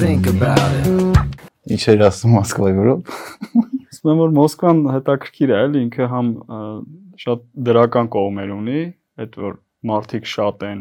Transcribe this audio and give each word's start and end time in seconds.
think 0.00 0.26
about 0.26 0.72
it. 0.80 0.86
Ինչ 1.68 1.82
էր 1.92 2.02
ասում 2.06 2.32
Մոսկվայի 2.38 2.76
վրոպ։ 2.78 3.10
Ասում 3.90 4.10
եմ 4.12 4.20
որ 4.22 4.30
Մոսկվան 4.38 4.78
հետաքրքիր 4.94 5.50
է, 5.52 5.58
էլի 5.66 5.82
ինքը 5.86 6.06
համ 6.12 6.30
շատ 7.20 7.42
դրական 7.68 8.08
կողմեր 8.14 8.54
ունի, 8.54 8.80
այդ 9.20 9.36
որ 9.44 9.58
մարդիկ 9.90 10.30
շատ 10.32 10.64
են, 10.70 10.80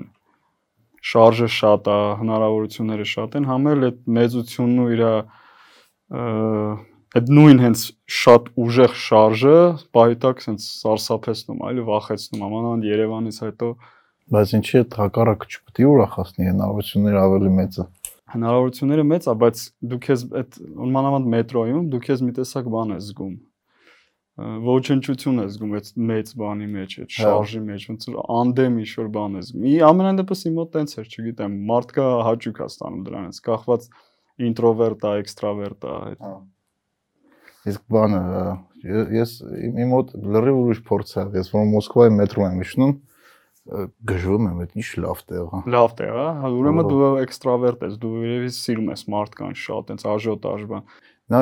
շարժը 1.11 1.49
շատ 1.57 1.91
է, 1.91 1.97
հնարավորությունները 2.21 3.09
շատ 3.11 3.37
են, 3.39 3.49
համ 3.51 3.69
էլ 3.73 3.85
այդ 3.89 3.99
մեծությունն 4.19 4.79
ու 4.79 4.89
իր 4.95 5.05
այդ 7.19 7.31
նույն 7.35 7.63
հենց 7.65 7.85
շատ 8.23 8.51
ուժեղ 8.63 8.97
շարժը 9.03 9.59
պայտակ 9.99 10.43
sense 10.47 10.71
սարսափեցնում, 10.79 11.63
այլ 11.67 11.85
վախեցնում, 11.91 12.43
ամանանդ 12.49 12.91
Երևանից 12.93 13.45
հետո 13.49 13.73
Բայց 14.29 14.51
ինչի 14.59 14.75
է 14.77 14.81
հակառակը 14.93 15.47
չպետք 15.49 15.79
է 15.81 15.85
ուրախացնի, 15.89 16.43
հնարավորությունները 16.51 17.21
ավելի 17.25 17.53
մեծ 17.59 17.77
է։ 17.81 17.85
հնարավորությունները 18.33 19.05
մեծ 19.09 19.29
է, 19.29 19.35
բայց 19.43 19.61
դու 19.91 19.99
քեզ 20.05 20.25
այդ 20.39 20.57
մանավանդ 20.97 21.29
մետրոյում 21.35 21.85
դու 21.93 22.01
քեզ 22.07 22.25
մի 22.25 22.35
տեսակ 22.39 22.73
բան 22.75 22.95
ես 22.95 23.07
զգում 23.09 23.37
ոչնչություն 24.39 25.41
ես 25.43 25.55
զգում 25.55 25.73
այդ 25.75 25.87
մեծ 26.09 26.29
բանի 26.39 26.67
մեջ, 26.73 26.93
այդ 27.03 27.15
շարժի 27.15 27.61
մեջ, 27.65 27.85
ոնց 27.89 28.05
որ 28.07 28.19
անդեմ 28.39 28.77
ինչ 28.79 28.91
որ 28.99 29.09
բան 29.15 29.35
ես 29.39 29.49
զգում։ 29.49 29.65
Ի 29.67 29.73
ամենայն 29.89 30.19
դեպս 30.19 30.43
իմ 30.47 30.53
մոտ 30.59 30.71
տենց 30.75 30.93
էր, 31.01 31.09
չգիտեմ, 31.09 31.57
մարդկա 31.69 32.05
հաճույք 32.29 32.61
է 32.63 32.67
ստանում 32.69 33.01
դրանից, 33.09 33.41
կախված 33.49 33.89
ինտրովերտ 34.49 35.03
է, 35.09 35.13
էքստրավերտ 35.23 35.89
է, 35.89 35.97
այդ 35.99 36.23
Հա։ 36.23 36.33
Իսկ 37.69 37.83
բանը 37.91 38.21
ես 39.19 39.31
իմ 39.67 39.91
մոտ 39.91 40.13
լրիվ 40.39 40.59
ուրիշ 40.63 40.81
փորձ 40.87 41.09
է, 41.19 41.25
ես 41.35 41.51
որ 41.51 41.65
Մոսկվայի 41.73 42.13
մետրո 42.15 42.45
եմ 42.47 42.61
իջնում, 42.63 42.93
գժվում 44.09 44.47
եմ, 44.49 44.61
այդ 44.63 44.77
ինչ 44.79 44.89
լավ 45.03 45.23
տեղ 45.29 45.49
է։ 45.49 45.61
լավ 45.73 45.95
տեղ 45.99 46.13
է, 46.19 46.25
հա, 46.39 46.51
ուրեմն 46.59 46.89
դու 46.89 47.09
էքստրավերտ 47.23 47.83
ես, 47.85 47.97
դու 48.01 48.13
երևի 48.25 48.53
սիրում 48.55 48.87
ես 48.93 49.03
մարդկանց 49.13 49.63
շատ, 49.65 49.91
այնց 49.93 50.05
աժոտաժ 50.13 50.63
բան։ 50.69 50.87
Նա 51.29 51.41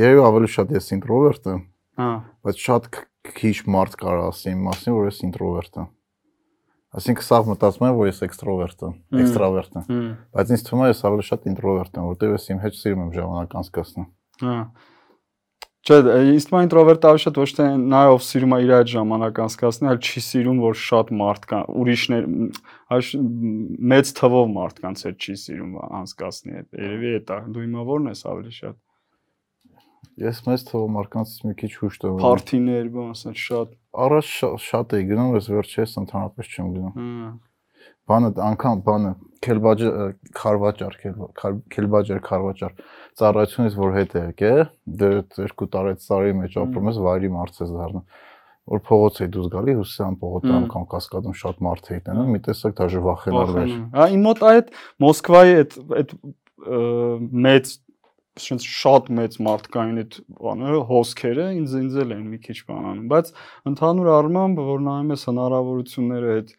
երևի 0.00 0.24
ավելի 0.26 0.50
շատ 0.56 0.74
ես 0.76 0.90
ինտրովերտ 0.98 1.48
եմ, 1.54 1.62
Հա, 2.00 2.10
բայց 2.46 2.60
շատ 2.66 2.90
քիչ 3.40 3.56
մարդ 3.70 3.96
կարող 4.00 4.28
ասի 4.30 4.52
իմ 4.54 4.60
մասին, 4.68 4.94
որ 4.96 5.08
ես 5.10 5.18
ինտրովերտ 5.30 5.80
եմ։ 5.80 5.88
Այսինքն 6.90 7.26
սա 7.26 7.38
մտածում 7.46 7.84
եմ, 7.86 7.96
որ 8.00 8.08
ես 8.10 8.20
էքստրովերտ 8.26 8.80
եմ, 8.86 8.94
էքստրավերտ 9.20 9.76
եմ, 9.80 10.06
բայց 10.34 10.52
ինձ 10.56 10.64
թվում 10.66 10.80
է 10.80 10.88
ես 10.90 11.02
ավելի 11.10 11.26
շատ 11.28 11.44
ինտրովերտ 11.50 11.98
եմ, 12.00 12.06
որտեղ 12.10 12.32
ես 12.34 12.46
իմ 12.50 12.62
հետ 12.64 12.78
սիրում 12.80 13.04
եմ 13.04 13.12
ժամանակ 13.14 13.54
անցկացնել։ 13.60 14.08
հա։ 14.40 14.56
Չէ, 15.80 15.96
թվում 16.04 16.58
է 16.60 16.62
ինտրովերտը 16.66 17.10
շատ 17.22 17.38
ոչ 17.40 17.46
թե 17.56 17.66
նայով 17.88 18.18
սիրում 18.26 18.52
է 18.52 18.58
իր 18.66 18.72
այդ 18.76 18.90
ժամանակ 18.92 19.38
անցկացնել, 19.46 19.88
այլ 19.90 20.00
չի 20.04 20.22
սիրում, 20.26 20.58
որ 20.60 20.76
շատ 20.80 21.12
մարդ 21.20 21.46
կա, 21.50 21.60
ուրիշներ 21.80 22.26
այլ 22.96 23.08
մեծ 23.94 24.12
թվով 24.20 24.52
մարդկանց 24.60 25.04
հետ 25.08 25.24
չի 25.24 25.36
սիրում 25.40 25.72
անցկացնի 26.00 26.52
այդ։ 26.60 26.68
Երևի 26.84 27.10
է։ 27.16 27.20
Դու 27.56 27.64
հիմա 27.64 27.86
ո՞րն 27.96 28.12
ես 28.12 28.22
ավելի 28.28 28.54
շատ։ 28.60 28.78
Ես 30.20 30.40
մեծ 30.50 30.64
թվով 30.68 30.88
մարկանցից 31.00 31.44
մի 31.48 31.54
քիչ 31.64 31.70
հուշտ 31.80 32.02
եմ։ 32.10 32.16
Փարթիներ, 32.20 32.88
բան, 32.92 33.12
ասած 33.16 33.38
շատ։ 33.40 33.70
Առաջ 34.04 34.26
շա- 34.36 34.56
շատ 34.68 34.94
էի 35.00 35.04
գնում, 35.10 35.30
ես 35.40 35.46
վերջերս 35.54 35.94
ընդհանրապես 36.04 36.50
չեմ 36.50 36.68
գնում։ 36.76 36.92
Հա։ 37.00 37.30
Բանը 38.10 38.30
անգամ 38.50 38.82
բանը 38.86 39.12
քելբաջը 39.40 39.90
խարվաճար, 40.36 40.96
քելբաջար 41.74 42.18
խարվաճար 42.26 42.74
ծառայությունից 43.20 43.76
որ 43.80 43.94
հետ 43.96 44.16
է 44.20 44.24
եկե, 44.24 44.50
դե 45.00 45.10
երկու 45.40 45.68
տարի 45.76 45.94
ծառի 46.04 46.34
մեջ 46.40 46.58
ապրում 46.64 46.90
ես 46.90 46.98
վայրի 47.06 47.30
մարդ 47.36 47.62
ես 47.64 47.72
դառնում 47.78 48.04
որ 48.70 48.82
փողոց 48.86 49.20
էի 49.24 49.30
դուրս 49.34 49.48
գալի 49.50 49.74
Հուսյան 49.80 50.16
փողոցը 50.20 50.50
Հմ։ 50.50 50.58
անգամ 50.60 50.84
կասկադում 50.90 51.36
շատ 51.40 51.62
մարդ 51.66 51.88
էի 51.90 52.02
տենում, 52.06 52.28
մի 52.30 52.40
տեսակ 52.46 52.74
դաժե 52.80 53.00
վախենալ 53.06 53.54
էր։ 53.60 53.72
Հա, 53.96 54.04
իմ 54.14 54.26
մոտ 54.28 54.42
այդ 54.50 54.68
Մոսկվայի 55.04 55.56
այդ 55.60 55.76
այդ 56.00 56.14
մեծ 57.48 57.72
շենց 58.40 58.66
շատ 58.70 59.08
մեծ 59.16 59.36
մարդկային 59.46 60.00
այդ 60.00 60.18
բաները 60.44 60.82
հոսքերը 60.90 61.46
ինձ 61.56 61.72
ինձ 61.80 61.96
էլ 62.04 62.12
են 62.14 62.22
մի 62.30 62.38
քիչ 62.46 62.58
բանանում, 62.70 63.08
բայց 63.10 63.32
ընդհանուր 63.70 64.10
առմամբ 64.16 64.60
որ 64.70 64.84
նայում 64.86 65.10
ես 65.14 65.24
հնարավորությունները 65.30 66.36
այդ 66.36 66.54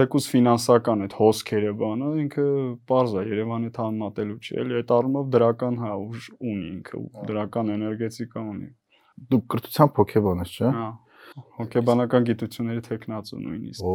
թեկուս 0.00 0.26
ֆինանսական 0.32 1.04
այդ 1.04 1.14
հոսքերը 1.18 1.72
բանը 1.80 2.10
ինքը 2.22 2.44
པարզ 2.88 3.14
է 3.20 3.24
Երևանի 3.30 3.70
համատելու 3.76 4.38
չի, 4.40 4.56
էլի 4.62 4.78
այդ 4.80 4.94
առումով 4.96 5.28
դրական 5.34 5.78
հա 5.82 5.92
ուժ 6.00 6.28
ունի 6.40 6.70
ինքը, 6.70 7.00
ու 7.00 7.26
դրական 7.30 7.72
էներգետիկա 7.76 8.44
ունի։ 8.54 8.68
Դու 9.30 9.40
կրթությամբ 9.52 10.00
հոգեբան 10.00 10.42
ես, 10.44 10.56
չէ՞։ 10.56 10.72
Հա։ 10.80 10.88
Հոգեբանական 11.60 12.26
գիտությունների 12.30 12.84
տեխնացու 12.88 13.40
նույնիսկ։ 13.44 13.86
Օ, 13.90 13.94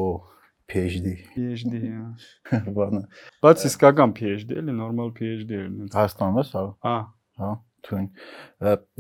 PhD 0.71 1.15
PhD, 1.33 1.81
հա։ 1.89 2.61
բանը։ 2.77 3.03
Բայց 3.45 3.65
իսկական 3.71 4.15
PhD 4.21 4.61
էլի, 4.61 4.77
նորմալ 4.79 5.13
PhD 5.17 5.61
էլ 5.65 5.73
ինձ։ 5.85 5.97
Հայաստանում 5.99 6.41
ես, 6.41 6.53
հա։ 6.55 6.65
Հա, 6.85 6.97
Հա, 7.35 7.49
թույն։ 7.83 8.05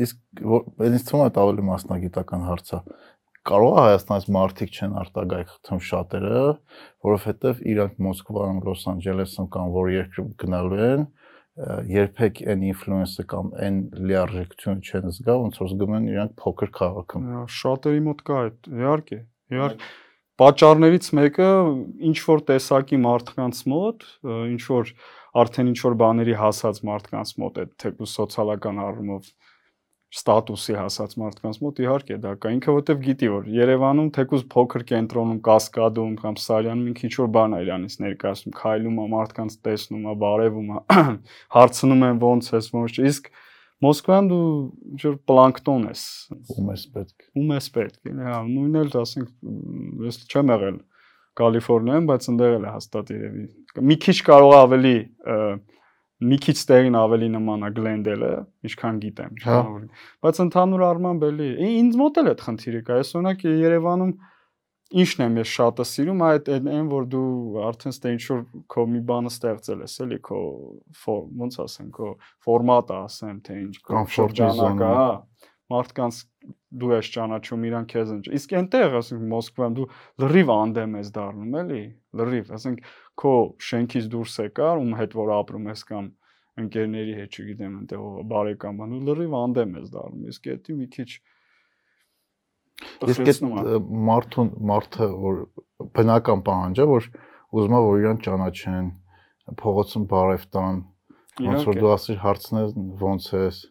Իսկ 0.05 0.41
ինձ 0.89 1.03
թվում 1.07 1.21
է 1.23 1.27
դա 1.35 1.43
ավելի 1.45 1.63
մասնագիտական 1.69 2.41
հարց 2.49 2.71
է։ 2.75 2.79
Կարող 3.45 3.75
է 3.75 3.81
Հայաստանից 3.85 4.25
մարդիկ 4.33 4.71
չեն 4.73 4.93
արտագայթում 5.01 5.81
շատերը, 5.85 6.39
որովհետև 7.05 7.59
իրանք 7.75 7.99
Մոսկվայում, 8.05 8.61
Լոս 8.65 8.85
Անջելեսում 8.91 9.49
կամ 9.53 9.67
որ 9.75 9.91
երկրում 9.93 10.31
գնալու 10.41 10.79
են, 10.85 11.03
երբեք 11.93 12.41
այն 12.51 12.63
ինֆլուենսը 12.71 13.25
կամ 13.31 13.51
այն 13.65 13.77
լիարժեքությունը 14.09 14.89
չեն 14.89 15.13
զգա, 15.13 15.35
ոնց 15.45 15.59
որ 15.61 15.69
զգում 15.75 15.93
են 15.99 16.09
իրանք 16.15 16.33
փոքր 16.41 16.73
քաղաքում։ 16.79 17.29
շատերի 17.59 18.01
մոտ 18.09 18.25
կա 18.25 18.39
այդ, 18.45 18.57
իհարկե, 18.81 19.19
իհարկե։ 19.55 19.93
Պատճառներից 20.35 21.05
մեկը 21.15 21.49
ինչ 22.09 22.17
որ 22.25 22.41
տեսակի 22.49 22.97
մարդկանց 23.05 23.59
մոտ, 23.71 24.01
ինչ 24.51 24.63
որ 24.67 24.89
արդեն 25.45 25.69
ինչ 25.71 25.79
որ 25.85 25.95
բաների 26.01 26.35
հասած 26.41 26.81
մարդկանց 26.89 27.31
մոտ 27.39 27.61
է, 27.61 27.65
թեկուզ 27.85 28.15
սոցիալական 28.19 28.81
առումով 28.83 29.29
ստատուսի 30.15 30.75
հասած 30.79 31.15
մարդկանց 31.19 31.57
մոտ 31.65 31.79
իհարկե 31.83 32.17
դա 32.23 32.31
կա։ 32.39 32.51
Ինքը 32.55 32.75
որտեվ 32.75 33.01
գիտի 33.05 33.29
որ 33.33 33.49
Երևանում 33.55 34.11
թեկուզ 34.15 34.43
փոքր 34.53 34.85
կենտրոնում, 34.91 35.39
Կասկադում 35.45 36.13
կամ 36.21 36.37
Սարյանում 36.45 36.85
մի 36.87 36.93
քիչ 37.01 37.11
որ 37.19 37.31
բան 37.35 37.55
է 37.55 37.59
իրանից 37.65 37.97
ներկայացնում, 38.05 38.55
քայլում 38.55 39.01
է 39.03 39.07
մարդկանց 39.15 39.57
տեսնում 39.65 40.05
է, 40.05 40.15
բարևում 40.23 40.71
է, 40.71 40.83
հարցնում 41.57 42.07
են 42.07 42.23
ոնց 42.23 42.51
ես, 42.55 42.71
ոնց 42.79 43.01
Իսկ 43.11 43.29
Մոսկվայում 43.83 44.27
դու 44.31 44.43
ինչ 44.95 45.01
որ 45.03 45.15
պլանկտոն 45.29 45.87
ես, 45.91 46.01
Ում 46.55 46.69
ես 46.71 46.83
պետք։ 46.95 47.25
ում 47.35 47.49
էս 47.55 47.65
պետք 47.75 48.11
հա 48.23 48.37
նույնն 48.47 48.77
էլ 48.81 48.93
ասենք 49.01 49.33
ես 50.05 50.19
չեմ 50.31 50.51
եղել 50.55 50.77
Կալիֆոռնիայում 51.35 52.07
բայց 52.07 52.27
ընդեղ 52.31 52.55
էլ 52.55 52.67
հաստատ 52.71 53.11
երևի 53.15 53.43
մի 53.89 53.97
քիչ 54.05 54.15
կարող 54.29 54.55
ավելի 54.61 54.95
ը, 55.35 55.37
մի 56.29 56.37
քիչ 56.45 56.55
տեղին 56.69 56.97
ավելի 56.99 57.27
նման 57.35 57.65
է 57.67 57.71
Գլենդելը 57.79 58.29
ինչքան 58.69 59.01
գիտեմ 59.05 59.35
Հա։ 59.45 59.57
բայց 60.25 60.39
ընդհանուր 60.45 60.85
առմամբ 60.89 61.25
էլի 61.29 61.49
ինձ 61.65 61.99
մոտ 62.01 62.21
էլ 62.21 62.31
այդ 62.31 62.45
խնդիրը 62.45 62.81
կա 62.89 62.99
ես 63.01 63.11
օրինակ 63.19 63.45
Երևանում 63.65 64.13
ինչն 65.01 65.23
եմ 65.25 65.37
ես 65.41 65.51
շատը 65.55 65.85
սիրում 65.89 66.23
այդ 66.25 66.49
այն 66.55 66.89
որ 66.91 67.07
դու 67.15 67.29
արդեն 67.67 67.95
ստե 67.95 68.11
ինչ 68.15 68.23
որ 68.31 68.41
քո 68.75 68.85
մի 68.91 69.01
բանը 69.09 69.31
ստեղծել 69.33 69.81
ես 69.85 69.95
էլի 70.05 70.19
քո 70.29 70.41
ոնց 71.41 71.57
ասեմ 71.65 71.89
քո 71.95 72.11
ֆորմատը 72.45 72.99
ասեմ 73.01 73.39
թե 73.47 73.57
ինչ 73.63 73.75
քո 73.89 74.03
շրջանակը 74.15 74.91
հա 74.99 75.09
մարդկանց 75.73 76.21
դու 76.81 76.91
ես 76.95 77.09
ճանաչում 77.15 77.65
իրան 77.69 77.87
քեզ 77.91 78.11
են 78.15 78.21
իսկ 78.39 78.55
այնտեղ 78.59 78.97
ասենք 78.99 79.25
Մոսկվայում 79.35 79.75
դու 79.79 79.87
լրիվ 80.23 80.51
անդեմ 80.55 80.97
ես 80.99 81.11
դառնում 81.15 81.57
էլի 81.61 81.83
լրիվ 82.21 82.51
ասենք 82.57 82.89
քո 83.21 83.35
շենքից 83.69 84.09
դուրս 84.15 84.35
եկար 84.45 84.81
ում 84.83 84.97
հետ 85.01 85.15
որ 85.19 85.31
ապրում 85.35 85.69
ես 85.71 85.85
կամ 85.91 86.09
ընկերների 86.65 87.15
հետ 87.19 87.39
չգիտեմ 87.39 87.79
այնտեղ 87.79 88.03
ով 88.05 88.19
բարեկամ 88.31 88.81
բան 88.81 88.95
ու 88.95 89.05
լրիվ 89.09 89.39
անդեմ 89.43 89.79
ես 89.79 89.95
դառնում 89.95 90.27
իսկ 90.33 90.51
դա 90.51 90.77
մի 90.81 90.89
քիչ 90.95 91.09
Իսկ 92.75 93.29
այդ 93.31 93.45
մարդուն 94.07 94.49
մարդը 94.69 95.05
որ 95.21 95.37
բնական 95.95 96.41
պահանջ 96.47 96.81
է, 96.83 96.87
որ 96.89 97.05
ուզում 97.55 97.75
է 97.77 97.79
որ 97.85 98.01
իրան 98.01 98.19
ճանաչեն, 98.25 98.89
փողոցում 99.61 100.07
բարև 100.11 100.43
տան, 100.55 100.81
ոնց 101.45 101.69
որ 101.69 101.77
Իհարկե։ 101.77 101.83
դու 101.83 101.91
ասիր 101.95 102.19
հարցնես 102.25 102.75
ոնց 103.05 103.29
ես։ 103.35 103.61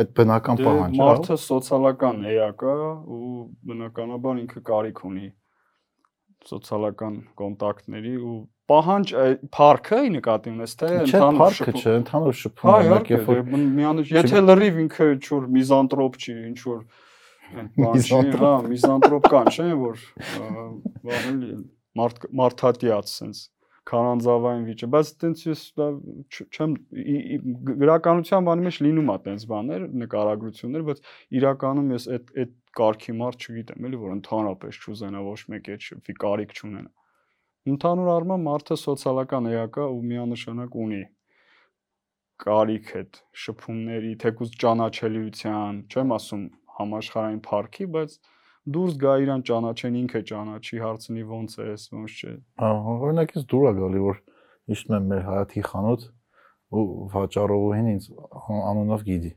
Այդ 0.00 0.14
բնական 0.16 0.60
դե 0.60 0.66
պահանջ 0.68 0.96
է։ 0.96 1.00
Մարդը 1.00 1.36
սոցիալական 1.44 2.24
էակ 2.30 2.64
է 2.70 2.76
ու 3.16 3.34
բնականաբար 3.70 4.40
ինքը 4.44 4.62
կարիք 4.70 5.04
ունի 5.10 5.28
սոցիալական 6.50 7.20
կոնտակտների 7.36 8.14
ու 8.30 8.38
պահանջ 8.70 9.12
парքը 9.56 9.98
ի 10.06 10.10
նկատի 10.16 10.52
ունես 10.54 10.74
թե 10.80 10.90
ընդհանուր 11.02 11.40
парքը 11.42 11.72
չէ 11.80 11.94
ընդհանուր 12.00 12.36
շփումը 12.40 12.76
իհարկե 12.86 13.18
դե 13.28 13.60
միանշ 13.80 14.12
եթե 14.14 14.42
լրիվ 14.46 14.78
ինքը 14.84 15.08
ինչ-որ 15.16 15.48
միզանտրոպ 15.56 16.18
չի 16.20 16.36
ինչ-որ 16.50 16.80
բան 17.80 18.32
հա 18.40 18.52
միզանտրոպ 18.70 19.28
կան 19.34 19.50
չէ 19.56 19.68
որ 19.80 20.04
բանը 21.08 21.50
մարդ 22.00 22.28
մարդատիած 22.40 23.10
sense 23.10 23.48
քարանձավային 23.90 24.64
վիճը, 24.70 24.88
բայց 24.94 25.10
տենց 25.22 25.42
ես 25.46 25.62
չեմ 26.50 26.76
գրականության 27.80 28.48
բանի 28.48 28.66
մեջ 28.66 28.78
լինում 28.86 29.12
է 29.14 29.16
տենց 29.26 29.46
բաներ, 29.50 29.86
նկարագրություններ, 30.04 30.86
բայց 30.90 31.02
իրականում 31.40 31.92
ես 31.96 32.08
այդ 32.16 32.32
այդ 32.44 32.56
կարգի 32.80 33.14
մարդ 33.20 33.46
չգիտեմ, 33.46 33.86
էլի 33.90 34.00
որ 34.00 34.16
ընդհանրապես 34.16 34.80
չուզենա 34.80 35.22
ոչ 35.26 35.40
մեկ 35.54 35.70
էջի 35.74 36.16
կարիք 36.24 36.54
չունենա։ 36.60 36.90
Ընդհանուր 37.70 38.10
առմամբ 38.14 38.46
մարդը 38.46 38.76
սոցիալական 38.80 39.48
էակա 39.50 39.86
ու 39.92 40.04
միանշանակ 40.10 40.76
ունի 40.84 41.00
կարիք 42.40 42.92
այդ 43.00 43.18
շփումների, 43.42 44.12
թեկուզ 44.22 44.54
ճանաչելիության, 44.62 45.80
չեմ 45.92 46.14
ասում 46.16 46.44
համաշխարհային 46.78 47.42
парքի, 47.44 47.86
բայց 47.96 48.14
դուրս 48.68 48.96
գա 49.00 49.14
իրան 49.24 49.44
ճանաչեն, 49.50 49.98
ինքը 50.00 50.22
ճանաչի, 50.30 50.80
հարցնի 50.84 51.22
ոնց 51.30 51.56
ես, 51.64 51.84
ոնց 51.96 52.16
չէ։ 52.20 52.32
Հա, 52.60 52.70
օրինակ 52.94 53.36
ես 53.36 53.46
դուր 53.50 53.68
է 53.70 53.72
գալի, 53.80 54.02
որ 54.06 54.20
իշտում 54.74 54.96
եմ 55.00 55.06
մեր 55.10 55.22
հայաթի 55.30 55.62
խանութ 55.70 56.08
ու 56.70 56.84
վաճառողին 57.14 57.88
ինձ 57.94 58.10
անունով 58.50 59.06
գիտի։ 59.08 59.32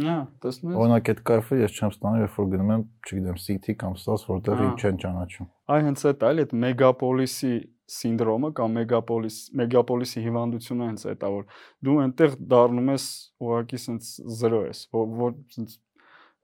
Հա, 0.00 0.14
տեսնես։ 0.40 0.78
Օրինակ 0.80 1.10
այդ 1.12 1.18
կայֆը 1.28 1.58
ես 1.60 1.74
չեմ 1.76 1.90
ստանում, 1.92 2.20
երբ 2.22 2.36
որ 2.40 2.46
գնում 2.54 2.70
եմ, 2.72 2.84
չգիտեմ, 3.04 3.40
City 3.44 3.74
կամ 3.80 3.96
ստաս, 4.00 4.24
որտեղ 4.30 4.62
ինձ 4.64 4.84
չեն 4.86 5.00
ճանաչում։ 5.02 5.50
Այ 5.74 5.84
հենց 5.90 6.04
այդ 6.10 6.24
այլ 6.30 6.40
այդ 6.40 6.54
մեգապոլիսի 6.64 7.52
սինդրոմը 7.90 8.50
կամ 8.54 8.74
մեգապոլիս 8.78 9.36
մեգապոլիսի 9.60 10.20
հիվանդությունը 10.26 10.88
հենց 10.90 11.04
այդ 11.10 11.24
է 11.26 11.30
որ 11.34 11.46
դու 11.86 11.96
այնտեղ 12.04 12.36
դառնում 12.52 12.90
ես 12.92 13.06
ուղղակի 13.46 13.80
սենց 13.84 14.10
0 14.40 14.60
ես 14.68 14.82
որ 14.94 15.34
սենց 15.56 15.74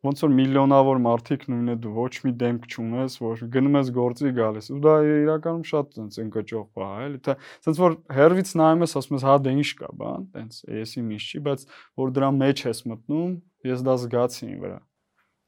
ոնց 0.04 0.22
որ 0.24 0.32
միլիոնավոր 0.36 0.98
մարդիկ 1.06 1.46
նույնը 1.50 1.76
դու 1.84 1.92
ոչ 1.96 2.10
մի 2.26 2.32
դեմք 2.42 2.66
չունես 2.72 3.16
որ 3.22 3.44
գնում 3.56 3.78
ես 3.80 3.92
գործի 3.96 4.32
գալիս 4.36 4.68
ու 4.76 4.80
դա 4.86 4.94
իրականում 5.12 5.64
շատ 5.70 5.96
սենց 5.96 6.18
ընկճող 6.24 6.66
բա 6.76 6.90
է 6.96 7.06
էլի 7.06 7.22
թե 7.26 7.36
սենց 7.66 7.80
որ 7.82 7.96
հերվից 8.18 8.52
նայում 8.60 8.84
ես 8.86 8.96
ասում 9.00 9.16
ես 9.16 9.26
հա 9.26 9.36
դե 9.46 9.54
ինչ 9.56 9.70
կա 9.80 9.90
բան 10.02 10.28
տենց 10.36 10.60
էսի 10.82 11.06
ինչ 11.06 11.22
չի 11.26 11.40
բայց 11.46 11.64
որ 12.02 12.12
դրա 12.18 12.30
մեջ 12.42 12.66
ես 12.66 12.84
մտնում 12.92 13.32
ես 13.72 13.86
դա 13.86 13.96
զգացի 14.04 14.46
ին 14.46 14.60
վրա 14.66 14.78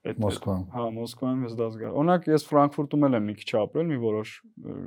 այդ 0.08 0.20
Մոսկվայում։ 0.22 0.66
Հա, 0.72 0.82
Մոսկվայում 0.94 1.40
ես 1.44 1.54
դա 1.58 1.66
զգա։ 1.74 1.88
Օրինակ 2.00 2.26
ես 2.30 2.44
Ֆրանկֆուրտում 2.48 3.06
եմ 3.08 3.24
մի 3.28 3.34
քիչ 3.40 3.48
ապրել, 3.58 3.88
մի 3.88 3.98
որոշ 4.04 4.34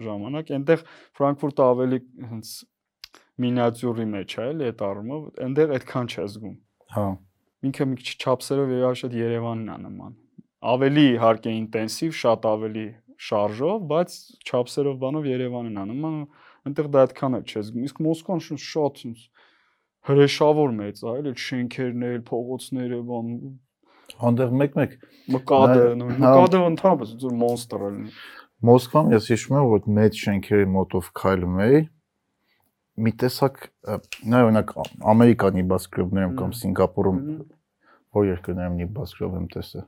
ժամանակ, 0.05 0.53
այնտեղ 0.57 0.85
Ֆրանկֆուրտը 1.19 1.65
ավելի 1.67 1.99
հենց 2.31 2.53
մինիատյուրի 3.45 4.07
մեջ 4.15 4.37
է, 4.37 4.47
էլի 4.51 4.69
այդ 4.71 4.83
առումով, 4.87 5.27
այնտեղ 5.45 5.75
այդքան 5.77 6.09
չէ 6.15 6.25
զգում։ 6.31 6.55
Հա։ 6.95 7.05
Ինքը 7.61 7.87
մի 7.91 7.97
քիչ 8.01 8.13
չափսերով 8.21 8.71
շատ 9.01 9.15
Երևանն 9.21 9.71
է 9.71 9.77
նման։ 9.85 10.13
Ավելի 10.71 11.03
իհարկե 11.11 11.51
ինտենսիվ, 11.61 12.13
շատ 12.21 12.47
ավելի 12.51 12.85
շարժով, 13.21 13.83
բայց 13.91 14.15
չափսերով 14.49 14.95
բանով 15.01 15.27
Երևանն 15.31 15.81
է 15.81 15.85
նման, 15.91 16.15
այնտեղ 16.69 16.89
դա 16.95 17.03
այդքան 17.05 17.37
է 17.37 17.41
չէ 17.45 17.63
զգում։ 17.67 17.85
Իսկ 17.89 18.01
Մոսկվան 18.07 18.41
շատ 18.65 19.03
հրեշավոր 20.09 20.71
մեծ 20.81 21.01
է, 21.01 21.11
էլի 21.21 21.33
շենքերն 21.45 22.05
էլ, 22.09 22.21
փողոցները, 22.31 23.01
բան, 23.11 23.27
Անդեղ 24.27 24.53
մեկ-մեկ 24.59 24.95
մկադը, 25.35 25.83
մկադը 26.01 26.61
ընդհանրապես 26.71 27.11
ձեր 27.21 27.35
մոնստր 27.41 27.83
է։ 27.87 27.91
Մոսկվայում 28.69 29.13
ես 29.15 29.29
հիշում 29.31 29.57
եմ, 29.57 29.67
որ 29.71 29.85
մեծ 29.97 30.19
շենքերի 30.21 30.67
մոտով 30.75 31.11
քայլում 31.21 31.61
էի։ 31.65 31.79
Մի 33.01 33.11
տեսակ 33.21 33.63
նա 34.31 34.43
օրինակ 34.45 34.73
Ամերիկան 35.11 35.57
նիբասկրոբներում 35.61 36.37
կամ 36.41 36.53
Սինգապուրում 36.61 37.19
որ 38.11 38.27
երկրներում 38.27 38.77
նիբասկրոբ 38.81 39.35
եմ 39.39 39.45
տեսել։ 39.55 39.85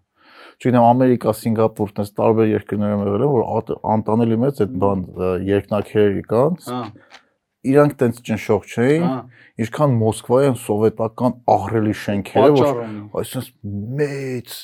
Չգիտեմ 0.64 0.86
Ամերիկա, 0.88 1.34
Սինգապուր, 1.40 1.90
տես 1.98 2.12
տարբեր 2.20 2.48
երկրներում 2.54 3.02
եղել 3.04 3.26
եմ, 3.26 3.34
որ 3.34 3.74
անտանելի 3.94 4.38
մեծ 4.44 4.62
այդ 4.64 4.78
բան 4.84 5.04
ը, 5.04 5.32
երկնակերերի 5.50 6.24
կան, 6.32 6.56
Հա, 6.64 6.80
իրանք 7.74 7.98
տենց 8.00 8.22
ճնշող 8.30 8.70
չէին, 8.74 9.06
հա, 9.08 9.18
ինչքան 9.64 9.98
Մոսկվայում 10.00 10.58
սովետական 10.64 11.36
ահրելի 11.54 11.96
շենքերը, 12.04 12.56
որ 12.64 12.82
այսպես 13.22 13.52
մեծ 14.00 14.56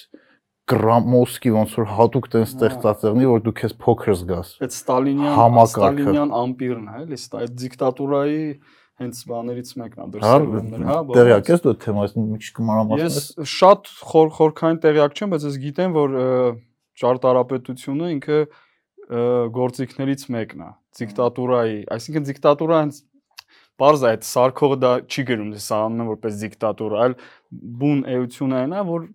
գրամոսկի 0.69 1.51
ոնց 1.55 1.75
որ 1.79 1.87
հատուկ 1.97 2.27
տենց 2.33 2.51
ստեղծած 2.53 3.05
եղնի, 3.09 3.27
որ 3.29 3.43
դու 3.45 3.53
քեզ 3.59 3.73
փոքր 3.83 4.15
զգաս։ 4.19 4.51
Այդ 4.65 4.75
Ստալինյան 4.75 5.57
Ստալինյան 5.63 6.33
ամպիրն 6.39 6.85
է, 6.89 6.99
էլի, 7.03 7.19
այդ 7.39 7.55
դիկտատուրայի 7.63 8.43
հենց 8.99 9.19
բաներից 9.29 9.69
մեկն 9.79 9.99
է 9.99 10.03
Հա, 10.03 10.09
դրսևորումներ, 10.13 10.81
հա, 10.89 10.97
տեղյակ 11.15 11.51
ես 11.53 11.61
դու 11.65 11.75
թեմայից 11.83 12.15
մի 12.19 12.39
քիչ 12.39 12.49
կմանրամասնես։ 12.59 13.19
Ես 13.39 13.51
շատ 13.53 13.91
խոր 14.09 14.31
խորքային 14.39 14.79
տեղյակ 14.85 15.19
չեմ, 15.19 15.35
բայց 15.35 15.45
ես 15.49 15.59
գիտեմ, 15.63 15.93
որ 15.95 16.17
ճարտարապետությունը 16.99 18.09
ինքը 18.19 18.39
գործիքներից 19.55 20.25
մեկն 20.35 20.65
է 20.67 20.71
դիկտատուրայի, 20.99 21.77
այսինքն 21.95 22.27
դիկտատուրա 22.29 22.81
հենց 22.83 22.99
Պարզ 23.79 24.01
այդ 24.09 24.25
սարքողը 24.27 24.77
դա 24.83 24.89
չի 25.07 25.23
գրում, 25.29 25.51
դա 25.55 25.77
անում 25.77 26.01
են 26.03 26.07
որպես 26.09 26.39
դիկտատուրա, 26.41 27.03
այլ 27.05 27.13
բուն 27.79 28.01
էությունը 28.11 28.57
այն 28.59 28.73
է, 28.75 28.81
որ 28.89 29.05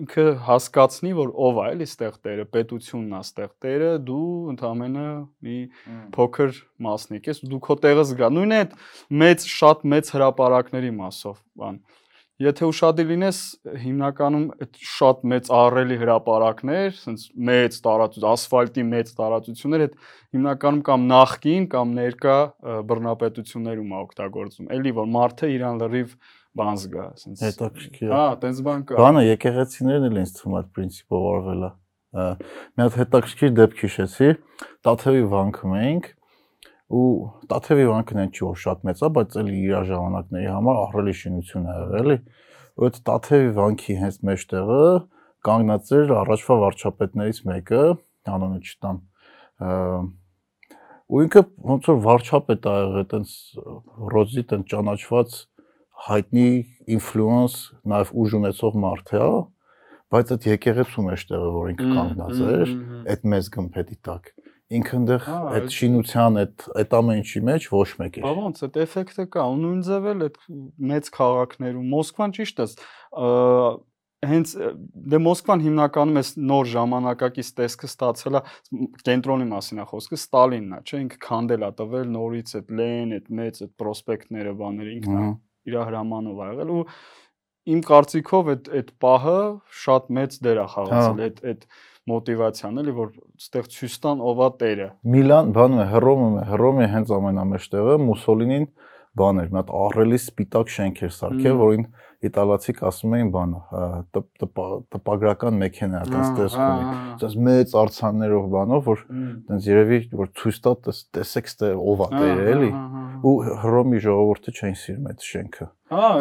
ինքը 0.00 0.24
հասկացնի, 0.46 1.12
որ 1.16 1.32
ով 1.46 1.60
է 1.62 1.66
էլի 1.72 1.86
ստեղ 1.90 2.16
տերը, 2.26 2.46
պետությունն 2.56 3.16
է 3.16 3.20
ստեղ 3.26 3.50
տերը, 3.64 3.90
դու 4.08 4.30
ընդամենը 4.52 5.06
մի 5.46 5.58
փոքր 6.16 6.58
մասնիկ 6.86 7.30
ես, 7.32 7.42
դու 7.52 7.60
քո 7.66 7.78
տեղը 7.84 8.06
զգա։ 8.10 8.32
Նույնն 8.36 8.56
է 8.56 8.58
այդ 8.64 8.74
մեծ 9.22 9.46
շատ 9.56 9.86
մեծ 9.94 10.10
հրաապարակների 10.16 10.92
մասով, 10.96 11.38
բան։ 11.62 11.80
Եթե 12.36 12.66
ուշադիր 12.68 13.06
լինես, 13.08 13.36
հիմնականում 13.80 14.42
այդ 14.60 14.80
շատ 14.84 15.22
մեծ 15.32 15.46
ահռելի 15.56 15.96
հրաապարակներ, 16.02 16.90
ասենց 16.90 17.22
մեծ 17.48 17.78
տարածություն, 17.86 18.26
ասֆալտի 18.28 18.84
մեծ 18.90 19.12
տարածություններ, 19.20 19.84
այդ 19.86 19.94
հիմնականում 20.36 20.82
կամ 20.90 21.06
նախկին 21.12 21.68
կամ 21.72 21.94
ներկա 21.96 22.36
բռնապետություններում 22.92 23.94
է 23.96 23.96
օգտագործում։ 24.02 24.68
Էլի 24.76 24.92
որ 25.00 25.08
մարդը 25.16 25.50
իրան 25.56 25.80
լրիվ 25.80 26.12
բան 26.56 26.78
զգա, 26.82 27.06
ասենց։ 27.16 27.42
Հետաքրքիր 27.46 28.06
է։ 28.06 28.12
Հա, 28.12 28.26
տենց 28.42 28.60
բան 28.66 28.84
կա։ 28.88 29.00
Բանը 29.02 29.22
եկեղեցիներն 29.26 30.06
էլ 30.06 30.20
ինձ 30.22 30.32
թվում 30.36 30.56
է 30.56 30.60
այդ 30.60 30.70
princip-ով 30.76 31.26
արվել 31.32 31.66
է։ 31.66 31.70
Մի 32.16 32.86
հատ 32.86 32.96
հետաքրքիր 32.96 33.50
դեպք 33.56 33.82
հիշեցի։ 33.86 34.28
Տաթևի 34.86 35.24
վանքում 35.36 35.74
էինք 35.76 36.06
ու 36.86 37.06
Տաթևի 37.50 37.86
վանքն 37.90 38.20
այն 38.22 38.30
չի 38.30 38.42
որ 38.46 38.58
շատ 38.62 38.84
մեծ 38.86 39.00
է, 39.02 39.08
բայց 39.16 39.36
էլի 39.42 39.56
իր 39.66 39.86
ժամանակների 39.90 40.50
համար 40.54 40.76
ահռելի 40.86 41.14
շինություն 41.20 41.66
է 41.66 41.74
եղել, 41.76 41.96
էլի։ 42.06 42.18
Ու 42.76 42.86
այդ 42.86 43.00
Տաթևի 43.10 43.50
վանքի 43.56 43.96
հենց 44.02 44.18
մեջտեղը 44.30 44.84
կանգնած 45.46 45.90
էր 45.96 46.14
առաջվա 46.20 46.56
վարչապետներից 46.62 47.40
մեկը, 47.50 47.82
անունը 48.36 48.60
չտամ։ 48.70 49.02
Ու 51.06 51.22
ինքը 51.26 51.42
ոնց 51.70 51.90
որ 51.90 52.00
վարչապետ 52.06 52.66
ա 52.66 52.76
եղել, 52.76 53.02
այտենց 53.02 53.34
ռոզի 54.14 54.46
տեն 54.50 54.64
ճանաչված 54.72 55.36
հայտնի 56.06 56.48
ինֆլուենս, 56.96 57.54
նաև 57.92 58.10
ուժ 58.22 58.34
ունեցող 58.40 58.76
մարդ 58.82 59.12
է, 59.16 59.20
հա, 59.22 59.38
բայց 60.12 60.32
այդ 60.36 60.48
եկեղեցու 60.52 61.04
մեջտեղը, 61.06 61.48
որ 61.56 61.70
ինքը 61.72 61.86
կանգնած 61.96 62.42
էր, 62.46 62.74
այդ 63.14 63.24
մեծ 63.32 63.48
գմփետի 63.56 63.96
տակ, 64.06 64.30
ինքը 64.76 64.94
այնտեղ 64.96 65.26
Հա, 65.26 65.40
այդ 65.56 65.66
շինության 65.76 66.38
այդ 66.42 66.64
այդ 66.82 66.94
ամեն 67.00 67.20
ինչի 67.22 67.42
մեջ 67.48 67.66
ոչ 67.72 67.88
մեկ 68.02 68.16
Բա 68.22 68.30
էր։ 68.30 68.38
ոնց 68.46 68.62
այդ 68.66 68.78
էֆեկտը 68.86 69.26
կա, 69.34 69.44
ու 69.46 69.58
նույն 69.62 69.82
ձև 69.86 70.08
էլ 70.12 70.24
այդ 70.26 70.38
մեծ 70.90 71.10
քաղաքներում 71.16 71.92
Մոսկվան 71.96 72.34
ճիշտ 72.38 72.62
է, 72.62 72.66
հենց 74.26 74.52
դե 75.12 75.18
Մոսկվան 75.22 75.62
հիմնականում 75.66 76.20
էս 76.22 76.30
նոր 76.50 76.68
ժամանակակից 76.72 77.50
տեսքը 77.60 77.90
ստացել 77.90 78.38
է 78.38 78.42
կենտրոնի 79.06 79.48
մասին 79.50 79.82
է 79.82 79.86
խոսքը 79.90 80.18
Ստալինն 80.18 80.76
է, 80.76 80.80
չէ, 80.82 81.00
ինքը 81.04 81.20
քանդել 81.26 81.66
է 81.66 81.70
տվել 81.80 82.08
նորից 82.16 82.54
այդ 82.56 82.72
Լեն, 82.80 83.12
այդ 83.16 83.28
մեծ 83.38 83.60
այդ 83.66 83.72
պրոսպեկտները, 83.82 84.54
բաները 84.62 84.94
ինքն 84.96 85.12
է 85.12 85.20
Ահա։ 85.20 85.34
իր 85.66 85.76
հրամանով 85.86 86.40
ա 86.42 86.48
եղել 86.52 86.72
ու 86.76 86.80
իմ 87.66 87.80
կարծիքով 87.90 88.50
այդ 88.54 88.68
այդ 88.78 88.90
պահը 89.02 89.38
շատ 89.82 90.10
մեծ 90.16 90.36
դեր 90.46 90.58
է 90.62 90.66
խաղացել 90.76 91.22
այդ 91.26 91.40
այդ 91.50 91.64
մոտիվացիան 92.06 92.76
էլի 92.82 92.92
որ 92.96 93.08
ստեղ 93.42 93.64
ցույց 93.76 93.94
տան 94.06 94.20
ովա 94.30 94.48
տերը 94.60 94.88
Միլան, 95.16 95.48
բանում 95.56 95.80
է, 95.82 95.86
Հռոմում 95.96 96.36
է, 96.36 96.44
Հռոմի 96.52 96.86
հենց 96.94 97.14
ամենամեջտեղը 97.16 97.96
Մուսոլինին 98.06 98.66
բան 99.16 99.40
էր, 99.42 99.46
մի 99.48 99.56
հատ 99.56 99.70
ահռելի 99.80 100.18
սպիտակ 100.20 100.70
շենք 100.76 100.98
էր 101.06 101.12
սարքել, 101.16 101.54
որին 101.56 101.84
իտալացիք 102.26 102.80
ասում 102.86 103.14
էին 103.16 103.30
տպա- 104.16 104.80
տպագրական 104.92 105.56
մեքենա, 105.62 106.02
այդպես 106.04 106.28
տեսք 106.36 106.60
ունի։ 106.66 106.84
Այսպես 107.16 107.36
մեծ 107.46 107.74
արցաններով 107.82 108.44
բանով, 108.54 108.82
որ 108.92 109.02
այտենց 109.16 109.68
երևի 109.72 109.98
որ 110.20 110.28
ցույց 110.36 110.56
տա, 110.66 110.72
տես- 110.86 111.02
տեսեք 111.16 111.50
ստե 111.52 111.70
ով 111.80 112.02
է 112.06 112.08
տերը, 112.12 112.44
էլի։ 112.56 112.70
Ու 113.26 113.34
Հռոմի 113.64 114.00
ժողովուրդը 114.06 114.52
չեն 114.56 114.76
սիրում 114.82 115.10
այդ 115.10 115.26
շենքը։ 115.26 115.66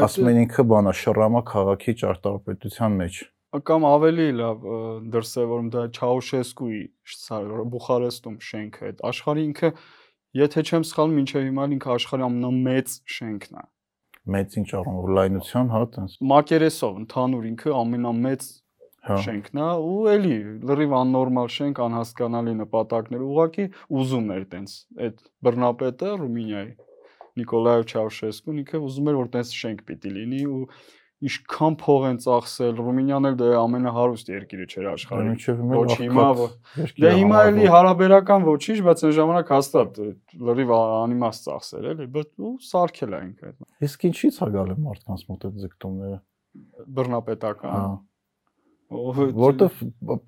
Ասում 0.05 0.29
են 0.31 0.39
ինքը 0.45 0.63
բանա 0.71 0.93
շռամա 1.01 1.41
քաղաքի 1.51 1.93
ճարտարապետության 2.01 3.00
մեջ։ 3.01 3.24
կամ 3.63 3.85
ավելի 3.88 4.25
լավ 4.35 4.65
դրսևորում 5.13 5.69
դա 5.75 5.83
Չաուշեսկուի 5.95 6.81
Բուխարեստում 7.75 8.35
շենքը 8.50 8.89
այդ 8.89 9.03
աշխարհի 9.12 9.45
ինքը 9.50 9.71
եթե 10.41 10.63
չեմ 10.65 10.85
սխալվում 10.89 11.15
մինչև 11.19 11.45
հիմա 11.45 11.67
ինքը 11.75 11.91
աշխարհի 11.95 12.25
ամենամեծ 12.27 12.97
շենքն 13.15 13.62
է 13.62 13.65
Մեծ 14.35 14.55
ինչ 14.59 14.69
առումով 14.75 15.09
լայնության, 15.15 15.67
հա, 15.71 15.79
այտենց։ 15.85 16.13
մակերեսով 16.33 16.95
ընդհանուր 17.05 17.50
ինքը 17.51 17.74
ամենամեծ 17.85 18.47
Հա։ 19.05 19.17
շենքն 19.21 19.59
է 19.62 19.65
ու 19.85 19.97
էլի 20.15 20.38
լրիվ 20.65 20.93
աննորմալ 20.97 21.50
շենք 21.55 21.81
անհասկանալի 21.85 22.55
նպատակներ 22.62 23.25
ուղակի 23.25 23.65
ուզում 24.01 24.31
էր 24.35 24.45
տենց 24.55 24.74
այդ 25.05 25.21
բռնապետը 25.45 26.09
Ռումինիայի 26.21 26.71
Նիկոլայև 27.39 27.88
Չաուշեսկուն 27.92 28.62
ինքը 28.63 28.80
ուզում 28.86 29.10
էր 29.12 29.18
որ 29.20 29.32
տենց 29.36 29.56
շենք 29.60 29.82
պիտի 29.89 30.12
լինի 30.15 30.42
ու 30.51 30.62
ինչքան 31.25 31.75
փող 31.80 32.06
են 32.10 32.18
ծախսել, 32.25 32.80
Ռումինիան 32.86 33.27
էլ 33.30 33.36
դե 33.39 33.50
ամենահարուստ 33.58 34.32
երկիրը 34.34 34.65
չէր 34.68 34.88
աշխարհում։ 34.92 35.30
Մինչև 35.32 35.62
Ոչ 35.75 35.96
հիմա 36.01 36.25
դե 37.01 37.12
հիմա 37.15 37.44
էլի 37.50 37.70
հարաբերական 37.75 38.48
ոչինչ, 38.50 38.77
բայց 38.86 39.04
այն 39.08 39.15
ժամանակ 39.20 39.54
հաստատ 39.56 40.01
լրիվ 40.50 40.74
անիմաստ 40.75 41.48
ծախսել 41.48 41.88
էլի, 41.94 42.10
բայց 42.15 42.30
ու 42.46 42.51
սարքել 42.68 43.15
է 43.15 43.22
ինքը 43.25 43.50
այդ։ 43.51 43.88
Իսկ 43.88 44.06
ինչի՞ց 44.12 44.42
է 44.46 44.50
գալի 44.56 44.77
մարդկանց 44.86 45.25
մոտ 45.32 45.48
այդ 45.50 45.63
ձգտումները։ 45.65 46.20
Բռնապետական։ 47.00 47.80
Հա 47.80 47.88
որտեվ 48.96 49.80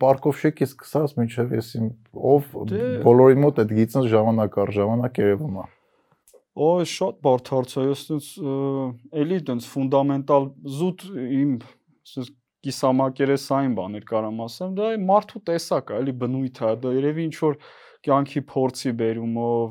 պարկովշեկի 0.02 0.66
սկսած 0.66 1.12
մինչև 1.20 1.52
ես 1.58 1.68
ով 2.34 2.48
բոլորի 3.06 3.38
մոտ 3.44 3.62
այդ 3.64 3.74
գիծը 3.78 4.02
ժամանակ 4.14 4.58
առ 4.64 4.72
ժամանակ 4.78 5.20
երևում 5.22 5.60
է 5.62 5.66
Օ, 6.58 6.68
շատ 6.90 7.20
բարդ 7.26 7.50
հարց 7.54 7.74
է, 7.78 7.86
ես 7.92 8.04
տենց 8.08 8.28
էլի 9.22 9.40
տենց 9.50 9.68
ֆունդամենտալ 9.74 10.48
զուտ 10.78 11.04
իմ 11.38 11.52
ասես 12.08 12.32
կիսամակերեսային 12.68 13.76
բաներ 13.78 14.06
կարամ 14.10 14.40
ասեմ, 14.48 14.74
դա 14.78 14.88
մարդու 15.06 15.42
տեսակ 15.50 15.94
է, 15.94 16.00
էլի 16.02 16.14
բնույթ 16.24 16.62
է, 16.68 16.72
դա 16.84 16.94
երևի 16.98 17.26
ինչ 17.28 17.36
որ 17.44 17.58
կյանքի 18.08 18.44
փորձի 18.52 18.94
բերումով 19.02 19.68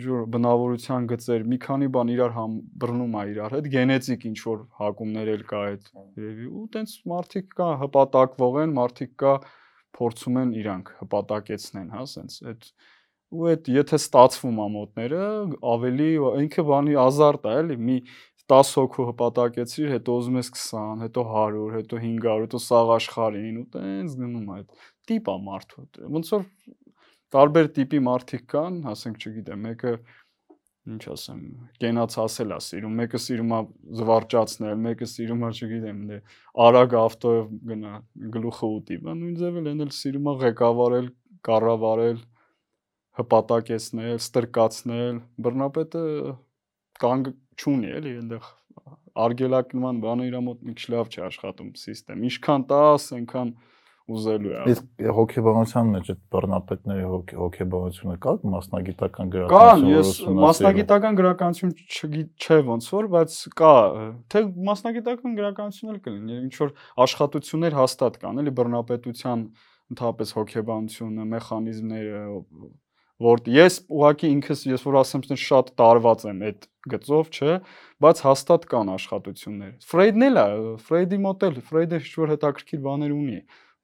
ժուր 0.00 0.26
բնավորության 0.34 1.06
գծեր, 1.10 1.46
մի 1.52 1.58
քանի 1.64 1.88
բան 1.94 2.12
իրար 2.14 2.34
համ 2.36 2.52
բռնում 2.82 3.16
է 3.20 3.24
իրար 3.30 3.56
հետ, 3.56 3.66
գենետիկ 3.74 4.26
ինչ 4.30 4.38
որ 4.46 4.62
հակումներ 4.80 5.32
էլ 5.34 5.42
կա 5.50 5.60
այդ 5.70 5.90
երևի 6.20 6.46
ու 6.60 6.66
տենց 6.76 6.94
մարդիկ 7.12 7.50
կա 7.60 7.68
հպատակվող 7.84 8.60
են, 8.64 8.72
մարդիկ 8.80 9.12
կա 9.20 9.34
փորձում 10.00 10.40
են 10.40 10.54
իրանք 10.60 10.92
հպատակեցնեն, 11.02 11.90
հա, 11.96 12.06
սենց 12.14 12.38
այդ 12.50 12.70
ու 13.30 13.46
այդ 13.50 13.68
եթե 13.70 13.98
ստացվում 14.00 14.58
է 14.58 14.66
մոտները, 14.74 15.24
ավելի 15.72 16.08
ինքը 16.44 16.64
բանի 16.70 16.96
ազարտ 17.04 17.46
է, 17.46 17.54
էլի, 17.60 17.76
մի 17.88 17.96
10 18.50 18.72
հոգու 18.80 19.06
հպատակեցիր, 19.10 19.90
հետո 19.94 20.16
ուզում 20.20 20.38
ես 20.40 20.48
20, 20.56 21.04
հետո 21.04 21.24
100, 21.30 21.66
հետո 21.76 22.00
500, 22.04 22.46
հետո 22.46 22.60
սաղ 22.66 22.94
աշխարհին 22.96 23.60
ու 23.60 23.66
տենց 23.76 24.16
գնում 24.22 24.48
այդ 24.56 24.88
տիպա 25.10 25.36
մարդու։ 25.46 25.84
Ոնց 26.16 26.32
որ 26.34 26.48
տարբեր 27.36 27.70
տիպի 27.76 28.00
մարդիկ 28.10 28.48
կան, 28.50 28.80
ասենք, 28.90 29.22
չգիտեմ, 29.22 29.62
մեկը 29.68 29.92
ինչ 30.90 31.02
ասեմ, 31.14 31.40
կենաց 31.82 32.16
ասել 32.24 32.54
է 32.56 32.58
սիրում, 32.66 32.94
մեկը 33.00 33.20
սիրում 33.22 33.54
է 33.54 33.60
զվարճացնել, 34.00 34.78
մեկը 34.86 35.08
սիրում 35.12 35.44
է, 35.46 35.50
չգիտեմ, 35.60 36.00
դե 36.10 36.18
արագ 36.66 36.96
ավտոյով 37.00 37.50
գնա 37.70 37.92
գլուխը 38.34 38.70
ուտի, 38.80 38.98
բա 39.04 39.14
նույն 39.20 39.36
ձևել 39.40 39.70
են 39.70 39.84
էլ 39.86 39.92
սիրում 40.00 40.30
է 40.30 40.34
ղեկավարել, 40.40 41.10
կառավարել, 41.50 42.18
հպատակեցնել, 43.18 44.16
ստրկացնել, 44.20 45.18
բռնապետը 45.46 46.04
կանգ 47.02 47.32
չունի 47.60 47.90
էլի 47.98 48.14
այնտեղ 48.20 48.48
արգելակ 49.20 49.74
նման 49.76 49.98
բանը 50.04 50.28
իր 50.30 50.38
մոտ 50.46 50.62
մի 50.68 50.76
քիչ 50.78 50.86
լավ 50.94 51.10
չի 51.10 51.22
աշխատում 51.26 51.70
համակարգը։ 51.80 52.24
Ինչքան 52.30 52.64
տաս, 52.70 53.06
այնքան 53.16 53.50
ուզելու 54.10 54.52
է։ 54.54 54.62
Իսկ 54.72 55.04
հոգեբանության 55.16 55.90
մեջ 55.94 56.10
այդ 56.12 56.20
բռնապետների 56.34 57.04
հոգեբանությունը 57.40 58.16
կա 58.24 58.32
մասնագիտական 58.54 59.32
գրականություն։ 59.34 59.84
Կան, 59.84 59.84
ես 59.90 60.12
մասնագիտական 60.40 61.18
գրականություն 61.20 61.74
չէ 62.40 62.58
ոնց 62.70 62.88
որ, 62.96 63.08
բայց 63.14 63.36
կա, 63.60 63.74
թե 64.34 64.42
մասնագիտական 64.70 65.36
գրականություն 65.40 65.94
էլ 65.94 66.00
կլինի, 66.06 66.38
ինչ 66.48 66.54
որ 66.64 66.74
աշխատություններ 67.06 67.78
հաստատ 67.80 68.20
կան, 68.24 68.42
էլի 68.42 68.54
բռնապետության 68.60 69.44
ընդհանրապես 69.90 70.34
հոգեբանությունը, 70.40 71.28
մեխանիզմները, 71.34 72.24
որ 73.20 73.42
ես 73.52 73.78
ուղղակի 73.92 74.30
ինքս 74.34 74.66
ես 74.70 74.84
որ 74.88 75.00
ասեմ 75.00 75.24
շատ 75.44 75.72
տարված 75.80 76.22
եմ 76.30 76.44
այդ 76.50 76.68
գծով, 76.90 77.32
չէ, 77.36 77.56
բայց 78.00 78.22
հաստատ 78.26 78.68
կան 78.70 78.92
աշխատություններ։ 78.96 79.72
Ֆրեյդն 79.90 80.26
էլ 80.30 80.40
է, 80.40 80.46
Ֆրեյդի 80.86 81.18
մոտ 81.26 81.44
էլ, 81.50 81.58
Ֆրեյդը 81.70 82.00
ինչ-որ 82.00 82.32
հետաքրքիր 82.34 82.80
բաներ 82.86 83.12
ունի 83.16 83.40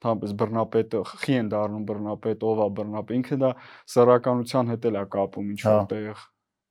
թամպես 0.06 0.32
բռնապետը 0.40 1.02
խի 1.10 1.36
են 1.40 1.50
դառնում 1.52 1.84
բռնապետ, 1.88 2.46
ով 2.46 2.62
է 2.64 2.68
բռնապետ, 2.78 3.20
ինքը 3.20 3.38
դա 3.42 3.52
սեռականության 3.96 4.72
հետ 4.72 4.88
էլ 4.90 4.98
է 5.00 5.04
կապում 5.16 5.52
ինչ 5.56 5.60
հա։ 5.66 5.76
որտեղ 5.76 6.24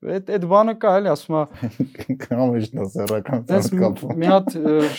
Այդ 0.06 0.30
այդ 0.36 0.44
բանը 0.50 0.72
կա 0.82 0.90
էլի, 1.00 1.08
ասում 1.12 1.36
է 1.36 2.16
կամեջն 2.22 2.80
է 2.82 2.86
սեռական 2.92 3.44
ծածկապում։ 3.50 4.18
Մի 4.22 4.28
հատ 4.30 4.50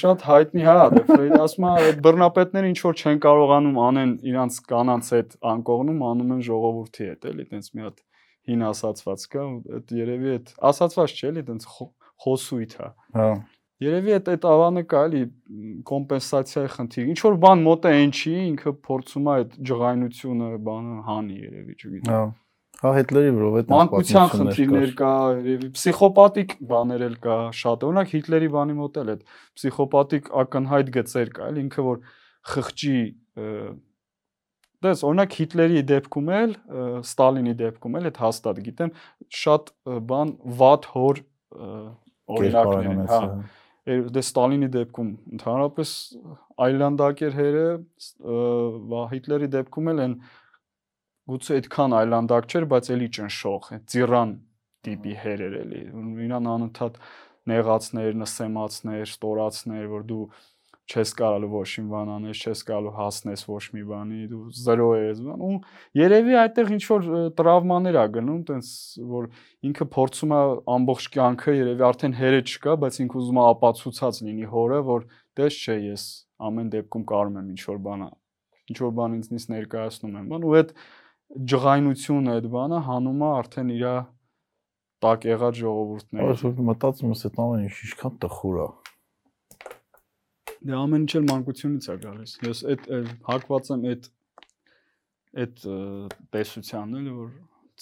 շատ 0.02 0.24
հայտնի 0.28 0.66
հա, 0.68 0.76
դե 0.94 1.28
ասում 1.46 1.68
է 1.68 1.72
այդ 1.88 2.02
բռնապետները 2.08 2.72
ինչ 2.72 2.80
որ 2.84 2.98
չեն 3.02 3.22
կարողանում 3.28 3.80
անեն 3.88 4.14
իրանց 4.32 4.58
կանանց 4.72 5.12
հետ 5.18 5.38
անկողնում, 5.54 6.02
անում 6.12 6.34
են 6.38 6.42
ժողովրդի 6.48 7.08
հետ, 7.08 7.30
էլի, 7.32 7.46
տենց 7.52 7.70
մի 7.78 7.86
հատ 7.88 8.02
հին 8.48 8.66
ասացված 8.68 9.28
կա, 9.38 9.46
այդ 9.78 9.94
երևի 10.02 10.34
այդ 10.38 10.52
ասացված 10.72 11.16
չէ, 11.16 11.30
էլի, 11.32 11.46
տենց 11.52 11.70
խոսույթ 12.28 12.76
է։ 12.78 12.90
Հա։ 13.18 13.30
Երևի 13.78 14.14
այդ 14.18 14.30
այդ 14.34 14.46
ավանը 14.50 14.82
կա 14.90 15.02
էլի 15.08 15.20
կոմպենսացիայի 15.86 16.70
խնդիր։ 16.74 17.10
Ինչ 17.14 17.20
որ 17.28 17.36
բան 17.44 17.60
մոտ 17.68 17.84
է 17.86 17.92
այն 17.98 18.14
չի, 18.18 18.34
ինքը 18.48 18.74
փորձում 18.88 19.28
է 19.28 19.36
այդ 19.38 19.52
ջղայնությունը 19.70 20.48
բանը 20.66 20.98
հանի 21.12 21.38
երևի, 21.44 21.76
չգիտեմ։ 21.78 22.16
Հա 22.16 22.24
Հա 22.78 22.92
Հիտլերի 22.94 23.30
այդ 23.58 23.72
մանկության 23.74 24.28
խնդիրներ 24.34 24.92
կա, 25.00 25.12
երևի 25.48 25.70
պսիխոպաթիկ 25.74 26.52
բաներ 26.70 27.06
էլ 27.08 27.16
կա 27.24 27.38
շատ։ 27.58 27.86
Օրինակ 27.88 28.12
Հիտլերի 28.14 28.50
բանի 28.54 28.76
մոտ 28.78 29.00
էլ 29.02 29.12
այդ 29.14 29.24
պսիխոպաթիկ 29.58 30.30
ակնհայտ 30.44 30.92
գծեր 30.98 31.32
կա, 31.38 31.48
էլ 31.48 31.58
ինքը 31.64 31.86
որ 31.88 31.98
խղճի 32.54 33.02
դες 34.86 35.04
օրինակ 35.10 35.38
Հիտլերի 35.42 35.84
դեպքում 35.90 36.32
էլ 36.38 36.56
Ստալինի 37.02 37.54
դեպքում 37.66 37.98
էլ 37.98 38.10
այդ 38.12 38.20
հաստատ 38.28 38.64
գիտեմ 38.68 38.92
շատ 39.42 39.72
բան 40.14 40.34
վատ 40.62 40.90
հոր 40.94 41.22
օրինակներ 42.38 42.92
են, 42.94 43.06
հա 43.10 43.22
դե 43.88 44.22
Ստալինի 44.22 44.68
դեպքում 44.74 45.12
ընդհանրապես 45.38 45.92
այլանդակեր 46.68 47.38
հերը 47.38 47.68
Հիտլերի 49.14 49.50
դեպքում 49.58 49.92
էլ 49.94 50.02
են 50.06 50.16
գուցե 51.28 51.58
այդքան 51.58 51.96
այլանդակ 52.02 52.52
չէր, 52.52 52.68
բայց 52.74 52.92
էլի 52.98 53.08
ճնշող, 53.18 53.72
ծիրան 53.94 54.36
տիպի 54.88 55.16
հեր 55.24 55.42
էր 55.48 55.56
էլի։ 55.62 55.82
Իրան 56.28 56.52
անընդհատ 56.54 57.00
նեղացներ, 57.52 58.14
նսեմացներ, 58.22 59.04
ստորացներ, 59.08 59.90
որ 59.92 60.06
դու 60.12 60.24
չես 60.88 61.12
կարալու 61.20 61.50
ոչ 61.52 61.68
մի 61.82 61.90
բան 61.92 62.10
անես, 62.14 62.42
չես 62.48 62.62
կարալու 62.68 62.92
հասնես 62.96 63.42
ոչ 63.48 63.64
մի 63.76 63.82
բանի, 63.90 64.20
դու 64.32 64.44
զրո 64.56 64.88
ես 64.96 65.18
բան 65.26 65.42
ու 65.48 65.56
երևի 66.00 66.38
այդտեղ 66.42 66.72
ինչ 66.78 66.84
որ 66.88 67.10
տրավմաներ 67.40 67.98
ա 68.00 68.06
գնում, 68.16 68.38
տենց 68.48 68.70
որ 69.12 69.28
ինքը 69.68 69.88
փորձում 69.98 70.36
է 70.38 70.40
ամբողջ 70.78 71.10
կյանքը 71.18 71.56
երևի 71.58 71.86
արդեն 71.88 72.16
հերը 72.22 72.40
չկա, 72.48 72.78
բայց 72.88 73.00
ինքը 73.04 73.20
ուզում 73.20 73.42
է 73.42 73.44
ապացուցած 73.52 74.22
լինի 74.28 74.48
հորը, 74.54 74.80
որ 74.88 75.06
դες 75.42 75.60
չէ 75.68 75.78
ես 75.92 76.08
ամեն 76.48 76.72
դեպքում 76.78 77.06
կարում 77.12 77.42
եմ 77.44 77.52
ինչ 77.52 77.62
որ 77.68 77.84
բան 77.88 78.08
ինչ 78.68 78.78
որ 78.84 78.96
բան 78.98 79.14
ինձնից 79.18 79.44
ներկայացնում 79.52 80.16
եմ, 80.22 80.32
բան 80.32 80.48
ու 80.48 80.56
այդ 80.58 80.72
ջղայնությունը 81.28 82.36
այդ 82.38 82.46
բանը 82.54 82.78
հանում 82.88 83.24
է 83.28 83.32
արդեն 83.38 83.72
իր 83.78 83.88
տակ 85.06 85.26
եղած 85.28 85.58
ժողովուրդները։ 85.62 86.30
Այսօր 86.34 86.62
մտածում 86.68 87.12
ես 87.14 87.26
այդ 87.28 87.42
ամեն 87.44 87.66
ինչ 87.68 87.76
ինչքան 87.88 88.16
տխուր 88.24 88.62
է։ 88.64 88.68
Դե 90.68 90.78
ամեն 90.78 91.04
ինչ 91.06 91.12
էլ 91.20 91.28
մանկությունից 91.28 91.88
է 91.88 91.98
գալիս։ 92.06 92.32
Ես 92.48 92.64
այդ 92.74 92.88
հակված 93.28 93.70
եմ 93.76 93.86
այդ 93.92 94.08
այդ 95.38 95.68
տեսությանն 96.34 96.98
էլ 96.98 97.12
որ 97.18 97.30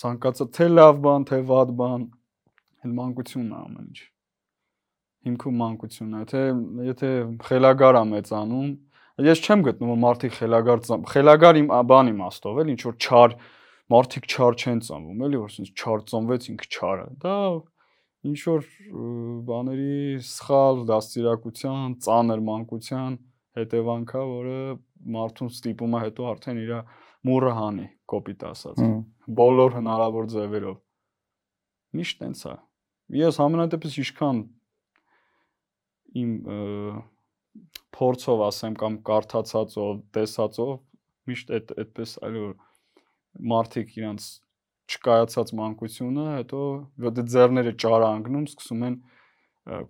ցանկացած 0.02 0.52
թե 0.58 0.68
լավ 0.74 1.00
բան, 1.06 1.25
թե 1.30 1.40
վատ 1.52 1.72
բան, 1.80 2.04
այդ 2.84 2.96
մանկությունն 3.00 3.54
է 3.54 3.60
ամեն 3.62 3.86
ինչ։ 3.86 4.02
Հիմքում 5.25 5.56
մանկությունն 5.62 6.18
է, 6.20 6.25
թե 6.32 6.42
եթե 6.90 7.12
խելագար 7.48 8.00
է 8.02 8.04
մեծանում, 8.12 8.74
Ես 9.15 9.39
չեմ 9.45 9.62
գտնում 9.63 10.01
մարդիկ 10.03 10.34
խելագար 10.36 10.81
խելագար 11.07 11.60
իմ 11.62 11.69
բան 11.88 12.10
իմաստով 12.12 12.57
էլ 12.63 12.72
ինչ 12.74 12.81
որ 12.84 12.95
չար 13.00 13.36
մարդիկ 13.95 14.25
չար 14.27 14.57
չեն 14.60 14.81
ծնվում, 14.88 15.22
էլի 15.27 15.39
որ 15.39 15.53
ասես 15.53 15.72
չար 15.72 16.03
ծնվեց 16.12 16.48
ինքը 16.51 16.67
չարը։ 16.75 17.05
Դա 17.24 17.36
ինչ 18.25 18.39
որ 18.50 18.67
բաների 19.48 19.95
սխալ 20.25 20.84
դաստիարակության, 20.89 21.95
ծանր 22.05 22.43
մանկության 22.50 23.17
հետևանքա, 23.55 24.24
որը 24.36 24.60
մարդուն 25.15 25.51
ստիպում 25.55 25.95
է 25.95 26.03
հետո 26.05 26.27
արդեն 26.34 26.62
իր 26.65 26.74
մուրը 27.29 27.51
հանի, 27.55 27.88
կոպիտ 28.12 28.45
ասած։ 28.51 28.84
Բոլոր 29.39 29.75
հնարավոր 29.79 30.29
ձևերով։ 30.36 30.77
Միշտ 31.95 32.19
տենց 32.25 32.41
է։ 32.51 32.55
Ես 33.22 33.39
համենայնդեպս 33.39 34.00
ինչքան 34.01 34.41
իմ 36.19 36.31
փորձով 37.95 38.43
ասեմ 38.50 38.75
կամ 38.81 38.97
կարդացածով, 39.09 39.93
տեսածով 40.15 40.74
միշտ 41.29 41.53
այդ 41.57 41.74
այդպես 41.85 42.15
այլ 42.25 42.39
որ 42.41 42.55
մարդիկ 43.55 43.93
իրանց 44.00 44.27
չկայացած 44.85 45.53
մանկությունը, 45.59 46.25
հետո 46.35 46.62
դե 47.15 47.24
ձեռները 47.35 47.74
ճարանգնում, 47.81 48.45
սկսում 48.51 48.83
են 48.89 48.97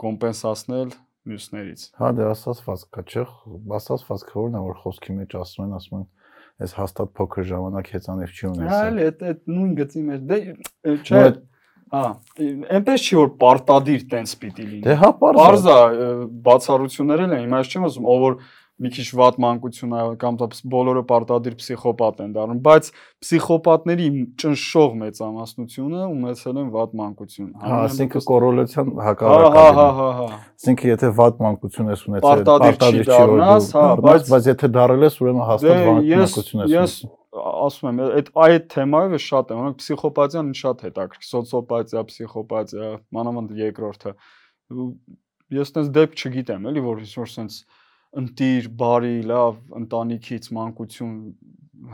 կոմպենսացնել 0.06 0.94
մյուսներից։ 1.26 1.84
Հա, 2.00 2.12
դե 2.16 2.28
ասացված 2.32 2.86
կա, 2.96 3.04
չէ՞, 3.12 3.26
ասացված 3.80 4.24
քորն 4.30 4.56
է 4.56 4.62
որ 4.66 4.78
խոսքի 4.84 5.16
մեջ 5.20 5.36
ասում 5.42 5.66
են, 5.66 5.74
ասում 5.80 5.98
են 6.00 6.06
այս 6.66 6.76
հաստատ 6.80 7.12
փոքր 7.20 7.48
ժամանակ 7.50 7.90
հեծանիվ 7.96 8.36
չի 8.36 8.46
ունեցել։ 8.52 9.00
Հա, 9.02 9.06
այդ 9.06 9.24
այդ 9.30 9.42
նույն 9.52 9.74
գծի 9.80 10.04
մեջ 10.06 10.28
դե 10.30 10.38
չէ, 10.96 11.24
Հա, 11.94 12.04
այնպես 12.76 13.04
չի 13.06 13.18
որ 13.20 13.32
պարտադիր 13.42 14.06
տենց 14.12 14.36
պիտի 14.42 14.64
լինի։ 14.66 14.84
Դե 14.86 14.96
հա, 15.04 15.10
պարզ 15.22 15.66
է։ 15.70 15.80
բացառություններ 16.48 17.26
էլ 17.26 17.36
են, 17.36 17.44
հիմա 17.46 17.60
ես 17.62 17.74
չեմ 17.76 17.86
ասում, 17.90 18.08
ով 18.16 18.24
որ 18.26 18.38
մի 18.76 18.90
քիչ 18.92 19.06
վատ 19.16 19.38
մանկություն 19.40 19.94
ա 19.96 20.00
կամ 20.20 20.38
դա 20.42 20.48
բոլորը 20.74 21.04
պարտադիր 21.08 21.54
փսիխոպատ 21.62 22.18
են 22.26 22.32
դառնում, 22.36 22.58
բայց 22.66 22.90
փսիխոպատների 23.24 24.08
ճնշող 24.42 24.98
մեծամասնությունը 25.00 26.02
ունեցել 26.12 26.60
են 26.60 26.74
վատ 26.76 26.98
մանկություն։ 27.00 27.48
Հա, 27.56 27.80
ասինքն 27.86 28.26
կորոլացիան 28.28 28.92
Հա, 28.92 29.06
հակառակը։ 29.08 29.56
հա, 29.56 29.72
հա, 29.80 29.88
հա, 29.96 30.10
հա։ 30.20 30.28
Ասինքն 30.60 30.92
եթե 30.92 31.12
վատ 31.22 31.40
մանկություն 31.46 31.94
ես 31.96 32.04
ունեցել, 32.10 32.28
Պարտադիր 32.28 32.76
չի 32.84 33.06
դառնաս, 33.16 33.70
հա, 33.80 33.86
բայց 34.06 34.32
բայց- 34.36 34.50
եթե 34.52 34.72
դարել 34.76 35.08
ես, 35.08 35.20
ուրեմն 35.24 35.48
հաստատ 35.56 35.72
Դե 35.72 35.86
վատ 35.86 36.12
ես 36.12 36.36
մանկություն 36.36 36.66
ես 36.66 36.76
ես 36.76 36.98
ունեցել։ 37.00 37.25
ասում 37.36 37.90
եմ, 37.92 38.02
այդ 38.06 38.30
այդ 38.46 38.68
թեմայով 38.74 39.16
ես 39.16 39.26
շատ 39.26 39.52
եմ, 39.52 39.62
օրինակ 39.62 39.80
փսիխոպաթիան 39.82 40.52
շատ 40.60 40.84
հետաքրքիր, 40.86 41.28
սոցիոպաթիա, 41.30 42.04
փսիխոպաթիա, 42.10 42.92
մանավանդ 43.18 43.56
երկրորդը։ 43.62 44.14
Ես 45.56 45.74
տես 45.76 45.90
դեպք 45.96 46.24
չգիտեմ, 46.26 46.70
էլի 46.72 46.86
որ 46.86 47.02
ինչ-որ 47.06 47.32
sense 47.36 47.60
ընտիր, 48.16 48.70
բարի, 48.80 49.16
լավ, 49.30 49.58
ընտանիքից 49.82 50.48
մանկություն 50.56 51.18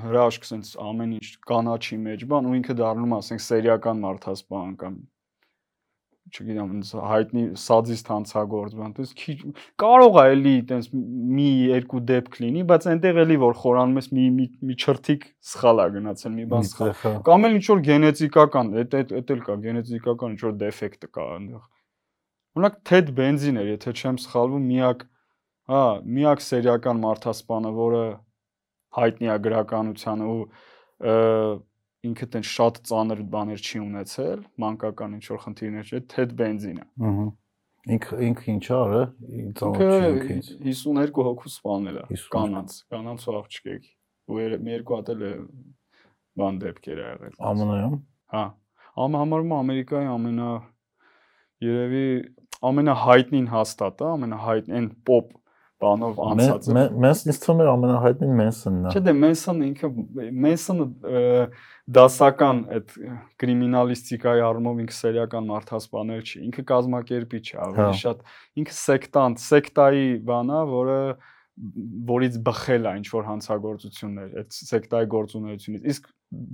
հրաշք 0.01 0.45
sense 0.47 0.77
ամեն 0.79 1.15
ինչ 1.17 1.29
կանաչի 1.49 1.97
մեջ, 2.05 2.25
բան 2.31 2.49
ու 2.51 2.57
ինքը 2.61 2.75
դառնում 2.81 3.15
է 3.15 3.17
ասենք 3.21 3.43
սերիական 3.47 4.03
մարդասպան 4.05 4.75
կամ 4.81 4.99
չգիտեմ, 6.31 6.71
հայտնի 7.11 7.43
սադիստ 7.61 8.09
հանցագործ 8.11 8.75
բան, 8.79 8.93
դες 8.97 9.11
քիչ 9.21 9.35
կարող 9.83 10.17
է 10.21 10.23
էլի 10.31 10.53
տենց 10.71 10.87
մի 11.37 11.47
երկու 11.71 12.01
դեպք 12.11 12.37
լինի, 12.43 12.63
բայց 12.71 12.87
այնտեղ 12.91 13.19
էլի 13.25 13.37
որ 13.41 13.57
խորանում 13.61 14.01
ես 14.01 14.09
մի 14.15 14.25
մի, 14.37 14.47
մի 14.71 14.77
չրթիկ 14.81 15.27
սխալ 15.51 15.83
է 15.83 15.87
գնացել, 15.97 16.35
մի 16.39 16.45
բան 16.51 16.67
սխալ։ 16.71 16.93
Հա։ 17.01 17.13
Կամ 17.27 17.47
էլ 17.51 17.57
ինչ 17.59 17.65
որ 17.71 17.83
գենետիկական, 17.91 18.73
այդ 18.81 18.97
այդ 19.01 19.15
այդ 19.21 19.33
էլ 19.35 19.45
կա, 19.47 19.57
գենետիկական 19.67 20.35
ինչ 20.35 20.41
որ 20.47 20.57
դեֆեկտ 20.61 21.07
կա 21.11 21.27
այնտեղ։ 21.35 21.63
Օրինակ 22.51 22.77
Թեդ 22.91 23.11
Բենզին 23.15 23.61
էր, 23.61 23.67
եթե 23.71 23.91
չեմ 24.01 24.17
սխալվում, 24.21 24.63
միակ 24.71 25.05
հա, 25.71 25.83
միակ 26.03 26.41
սերիական 26.43 26.97
մարդասպանը, 27.05 27.71
որը 27.77 28.05
հայտնի 28.97 29.29
է 29.31 29.37
գրականությանը 29.45 30.31
ու 30.31 30.41
ինքը 32.07 32.27
տեն 32.33 32.45
շատ 32.49 32.79
ծանր 32.89 33.19
բաներ 33.33 33.61
չի 33.61 33.79
ունեցել, 33.81 34.39
մանկական 34.63 35.15
ինչ 35.17 35.25
որ 35.31 35.39
խնդիրներ 35.45 35.91
չէ, 35.91 35.99
Թեդ 36.11 36.33
Բենզինը։ 36.39 36.85
Ահա։ 37.09 37.25
Ինքը 37.91 38.17
ինքը 38.27 38.47
ինչ 38.51 38.65
արը, 38.77 39.01
Ինքը 39.41 39.69
ինքը 39.71 40.33
ինձ։ 40.35 40.49
52 40.65 41.25
հոգու 41.27 41.51
սպանել 41.51 41.99
է 42.01 42.03
52 42.11 42.33
կանանց, 42.35 42.75
կանանց 42.93 43.25
ու 43.25 43.37
աղջկեք։ 43.41 43.87
Ու 44.31 44.41
մի 44.61 44.75
երկու 44.75 44.97
հատ 44.99 45.11
էլ 45.15 45.23
բան 46.41 46.59
դեպքեր 46.61 47.01
ա 47.01 47.07
եղել։ 47.11 47.33
ԱՄՆ-ում 47.41 47.97
Հա։ 48.31 48.43
Ամ 49.01 49.17
համարում 49.21 49.55
Ամերիկայի 49.57 50.07
ամենա 50.11 50.49
երևի 51.65 52.05
ամենահայտնին 52.71 53.47
հաստատը, 53.51 54.07
ամենահայտնի 54.15 54.77
այն 54.77 54.87
pop 55.07 55.33
բանով 55.81 56.19
անցածը։ 56.25 56.75
Մենք 57.01 57.21
ինձ 57.31 57.39
թվում 57.41 57.61
էր 57.61 57.69
ամենահայտնին 57.71 58.33
Մենսոնն 58.41 58.85
է։ 58.85 58.91
Չէ, 58.91 59.01
դե 59.07 59.13
Մենսոնը 59.21 59.67
ինքը 59.71 59.89
Մենսոնը 60.45 60.87
դասական 61.97 62.61
այդ 62.77 62.95
կրիմինալիստիկայի 63.41 64.43
առումով 64.47 64.81
ինքը 64.85 64.97
սերիական 65.01 65.49
մարդասպաներ 65.51 66.21
չի։ 66.21 66.41
Ինքը 66.47 66.65
կազմակերպիչ 66.71 67.43
է, 67.51 67.55
Հա։ 67.57 67.67
ավելի 67.71 68.01
շատ 68.01 68.25
ինքը 68.61 68.75
սեկտանտ, 68.81 69.43
սեկտայի 69.51 70.07
բան 70.31 70.51
է, 70.51 70.61
որը 70.71 70.99
որից 72.11 72.37
բխել 72.47 72.87
է 72.89 72.91
ինչ 73.01 73.07
որ 73.11 73.25
հանցագործություններ 73.27 74.35
այդ 74.41 74.55
սեկտայի 74.55 75.07
գործունեությունից։ 75.11 75.87
Իսկ 75.91 76.07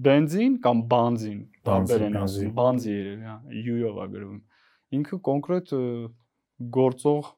բենզին 0.08 0.56
կամ 0.64 0.82
բանզին, 0.92 1.38
Բանզի, 1.38 1.62
տարբեր 1.68 2.06
են 2.08 2.18
բենզի։ 2.18 2.42
ասում, 2.42 2.56
բանզի 2.58 2.96
երևի, 2.98 3.28
հա, 3.28 3.36
յու-ով 3.68 4.00
է 4.04 4.08
գրվում։ 4.16 4.40
Ինքը 4.98 5.20
կոնկրետ 5.28 5.74
գործող 6.78 7.30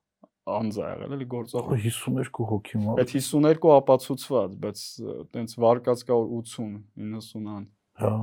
անձ 0.58 0.80
է 0.80 0.86
եղել, 0.86 1.14
էլի 1.16 1.28
գործող 1.34 1.70
52 1.72 2.48
հոգի 2.50 2.82
մա։ 2.84 2.96
Այդ 3.04 3.14
52 3.16 3.72
ապացուցված, 3.76 4.56
բայց 4.66 4.84
տենց 5.36 5.56
վարկած 5.64 6.04
կա 6.10 6.18
որ 6.20 6.28
80, 6.40 6.74
90-ան։ 7.00 7.68
Հա։ 8.04 8.14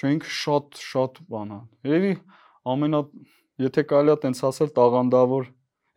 Չէ 0.00 0.12
ինքը 0.16 0.34
շատ 0.40 0.82
շատ 0.90 1.22
բան 1.30 1.54
է։ 1.56 1.60
Երևի 1.90 2.12
ամենա 2.74 3.00
եթե 3.66 3.84
կարելի 3.90 4.14
է 4.14 4.20
տենց 4.24 4.44
ասել 4.50 4.70
տաղանդավոր 4.76 5.48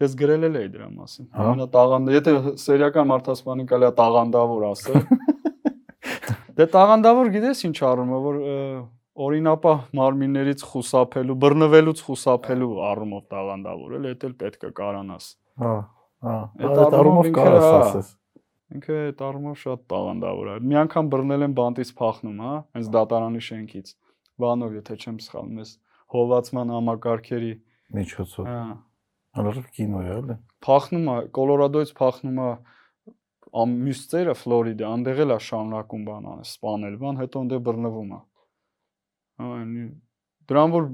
ես 0.04 0.18
գրել 0.20 0.48
էի 0.50 0.72
դրա 0.74 0.90
մասին։ 0.94 1.28
Հա։ 1.34 1.44
Ամենա 1.44 1.68
տաղանդը, 1.74 2.16
եթե 2.18 2.34
սերիական 2.64 3.10
մարդասպանի 3.14 3.68
կարելի 3.70 3.88
է 3.88 3.94
տաղանդավոր 4.00 4.66
ասել։ 4.72 5.00
Դե 6.58 6.68
տաղանդավոր 6.74 7.32
գիտես 7.34 7.64
ինչ 7.70 7.78
առումը, 7.90 8.18
որ 8.24 8.36
օրինապա 9.14 9.74
մարմիններից 9.98 10.66
խուսափելու, 10.70 11.38
բռնվելուց 11.44 12.04
խուսափելու 12.08 12.70
առումով 12.90 13.24
տաղանդավոր 13.34 13.96
էլ, 13.98 14.08
դա 14.10 14.28
էլ 14.30 14.36
պետք 14.44 14.68
է 14.70 14.72
կարանաս։ 14.80 15.28
Հա։ 15.62 15.74
Հա։ 16.24 16.36
Այդ 16.64 16.96
առումով 16.98 17.30
կարաս 17.36 17.64
հա, 17.64 17.74
ասես։ 17.84 18.12
Ինքը 18.74 18.96
այդ 19.04 19.22
առումով 19.28 19.58
շատ 19.64 19.82
տաղանդավոր 19.94 20.50
է։ 20.54 20.56
Մի 20.70 20.78
անգամ 20.84 21.10
բռնել 21.14 21.46
են 21.48 21.56
բանտից 21.60 21.92
փախնում, 22.00 22.40
հա, 22.44 22.54
հենց 22.78 22.90
դատարանի 22.96 23.42
շենքից։ 23.48 23.92
Բանով, 24.44 24.78
եթե 24.80 24.98
չեմ 25.04 25.20
սխալվում, 25.24 25.60
ես 25.62 25.74
հովացման 26.14 26.74
համակարգերի, 26.74 27.52
Միջոցով։ 27.94 28.48
հա, 28.50 28.62
Հալարով 29.38 29.68
կինո 29.78 30.00
է, 30.02 30.14
էլի։ 30.14 30.38
փախնում 30.66 31.06
է, 31.14 31.18
Կոլորադոից 31.38 31.92
փախնում 32.00 32.40
է 32.44 32.50
ամ 33.64 33.76
մյուս 33.84 34.02
ծերը 34.14 34.34
Ֆլորիդա, 34.40 34.90
անդեղ 34.98 35.22
էլ 35.24 35.34
է 35.34 35.38
շարունակում 35.48 36.06
բան 36.08 36.28
անել, 36.34 36.48
սպանել 36.50 36.96
բան, 37.04 37.20
հետո 37.22 37.44
անդեղ 37.44 37.62
բռնվում 37.68 38.14
է։ 38.14 38.20
այնի 39.44 39.86
դրան 40.52 40.74
որ 40.74 40.88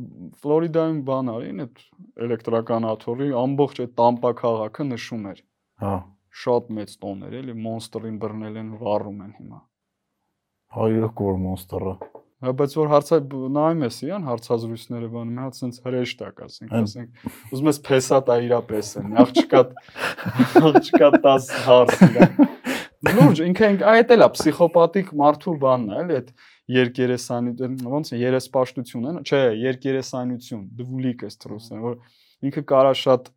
Ֆլորիդայում 0.43 0.99
բան 1.09 1.31
արին, 1.33 1.63
այդ 1.65 1.81
էլեկտրական 2.27 2.87
աթոռի 2.89 3.29
ամբողջ 3.43 3.81
այդ 3.85 3.93
Տամպա 3.99 4.31
քաղաքը 4.43 4.87
նշում 4.93 5.27
էր։ 5.33 5.41
Հա։ 5.83 5.95
Շատ 6.39 6.69
մեծ 6.77 6.95
տոներ, 7.03 7.35
էլի 7.39 7.55
մոնստրին 7.65 8.17
բռնել 8.21 8.59
են, 8.61 8.71
վառում 8.83 9.21
են 9.25 9.33
հիմա։ 9.39 9.59
Հայրոք 10.79 11.23
որ 11.29 11.39
մոնստերը։ 11.49 11.93
Հա 12.39 12.51
բայց 12.55 12.73
որ 12.79 12.87
հարցը 12.87 13.17
նայում 13.55 13.81
ես 13.83 13.95
իրան 14.05 14.27
հարցազրույցները 14.29 15.07
բանում, 15.11 15.39
հա 15.43 15.47
ցենց 15.57 15.79
հրեշտ 15.83 16.21
է, 16.23 16.29
ասենք, 16.45 16.75
ասենք, 16.79 17.25
ուզում 17.51 17.69
ես 17.69 17.79
փեսատ 17.89 18.29
է 18.31 18.37
իրա 18.45 18.59
պես 18.69 18.91
են, 19.01 19.09
աղջկա 19.23 19.61
աղջկա 20.69 21.09
10 21.25 21.49
հարց 21.65 22.05
իրա։ 22.07 22.29
Լուրջ, 23.09 23.41
ինքը 23.49 23.67
ինք- 23.73 23.83
այդ 23.91 24.13
էլ 24.15 24.23
է 24.23 24.29
պսիխոպաթիկ 24.37 25.11
մարդու 25.19 25.57
բանն 25.59 25.91
է, 25.91 25.99
էլի 25.99 26.17
այդ 26.19 26.31
երկերեսանի 26.69 27.53
ոնց 27.89 28.13
է 28.13 28.21
երեսպաշտություն 28.21 29.09
է, 29.09 29.13
չէ, 29.25 29.41
երկերեսանություն, 29.63 30.63
դվուլիկ 30.79 31.25
էս 31.29 31.39
թրուսն, 31.43 31.83
որ 31.85 31.95
ինքը 32.49 32.63
կարա 32.69 32.93
շատ 32.99 33.31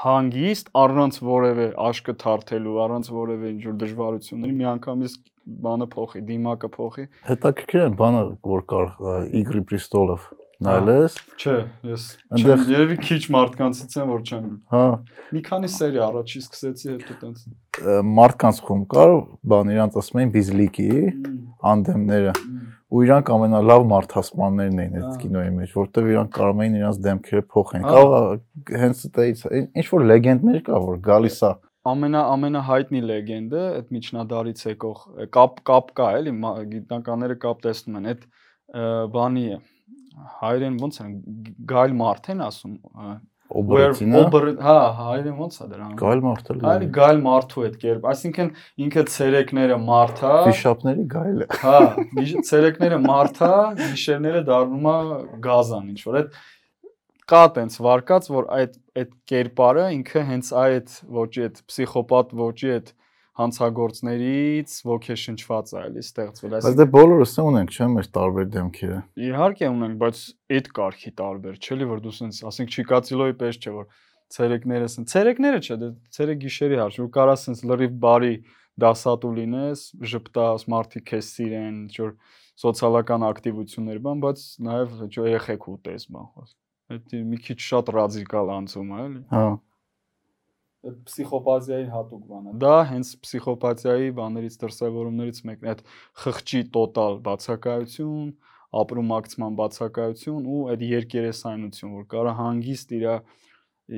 հանգիստ 0.00 0.70
առանց 0.80 1.16
որևէ 1.26 1.66
աշկը 1.88 2.14
թարթելու, 2.20 2.76
առանց 2.84 3.08
որևէ 3.10 3.48
ինչ 3.56 3.62
որ 3.66 3.78
դժվարությունների 3.80 4.54
միանգամից 4.60 5.16
բանը 5.64 5.88
փոխի, 5.94 6.22
դիմակը 6.28 6.70
փոխի։ 6.76 7.06
Հետաքրքիր 7.30 7.82
է 7.82 7.88
բանը 7.98 8.22
որ 8.52 8.62
կար 8.70 8.92
Իգրի 9.40 9.62
Պրիստոլով 9.70 10.28
նայես։ 10.60 11.16
Չէ, 11.40 11.54
ես 11.88 12.02
չեմ, 12.36 12.64
երևի 12.70 12.96
քիչ 13.00 13.20
մարդկանցից 13.34 13.94
եմ, 14.00 14.10
որ 14.10 14.24
չեմ։ 14.28 14.48
Հա, 14.74 14.82
Մի 15.30 15.42
քանի 15.46 15.70
սերի 15.72 16.00
առաջի 16.04 16.42
սկսեցի 16.44 16.90
հետո 16.90 17.16
տենց։ 17.20 17.44
մարդկանց 18.20 18.60
խումբ 18.66 18.88
կար, 18.92 19.14
բան 19.52 19.72
իրանց 19.74 19.96
ասում 20.00 20.20
էին 20.20 20.34
Բիզլիկի 20.36 20.88
անդեմները 21.70 22.34
ու 22.90 23.02
իրանք 23.06 23.28
ամենալավ 23.30 23.84
մարդասպաններն 23.90 24.80
էին 24.84 24.94
այդ 24.98 25.06
Ահա։ 25.06 25.18
կինոյի 25.22 25.50
մեջ, 25.56 25.74
որտեղ 25.78 26.08
իրանք 26.10 26.30
կարող 26.36 26.62
էին 26.64 26.78
իրանց 26.80 27.00
դեմքերը 27.06 27.42
փոխեն։ 27.54 27.84
Կարող 27.86 28.24
հենց 28.80 29.02
այդից 29.10 29.44
ինչ 29.80 29.86
որ 29.94 30.06
լեգենդներ 30.10 30.62
կա, 30.66 30.80
որ 30.90 31.02
գալիս 31.06 31.38
է 31.46 31.52
Ամենա 31.90 32.22
ամենահայտնի 32.34 33.00
լեգենդը 33.08 33.60
այդ 33.78 33.92
միջնադարից 33.94 34.64
եկող 34.66 34.98
կապ 35.32 35.60
կապ 35.70 35.92
կա 35.96 36.08
էլի 36.18 36.32
գիտնականները 36.74 37.36
կապ 37.40 37.62
տեսնում 37.64 37.96
են 38.00 38.08
այդ 38.10 38.26
բանի 39.14 39.44
է 39.54 39.56
հայերեն 40.40 40.78
ոնց 40.80 41.00
են 41.04 41.10
գայլ 41.70 41.92
մարդ 42.00 42.30
են 42.34 42.42
ասում 42.46 42.74
ը, 42.80 43.12
օբրեցինը։ 43.60 44.20
Ober- 44.20 44.50
հա 44.62 44.76
հայերեն 45.00 45.36
ոնց 45.40 45.56
է 45.60 45.66
դրան 45.70 45.94
Գայլ 46.00 46.22
մարդը 46.26 46.56
Այլ 46.70 46.84
գայլ 46.96 47.20
մարդու 47.24 47.64
այդ 47.66 47.76
կերպ 47.84 48.06
այսինքն 48.10 48.50
ինքը 48.86 49.04
ցերեկները 49.14 49.78
մարդ 49.90 50.22
է 50.30 50.34
Ֆիշապների 50.46 51.06
գայլը։ 51.14 51.48
Հա, 51.64 51.80
ցերեկները 52.50 53.00
մարթա, 53.06 53.52
գիշերները 53.80 54.42
դառնում 54.50 54.88
է 54.90 54.96
գազան 55.48 55.90
ինչ 55.94 56.00
որ 56.10 56.20
այդ 56.20 56.40
կա 57.30 57.42
տենց 57.56 57.76
վարկած, 57.86 58.30
որ 58.34 58.46
այդ 58.58 58.72
այդ 59.00 59.10
կերպարը 59.30 59.84
ինքը 59.96 60.22
հենց 60.30 60.48
այդ 60.60 60.94
ոճի 61.20 61.44
այդ 61.46 61.60
պսիխոպատ 61.70 62.32
ոճի 62.40 62.72
այդ 62.76 62.88
հանցագործներից 63.38 64.72
ոգեշնչված 64.90 65.70
է, 65.70 65.80
էլի 65.80 66.02
ստեղծվել։ 66.04 66.50
Բայց 66.50 66.64
Այսինքն 66.66 66.80
դե 66.80 66.86
բոլորս 66.96 67.32
է 67.32 67.44
ունենք, 67.50 67.74
չէ՞, 67.76 67.86
մեր 67.94 68.08
տարբեր 68.16 68.48
դեմքերը։ 68.56 68.98
իհարկե 69.30 69.70
ունենք, 69.70 69.94
բայց 70.00 70.22
այդ 70.56 70.70
կարգի 70.80 71.12
տարբեր, 71.20 71.54
չէ՞ 71.60 71.78
որ 71.90 72.02
դու 72.04 72.14
սենց, 72.20 72.40
ասենք 72.50 72.74
Չիկացիլոյի 72.80 73.36
պես 73.40 73.60
չէ 73.60 73.74
որ 73.76 73.86
ցերեկները 74.30 74.90
սենց, 74.90 75.14
ցերեկները 75.14 75.60
չէ, 75.60 75.76
դե 75.80 75.88
ցերեկ 76.16 76.42
գիշերի 76.44 76.80
հարց, 76.80 76.98
որ 77.00 77.08
կարա 77.16 77.36
սենց 77.40 77.62
լրիվ 77.70 77.94
բարի 78.04 78.34
դասատու 78.80 79.32
լինես, 79.40 79.80
ժպտաս, 80.10 80.66
մարդիկ 80.70 81.06
քեզ 81.10 81.30
սիրեն, 81.34 81.80
որ 81.96 82.12
սոցիալական 82.60 83.26
ակտիվություններ 83.30 83.98
բան, 84.04 84.22
բայց 84.24 84.44
նաև 84.68 84.94
չէ 85.10 85.26
երեխեք 85.30 85.66
ուտես 85.74 86.06
բան 86.14 86.28
խոս։ 86.30 86.54
Այդ 86.90 87.14
մի 87.30 87.38
քիչ 87.46 87.58
շատ 87.66 87.90
ռադիկալ 87.96 88.52
անցում 88.56 88.90
է, 88.90 89.02
էլի։ 89.06 89.20
Հա։ 89.30 89.44
Այդ 90.80 91.00
պսիխոպաթիայի 91.10 91.86
հատուկ 91.92 92.20
բան 92.30 92.44
է։ 92.50 92.52
Դա 92.62 92.76
հենց 92.88 93.08
պսիխոպաթիայի 93.24 94.12
բաներից 94.16 94.54
դրսևորումներից 94.62 95.40
մեկն 95.50 95.66
է, 95.66 95.74
այդ 95.74 95.82
խղճի 96.22 96.62
տոտալ 96.76 97.18
բացակայություն, 97.26 98.30
ապրումակցման 98.80 99.58
բացակայություն 99.60 100.48
ու 100.48 100.62
այդ 100.72 100.84
երկերեսայնություն, 100.88 101.94
որ 102.00 102.06
կարա 102.14 102.34
հանգիստ 102.40 102.94
իր 102.96 103.06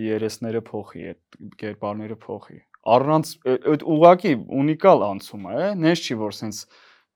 երեսները 0.02 0.62
փոխի, 0.72 1.06
այդ 1.12 1.40
կերպարները 1.62 2.18
փոխի։ 2.26 2.58
Առանց 2.92 3.32
այդ 3.52 3.84
ուղակի 3.94 4.32
ունիկալ 4.58 5.04
անցում 5.12 5.48
է, 5.52 5.66
նես 5.86 6.02
չի 6.02 6.16
որ 6.18 6.36
սենց 6.42 6.62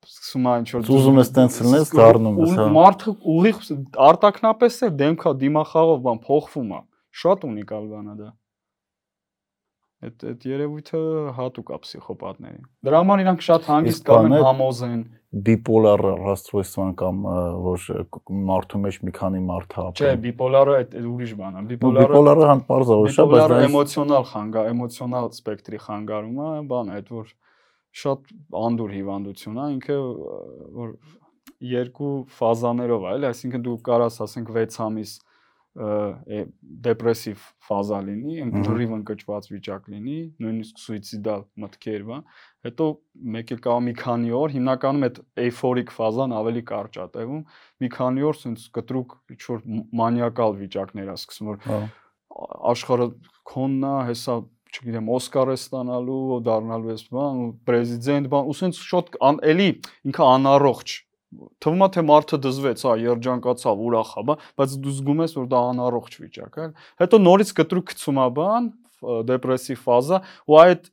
սկսում 0.06 0.46
է 0.46 0.56
ինչ 0.62 0.68
որ 0.76 0.90
ուզում 0.94 1.16
ես 1.18 1.30
տենց 1.36 1.56
լնես 1.66 1.92
դառնում 1.96 2.36
ես, 2.44 2.52
հա։ 2.60 2.66
Մարդը 2.76 3.14
ուղիղ 3.32 3.62
արտակնապես 4.06 4.76
է 4.86 4.90
դեմքա 5.00 5.32
դիմախաղով 5.42 6.02
բան 6.06 6.20
փոխվում 6.26 6.74
է։ 6.76 6.80
Շատ 7.16 7.46
ունիկալ 7.50 7.88
բան 7.90 8.12
է 8.12 8.14
դա։ 8.20 8.28
Այդ 10.04 10.24
այդ 10.28 10.42
երևույթը 10.44 10.98
հատուկ 11.36 11.70
է 11.72 11.76
պսիխոպատներին։ 11.86 12.64
Դրա 12.84 12.98
համար 13.00 13.22
իրանք 13.22 13.44
շատ 13.46 13.68
հանգիստ 13.70 14.02
կամ 14.06 14.26
են 14.26 14.44
համոզեն 14.44 15.00
բիպոլար 15.46 16.02
ռաստրոյստվան 16.26 16.92
կամ 17.00 17.22
որ 17.64 17.86
մարդու 18.50 18.80
մեջ 18.84 18.98
մի 19.06 19.14
քանի 19.16 19.40
մարդ 19.46 19.76
հա։ 19.76 19.86
Չէ, 19.96 20.12
բիպոլարը 20.26 20.76
այդ 20.76 20.94
ուրիշ 21.00 21.32
բան 21.40 21.56
է։ 21.56 21.64
Բիպոլարը 21.72 22.12
բիպոլարը 22.12 22.46
հան 22.50 22.62
parz 22.68 22.92
որոշա, 22.92 23.26
բայց 23.32 23.44
դա 23.52 23.58
էմոցիոնալ 23.66 24.26
խանգար, 24.30 24.70
էմոցիոնալ 24.76 25.28
սպեկտրի 25.36 25.80
խանգարումը, 25.86 26.48
բան 26.72 26.92
է, 26.92 27.00
այդ 27.00 27.12
որ 27.16 27.34
շատ 27.96 28.32
անդուր 28.62 28.96
հիվանդություն 28.96 29.60
է, 29.60 29.68
ինքը 29.76 29.98
որ 30.76 30.90
երկու 31.76 32.14
ֆազաներով 32.36 33.06
է, 33.06 33.12
այլ 33.16 33.28
այսինքն 33.32 33.66
դու 33.66 33.76
կարաս 33.86 34.20
ասենք 34.26 34.52
6 34.56 34.80
ամիս 34.86 35.12
դեպրեսիվ 35.76 37.42
ֆազա 37.68 37.98
լինի, 38.06 38.36
լրիվ 38.66 38.92
ընկճված 38.96 39.48
վիճակ 39.52 39.88
լինի, 39.92 40.16
նույնիսկ 40.40 40.80
սուիցիդալ 40.80 41.44
մտքեր, 41.64 42.06
բա, 42.08 42.18
հետո 42.66 42.86
մեկ 43.36 43.52
էլ 43.56 43.60
կամ 43.66 43.86
մի 43.90 43.94
քանի 44.00 44.34
օր, 44.40 44.54
հիմնականում 44.56 45.06
այդ 45.08 45.20
էյֆորիկ 45.44 45.94
ֆազան 45.96 46.36
ավելի 46.40 46.64
կարճ 46.72 46.96
է 46.96 47.06
տևում, 47.16 47.42
մի 47.84 47.90
քանի 47.96 48.26
օր 48.30 48.40
sense 48.40 48.66
կտրուկ 48.76 49.16
ինչ 49.36 49.40
որ 49.52 49.64
մանիակալ 50.00 50.58
վիճակներ 50.64 51.12
է 51.12 51.16
սկսում, 51.20 51.52
որ 51.52 51.88
աշխարհը 52.72 53.08
քոննա, 53.52 53.94
հեսա 54.10 54.36
չգիտեմ, 54.76 55.06
Օսկար 55.16 55.52
է 55.52 55.56
ստանալու, 55.56 56.40
դառնալու 56.44 56.90
ես 56.92 57.04
բան, 57.14 57.42
պրեզիդենտ 57.68 58.28
բան, 58.32 58.48
ու 58.50 58.56
sense 58.58 58.80
շոտ 58.82 59.14
էլի 59.52 59.68
ինքը 60.10 60.26
անառողջ 60.26 60.96
թվում 61.60 61.84
է 61.86 61.88
թե 61.96 62.02
մարդը 62.06 62.38
դզվեց, 62.46 62.82
հա, 62.86 62.92
երջանկացավ, 63.02 63.80
ուրախ 63.86 64.10
է, 64.16 64.22
բա, 64.30 64.36
բայց 64.60 64.74
դու 64.84 64.92
զգում 64.96 65.22
ես, 65.26 65.36
որ 65.36 65.46
դա 65.52 65.62
անառողջ 65.70 66.18
վիճակ 66.22 66.56
է։ 66.56 66.66
Հետո 67.02 67.20
նորից 67.26 67.50
կտրուկ 67.60 67.88
գցում 67.92 68.20
է 68.22 68.28
բան, 68.36 68.68
դեպրեսիվ 69.30 69.82
ֆազա, 69.86 70.20
ու 70.46 70.60
այդ 70.62 70.92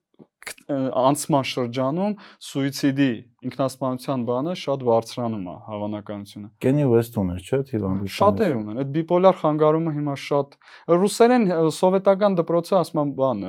անցման 0.54 1.46
շրջանում 1.48 2.16
սուիցիդի 2.44 3.08
ինքնասպանության 3.48 4.26
բանը 4.28 4.56
շատ 4.60 4.84
բարձրանում 4.90 5.46
է 5.48 5.56
հավանականությունը։ 5.68 6.50
Կենի 6.64 6.88
Վեստ 6.92 7.18
ուներ, 7.24 7.40
չէ՞, 7.44 7.60
հիվանդություն։ 7.74 8.14
Շատեր 8.18 8.56
ունեն։ 8.60 8.82
Այդ 8.84 8.92
բիպոլար 8.98 9.40
խանգարումը 9.44 9.96
հիմա 10.00 10.16
շատ 10.24 10.58
ռուսերեն 11.04 11.48
սովետական 11.80 12.38
դպրոցը 12.44 12.76
ասում 12.84 13.04
են 13.04 13.14
բան, 13.24 13.46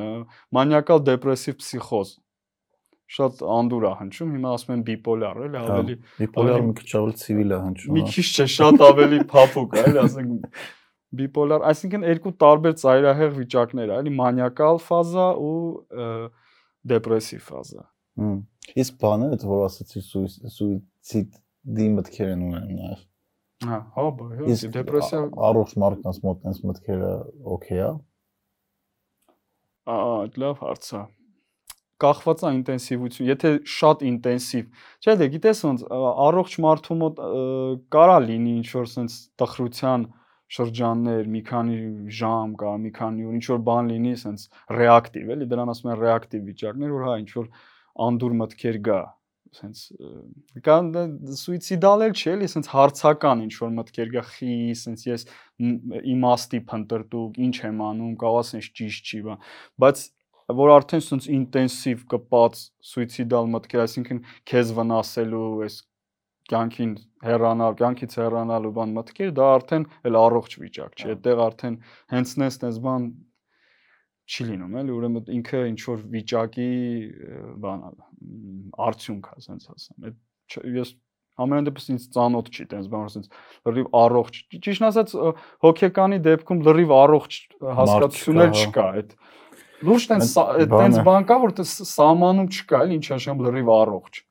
մանիակալ 0.58 1.04
դեպրեսիվ 1.10 1.58
պսիխոզ 1.64 2.14
շատ 3.14 3.42
անդուր 3.54 3.84
է 3.84 3.92
հնչում, 4.00 4.30
հիմա 4.34 4.52
ասում 4.56 4.72
են 4.74 4.82
բիպոլար, 4.88 5.40
էլի 5.44 5.58
ավելի 5.60 5.96
բիպոլար 6.20 6.62
մի 6.64 6.74
քիչ 6.78 6.88
ավելի 7.00 7.16
ցիվիլ 7.20 7.52
է 7.54 7.58
հնչում։ 7.64 7.94
Մի 7.94 8.04
քիչ 8.14 8.24
չէ, 8.24 8.46
շատ 8.54 8.84
ավելի 8.88 9.18
փափուկ 9.34 9.74
է, 9.74 9.82
էլի 9.84 10.00
ասենք 10.04 10.60
բիպոլար, 11.20 11.66
այսինքն 11.70 12.06
երկու 12.08 12.32
տարբեր 12.44 12.76
ծայրահեղ 12.80 13.34
վիճակներ 13.38 13.92
էլի 13.98 14.14
մանիակալ 14.18 14.80
ֆազա 14.88 15.26
ու 15.44 15.58
դեպրեսիվ 16.94 17.44
ֆազա։ 17.50 17.84
Հմ։ 18.24 18.38
Իսկ 18.84 18.96
բանը, 19.04 19.28
այդ 19.34 19.44
որ 19.50 19.62
ասացի 19.68 20.02
սուիցիդի 20.54 21.88
մտքեր 21.98 22.32
են 22.34 22.44
ունենում 22.48 22.78
նաև։ 22.80 23.04
Հա, 23.64 23.78
հա, 23.94 24.04
բա, 24.18 24.28
դեպրեսիա 24.74 25.20
առողջ 25.48 25.74
մարդկանց 25.84 26.18
մոտ 26.24 26.40
այնպես 26.44 26.64
մտքերը 26.68 27.12
օքեյ 27.54 27.82
է։ 27.84 27.90
Ահա, 29.94 30.16
լավ 30.42 30.64
հարց 30.64 30.90
է 30.98 31.02
կախված 32.02 32.42
է 32.44 32.50
ինտենսիվություն։ 32.58 33.28
Եթե 33.30 33.50
շատ 33.74 34.04
ինտենսիվ, 34.10 34.84
չէ՞ 35.04 35.14
դե 35.20 35.28
գիտես 35.34 35.62
ոնց 35.68 35.84
առողջ 36.24 36.56
մարդու 36.64 36.96
մոտ 37.00 37.20
կարա 37.94 38.18
լինի 38.24 38.54
ինչ 38.60 38.68
որ 38.74 38.88
sense 38.90 39.18
տխրության 39.40 40.06
շրջաններ, 40.54 41.28
մի 41.34 41.42
քանի 41.48 41.76
ժամ 42.14 42.54
կա, 42.60 42.72
մի 42.84 42.90
քանի 42.98 43.28
օր 43.28 43.36
ինչ 43.38 43.44
որ 43.50 43.60
բան 43.68 43.90
լինի 43.94 44.14
sense 44.20 44.50
ռեակտիվ, 44.78 45.30
էլի 45.34 45.48
դրան 45.50 45.72
ասում 45.72 45.92
են 45.94 46.00
ռեակտիվ 46.02 46.48
վիճակներ, 46.50 46.94
որ 46.94 47.06
հա 47.08 47.14
ինչ 47.22 47.30
որ 47.34 47.48
անդուր 48.04 48.34
մտքեր 48.42 48.78
գա, 48.88 49.00
sense 49.54 49.94
կան 50.66 50.90
սուիցիդալ 51.40 52.04
էլ 52.08 52.14
չի, 52.18 52.28
էլի 52.34 52.50
sense 52.54 52.70
հարցական 52.74 53.44
ինչ 53.46 53.54
որ 53.62 53.72
մտքեր 53.78 54.12
գա, 54.14 54.24
խի, 54.34 54.58
sense 54.78 55.08
ես 55.08 55.26
իմաստի 56.14 56.60
փնտրտուկ, 56.70 57.40
ինչ 57.48 57.56
եմ 57.70 57.82
անում, 57.88 58.14
կարող 58.20 58.40
ասես 58.44 58.70
ճիշտ 58.78 59.10
չի, 59.14 59.22
բայց 59.84 60.04
որ 60.52 60.72
արդեն 60.74 61.04
ցած 61.08 61.26
ինտենսիվ 61.34 62.04
կպած 62.12 62.62
սուիցիդալ 62.90 63.50
մտքեր, 63.54 63.82
այսինքն 63.84 64.22
քեզ 64.50 64.72
վնասելու, 64.78 65.44
այս 65.64 65.76
կյանքին 66.50 66.90
հեռանալ, 67.24 67.76
կյանքից 67.80 68.16
հեռանալու 68.20 68.72
բան 68.76 68.90
մտքեր, 68.98 69.30
դա 69.38 69.46
արդեն 69.54 69.86
էլ 70.04 70.18
առողջ 70.20 70.56
վիճակ 70.60 70.98
չի։ 71.00 71.06
Այդտեղ 71.14 71.40
արդեն 71.44 71.78
հենց 72.12 72.34
նես 72.42 72.58
նես 72.64 72.80
բան 72.84 73.06
չի 74.24 74.46
լինում, 74.50 74.76
էլի, 74.80 74.92
ուրեմն 74.98 75.32
ինքը 75.38 75.62
ինչ 75.70 75.80
որ 75.88 76.04
վիճակի 76.14 76.68
բան 77.64 77.82
արդյունք 78.84 79.30
է, 79.32 79.40
ասենց 79.40 79.66
ասեմ։ 79.74 80.06
Այդ 80.10 80.60
ես 80.74 80.92
ամեն 81.44 81.68
դեպս 81.68 81.88
ինձ 81.94 82.04
ծանոթ 82.14 82.50
չի 82.54 82.64
տենց 82.70 82.88
բան, 82.92 83.06
ասենց 83.10 83.30
լրիվ 83.68 83.88
առողջ։ 84.00 84.36
Ճիշտ 84.64 84.84
ասած 84.88 85.14
հոգեկանի 85.64 86.18
դեպքում 86.24 86.60
լրիվ 86.68 86.92
առողջ 86.94 87.38
հասկացություն 87.80 88.42
էլ 88.44 88.52
հա։ 88.54 88.62
չկա, 88.64 88.86
այդ 89.00 89.16
Լուրջ 89.84 90.06
տենց 90.10 90.30
տենց 90.74 91.00
բան 91.06 91.26
կա, 91.28 91.40
որ 91.44 91.52
սահմանում 91.70 92.48
չկա, 92.54 92.84
էլ 92.84 92.94
ինչ 92.98 93.06
ասեմ 93.16 93.42
լրիվ 93.44 93.74
առողջ։ 93.74 94.22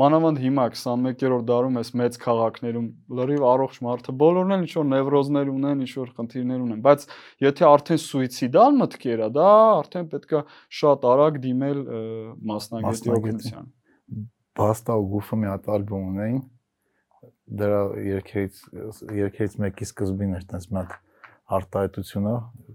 Մանավանդ 0.00 0.38
հիմա 0.38 0.64
21-րդ 0.70 1.46
դարում 1.48 1.78
էս 1.80 1.88
մեծ 1.98 2.16
քաղաքներում 2.22 2.84
լրիվ 3.18 3.46
առողջ 3.50 3.78
մարդը 3.86 4.12
բոլորն 4.20 4.54
էլ 4.54 4.62
ինչ 4.66 4.70
որ 4.76 4.86
նևրոզներ 4.90 5.50
ունեն, 5.50 5.80
ինչ 5.82 5.92
որ 5.98 6.12
խնդիրներ 6.20 6.60
ունեն, 6.62 6.84
բայց 6.84 7.06
եթե 7.42 7.66
արդեն 7.70 8.00
սուիցիդալ 8.04 8.78
մտքեր 8.80 9.24
է, 9.26 9.28
դա 9.34 9.48
արդեն 9.80 10.06
պետքա 10.14 10.42
շատ 10.78 11.08
արագ 11.10 11.40
դիմել 11.42 11.82
մասնագետի 12.54 13.14
օգնության։ 13.18 13.68
Բաստա 14.60 14.98
ու 15.00 15.06
գուֆը 15.10 15.40
մի 15.42 15.50
հատ 15.50 15.70
ալբոմ 15.74 16.08
ունեին։ 16.14 16.40
Դրա 17.60 17.82
երկերից 18.06 18.64
երկերից 19.18 19.54
մեկի 19.64 19.90
սկզբին 19.90 20.36
էր 20.38 20.44
տես 20.54 20.70
մի 20.70 20.84
հատ 20.84 20.98
արտահայտությունը 21.58 22.34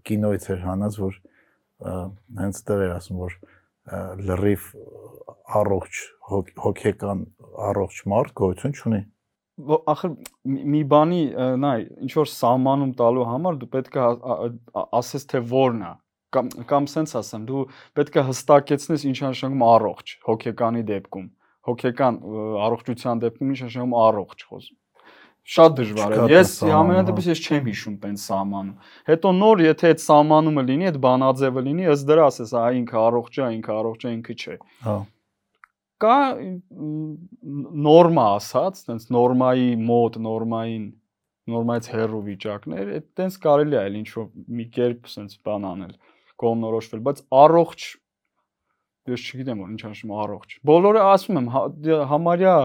կինոից 0.09 0.47
էր 0.55 0.63
հանած, 0.65 0.99
որ 1.05 1.19
հենց 2.39 2.61
դեռ 2.69 2.85
էր 2.85 2.93
ասում, 2.95 3.21
որ 3.25 3.37
լրիվ 4.29 4.69
առողջ 5.61 5.99
հոգեկան 6.65 7.25
առողջ 7.69 7.99
մարդ 8.11 8.33
գոյություն 8.39 8.73
չունի 8.79 9.01
ախր 9.93 10.15
մի 10.71 10.81
բանի 10.91 11.19
նայ 11.63 11.75
ինչ 12.05 12.11
որ 12.17 12.31
սահմանում 12.31 12.95
տալու 12.99 13.27
համար 13.29 13.59
դու 13.61 13.69
պետք 13.75 13.99
է 14.01 14.07
ասես 14.99 15.27
թե 15.31 15.41
որն 15.53 15.85
է 15.85 15.91
կամ 16.35 16.49
կամ 16.71 16.89
սենց 16.91 17.13
ասեմ 17.21 17.45
դու 17.51 17.61
պետք 17.99 18.17
է 18.19 18.25
հստակեցնես 18.29 19.05
ինչ 19.11 19.17
նշանակում 19.21 19.63
առողջ 19.69 20.15
հոգեկանի 20.27 20.83
դեպքում 20.89 21.29
հոգեկան 21.69 22.19
առողջության 22.65 23.23
դեպքում 23.23 23.53
ինչ 23.53 23.61
նշանակում 23.67 23.95
առողջ 24.01 24.45
խոսում 24.49 24.79
շատ 25.45 25.75
դժվար 25.77 26.13
է։ 26.15 26.27
Ես 26.31 26.51
ամենատեպս 26.73 27.27
ես 27.29 27.41
չեմ 27.45 27.67
հիշում 27.69 27.97
տենց 28.01 28.23
սահմանում։ 28.25 28.93
Հետո 29.09 29.33
նոր 29.39 29.61
եթե 29.65 29.91
այդ 29.93 30.01
սահմանումը 30.05 30.63
լինի, 30.69 30.87
այդ 30.89 30.97
բանաձևը 31.05 31.63
լինի, 31.65 31.87
ըստ 31.93 32.07
դրա 32.09 32.27
ասես, 32.31 32.53
ա 32.55 32.63
ինքը 32.79 32.97
առողջ 33.05 33.37
է, 33.37 33.49
ինքը 33.59 33.75
առողջ 33.75 34.05
է, 34.05 34.13
ինքը 34.15 34.35
չէ։ 34.41 34.57
Հա։ 34.85 34.95
Կա 36.05 36.15
նորմա 37.85 38.25
ասած, 38.35 38.81
տենց 38.89 39.05
նորմայի 39.15 39.69
մոտ, 39.85 40.17
նորմային 40.25 40.87
նորմայից 41.45 41.87
հեռու 41.93 42.23
վիճակներ, 42.25 42.89
այդ 42.95 43.05
տենց 43.19 43.37
կարելի 43.43 43.77
է 43.77 43.79
այլ 43.83 43.97
ինչ 43.99 44.07
որ 44.15 44.25
մի 44.57 44.65
կերպ 44.75 45.09
սենց 45.13 45.35
բան 45.45 45.67
անել, 45.69 45.93
կողմնորոշվել, 46.41 47.03
բայց 47.05 47.21
առողջ 47.45 47.85
ես 49.13 49.25
չգիտեմ 49.29 49.61
որ 49.61 49.73
ինչ 49.75 49.81
ասում 49.91 50.13
առողջ։ 50.25 50.55
Բոլորը 50.65 51.03
ասում 51.11 51.39
եմ 51.41 51.49
հա, 51.53 51.63
համարյա 52.09 52.55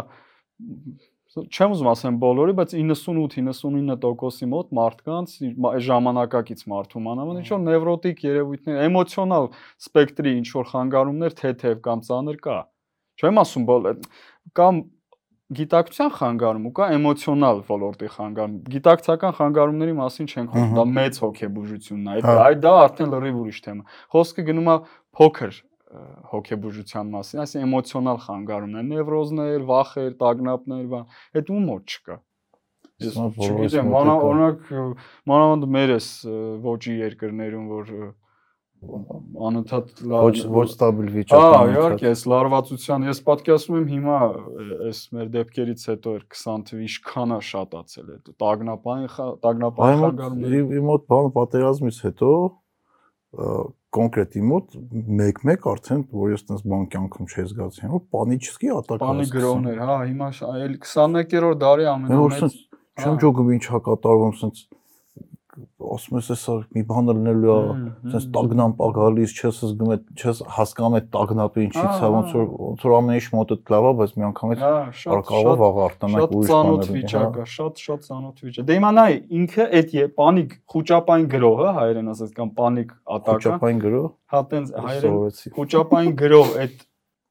չեմ 1.31 1.75
ուզում 1.77 1.89
ասեմ 1.91 2.17
բոլորի, 2.23 2.55
բայց 2.59 2.73
98-99%-ի 2.75 4.47
մոտ 4.51 4.73
մարդկանց 4.79 5.35
ժամանակակից 5.87 6.65
մարդու 6.73 7.03
մանավանդ 7.07 7.43
ինչ 7.43 7.51
որ 7.55 7.61
նևրոտիկ 7.67 8.25
երևույթներ, 8.27 8.81
էմոցիոնալ 8.91 9.47
սպեկտրի 9.87 10.33
ինչ 10.41 10.49
որ 10.57 10.71
խանգարումներ 10.75 11.37
թեթև 11.41 11.85
կամ 11.87 12.03
ծանր 12.11 12.41
կա։ 12.51 12.59
Չեմ 13.21 13.41
ասում 13.45 13.69
բոլոր 13.71 14.03
կամ 14.59 14.83
գիտակցության 15.51 16.13
խանգարում 16.19 16.67
ու 16.69 16.75
կա 16.79 16.87
էմոցիոնալ 16.95 17.63
ոլորտի 17.71 18.11
խանգարում։ 18.17 18.59
Գիտակցական 18.75 19.33
խանգարումների 19.39 19.95
մասին 19.99 20.29
չենք 20.31 20.53
խոսում, 20.55 20.77
դա 20.79 20.85
մեծ 20.99 21.19
հոգեբուժությունն 21.25 22.11
է։ 22.11 22.21
Այդ 22.45 22.61
դա 22.63 22.75
արդեն 22.85 23.11
լրիվ 23.15 23.41
ուրիշ 23.41 23.59
թեմա։ 23.67 23.99
Խոսքը 24.15 24.45
գնում 24.51 24.71
է 24.71 24.77
փոքր 25.19 25.59
հոգեբուժության 26.31 27.13
մասին, 27.15 27.43
այսինքն 27.45 27.67
էմոցիոնալ 27.67 28.19
խանգարումներ, 28.25 28.85
նևրոզներ, 28.91 29.65
վախեր, 29.71 30.11
տագնապներ, 30.21 30.85
բան, 30.93 31.07
այդ 31.41 31.51
ու 31.51 31.63
մոտ 31.67 31.95
չկա։ 31.97 32.17
Ես 33.01 33.17
չգիտեմ, 33.17 33.93
օրինակ 33.97 34.71
մանավանդ 35.31 35.69
մեր 35.77 35.93
էս 35.97 36.09
ոչի 36.67 36.97
երկրներում, 37.01 37.71
որ 37.75 37.93
անընդհատ 38.81 39.91
ոչ 40.09 40.37
ոչ 40.53 40.67
ստաբիլ 40.71 41.09
վիճակում։ 41.17 41.55
Հա, 41.55 41.65
իհարկե, 41.73 42.07
այս 42.11 42.23
լարվածության 42.33 43.03
ես 43.11 43.19
պատկերացնում 43.27 43.77
եմ 43.81 43.89
հիմա 43.91 44.21
այս 44.87 45.01
մեր 45.17 45.27
դեպքերից 45.35 45.85
հետո 45.91 46.15
էր 46.17 46.23
20 46.37 46.65
թվի 46.71 46.87
ինչքան 46.87 47.35
է 47.37 47.41
շատացել 47.51 48.15
այդ 48.15 48.31
տագնապային 48.41 49.11
տագնապային 49.45 50.01
խանգարումները։ 50.05 50.63
Իմ 50.81 50.89
մոտ 50.91 51.05
բան 51.13 51.29
պատերազմից 51.37 52.01
հետո 52.07 52.33
կոնկրետ 53.97 54.37
իմ 54.39 54.51
մոտ 54.51 54.75
1-1 55.21 55.65
արդեն 55.71 56.03
որ 56.15 56.35
ես 56.35 56.45
տես 56.51 56.61
բան 56.71 56.85
կյանքում 56.95 57.31
չի 57.31 57.45
զգացի, 57.51 57.89
որ 57.91 58.03
պանիչսկի 58.15 58.71
ատակ 58.77 59.01
Պանի 59.03 59.27
գրոներ, 59.35 59.81
հա, 59.83 59.97
հիմա 60.11 60.29
այլ 60.51 60.77
21-րդ 60.85 61.63
դարի 61.65 61.89
ամենամեծ 61.91 62.61
Չեմ 63.01 63.19
ճոգում 63.23 63.51
ինչ 63.57 63.65
հա 63.71 63.81
կատարվում, 63.87 64.33
սենց 64.41 64.63
ասում 65.51 66.19
ես 66.21 66.29
էսա 66.35 66.55
մի 66.77 66.83
բան 66.91 67.09
լինելու 67.11 67.51
է, 67.51 67.61
sense 68.13 68.29
տագնապ 68.35 68.83
ա 68.85 68.89
գալիս, 68.97 69.33
չես 69.41 69.61
զգում 69.67 69.93
այդ, 69.95 70.05
չես 70.21 70.43
հասկանում 70.57 70.97
այդ 70.99 71.09
տագնապը 71.17 71.65
ինչից 71.67 72.05
է, 72.07 72.11
ոնց 72.15 72.35
որ 72.37 72.45
ոնց 72.67 72.85
որ 72.87 72.95
ամեն 72.99 73.19
ինչ 73.21 73.27
մոտդ 73.37 73.73
լավ 73.75 73.89
է, 73.91 73.93
բայց 74.01 74.15
մի 74.21 74.27
անգամից 74.31 74.63
կարող 75.31 75.59
վաղ 75.63 75.81
արտանանք 75.87 76.37
ուրիշ 76.41 76.51
բաներ։ 76.51 76.51
Շատ 76.51 76.53
ծանոթ 76.53 76.93
վիճակ 76.97 77.41
է, 77.41 77.49
շատ 77.55 77.83
շատ 77.87 78.07
ծանոթ 78.11 78.45
վիճակ։ 78.47 78.69
Դե 78.71 78.79
իմանա 78.81 79.07
ինքը 79.41 79.67
այդ 79.81 79.97
է 80.01 80.07
պանիկ 80.21 80.55
խոճապային 80.75 81.27
գրոհը 81.35 81.75
հայերեն 81.81 82.13
ասած 82.15 82.37
կամ 82.39 82.55
պանիկ 82.61 82.95
ատակը։ 83.17 83.41
Խոճապային 83.41 83.83
գրոհ։ 83.87 84.07
Հա 84.31 84.45
տենց 84.55 84.73
հայերեն 84.87 85.19
խոճապային 85.59 86.15
գրոհ 86.21 86.55
այդ 86.61 86.87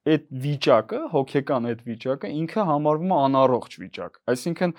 այդ 0.09 0.25
վիճակը, 0.43 0.99
հոգեկան 1.11 1.67
այդ 1.69 1.81
վիճակը 1.89 2.29
ինքը 2.39 2.63
համարվում 2.69 3.11
է 3.13 3.17
անառողջ 3.19 3.75
վիճակ։ 3.83 4.19
Այսինքն 4.31 4.73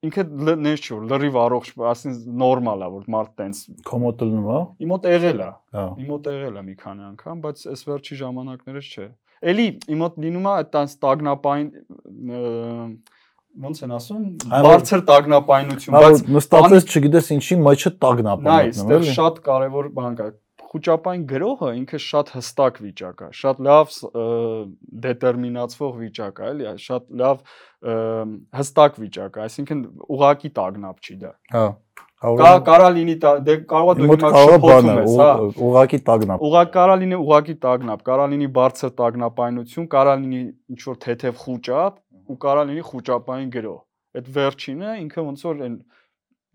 ինքը 0.00 0.22
նես 0.64 0.80
չէ 0.80 0.98
լրիվ 1.10 1.34
առողջ, 1.40 1.70
ասին 1.90 2.14
նորմալ 2.40 2.84
է 2.86 2.88
որ 2.94 3.08
մարդ 3.14 3.32
տենց 3.40 3.58
կոմոդ 3.90 4.22
լինում 4.24 4.46
է։ 4.48 4.60
Իմ 4.80 4.92
մոտ 4.94 5.08
եղել 5.10 5.42
է։ 5.44 5.48
Հա։ 5.76 5.84
Իմ 6.00 6.06
մոտ 6.12 6.28
եղել 6.30 6.56
է 6.56 6.62
մի 6.70 6.76
քանի 6.80 7.04
անգամ, 7.10 7.42
բայց 7.44 7.64
այս 7.74 7.84
վերջի 7.90 8.18
ժամանակներս 8.20 8.88
չէ։ 8.94 9.08
Էլի 9.50 9.66
իմ 9.92 10.00
մոտ 10.04 10.18
լինում 10.24 10.48
է 10.48 10.52
այդ 10.56 10.70
տենց 10.76 10.96
տագնապային 11.04 11.68
ոնց 13.60 13.80
են 13.84 13.92
ասում 13.96 14.24
բարձր 14.46 15.00
տագնապայնություն, 15.10 15.94
բայց 15.96 16.20
նստածես 16.36 16.84
չգիտես 16.86 17.30
ինչի 17.34 17.56
մեջը 17.66 17.90
տագնապ 18.04 18.44
է։ 18.46 18.50
Այստեղ 18.56 19.06
շատ 19.16 19.40
կարևոր 19.48 19.88
բան 19.96 20.18
կա 20.20 20.28
խոճապային 20.70 21.22
գրոհը 21.30 21.70
ինքը 21.80 21.98
շատ 22.04 22.28
հստակ 22.36 22.76
վիճակ 22.84 23.22
է, 23.26 23.28
շատ 23.40 23.62
լավ 23.66 23.94
դետերմինացվող 25.06 25.96
վիճակ 26.02 26.40
է, 26.40 26.50
էլի, 26.50 26.66
շատ 26.84 27.08
լավ 27.20 27.40
հստակ 28.60 29.00
վիճակ 29.04 29.38
է, 29.40 29.44
այսինքն 29.46 29.82
ուղակի 30.16 30.50
տագնապ 30.60 31.00
չի 31.10 31.16
դա։ 31.24 31.32
Հա։ 31.56 31.64
Կա 32.20 32.48
կարա 32.68 32.88
լինի 32.92 33.14
դե 33.20 33.54
կարողա 33.68 33.92
դու 33.96 34.08
հիմա 34.10 34.30
շփոթում 34.36 34.88
ես, 35.00 35.14
հա, 35.20 35.28
ուղակի 35.66 36.00
տագնապ։ 36.08 36.42
Ուղակ 36.48 36.72
կարա 36.74 36.96
լինի 37.00 37.18
ուղակի 37.24 37.54
տագնապ, 37.64 38.02
կարա 38.10 38.26
լինի 38.32 38.48
բարձր 38.60 38.90
տագնապայնություն, 39.00 39.86
կարա 39.94 40.16
լինի 40.20 40.40
ինչ 40.74 40.80
որ 40.84 40.98
թեթև 41.06 41.40
խոճապ 41.44 41.96
ու 42.30 42.36
կարա 42.44 42.66
լինի 42.70 42.84
խոճապային 42.90 43.48
գրոհ։ 43.56 43.80
Այդ 44.20 44.28
վերջինը 44.36 44.92
ինքը 45.00 45.24
ոնց 45.30 45.46
որ 45.48 45.64
այն 45.64 45.80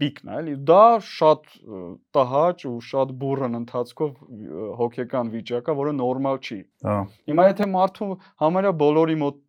պիկն 0.02 0.30
է, 0.32 0.38
էլի 0.42 0.54
դա 0.68 0.84
շատ 1.08 1.50
տհաճ 2.16 2.66
ու 2.68 2.76
շատ 2.90 3.14
բուրըն 3.22 3.60
ընթացքով 3.62 4.12
հոգեկան 4.82 5.32
վիճակ 5.36 5.72
է, 5.72 5.76
որը 5.80 5.94
նորմալ 6.02 6.40
չի։ 6.44 6.60
Հա։ 6.88 6.98
Հիմա 7.32 7.48
եթե 7.52 7.68
մարդու 7.76 8.10
համարյա 8.44 8.74
բոլորի 8.84 9.18
մոտ 9.24 9.42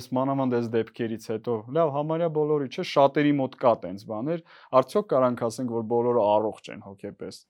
այս 0.00 0.10
մանավանդ 0.16 0.56
այս 0.60 0.66
դեպքերից 0.74 1.28
հետո, 1.34 1.54
լավ, 1.76 1.92
համարյա 1.96 2.28
բոլորի 2.36 2.66
չէ, 2.70 2.84
շատերի 2.90 3.32
մոտ 3.40 3.54
կա 3.60 3.72
տենց 3.84 4.02
բաներ, 4.10 4.42
արդյոք 4.80 5.06
կարանք 5.12 5.44
ասենք, 5.48 5.72
որ 5.76 5.86
բոլորը 5.92 6.24
առողջ 6.30 6.70
են 6.74 6.84
հոգեպես։ 6.88 7.40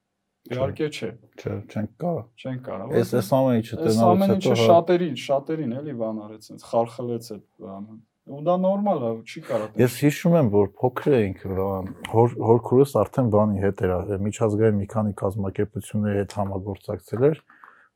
Իհարկե 0.51 0.87
չէ։ 0.91 1.09
Չէ, 1.37 1.57
չենք 1.71 1.91
կարող։ 2.01 2.23
Չենք 2.41 2.63
կարող։ 2.71 2.95
Այս 3.01 3.11
այս 3.19 3.33
ամեն 3.39 3.59
ինչը 3.61 3.77
տնալուց 3.81 4.23
հետո։ 4.31 4.53
Այս 4.55 4.61
հա։ 4.61 4.69
շատերին, 4.71 5.19
շատերին 5.25 5.75
էլի 5.81 5.97
բան 6.01 6.23
արեց, 6.27 6.47
խարխլեց 6.71 7.29
այդ 7.35 7.45
բանը 7.67 7.99
ու 8.31 8.43
դա 8.47 8.55
նորմալ 8.63 9.01
է, 9.03 9.11
չի 9.27 9.41
կարող։ 9.47 9.79
Ես 9.81 9.97
հիշում 10.05 10.37
եմ, 10.41 10.51
որ 10.55 10.69
փոքր 10.81 11.17
էինք, 11.21 11.41
հոր 12.11 12.37
հորքուրս 12.51 12.93
արդեն 13.01 13.31
բանի 13.35 13.65
հետ 13.65 13.83
էր, 13.87 13.95
միջազգային 14.27 14.79
մի 14.81 14.87
քանի 14.95 15.15
կազմակերպությունների 15.21 16.21
հետ 16.21 16.37
համագործակցել 16.41 17.27
էր 17.31 17.43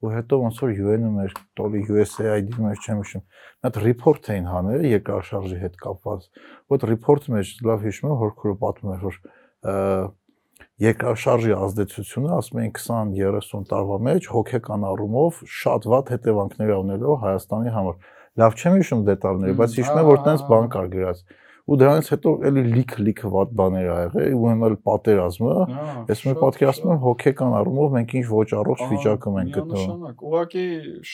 ու 0.05 0.11
հետո 0.12 0.38
ոնց 0.42 0.59
որ 0.64 0.73
UN-ում 0.85 1.20
էր, 1.25 1.37
տոլի 1.57 1.81
USAID-ում 1.94 2.66
էր, 2.70 2.81
չեմ 2.85 2.99
հիշում։ 3.01 3.23
Մի 3.25 3.64
հատ 3.64 3.79
report 3.85 4.29
էին 4.35 4.49
հանել 4.51 4.83
երկրաշարժի 4.90 5.61
հետ 5.62 5.79
կապված։ 5.85 6.27
Ոդ 6.75 6.85
report-ի 6.90 7.35
մեջ 7.35 7.53
լավ 7.70 7.87
հիշում 7.88 8.11
եմ, 8.11 8.18
հորքուրը 8.25 8.57
պատմում 8.64 8.92
էր, 8.94 9.07
որ 9.07 9.18
երկրաշարժի 10.85 11.55
ազդեցությունը, 11.55 12.31
ասում 12.35 12.61
են 12.64 12.73
20-30 12.75 13.66
տարվա 13.70 13.99
մեջ 14.09 14.29
հոգեկան 14.35 14.87
առումով 14.90 15.40
շատ 15.55 15.87
վատ 15.94 16.12
հետևանքներ 16.14 16.73
ունելով 16.75 17.14
Հայաստանի 17.25 17.75
համար 17.75 17.99
լավ 18.40 18.55
չեմ 18.59 18.77
հիշում 18.81 19.03
դետալները, 19.09 19.57
բայց 19.61 19.75
հիշում 19.79 19.99
եմ 20.01 20.09
որ 20.11 20.23
տենց 20.25 20.44
բան 20.51 20.70
կար 20.75 20.88
գրած 20.94 21.25
ու 21.64 21.77
դրանից 21.81 22.09
հետո 22.12 22.31
էլի 22.44 22.62
լիք 22.75 22.90
լիքը 23.01 23.29
վատ 23.33 23.53
բաներ 23.57 23.87
ա 23.88 23.97
եղել 24.05 24.35
ու 24.37 24.49
հիմա 24.51 24.68
էլ 24.68 24.75
պատերազմը 24.88 25.53
ես 26.11 26.25
մի 26.27 26.35
պատկերացնում 26.42 26.92
եմ 26.92 26.99
հոգեկան 27.05 27.55
առումով 27.61 27.94
մենք 27.94 28.12
ինչ 28.20 28.27
ոչ 28.35 28.49
առողջ 28.59 28.83
վիճակում 28.90 29.38
ենք 29.40 29.57
գտնվում 29.57 30.03
ուղղակի 30.29 30.64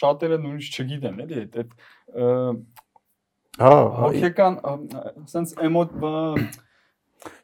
շատերը 0.00 0.40
նույնիսկ 0.46 0.80
չգիտեն 0.80 1.22
էլի 1.26 1.38
այդ 1.44 1.70
հա 3.60 3.76
հոգեկան 4.00 4.58
sense 5.30 5.54
էմոտ 5.70 5.94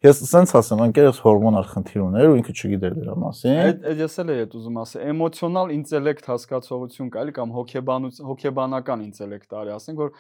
Ես 0.04 0.20
սենց 0.30 0.52
ասեմ, 0.56 0.80
անկերս 0.86 1.18
հորմոնալ 1.20 1.66
խնդիր 1.68 2.02
ուներ 2.06 2.26
ու 2.30 2.36
ինքը 2.38 2.52
չգիտեր 2.56 2.94
դրա 2.96 3.14
մասին։ 3.20 3.58
Այդ 3.60 3.82
այդ 3.90 3.98
ես 4.00 4.14
էլ 4.22 4.30
եմ 4.32 4.54
ուզում 4.56 4.78
ասել, 4.82 5.02
էմոցիոնալ 5.12 5.72
ինտելեկտ 5.76 6.28
հասկացողություն 6.30 7.10
կա, 7.12 7.24
էլի 7.26 7.34
կամ 7.36 7.52
հոգեբանություն, 7.56 8.28
հոգեբանական 8.30 9.04
ինտելեկտ 9.06 9.56
արի, 9.60 9.72
ասենք 9.76 10.00
որ 10.00 10.12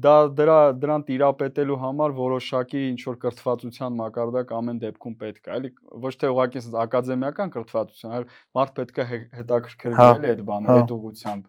դա 0.00 0.14
դրա 0.40 0.58
դրան 0.80 1.04
տիրապետելու 1.10 1.78
համար 1.84 2.16
որոշակի 2.20 2.82
ինչ 2.90 3.00
որ 3.10 3.16
կրթվածության 3.24 3.96
մակարդակ 4.00 4.52
ամեն 4.60 4.80
դեպքում 4.84 5.16
պետք 5.20 5.50
է, 5.50 5.56
էլի 5.60 5.70
ոչ 6.06 6.14
թե 6.20 6.30
ուղղակի 6.30 6.62
ակադեմիական 6.84 7.54
կրթվածություն, 7.56 8.14
այլ 8.20 8.28
մարդ 8.60 8.74
պետք 8.80 9.00
է 9.00 9.08
հետաքրքրվի 9.40 10.00
հա, 10.00 10.10
այդ 10.30 10.44
բանը, 10.50 10.70
հա։ 10.70 10.78
այդ 10.80 10.94
ուղությամբ։ 10.96 11.48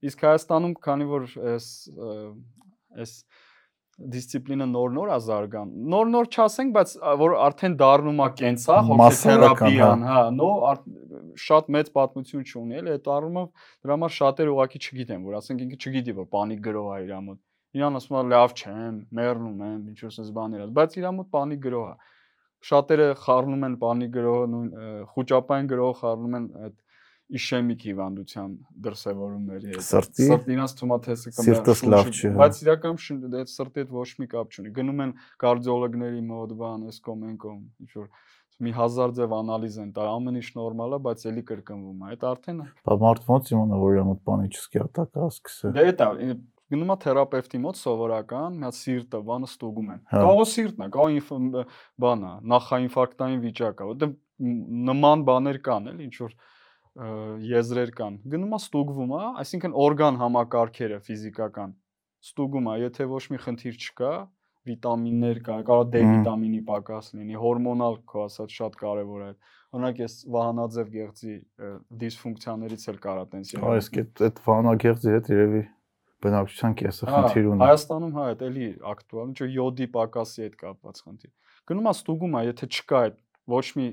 Իսկ 0.00 0.22
Հայաստանում, 0.30 0.74
քանի 0.86 1.10
որ 1.10 1.26
այս 1.50 1.66
այս 3.00 3.12
դիսցիպլինը 4.00 4.66
նոր-նոր 4.70 5.10
ազարգան։ 5.16 5.72
Նոր-նոր 5.92 6.28
չասենք, 6.30 6.72
բայց 6.76 6.92
որ 7.20 7.34
արդեն 7.46 7.74
դառնում 7.80 8.22
է 8.24 8.28
կենսա, 8.40 8.76
հոգեթերապիան, 8.90 10.04
հա, 10.10 10.22
նո 10.36 10.50
շատ 11.44 11.70
մեծ 11.76 11.90
պատմություն 11.96 12.46
չունի, 12.46 12.78
էլ 12.80 12.90
այդ 12.94 13.10
առումով 13.16 13.48
դրա 13.84 13.96
համար 13.96 14.14
շատերը 14.16 14.54
ուղակի 14.56 14.80
չգիտեն, 14.80 15.26
որ 15.28 15.38
ասենք 15.40 15.64
ինքը 15.66 15.78
չգիտի, 15.80 16.14
որ 16.20 16.28
պանիկ 16.36 16.62
գրող 16.64 16.88
է 16.90 17.00
իր 17.04 17.12
մոտ։ 17.28 17.40
Իրան 17.80 18.00
ասում 18.00 18.16
է 18.20 18.22
լավ 18.30 18.54
չեմ, 18.60 18.96
մեռնում 19.20 19.60
եմ, 19.68 19.82
ինչ 19.90 19.98
որ 20.00 20.14
sense 20.16 20.32
բաներ, 20.36 20.64
բայց 20.80 20.96
իր 21.00 21.06
մոտ 21.20 21.28
պանիկ 21.36 21.60
գրող 21.66 21.90
է։ 21.90 21.94
Շատերը 22.70 23.06
խառնում 23.20 23.62
են 23.68 23.76
պանիկ 23.80 24.10
գրողը 24.16 24.48
նույն 24.54 24.72
խոճապային 25.14 25.68
գրողը 25.70 25.94
խառնում 26.00 26.34
են 26.40 26.48
այդ 26.66 26.74
իշեմիկ 27.30 27.84
հիվանդության 27.86 28.54
դրսևորումների 28.86 29.70
հետ։ 29.70 29.84
Սրտի 29.86 30.26
է 30.30 30.98
թե 31.04 31.16
սա 31.20 31.44
սիրտս 31.46 31.82
լավ 31.94 32.10
չի, 32.10 32.30
բայց 32.40 32.60
իրականում 32.64 33.00
այդ 33.40 33.52
սրտի 33.54 33.82
հետ 33.84 33.94
ոչ 33.96 34.08
մի 34.20 34.28
կապ 34.34 34.56
չունի։ 34.56 34.72
Գնում 34.80 35.02
են 35.04 35.14
կարդիոլոգների 35.44 36.22
մոտ, 36.30 36.54
բան, 36.60 36.86
էս 36.90 37.00
կոմենկոմ, 37.06 37.60
ինչ 37.86 37.90
որ 38.00 38.08
մի 38.60 38.72
հազար 38.76 39.12
ձև 39.16 39.34
անալիզ 39.40 39.76
են 39.80 39.92
տա, 39.96 40.06
ամեն 40.20 40.40
ինչ 40.40 40.48
նորմալ 40.58 40.96
է, 40.96 41.00
բայց 41.06 41.22
էլի 41.30 41.44
կրկնվում 41.50 42.00
է։ 42.00 42.10
Այդ 42.10 42.24
արդեն 42.30 42.58
Բա 42.90 42.96
մարդ 43.00 43.28
ոնց 43.30 43.52
իմանա, 43.54 43.78
որ 43.80 43.94
իր 43.96 44.04
մոտ 44.10 44.20
պանիչսկի 44.30 44.82
ատակ 44.84 45.16
է 45.16 45.28
սկսել։ 45.30 45.72
Դե 45.78 45.86
դա 46.00 46.08
գնում 46.70 46.92
է 46.92 46.96
թերապևտի 47.02 47.58
մոտ 47.64 47.78
սովորական, 47.80 48.58
մի 48.60 48.66
հատ 48.68 48.76
սիրտը, 48.78 49.20
բանը 49.26 49.48
ստուգում 49.50 49.88
են։ 49.90 50.02
Հա։ 50.10 50.20
Կարող 50.22 50.44
սիրտն 50.50 50.84
է, 50.84 50.88
կարող 50.94 51.16
բանը, 52.04 52.30
նախաինֆարկտային 52.52 53.40
վիճակ 53.46 53.80
է, 53.80 53.88
որտեղ 53.90 54.12
նման 54.90 55.24
բաներ 55.26 55.58
կան, 55.66 55.88
էլի 55.90 56.06
ինչ 56.06 56.14
որ 56.20 56.36
եզրեր 57.00 57.92
կան։ 57.96 58.18
Գնում 58.32 58.52
է 58.52 58.58
ստուգվում 58.60 59.14
է, 59.16 59.22
այսինքն 59.40 59.76
օրգան 59.84 60.18
համակարգերը 60.20 60.98
ֆիզիկական 61.06 61.72
ստուգում 62.20 62.68
է, 62.68 62.74
եթե 62.84 63.06
ոչ 63.08 63.22
մի 63.32 63.40
խնդիր 63.44 63.78
չկա, 63.80 64.12
վիտամիններ 64.68 65.40
կա, 65.46 65.56
կարող 65.70 65.86
D 65.94 66.02
վիտամինի 66.04 66.60
պակաս 66.68 67.10
լինի, 67.16 67.36
հորմոնալ 67.40 67.96
քո 68.10 68.24
ասած 68.26 68.56
շատ 68.60 68.76
կարևոր 68.80 69.22
է։ 69.24 69.30
Օրինակ 69.70 70.00
ես 70.02 70.14
վահանաձև 70.34 70.90
գեղձի 70.96 71.34
դիսֆունկցիաներից 72.00 72.86
էլ 72.90 72.98
կարա 73.06 73.24
տենց 73.32 73.52
Այս 73.70 73.90
այդ 74.00 74.22
այդ 74.26 74.40
վանագեղձի 74.50 75.14
հետ 75.14 75.30
երևի 75.30 75.62
բնակչության 76.20 76.74
կեսը 76.80 77.06
Հա, 77.08 77.20
խնդիր 77.20 77.46
ունի։ 77.50 77.64
Հայաստանում 77.64 78.16
հա 78.18 78.24
այդ 78.30 78.42
էլի 78.50 78.66
ակտուալ, 78.90 79.28
ինչ 79.30 79.38
որ 79.40 79.52
յոդի 79.56 79.86
պակասի 79.94 80.42
հետ 80.44 80.56
կապված 80.60 81.00
խնդիր։ 81.06 81.32
Գնում 81.70 81.86
է 81.86 81.94
ստուգում 81.96 82.34
է, 82.36 82.42
եթե 82.50 82.68
չկա 82.70 83.00
այդ 83.00 83.16
ոչ 83.54 83.66
մի 83.80 83.86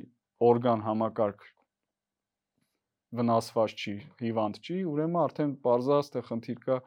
օրգան 0.47 0.83
համակարգ 0.87 1.47
վնասված 3.15 3.75
չի, 3.77 3.95
հիվանդ 4.21 4.61
չի, 4.61 4.77
ուրեմն 4.91 5.19
արդեն 5.23 5.51
parza 5.63 5.99
թե 6.13 6.23
խնդիր 6.27 6.63
կա 6.65 6.77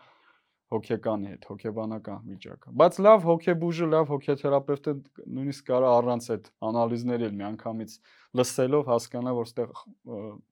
հոգեկանի 0.71 1.31
հետ, 1.33 1.47
հոգեբանական 1.51 2.27
վիճակը։ 2.31 2.73
Բայց 2.81 2.99
լավ 3.03 3.25
հոգեբուժը, 3.27 3.87
լավ 3.91 4.11
հոգեթերապևտը 4.13 4.93
նույնիսկ 5.35 5.65
կարա 5.71 5.89
առանց 5.99 6.29
այդ 6.35 6.51
անալիզների 6.69 7.27
էլ 7.27 7.35
միանգամից 7.41 7.97
լսելով 8.39 8.91
հասկանա, 8.93 9.33
որ 9.41 9.49
ստեղ 9.51 9.73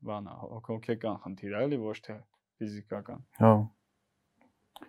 բանա 0.08 0.34
հոգեկան 0.68 1.20
խնդիր 1.22 1.54
է, 1.54 1.62
էլի 1.68 1.78
ոչ 1.84 1.96
թե 2.08 2.16
ֆիզիկական։ 2.58 3.22
Հա։ 3.38 3.52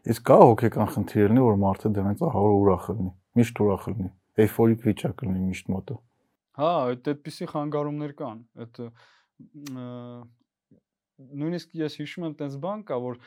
Իսկ 0.09 0.25
կա 0.29 0.39
հոգեկան 0.49 0.91
խնդիր 0.95 1.29
լինի, 1.29 1.45
որ 1.45 1.61
մարդը 1.61 1.93
դրանից 1.99 2.25
ահավոր 2.25 2.57
ուրախ 2.57 2.89
լինի, 2.89 3.13
միշտ 3.39 3.61
ուրախ 3.65 3.87
լինի, 3.89 4.11
էйֆորիկ 4.39 4.83
վիճակ 4.89 5.23
լինի 5.29 5.45
միշտ 5.49 5.71
մոտը։ 5.75 5.97
Հա, 6.59 6.73
այդ 6.89 7.09
այդպիսի 7.13 7.47
խանգարումներ 7.53 8.13
կան։ 8.19 8.39
Այդ 8.63 8.79
նույնիսկ 11.19 11.79
ես 11.79 11.97
հիշում 12.01 12.27
եմ 12.29 12.35
տես 12.39 12.59
բան 12.63 12.83
կա, 12.89 12.99
որ 13.05 13.17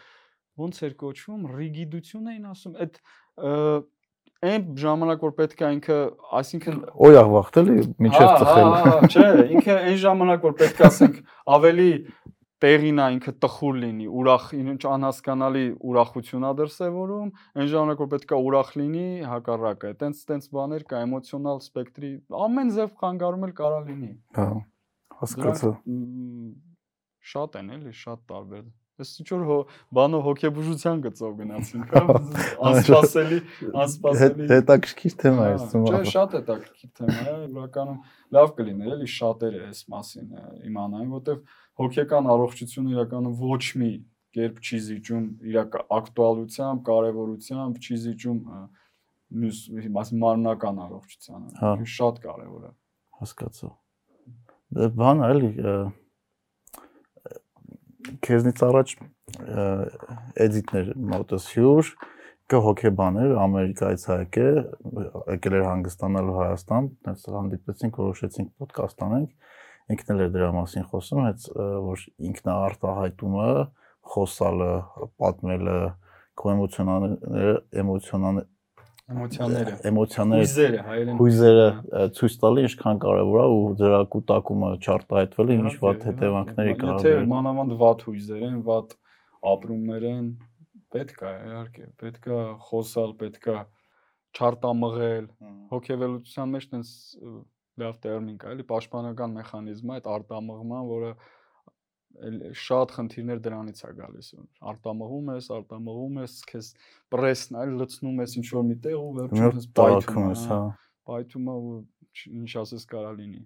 ոնց 0.63 0.83
էր 0.89 0.95
կոչվում, 1.03 1.49
ռիգիդություն 1.57 2.31
էին 2.33 2.47
ասում, 2.53 2.79
այդ 2.83 3.01
այն 4.43 4.65
ժամանակ 4.83 5.21
որ 5.23 5.33
պետք 5.39 5.61
է 5.63 5.69
ինքը, 5.77 5.97
այսինքն 6.39 6.79
օյաղ 7.07 7.29
վախտելի 7.33 7.77
միջև 8.07 8.25
հա, 8.27 8.33
ծխել։ 8.43 8.73
չէ, 9.13 9.27
ինքը 9.57 9.77
այն 9.79 9.99
ժամանակ 10.03 10.47
որ 10.49 10.57
պետք 10.63 10.81
է 10.83 10.87
ասենք 10.89 11.21
ավելի 11.57 11.91
տեղին 12.63 12.99
է 13.03 13.07
ինքը 13.17 13.33
տխուր 13.43 13.79
լինի, 13.83 14.09
ուրախ, 14.23 14.45
ինչ 14.59 14.83
անհասկանալի 14.93 15.63
ուրախություն 15.93 16.47
ա 16.47 16.53
դրսևորում, 16.61 17.31
այն 17.59 17.71
ժամանակ 17.73 18.03
որ 18.03 18.11
պետք 18.13 18.35
է 18.35 18.41
ուրախ 18.49 18.75
լինի, 18.79 19.07
հակառակը։ 19.33 19.95
Տենց 20.03 20.21
տենց 20.31 20.51
բաներ 20.59 20.85
կա 20.91 21.01
էմոցիոնալ 21.07 21.63
սպեկտրի, 21.67 22.13
ամեն 22.47 22.75
ձև 22.79 22.93
խանգարում 23.03 23.49
էլ 23.49 23.57
կարա 23.63 23.81
լինի։ 23.89 24.13
Հա, 24.39 24.47
հասկացա։ 25.23 25.73
Շատ 27.23 27.59
են 27.61 27.75
էլի, 27.77 27.93
շատ 28.03 28.23
տարբեր։ 28.33 28.65
Ես 29.03 29.11
ինչ 29.23 29.29
որ 29.33 29.43
հո 29.49 29.57
բանո 29.97 30.19
հոգեբուժության 30.27 30.99
գծով 31.07 31.31
գնացինք, 31.39 31.93
հա, 31.97 32.17
անսպասելի, 32.69 33.39
անսպասելի։ 33.83 34.49
Հետաքրքիր 34.53 35.15
թեմա 35.23 35.47
է, 35.49 35.55
ասում 35.57 35.87
Չէ, 35.89 36.01
շատ 36.13 36.37
հետաքրքիր 36.37 36.91
թեմա 36.99 37.23
է, 37.33 37.37
իրականում 37.47 37.99
լավ 38.37 38.53
կլիներ 38.59 38.93
էլի 38.99 39.09
շատերը 39.15 39.63
այս 39.71 39.81
մասին 39.95 40.29
իմանային, 40.69 41.09
որտեվ 41.17 41.57
հոգեկան 41.83 42.31
առողջությունը 42.37 42.95
իրականում 42.97 43.41
ոչ 43.43 43.65
մի 43.81 43.91
կերպ 44.33 44.61
չի 44.63 44.79
զիջում 44.93 45.25
իր 45.49 45.59
ակտուալությամբ, 45.63 46.85
կարևորությամբ, 46.89 47.81
չի 47.83 47.99
զիջում 48.03 48.39
մյուս 49.43 49.59
մաս 49.97 50.13
մարմնական 50.23 50.81
առողջությանը։ 50.85 51.89
Շատ 51.97 52.21
կարևոր 52.27 52.69
է։ 52.69 52.73
Հասկացա։ 53.23 53.73
Դե 54.73 54.89
բան 54.97 55.27
էլի 55.29 55.51
քեզնից 58.27 58.63
առաջ 58.67 58.95
էդիտներ 60.47 60.91
մոտս 61.13 61.47
հյուր 61.55 61.93
կը 62.53 62.61
հոկեբաներ 62.67 63.35
Ամերիկայից 63.43 64.03
հայկե 64.11 64.47
եկել 65.33 65.57
էր 65.59 65.65
հանգստանալու 65.69 66.35
Հայաստան, 66.39 66.89
այնց 67.13 67.23
հանդիպեցինք, 67.37 68.01
որոշեցինք 68.03 68.65
ոդկաստ 68.65 69.05
անենք։ 69.07 69.53
Ինքն 69.93 70.13
էլ 70.13 70.23
էր 70.27 70.33
դրա 70.37 70.51
մասին 70.57 70.87
խոսում, 70.93 71.23
հենց 71.27 71.47
որ 71.87 72.05
ինքնաարտահայտումը, 72.29 73.49
խոսալը, 74.13 74.73
պատմելը, 75.23 75.79
քո 76.43 76.53
էմոցիոնալները, 76.53 77.57
էմոցիոնալ 77.83 78.43
էմոցիաները 79.13 79.75
էմոցիաները 79.91 80.43
հույզերը 80.43 80.81
հայերեն 80.89 81.21
հույզերը 81.21 81.67
ցույց 82.19 82.37
տալը 82.43 82.65
ինչքան 82.69 83.01
կարևոր 83.03 83.43
է 83.43 83.47
ու 83.53 83.69
դրա 83.83 84.01
կուտակումը 84.15 84.71
չարտահայտվելը 84.83 85.57
ինչ 85.63 85.75
վատ 85.83 86.07
հետևանքների 86.09 86.75
կարող 86.83 87.07
է։ 87.07 87.13
Եթե 87.13 87.27
մանավանդ 87.33 87.77
վատ 87.83 88.05
հույզեր 88.09 88.43
են, 88.49 88.57
վատ 88.69 88.97
ապրումներ 89.53 90.09
են, 90.13 90.27
պետք 90.93 91.23
է 91.23 91.33
իհարկե, 91.53 91.87
պետք 92.03 92.29
է 92.33 92.41
խոսալ, 92.69 93.15
պետք 93.23 93.49
է 93.53 93.59
չարտամղել։ 94.33 95.27
Հոգեվելության 95.73 96.53
մեջ 96.57 96.67
տենց 96.73 96.93
լավ 97.83 97.97
տերմին 98.05 98.37
կա, 98.41 98.53
էլի 98.53 98.65
պաշտպանական 98.69 99.37
մեխանիզմը 99.39 99.95
այդ 99.97 100.09
արտամղման, 100.13 100.89
որը 100.93 101.13
շատ 102.63 102.93
խնդիրներ 102.97 103.41
դրանից 103.45 103.81
է 103.83 103.91
գալիս։ 103.99 104.29
Արտամղում 104.73 105.31
ես, 105.33 105.49
արտամղում 105.57 106.19
ես, 106.23 106.35
քեզ 106.51 106.69
պրեսն 107.13 107.59
այլ 107.63 107.75
լցնում 107.83 108.23
ես 108.23 108.37
ինչ 108.41 108.47
որ 108.53 108.67
միտեղ 108.73 108.99
ու 109.03 109.13
վերջում 109.19 109.63
պայթում 109.81 110.29
ես, 110.33 110.45
հա։ 110.53 110.61
Պայթում 111.13 111.49
է 111.53 111.57
ու 111.63 111.75
ինչ 112.43 112.51
ասես 112.63 112.87
կարա 112.93 113.13
լինի։ 113.19 113.43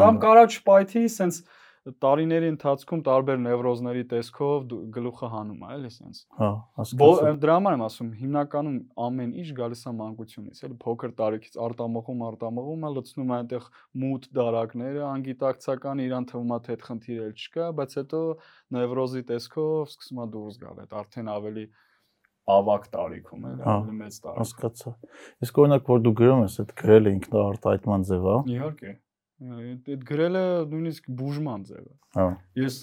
Կամ 0.00 0.20
կարա 0.24 0.44
չպայթի, 0.50 1.04
սենց 1.16 1.42
տարիների 1.80 2.48
ընթացքում 2.52 3.02
տարբեր 3.06 3.38
նևրոզների 3.40 4.02
տեսքով 4.10 4.64
գլուխը 4.94 5.28
հանում 5.32 5.62
է, 5.64 5.68
էլի 5.76 5.90
սենց։ 5.94 6.18
Հա, 6.36 6.48
հասկացա։ 6.76 7.32
Դրա 7.40 7.54
համար 7.56 7.76
եմ 7.76 7.84
ասում, 7.86 8.10
հիմնականում 8.20 8.76
ամեն 9.06 9.32
ինչ 9.40 9.48
գալիս 9.60 9.84
է 9.88 9.94
մանկությունից, 10.00 10.60
էլի 10.68 10.76
փոքր 10.84 11.14
տարիքից 11.20 11.58
արտամղում, 11.66 12.24
արտամղում 12.28 12.84
է, 12.84 12.92
լցնում 13.00 13.34
այնտեղ 13.40 13.68
մութ 14.04 14.28
դարակները, 14.40 15.02
անգիտակցական 15.08 16.04
իրան 16.04 16.30
թվում 16.30 16.52
է 16.52 16.60
թե 16.68 16.76
այդ 16.76 16.88
խնդիրը 16.90 17.28
էլ 17.30 17.34
չկա, 17.40 17.68
բայց 17.80 17.96
հետո 18.00 18.24
նևրոզի 18.76 19.22
տեսքով 19.32 19.84
սկսում 19.88 20.20
է 20.20 20.30
դուրս 20.36 20.60
գալ, 20.60 20.80
այդ 20.84 20.98
արդեն 21.00 21.32
ավելի 21.40 21.64
ավակ 22.50 22.86
տարիքում 22.92 23.44
է, 23.46 23.50
ավելի 23.72 23.94
մեծ 24.00 24.16
տարիք։ 24.20 24.40
Հասկացա։ 24.40 24.92
Իսկ 25.44 25.60
օրինակ 25.64 25.90
որ 25.90 26.00
դու 26.06 26.14
գրում 26.20 26.40
ես, 26.44 26.56
այդ 26.64 26.72
գրելը 26.80 27.12
ինքնաարտահայտման 27.20 28.06
ձև 28.10 28.26
է։ 28.30 28.36
Իհարկե 28.50 28.94
այդ 29.40 30.04
գրելը 30.10 30.44
նույնիսկ 30.70 31.08
բուժման 31.16 31.64
ձև 31.70 31.80
է։ 31.80 31.94
Հա։ 32.16 32.26
Ես 32.60 32.76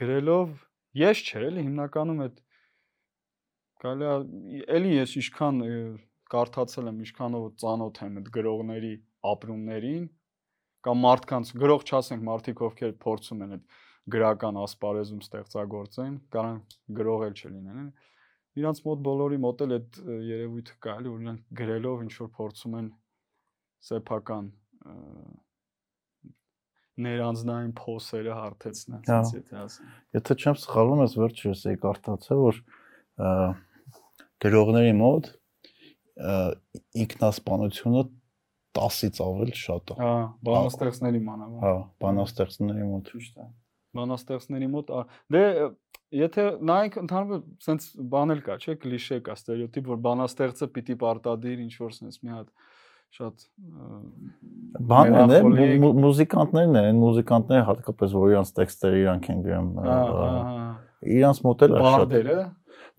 գրելով 0.00 0.54
ես 0.98 1.22
չէ, 1.22 1.42
էլի 1.48 1.64
հիմնականում 1.68 2.22
այդ 2.26 2.40
կարելի 3.84 4.08
է 4.58 4.62
էլի 4.78 4.94
ես 4.96 5.14
ինչքան 5.22 5.60
կարդացել 6.34 6.90
եմ, 6.90 6.98
ինչքանով 7.06 7.44
ծանոթ 7.62 8.00
եմ 8.08 8.18
այդ 8.18 8.30
գրողների 8.34 8.94
ապրումներին 9.32 10.08
կամ 10.88 11.00
մարդկանց 11.04 11.52
գրող 11.62 11.84
չասենք 11.88 12.26
մարդիկ 12.28 12.62
ովքեր 12.68 12.92
փորձում 13.04 13.44
են 13.46 13.54
այդ 13.58 13.78
գրական 14.08 14.58
ասպարեզում 14.64 15.22
ստեղծագործեն, 15.24 16.14
կարան 16.32 16.60
գրող 16.98 17.24
էլ 17.28 17.34
չլինեն, 17.38 17.88
իրանց 18.58 18.80
մոտ 18.86 19.02
բոլորի 19.08 19.40
մոտ 19.44 19.64
էլ 19.66 19.74
այդ 19.78 19.98
երևույթը 20.28 20.76
կա, 20.84 20.94
էլի 20.98 21.12
որ 21.12 21.24
իրանք 21.26 21.42
գրելով 21.60 22.04
ինչ 22.06 22.14
որ 22.18 22.30
փորձում 22.38 22.78
են 22.78 22.88
սեփական 23.88 24.48
ներանձնային 26.98 27.72
փոսերը 27.78 28.36
հարթեցնեն, 28.38 29.02
ասես 29.06 29.34
եթե 29.38 29.58
ասեմ։ 29.62 29.90
Եթե 30.18 30.36
չեմ 30.38 30.56
սխալվում, 30.64 31.02
ես 31.04 31.16
վերջերս 31.22 31.64
եկ 31.68 31.84
արտացա, 31.92 32.38
որ 32.42 32.60
գրողների 34.44 34.94
մոտ 34.98 35.30
ինքնասպանությունը 37.04 38.02
10-ից 38.78 39.20
ավել 39.24 39.52
շատ 39.58 39.92
է։ 39.94 39.98
Հա, 39.98 40.14
բանաստեղծների 40.48 41.20
մանավանդ։ 41.28 41.62
Հա, 41.64 41.74
բանաստեղծների 42.04 42.88
մոտ։ 42.88 43.12
Ճիշտ 43.12 43.38
է։ 43.38 43.46
Բանաստեղծների 43.98 44.68
մոտ 44.74 44.92
դե 45.34 45.44
եթե 46.18 46.44
նայենք 46.68 46.98
ընդհանրապես 47.02 47.64
սենց 47.64 47.86
բան 48.12 48.34
էլ 48.34 48.42
կա, 48.46 48.56
չէ, 48.62 48.74
կլիշե 48.82 49.18
կա, 49.26 49.34
ստերեոտիպ, 49.38 49.88
որ 49.92 49.98
բանաստեղծը 50.06 50.68
պիտի 50.76 50.96
պարտադիր 51.02 51.64
ինչ 51.64 51.74
որ 51.82 51.96
սենց 51.98 52.20
մի 52.24 52.32
հատ 52.34 52.52
շատ 53.16 53.46
բանն 54.90 55.32
է 55.34 55.40
մուզիկանտներն 56.04 56.78
են 56.80 57.00
մուզիկանտները 57.02 57.66
հատկապես 57.68 58.16
որ 58.18 58.32
իրանց 58.34 58.52
տեքստերը 58.58 59.00
իրանք 59.02 59.28
են 59.32 59.42
գրում 59.46 59.68
իրանց 61.18 61.40
մոդել 61.48 61.74
է 61.74 61.82
շատ 61.82 61.88
բարդերը 61.88 62.38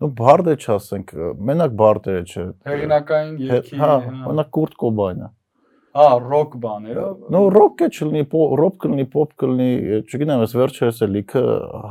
նու 0.00 0.10
բարդը 0.20 0.56
չասենք 0.64 1.14
մենակ 1.50 1.76
բարդերը 1.80 2.22
չէ 2.26 2.46
հեղինակային 2.70 3.34
երգի 3.50 3.80
հա 3.80 3.90
օրինակ 4.00 4.50
Կուրտ 4.56 4.76
Կոբայնը 4.82 5.28
Հա, 5.90 6.06
ռոք 6.22 6.52
բաներով։ 6.62 7.30
No, 7.34 7.40
ռոք 7.50 7.80
է 7.82 7.86
չլինի, 7.90 8.20
ռոք 8.60 8.76
կլինի, 8.84 9.04
պոպ 9.10 9.32
կլինի, 9.42 9.96
չգիտեմ, 10.06 10.42
ես 10.44 10.52
վերջերս 10.60 11.00
էլ 11.06 11.14
լիքը 11.16 11.42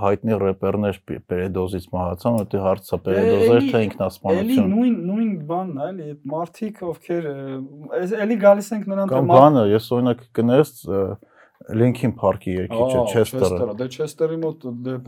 հայտնի 0.04 0.38
рэպերներ 0.44 1.00
պերեդոզից 1.10 1.88
մահացան, 1.96 2.38
որտեղ 2.40 2.64
հարցը 2.64 3.00
պերեդոզեր 3.10 3.68
թե 3.74 3.82
ինքնասպանություն։ 3.90 4.62
Էլի 4.64 4.70
նույն 4.72 4.96
նույն 5.10 5.34
բանն 5.50 5.82
է, 5.84 5.90
էլի 5.90 6.08
այդ 6.14 6.22
մարդիկ 6.32 6.80
ովքեր 6.94 7.28
էլի 8.24 8.38
գալիս 8.46 8.72
ենք 8.80 8.88
նրան 8.94 9.12
Կամ 9.12 9.34
բանը, 9.36 9.66
ես 9.76 9.92
օրինակ 10.00 10.24
կներես 10.40 10.74
Linkin 11.76 12.14
Park-ի 12.16 12.54
երգիչը 12.56 13.02
Chester-ը։ 13.12 13.74
Դե 13.78 13.88
Chester-ի 13.94 14.38
մոտ 14.42 14.64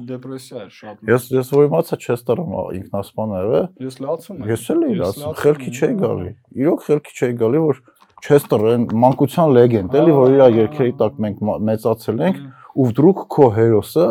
դեպրեսիա 0.10 0.66
էր 0.66 0.74
շատ։ 0.76 1.06
Ես 1.08 1.28
ես 1.32 1.52
որ 1.56 1.70
իմացա 1.70 1.98
Chester-ը 2.04 2.66
ինքնասպան 2.76 3.32
է, 3.32 3.40
ը։ 3.42 3.62
Ես 3.88 3.98
լացում 4.04 4.42
եմ։ 4.42 4.52
Ես 4.52 4.66
էլ 4.76 4.84
լացում, 5.00 5.38
խելքի 5.42 5.72
չէի 5.80 5.96
գալի։ 6.04 6.34
Իրոք 6.62 6.86
խելքի 6.90 7.16
չէի 7.18 7.38
գալի, 7.40 7.64
որ 7.72 7.82
Չեստեր 8.22 8.66
այն 8.72 8.84
մանկության 9.02 9.54
լեգենդ 9.58 9.96
էլի 10.02 10.18
որ 10.18 10.36
իր 10.36 10.44
երկերի 10.62 10.98
տակ 11.02 11.22
մենք 11.26 11.46
մեծացել 11.72 12.26
ենք 12.28 12.42
ու 12.72 12.90
վդրուկ 12.92 13.24
քո 13.36 13.48
հերոսը 13.58 14.10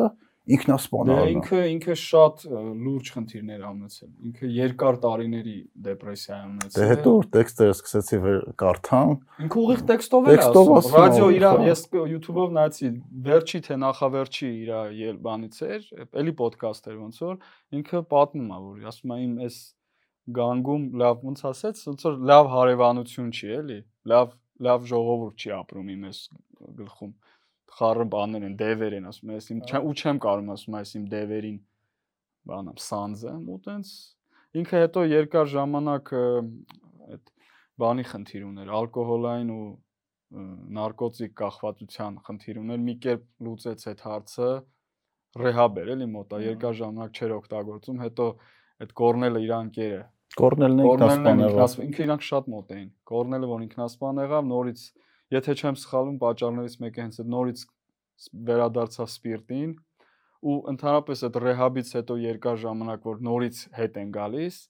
ինքնասպան 0.51 1.11
Դե 1.11 1.15
առնա։ 1.15 1.31
ինքը 1.31 1.59
ինքը 1.71 1.95
շատ 2.01 2.45
լուրջ 2.85 3.11
խնդիրներ 3.15 3.61
ա 3.61 3.71
ունեցել։ 3.71 4.11
Ինքը 4.31 4.51
երկար 4.57 4.99
տարիների 5.05 5.57
դեպրեսիա 5.87 6.39
է 6.41 6.71
Դե 6.75 6.87
հետո 6.91 7.13
տեքստերը 7.37 7.75
սկսեցի 7.77 8.21
վեր 8.25 8.39
կարդամ, 8.63 9.13
Ինքը 9.47 9.61
ուղիղ 9.65 9.83
տեքստով 9.91 10.31
Տեքստով 10.31 10.73
ասում, 10.81 10.97
ռադիո 10.97 11.29
իր 11.37 11.47
հա։ 11.47 11.53
ես 11.71 11.83
YouTube-ով 12.11 12.55
նայեցի, 12.57 12.93
վերջի 13.31 13.61
թե 13.69 13.79
նախավերջի 13.85 14.51
իր 14.71 15.21
բանից 15.29 15.61
էր, 15.71 15.85
էլի 16.25 16.35
ոդկաստ 16.41 16.91
էր 16.91 16.99
ոնց 17.05 17.21
որ 17.31 17.37
ինքը 17.81 18.03
պատմում 18.11 18.51
ա, 18.51 18.59
որ 18.71 18.91
ասում 18.91 19.15
ա 19.15 19.21
իմ 19.21 19.37
այս 19.47 19.61
գանգում 20.41 20.85
լավ 21.01 21.25
ոնց 21.31 21.43
ասեց, 21.51 21.83
ոնց 21.91 22.07
որ 22.07 22.21
լավ 22.31 22.51
հարևանություն 22.55 23.31
չի, 23.35 23.51
էլի, 23.61 23.81
լավ 24.12 24.37
լավ 24.61 24.87
ժողովուրդ 24.91 25.45
չի 25.45 25.53
ապրում 25.57 25.91
իմ 25.95 26.07
այս 26.11 26.21
գլխում 26.81 27.12
խառը 27.81 28.07
բաներ 28.12 28.47
են, 28.51 28.57
դևեր 28.61 28.97
են, 28.99 29.07
ասում 29.11 29.33
ես 29.33 29.51
իմ 29.55 29.61
ու 29.81 29.93
չեմ 29.97 30.18
կարող 30.25 30.51
ասում 30.55 30.77
այս 30.81 30.93
իմ 31.01 31.05
դևերին 31.14 31.59
բանամ 32.51 32.81
սանձեմ 32.85 33.47
ու 33.55 33.59
տենց 33.66 33.93
ինքը 34.61 34.83
հետո 34.85 35.05
երկար 35.11 35.51
ժամանակ 35.55 36.12
այդ 36.16 37.33
բանի 37.81 38.05
խնդիր 38.11 38.45
ուներ, 38.51 38.73
ալկոհոլային 38.81 39.53
ու 39.55 39.66
նարկոտիկ 40.77 41.33
կախվածության 41.41 42.18
խնդիր 42.27 42.59
ուներ, 42.61 42.81
մի 42.87 42.95
կերպ 43.05 43.25
լուծեց 43.47 43.87
այդ 43.91 44.03
հարցը, 44.07 44.51
ռեհաբ 45.41 45.81
էր 45.81 45.93
էլի 45.95 46.09
մոտա, 46.11 46.41
երկար 46.45 46.77
ժամանակ 46.81 47.21
չէր 47.21 47.35
օգտագործում, 47.39 48.03
հետո 48.05 48.27
այդ 48.81 48.97
կորնելը 49.01 49.45
իր 49.47 49.55
անկերը 49.61 50.03
Կորնելն 50.39 50.81
ինքնասպան 50.85 51.41
եղավ։ 51.43 51.72
ինքը 51.85 52.03
իրանք 52.05 52.24
շատ 52.26 52.49
մոտ 52.53 52.68
էին։ 52.74 52.89
Կորնելը 53.11 53.47
որ 53.51 53.62
ինքնասպան 53.66 54.20
եղավ, 54.22 54.45
նորից, 54.51 54.83
եթե 55.35 55.55
չեմ 55.59 55.78
սխալվում, 55.81 56.18
պատճառներից 56.22 56.76
մեկը 56.85 57.03
հենց 57.03 57.18
այդ 57.20 57.33
նորից 57.35 57.64
վերադարձավ 58.51 59.11
սպիրտին 59.11 59.72
ու 60.41 60.57
ընդհանրապես 60.70 61.24
այդ 61.26 61.39
ռեհաբից 61.45 61.91
հետո 61.99 62.16
երկար 62.20 62.61
ժամանակ 62.62 63.09
որ 63.11 63.24
նորից 63.26 63.59
հետ 63.81 63.99
են 64.01 64.12
գալիս, 64.14 64.61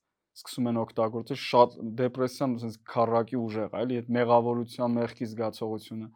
սկսում 0.40 0.70
են 0.70 0.80
օգտագործել 0.80 1.40
շատ 1.44 1.76
դեպրեսիան, 2.00 2.56
ասես 2.60 2.78
քարակի 2.90 3.38
ուժեղ, 3.40 3.76
էլի 3.84 4.00
այդ 4.00 4.10
մեղավորության, 4.16 4.96
մեղքի 4.96 5.28
զգացողությունը։ 5.30 6.08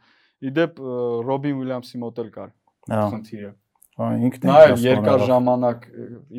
Իդեպ 0.51 0.81
Ռոբին 1.29 1.61
Ուիլյամսի 1.61 2.01
մոտ 2.05 2.23
էլ 2.25 2.33
կար 2.39 2.55
խնդիրը։ 2.95 3.53
հա, 3.99 4.11
ինքն 4.29 4.45
է 4.45 4.51
Նա 4.51 4.59
էլ 4.65 4.75
ինքնասպան 4.75 4.85
երկար 4.89 5.25
ժամանակ 5.31 5.87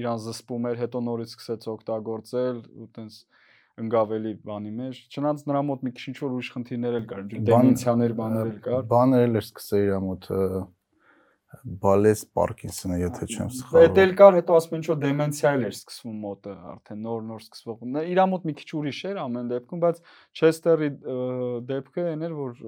իրան 0.02 0.22
զսպում 0.26 0.70
էր, 0.72 0.80
հետո 0.86 1.02
նորից 1.06 1.36
սկսեց 1.36 1.68
օգտագործել 1.76 2.62
ու 2.76 2.88
տենց 2.96 3.20
ընկավելի 3.86 4.34
բանի 4.48 4.72
մեջ։ 4.76 5.02
Չնայած 5.16 5.44
նրա 5.50 5.62
մոտ 5.70 5.86
մի 5.86 5.92
քիչ 5.96 6.06
ինչ 6.12 6.18
որ 6.24 6.36
ուրիշ 6.36 6.50
խնդիրներ 6.56 6.98
էլ 7.00 7.08
կար, 7.12 7.24
դեմենցիաներ 7.50 8.16
բաներ 8.20 8.52
էլ 8.52 8.60
կար։ 8.66 8.86
Բաներ 8.96 9.26
էլ 9.26 9.40
էր 9.40 9.48
սկսել 9.50 9.86
իր 9.86 10.00
մոտ 10.06 10.30
Բալես 11.64 12.22
Պարկինսոնը, 12.36 12.96
եթե 13.00 13.28
չեմ 13.32 13.50
Դա 13.50 13.56
սխալվում։ 13.58 14.00
էլ 14.04 14.14
կար, 14.20 14.38
հետո 14.40 14.56
ասում 14.60 14.76
են 14.76 14.82
ինչ 14.82 14.88
որ 14.92 14.98
դեմենցիա 15.04 15.52
էլ 15.56 15.66
էր 15.66 15.76
սկսվում 15.76 16.18
մոտը, 16.26 16.56
արդեն 16.72 17.00
նոր-նոր 17.06 17.44
սկսվող։ 17.46 17.86
Նա 17.96 18.04
իր 18.12 18.22
մոտ 18.32 18.48
մի 18.50 18.56
քիչ 18.60 18.68
ուրիշ 18.80 19.00
էր 19.12 19.22
ամեն 19.24 19.52
դեպքում, 19.54 19.84
բայց 19.86 20.02
Չեստերի 20.36 20.90
դեպքը 21.72 22.08
այն 22.12 22.26
էր, 22.28 22.36
որ 22.36 22.60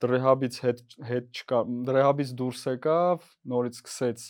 ը, 0.00 0.06
դրեհաբից 0.06 0.58
հետ 0.64 0.82
հետ 1.10 1.30
չկա, 1.40 1.60
դրեհաբից 1.90 2.32
դուրս 2.40 2.62
եկավ, 2.70 3.28
նորից 3.52 3.80
սկսեց 3.80 4.26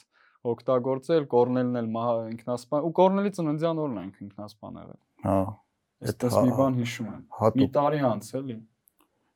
օգտագործել, 0.51 1.27
Կորնելն 1.31 1.81
էլ 1.81 1.89
ինքնասպան 2.35 2.87
ու 2.89 2.93
Կորնելի 3.01 3.33
ծննդյան 3.39 3.81
օրն 3.85 3.99
է 4.01 4.05
ինքնասպան 4.11 4.79
եղել։ 4.81 5.01
Հա, 5.27 5.39
Այդպես 6.01 6.37
հա- 6.37 6.45
մի 6.47 6.53
բան 6.61 6.79
հիշում 6.81 7.09
եմ։ 7.11 7.25
Մի 7.61 7.67
տարի 7.77 8.01
անց 8.11 8.31
էլի։ 8.41 8.57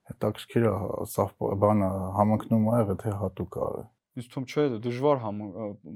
հետաքրքիր 0.05 0.65
է, 0.69 0.73
սա 1.09 1.25
բանը 1.65 1.87
համընկնում 2.19 2.65
ա 2.69 2.79
եղել 2.83 2.99
թե 3.05 3.13
հատուկ 3.21 3.57
ա 3.57 3.69
եղել։ 3.69 3.87
Ինձ 4.15 4.27
թվում 4.31 4.45
չէ, 4.47 4.65
դժվար 4.85 5.21
համ 5.25 5.39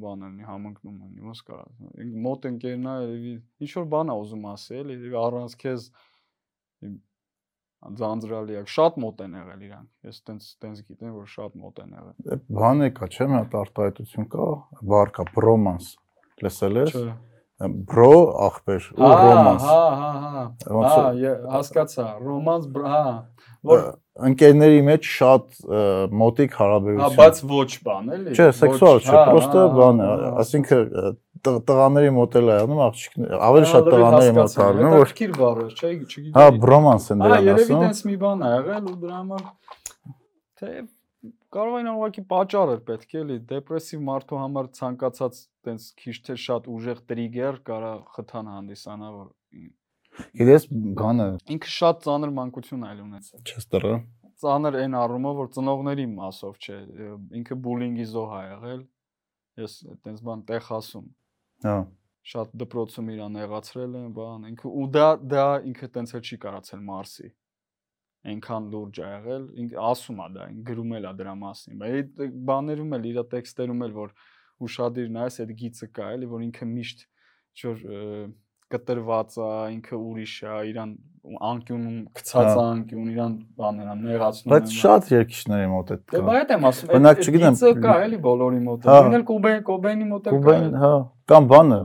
բան 0.05 0.23
լինի, 0.27 0.47
համընկնում 0.49 0.95
լինի, 0.99 1.21
ոնց 1.29 1.43
կարա։ 1.49 1.67
Մոտ 2.25 2.49
ընկերն 2.49 2.89
է, 2.89 2.95
երևի 3.05 3.35
ինչ 3.63 3.71
որ 3.79 3.87
բան 3.93 4.09
ա 4.09 4.17
ուզում 4.23 4.47
ասել, 4.49 4.93
երևի 4.97 5.19
առանց 5.23 5.55
քեզ 5.63 5.85
ձանձրալի 7.99 8.59
է։ 8.59 8.63
Շատ 8.75 8.99
մոտ 9.03 9.23
են 9.25 9.37
եղել 9.39 9.63
իրանք։ 9.69 10.09
Ես 10.09 10.19
տենց 10.29 10.49
տենց 10.65 10.81
գիտեմ, 10.89 11.13
որ 11.15 11.29
շատ 11.35 11.57
մոտ 11.63 11.81
են 11.85 11.95
եղել։ 11.99 12.43
Բան 12.59 12.85
է 12.85 12.91
կա, 12.99 13.09
չէ՞, 13.09 13.29
մի 13.31 13.39
հատ 13.39 13.57
արտահայտություն 13.63 14.29
կա, 14.35 14.49
բառ 14.93 15.13
կա, 15.19 15.27
բրոմանս։ 15.37 15.91
Լսել 16.43 16.81
ես։ 16.83 16.99
Չէ։ 16.99 17.07
Բրո 17.59 18.11
ախպեր 18.47 18.85
ու 18.95 19.09
ռոմանս։ 19.19 19.65
Հա, 19.67 19.79
հա, 19.99 20.11
հա։ 20.23 20.43
Հա, 20.79 21.33
հասկացա, 21.55 22.05
ռոմանս, 22.23 22.69
հա։ 22.93 23.01
Որ 23.67 23.83
ընկերների 24.27 24.81
մեջ 24.89 25.09
շատ 25.15 25.45
մոտիկ 26.19 26.55
հա, 26.55 26.59
հարաբերություն։ 26.59 27.17
բայց 27.19 27.41
ոչ 27.53 27.71
բան 27.87 28.11
էլի։ 28.17 28.35
Չէ, 28.35 28.47
սեքսուալ 28.59 28.99
չէ, 28.99 29.15
հա, 29.15 29.23
պրոստը 29.29 29.63
հա, 29.63 29.71
բան 29.79 30.03
է, 30.03 30.09
հա, 30.09 30.19
հա, 30.19 30.31
ասինքն 30.43 31.17
տղաների 31.69 32.13
մոտ 32.19 32.37
էլ 32.39 32.49
է 32.49 32.57
անում, 32.65 32.81
աղջիկներ, 32.89 33.35
ավելի 33.49 33.69
շատ 33.73 33.89
Հա, 33.89 33.95
տղաների 33.95 34.35
մոտ 34.39 34.57
անում, 34.65 34.93
որ 34.99 35.07
հետաքրքիր 35.07 35.35
բառ 35.39 35.59
է, 35.63 35.69
չէ, 35.79 35.91
չգիտեի։ 36.09 36.35
հա 36.39 36.47
բրոմանս 36.67 37.11
են 37.15 37.25
դրան 37.25 37.45
երևի 37.49 37.67
ասում։ 37.69 37.85
տես 37.87 38.01
մի 38.09 38.17
բան 38.25 38.43
ա 38.43 38.51
եղել 38.59 38.89
ու 38.89 38.97
դրա 39.05 39.19
համար 39.19 39.45
թե 40.59 40.73
կարող 41.55 41.79
է 41.79 41.83
ինան 41.85 41.99
ուղղակի 41.99 42.23
պատճառ 42.29 42.73
էր 42.75 42.81
պետք 42.89 43.15
է 43.15 43.21
էլի 43.23 43.37
դեպրեսիվ 43.53 44.01
մարդու 44.09 44.41
համար 44.43 44.67
ցանկացած 44.79 45.39
տես 45.69 45.87
քիչ 46.03 46.17
թե 46.27 46.37
շատ 46.45 46.69
ուժեղ 46.75 46.99
տրիգեր 47.09 47.61
կարա 47.69 47.93
խթան 48.17 48.51
հանդիսանա 48.53 49.13
որ 49.15 49.29
Գիտես 50.39 50.69
բանը 50.99 51.27
ինքը 51.55 51.73
շատ 51.75 52.01
ծանր 52.07 52.33
մանկություն 52.39 52.87
այլ 52.89 53.03
ունեցել 53.05 53.43
Չեստրը։ 53.49 53.95
ծանր 54.43 54.79
այն 54.83 54.97
առումով 54.99 55.39
որ 55.39 55.49
ծնողների 55.57 56.07
մասով 56.15 56.59
չէ 56.63 56.79
ինքը 57.41 57.59
բուլինգի 57.67 58.07
զոհ 58.13 58.35
ա 58.39 58.43
եղել 58.49 58.83
ես 59.63 59.75
տես 60.07 60.23
բան 60.29 60.45
տեխասում 60.51 61.09
Հա։ 61.67 61.77
շատ 62.29 62.55
դպրոցում 62.63 63.11
իրան 63.15 63.39
եղացրել 63.43 63.99
են 63.99 64.09
բան 64.19 64.49
ինքը 64.53 64.73
ու 64.79 64.87
դա 64.95 65.09
դա 65.33 65.47
ինքը 65.73 65.89
տենց 65.97 66.15
էլ 66.19 66.25
չի 66.29 66.39
կարացել 66.45 66.83
մարսի 66.89 67.31
այնքան 68.29 68.65
լուրջ 68.75 68.99
ա 68.99 69.09
եղել 69.09 69.45
ինքը 69.63 69.79
ասում 69.89 70.19
ա 70.23 70.29
դա 70.35 70.49
ինքը 70.53 70.67
գրում 70.71 70.95
էլ 70.99 71.09
ա 71.09 71.13
դրա 71.19 71.35
մասին 71.43 71.79
բայց 71.83 72.21
այդ 72.25 72.37
բաներում 72.51 72.97
էլ 72.99 73.09
իր 73.11 73.21
տեքստերում 73.35 73.85
էլ 73.89 73.95
որ 73.99 74.13
ուշադիր 74.69 75.11
նայես 75.19 75.41
այդ 75.45 75.53
գիծը 75.63 75.89
կա 75.99 76.09
էլի 76.19 76.29
որ 76.35 76.45
ինքը 76.49 76.69
միշտ 76.75 77.05
ինչ-որ 77.59 77.85
ը, 77.89 78.03
կտրված 78.73 79.37
է 79.39 79.51
ինքը 79.75 79.99
ուրիշ 79.99 80.35
է 80.49 80.57
իրան 80.69 80.91
անկյունում 81.49 81.97
գցած 82.19 82.49
Հա։ 82.49 82.53
է 82.59 82.65
անկյուն 82.65 83.09
իրան 83.13 83.33
բաներ 83.59 83.89
ան 83.93 84.03
նեղացնում 84.09 84.53
Բայց 84.55 84.75
շատ 84.79 85.11
երկիշների 85.13 85.69
մոտ 85.73 85.93
է 85.93 85.97
Դե 85.99 86.19
կա։ 86.19 86.25
բայդ 86.29 86.53
եմ 86.57 86.67
ասում, 86.69 87.09
այդ 87.09 87.23
չգիտեմ, 87.25 87.59
գիծը 87.59 87.73
կա 87.85 87.97
էլի 88.09 88.19
բոլորի 88.29 88.61
մոտ։ 88.69 88.89
հա։ 88.89 88.99
Դին 89.09 89.19
էլ 89.19 89.25
Կուբեն, 89.29 89.61
Կոբենի 89.69 90.09
մոտ 90.09 90.29
էլ 90.29 90.33
կա։ 90.33 90.39
Կուբեն, 90.39 90.69
հա, 90.85 90.93
կամ 91.33 91.49
բանը 91.53 91.81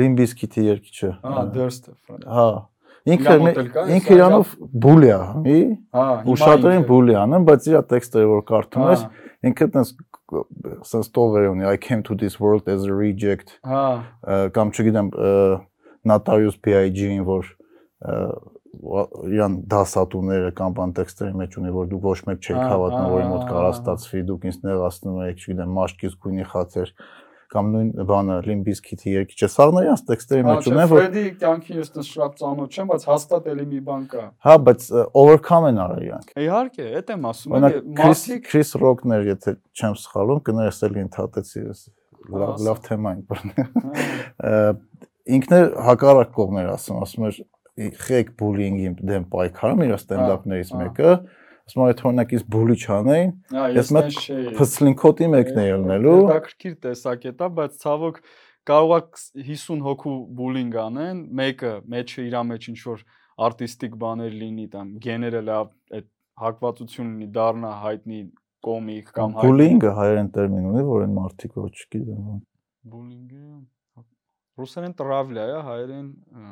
Limbiskit-ի 0.00 0.66
երկիչը։ 0.68 1.10
Հա, 1.26 1.44
Durst։ 1.54 1.90
Հա։ 2.30 2.50
Ինքը 3.10 3.34
ինքը 3.96 4.14
իրանով 4.14 4.50
բուլի 4.84 5.10
է, 5.10 5.18
մի 5.42 5.58
Հա, 5.96 6.04
ու 6.30 6.36
շատերին 6.42 6.84
բուլի 6.90 7.16
անում, 7.24 7.46
բայց 7.48 7.68
իր 7.70 7.78
տեքստերը 7.90 8.28
որ 8.30 8.42
կարդում 8.50 8.84
ես, 8.90 9.04
Հա, 9.06 9.29
ինքը 9.48 9.70
տես 9.74 9.94
sense 10.86 11.10
տողեր 11.16 11.50
ունի 11.54 11.66
I 11.66 11.76
came 11.80 12.02
to 12.06 12.14
this 12.14 12.38
world 12.40 12.68
as 12.68 12.84
a 12.86 12.94
reject 12.94 13.56
Հա, 13.66 13.84
կամ 14.56 14.72
չգիտեմ 14.74 15.10
Notarius 16.10 16.56
PIG-ին 16.64 17.24
որ 17.26 17.48
իրան 19.30 19.56
դասատուները 19.70 20.52
կամ 20.56 20.76
բան 20.76 20.92
տեքստերի 20.96 21.34
մեջ 21.40 21.56
ունի 21.60 21.72
որ 21.74 21.88
դուք 21.90 22.04
ոչ 22.06 22.18
մեկ 22.28 22.44
չեք 22.44 22.56
Ահա, 22.56 22.68
հավատում 22.70 23.08
որ 23.10 23.24
իմ 23.24 23.32
մոտ 23.34 23.42
կարա 23.50 23.72
ստացվի 23.74 24.22
դուք 24.30 24.46
ինձ 24.50 24.60
նեղացնում 24.68 25.18
եք 25.26 25.42
չգիտեմ 25.42 25.74
մաշկից 25.80 26.14
գույնի 26.24 26.46
խացեր 26.52 26.92
կամ 27.50 27.70
նույն 27.74 27.88
բանը 28.10 28.36
Limbiskit-ի 28.46 29.14
երկիչը 29.14 29.48
սաղն 29.50 29.78
իրանց 29.80 30.02
տեքստերի 30.10 30.44
Հա, 30.44 30.50
մեջ 30.50 30.68
ունեն 30.70 30.90
որ 30.90 31.00
Ֆրեդի 31.00 31.24
կյանքի 31.40 31.78
ես 31.80 31.92
տես 31.96 32.10
շատ 32.14 32.36
ծանոթ 32.40 32.76
չեմ, 32.78 32.90
բայց 32.90 33.06
հաստատ 33.10 33.48
էլի 33.50 33.66
մի 33.70 33.80
բան 33.90 34.04
կա։ 34.10 34.24
հա 34.46 34.54
բայց 34.70 34.86
ը, 34.90 35.04
overcome 35.22 35.70
են 35.70 35.80
արել 35.84 36.04
իրանք 36.10 36.34
Իհարկե, 36.46 36.86
այդ 37.00 37.12
եմ 37.16 37.26
ասում, 37.30 37.56
էլի 37.60 37.82
մասիկ 38.00 38.50
Chris 38.50 38.74
Rock-ներ, 38.80 39.26
եթե 39.30 39.56
չեմ 39.80 39.96
սխալվում, 40.04 40.42
կներես 40.50 40.82
էլ 40.86 41.00
ինթատեցի 41.04 41.64
ես 41.66 41.84
լավ 42.30 42.64
լավ 42.68 42.82
թեմա 42.86 43.14
հա, 43.18 43.40
Ա, 44.50 44.62
Ինքն 45.30 45.54
էլ 45.54 45.68
հակառակ 45.84 46.30
կողմներ 46.34 46.68
ասում, 46.74 47.00
ասում 47.04 47.26
էր 47.28 47.36
խեք 48.00 48.30
բուլինգի 48.40 48.88
դեմ 49.10 49.26
պայքարում 49.30 49.82
իր 49.84 49.92
ստենդափներից 49.96 50.70
հա։ 50.72 50.80
մեկը, 50.80 51.12
ասում 51.69 51.83
էր 51.85 51.95
թե 51.99 52.07
օրինակ 52.09 52.33
ինձ 52.35 52.43
բուլի 52.55 52.75
չանեին, 52.85 53.31
հա, 53.55 53.65
ես 53.73 53.77
ես 53.79 53.91
մեծ 53.95 54.05
մեծ 54.05 54.17
չէի։ 54.25 54.55
փսլինքոտի 54.59 55.29
մեկն 55.35 55.61
է 55.61 55.65
ելնելու։ 55.65 56.15
Հետաքրքիր 56.25 56.75
տեսակետ 56.85 57.43
է, 57.45 57.49
բայց 57.59 57.77
ցավոք 57.85 58.19
կարող 58.69 58.93
է 58.95 59.45
50 59.49 59.85
հոգու 59.85 60.15
բուլինգ 60.39 60.79
անեն, 60.85 61.21
մեկը 61.41 61.73
մեջը 61.95 62.25
իր 62.25 62.37
մեջ 62.49 62.69
ինչ 62.71 62.79
որ 62.85 63.05
արտիստիկ 63.45 63.97
բաներ 64.01 64.35
լինի, 64.41 64.65
там 64.75 64.93
գեները 65.05 65.41
լավ 65.49 65.71
այդ 65.99 66.07
հակվածություն 66.45 67.09
լինի, 67.15 67.29
դառնա 67.35 67.71
հայտնի 67.85 68.19
կոմիկ 68.65 69.11
կամ 69.15 69.35
հայտնի 69.35 69.49
Բուլինգը 69.49 69.91
հայերեն 69.99 70.29
տերմին 70.35 70.67
ունի, 70.71 70.83
որ 70.89 71.05
այն 71.05 71.15
մարդիկ 71.15 71.57
որ 71.59 71.69
չգիտեմ։ 71.75 72.39
Բուլինգը 72.95 73.43
ռուսերեն 74.61 74.95
տրավլիա 75.01 75.45
է, 75.51 75.61
հայերեն 75.67 76.07
ա, 76.15 76.43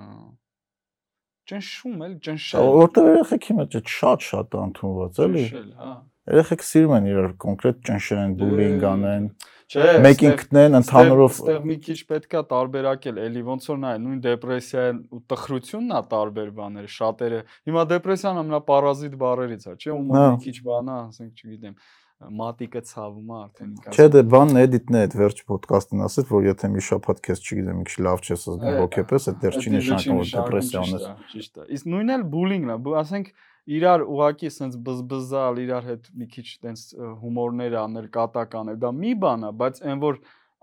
ճնշում 1.49 2.05
էլ, 2.09 2.15
ճնշել։ 2.29 2.71
Որտեղ 2.79 3.09
երեխեքի 3.09 3.59
մեջ 3.59 3.77
է 3.79 3.83
շատ 3.99 4.27
շատ 4.29 4.57
է 4.59 4.63
ընդունված 4.69 5.21
էլի։ 5.29 5.45
ճնշել, 5.49 5.71
հա։ 5.79 5.93
Երեխեք 6.29 6.65
սիրում 6.69 6.95
են 6.99 7.07
իրար 7.09 7.31
կոնկրետ 7.41 7.79
ճնշեն, 7.89 8.35
բուլինգ 8.39 8.83
անեն։ 8.89 9.29
Չէ, 9.69 9.85
Մեկին 10.05 10.35
գտնեն 10.41 10.77
ընդհանուրով 10.79 11.39
Այստեղ 11.39 11.65
մի 11.69 11.75
քիչ 11.85 11.97
պետքա 12.09 12.41
տարբերակել, 12.53 13.19
էլի 13.25 13.43
ոնց 13.49 13.67
որ 13.69 13.81
նայ, 13.83 13.93
նույն 14.05 14.21
դեպրեսիան 14.25 15.01
ու 15.13 15.21
տխրությունն 15.33 15.97
է 15.99 16.01
տարբեր 16.13 16.53
բաներ, 16.59 16.87
շատերը։ 16.95 17.41
Հիմա 17.69 17.85
դեպրեսիան 17.93 18.41
ամենապարազիտ 18.45 19.19
բառերից 19.25 19.67
է, 19.69 19.75
չէ՞, 19.77 19.93
ու 19.93 20.17
Հա։ 20.17 20.25
մի 20.25 20.41
քիչ 20.49 20.57
բանա, 20.69 20.97
ասենք, 21.09 21.43
չգիտեմ, 21.45 21.77
մատիկը 22.19 22.81
ցավում 22.89 23.29
է 23.31 23.37
արդեն 23.39 23.69
ինքս։ 23.75 23.99
Չէ, 23.99 24.07
դե 24.15 24.23
բանն 24.33 24.61
էդիտն 24.63 24.97
է, 24.99 25.03
այդ 25.07 25.15
վերջ 25.19 25.43
ոդկասթին 25.53 26.01
ասեց, 26.09 26.33
որ 26.35 26.49
եթե 26.49 26.71
մի 26.75 26.83
շաբաթ 26.89 27.21
քեզ, 27.29 27.43
չգիտեմ, 27.47 27.79
մի 27.79 27.87
քիչ 27.89 27.99
լավ 28.09 28.25
չես 28.27 28.47
զգում 28.49 28.79
հոգեպես, 28.79 29.29
այդ 29.29 29.39
դեռ 29.45 29.59
չի 29.59 29.73
նշանակում, 29.75 30.19
որ 30.19 30.33
դեպրեսիա 30.35 30.83
ունես։ 30.89 31.07
Ճիշտ 31.35 31.63
է։ 31.63 31.69
Իսկ 31.79 31.89
նույնն 31.95 32.15
էլ 32.19 32.25
բուլինգն 32.35 32.75
է, 32.75 32.79
ասենք 32.99 33.31
իրար 33.79 34.05
ուղակի 34.09 34.51
սենց 34.59 34.77
բզբզալ, 34.89 35.59
իրար 35.63 35.89
հետ 35.89 36.11
մի 36.19 36.27
քիչ 36.35 36.49
տենց 36.65 36.85
հումորներ 37.23 37.75
անել, 37.79 38.07
կատակ 38.19 38.55
անել, 38.59 38.79
դա 38.83 38.93
մի 38.99 39.13
բան 39.23 39.45
է, 39.45 39.51
բայց 39.63 39.81
այն 39.85 40.01
որ 40.05 40.21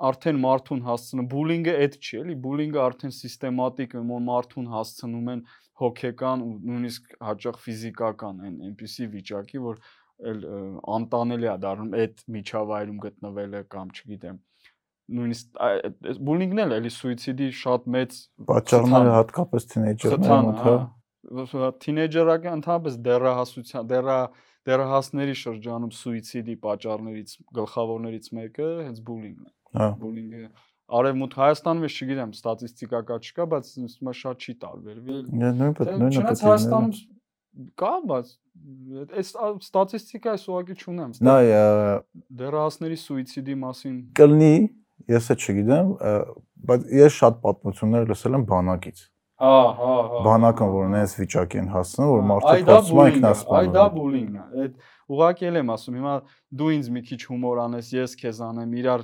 արդեն 0.09 0.39
մարդուն 0.43 0.81
հասցնում 0.85 1.27
բուլինգը 1.31 1.75
այդ 1.85 1.93
չի, 2.01 2.15
էլի, 2.19 2.33
բուլինգը 2.45 2.79
արդեն 2.85 3.13
սիստեմատիկ 3.15 3.93
է, 3.95 4.01
որ 4.09 4.25
մարդուն 4.25 4.65
հասցնում 4.73 5.29
են 5.35 5.43
հոգեկան 5.85 6.43
ու 6.45 6.51
նույնիսկ 6.65 7.15
հաճախ 7.29 7.61
ֆիզիկական 7.63 8.41
այն 8.47 8.57
այնպիսի 8.65 9.07
վիճակի, 9.15 9.61
որ 9.65 9.79
էլ 10.31 10.43
ը, 10.47 10.59
անտանելի 10.95 11.49
է 11.51 11.55
դառնում 11.65 11.95
այդ 12.01 12.25
միջավայրում 12.35 12.99
գտնվելը 13.05 13.61
կամ 13.75 13.93
չգիտեմ 13.95 14.37
նույնիսկ 15.15 15.59
բուլինգն 16.25 16.61
էլ 16.65 16.75
էլի 16.79 16.91
սուիցիդի 16.95 17.49
շատ 17.61 17.89
մեծ 17.95 18.15
Պատճառները 18.49 19.11
հատկապես 19.15 19.67
մոտ, 20.45 20.61
հա։ 20.65 21.71
թինեյջերական 21.85 22.57
ընդհանրապես 22.59 22.97
դեռահասության, 23.05 23.89
դեռա 23.91 24.17
դեռահասների 24.65 25.35
շրջանում 25.41 25.91
սուիցիդի 25.93 26.55
պատճառներից 26.65 27.35
գլխավորներից 27.59 28.29
մեկը 28.39 28.69
հենց 28.85 29.01
բուլինգն 29.09 29.45
է։ 29.45 29.53
Հա։ 29.75 29.89
Բուլինգը 30.01 30.45
արևմուտք 30.85 31.37
Հայաստանում 31.41 31.85
ես 31.85 31.95
չգիտեմ, 31.95 32.33
ստատիստիկա 32.35 33.01
կա 33.09 33.17
չկա, 33.25 33.45
բայց 33.53 33.69
է 33.75 34.13
շատ 34.21 34.45
չի 34.45 34.53
տարբերվի։ 34.65 35.15
Դե 35.25 35.51
նույնպես 35.59 35.89
նույնը 35.89 36.09
Չնայած 36.15 36.25
պետք 36.25 36.45
է 36.45 36.49
Հայաստանում 36.49 36.93
կա, 37.79 37.93
բայց 38.11 38.31
այս 39.19 39.31
ստատիստիկա 39.65 40.35
այս 40.35 40.45
ուղղակի 40.51 40.75
չունեմ։ 40.81 41.11
Նա 41.25 41.35
դեռահասների 42.39 42.97
սուիցիդի 43.01 43.57
մասին 43.63 43.97
կլնի, 44.19 44.55
ես 45.15 45.27
էլ 45.35 45.43
չգիտեմ, 45.45 45.91
բայց 46.69 46.87
ես 46.99 47.19
շատ 47.19 47.43
պատմություններ 47.45 48.09
լսել 48.11 48.39
եմ 48.39 48.47
բանակից։ 48.51 49.03
Հա, 49.35 49.55
հա, 49.75 49.93
հա։ 50.07 50.19
Բանակն 50.23 50.69
որ 50.71 50.85
նենց 50.93 51.13
վիճակի 51.19 51.59
են 51.59 51.65
հասնում, 51.73 52.11
որ 52.11 52.21
մարդը 52.29 52.51
փորձում 52.67 52.69
է 52.71 52.91
բուլինգ 52.95 52.95
է, 52.95 53.31
Այ 53.35 53.65
դա 53.75 53.81
ինքնասպանել։ 53.85 53.89
բուլինգն 53.95 54.37
է։ 54.39 54.61
Այդ 54.63 54.77
ուղղակի 55.15 55.47
էլ 55.49 55.59
եմ 55.59 55.71
ասում, 55.75 55.97
հիմա 55.99 56.13
դու 56.61 56.69
ինձ 56.75 56.87
մի 56.95 57.01
քիչ 57.09 57.19
հումոր 57.25 57.61
անես, 57.65 57.89
ես 57.99 58.15
քեզ 58.21 58.39
անեմ, 58.45 58.77
իրար 58.79 59.03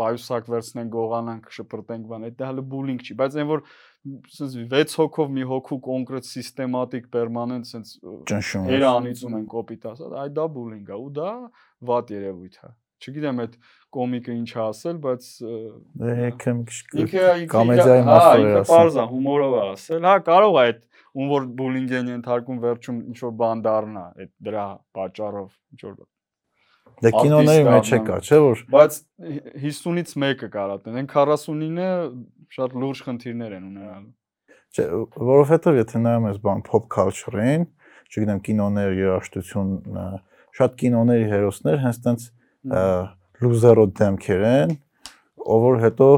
պայուսակ 0.00 0.48
վերցնենք, 0.52 0.90
գողանանք, 0.94 1.50
շպրտենք 1.56 2.06
բան, 2.10 2.24
այդ 2.28 2.36
դա 2.38 2.48
հələ 2.50 2.64
բուլինգ 2.74 3.04
չի, 3.04 3.16
բայց 3.20 3.36
այն 3.40 3.50
որ 3.50 3.62
սենց 4.34 4.56
6 4.74 4.96
հոգով 5.00 5.34
մի 5.34 5.44
հոգու 5.50 5.78
կոնկրետ 5.88 6.28
սիստեմատիկ 6.28 7.10
պերմանենտ 7.14 7.68
սենց 7.70 7.92
Ճնշում։ 8.30 8.64
է։ 8.64 8.74
երանիցում 8.74 9.36
են 9.38 9.46
կոպիտ 9.54 9.86
ասած, 9.94 10.16
այ 10.24 10.32
դա 10.38 10.46
բուլինգ 10.56 10.90
է 10.90 10.98
ու 11.04 11.12
դա 11.18 11.30
վատ 11.90 12.12
երևույթ 12.14 12.58
է։ 12.64 12.72
Չգիտեմ 13.04 13.40
այդ 13.44 13.56
կոմիկը 13.94 14.34
ինչ 14.34 14.50
է 14.54 14.60
ասել, 14.64 14.98
բայց 15.04 15.26
Դե 16.00 16.12
ինքը 16.24 16.52
ինքը 17.04 17.24
կոմեդիայի 17.54 18.04
մասով 18.08 18.24
հա, 18.24 18.34
էր 18.34 18.44
ինքը 18.44 18.60
ասում։ 18.60 18.74
parza 18.74 19.04
հումորով 19.10 19.54
է 19.54 19.62
ասել։ 19.74 20.08
Հա, 20.08 20.14
կարող 20.28 20.54
է 20.54 20.62
այդ 20.64 20.80
ում 21.14 21.28
որ 21.34 21.48
բուլինգ 21.58 21.92
են 22.00 22.10
ենթարկում 22.14 22.62
վերջում 22.64 23.02
ինչ 23.12 23.18
որ 23.24 23.34
բան 23.42 23.64
դառնա 23.66 24.04
այդ 24.24 24.32
դրա 24.48 24.66
պատճառով 24.98 25.50
ինչ 25.74 25.80
որ 25.84 25.94
Դե 27.02 27.10
կինոների 27.14 27.64
մեջ 27.66 27.90
է 27.96 27.98
կա, 28.06 28.18
չէ՞ 28.22 28.38
որ 28.44 28.60
բայց 28.74 28.98
50-ից 29.64 30.12
մեկը 30.24 30.48
կարա 30.54 30.76
տեն։ 30.84 31.00
Այն 31.00 31.08
49-ը 31.14 31.88
շատ 32.54 32.76
լուրջ 32.82 33.02
խնդիրներ 33.08 33.56
են 33.56 33.64
ունենալու։ 33.70 34.12
Չէ, 34.74 34.86
որովհետև 35.30 35.80
եթե 35.80 36.02
նայում 36.04 36.28
ես 36.30 36.38
բան 36.44 36.62
pop 36.68 36.86
culture-ին, 36.94 37.66
չգիտեմ, 38.14 38.40
կինոներ, 38.46 38.94
երաժշտություն, 39.00 39.74
շատ 40.58 40.78
կինոների 40.80 41.28
հերոսներ 41.34 41.78
հենց 41.84 42.00
տենց 42.06 42.26
լուզերո 43.44 43.86
դեմքեր 44.00 44.44
են, 44.50 44.74
ով 45.44 45.64
որ 45.68 45.80
հետո 45.84 46.10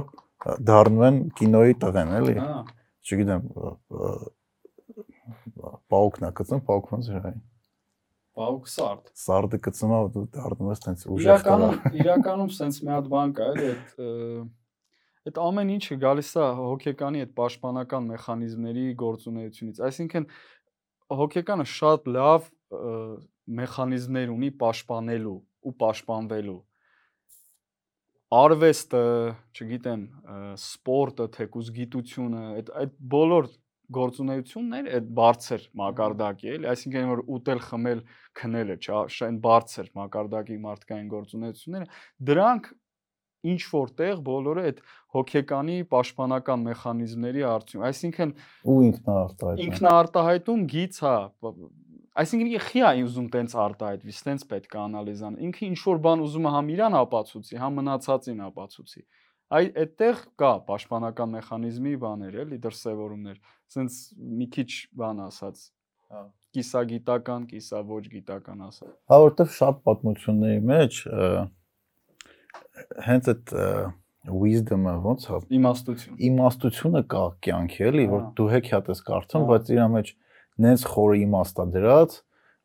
դառնում 0.71 1.05
են 1.07 1.21
կինոյի 1.41 1.77
տղեն, 1.83 2.17
էլի։ 2.21 2.37
Հա, 2.41 2.57
Չգիտեմ, 3.07 3.43
պաուկնա 5.93 6.31
կծում, 6.39 6.63
պաուկն 6.67 6.97
ոնց 6.97 7.11
բաուկ 8.37 8.69
սարդ։ 8.73 9.11
Սարդը 9.23 9.59
կծում 9.67 9.93
ա 9.97 10.01
դու 10.17 10.25
դառնում 10.37 10.71
ես 10.73 10.83
տենց 10.87 11.05
ուժեղ 11.17 11.27
Իրականում 11.27 11.77
իրականում 12.03 12.53
սենց 12.57 12.81
մի 12.85 12.93
հատ 12.97 13.11
բան 13.15 13.35
կա, 13.37 13.49
էլի 13.57 13.69
այդ 13.73 13.97
այդ 15.27 15.41
ամեն 15.43 15.73
ինչը 15.77 15.97
գալիս 16.05 16.31
է 16.37 16.45
հոգեկանի 16.61 17.23
այդ 17.25 17.33
պաշտպանական 17.41 18.05
մեխանիզմների 18.13 18.85
գործունեությունից։ 19.01 19.81
Այսինքն 19.89 20.29
հոգեկանը 21.21 21.67
շատ 21.73 22.09
լավ 22.17 22.47
մեխանիզմներ 23.61 24.33
ունի 24.37 24.51
պաշտպանելու 24.61 25.37
ու 25.67 25.75
պաշտպանվելու 25.83 26.61
արվեստը, 28.37 29.03
չգիտեմ, 29.55 30.01
սպորտը, 30.59 31.27
թեկուզ 31.37 31.69
գիտությունը, 31.77 32.43
այդ 32.59 32.73
այդ 32.83 32.97
բոլոր 33.13 33.51
գործունեություններ 33.97 34.89
այդ 34.97 35.07
բարձր 35.19 35.67
մակարդակի 35.81 36.51
էլի, 36.57 36.69
այսինքն 36.73 37.01
այն, 37.01 37.11
որ 37.13 37.23
ուտել, 37.37 37.61
խմել, 37.67 38.03
քնելը, 38.41 38.77
չէ, 38.83 38.99
այն 39.27 39.39
բարձր 39.47 39.91
մակարդակի 40.01 40.59
մարդկային 40.67 41.09
գործունեությունները, 41.15 41.89
դրանք 42.31 42.71
ինչ 43.47 43.63
որտեղ 43.71 44.23
բոլորը 44.27 44.63
այդ 44.67 44.79
հոգեկանի 45.17 45.77
պաշտպանական 45.93 46.65
մեխանիզմների 46.67 47.45
արդյունք, 47.47 47.85
այսինքն 47.91 48.33
Ու 48.67 48.79
ինքնաարտահայտ։ 48.87 49.63
ինքնաարտահայտում 49.67 50.65
գից, 50.73 50.99
հա, 51.07 51.17
այսինքն 52.17 52.51
ինքը 52.51 52.63
խիա 52.67 52.91
ուզում 53.07 53.29
տենց 53.37 53.55
արտահայտվի, 53.67 54.17
տենց 54.27 54.45
պետք 54.51 54.77
է 54.77 54.81
անալիզան։ 54.83 55.39
Ինքը 55.47 55.65
ինչ 55.67 55.79
որ 55.87 56.03
բան 56.07 56.25
ուզում 56.27 56.47
է 56.49 56.53
համ 56.57 56.71
իրան 56.77 56.99
ապացուցի, 57.03 57.59
համ 57.61 57.79
մնացածին 57.81 58.43
ապացուցի։ 58.47 59.03
Այ 59.47 59.69
այդտեղ 59.79 60.23
կա 60.43 60.49
պաշտպանական 60.67 61.31
մեխանիզմի 61.37 61.93
բաներ, 62.03 62.39
էլի 62.43 62.57
դրսևորումներ։ 62.65 63.37
Սենց 63.71 63.99
մի 64.41 64.47
քիչ 64.57 64.71
բան 64.99 65.21
ասած։ 65.27 65.61
Հա։ 66.11 66.23
Կիսագիտական, 66.57 67.45
կիսա 67.53 67.83
ոչ 67.87 68.03
գիտական 68.11 68.65
ասած։ 68.67 68.91
Հա 69.13 69.19
որտեվ 69.23 69.55
շատ 69.57 69.81
պատմությունների 69.87 70.65
մեջ 70.73 70.99
հենց 73.07 73.31
այդ 73.33 73.55
wisdom-ը 74.27 74.95
ոնց 75.07 75.27
է 75.31 75.41
Իմաստություն։ 75.61 76.21
իմաստությունը 76.27 77.03
կա 77.15 77.25
կյանքի 77.47 77.85
էլի 77.91 78.07
որ 78.11 78.23
Հա։ 78.25 78.31
դու 78.41 78.49
հեքիաթ 78.57 78.91
ես 78.91 79.03
կարդում 79.07 79.45
Հա։ 79.47 79.51
բայց 79.53 79.71
իր 79.77 79.83
մեջ 79.95 80.11
նենց 80.67 80.87
խորը 80.91 81.21
իմաստ 81.23 81.61
է 81.63 81.67
դրած 81.77 82.17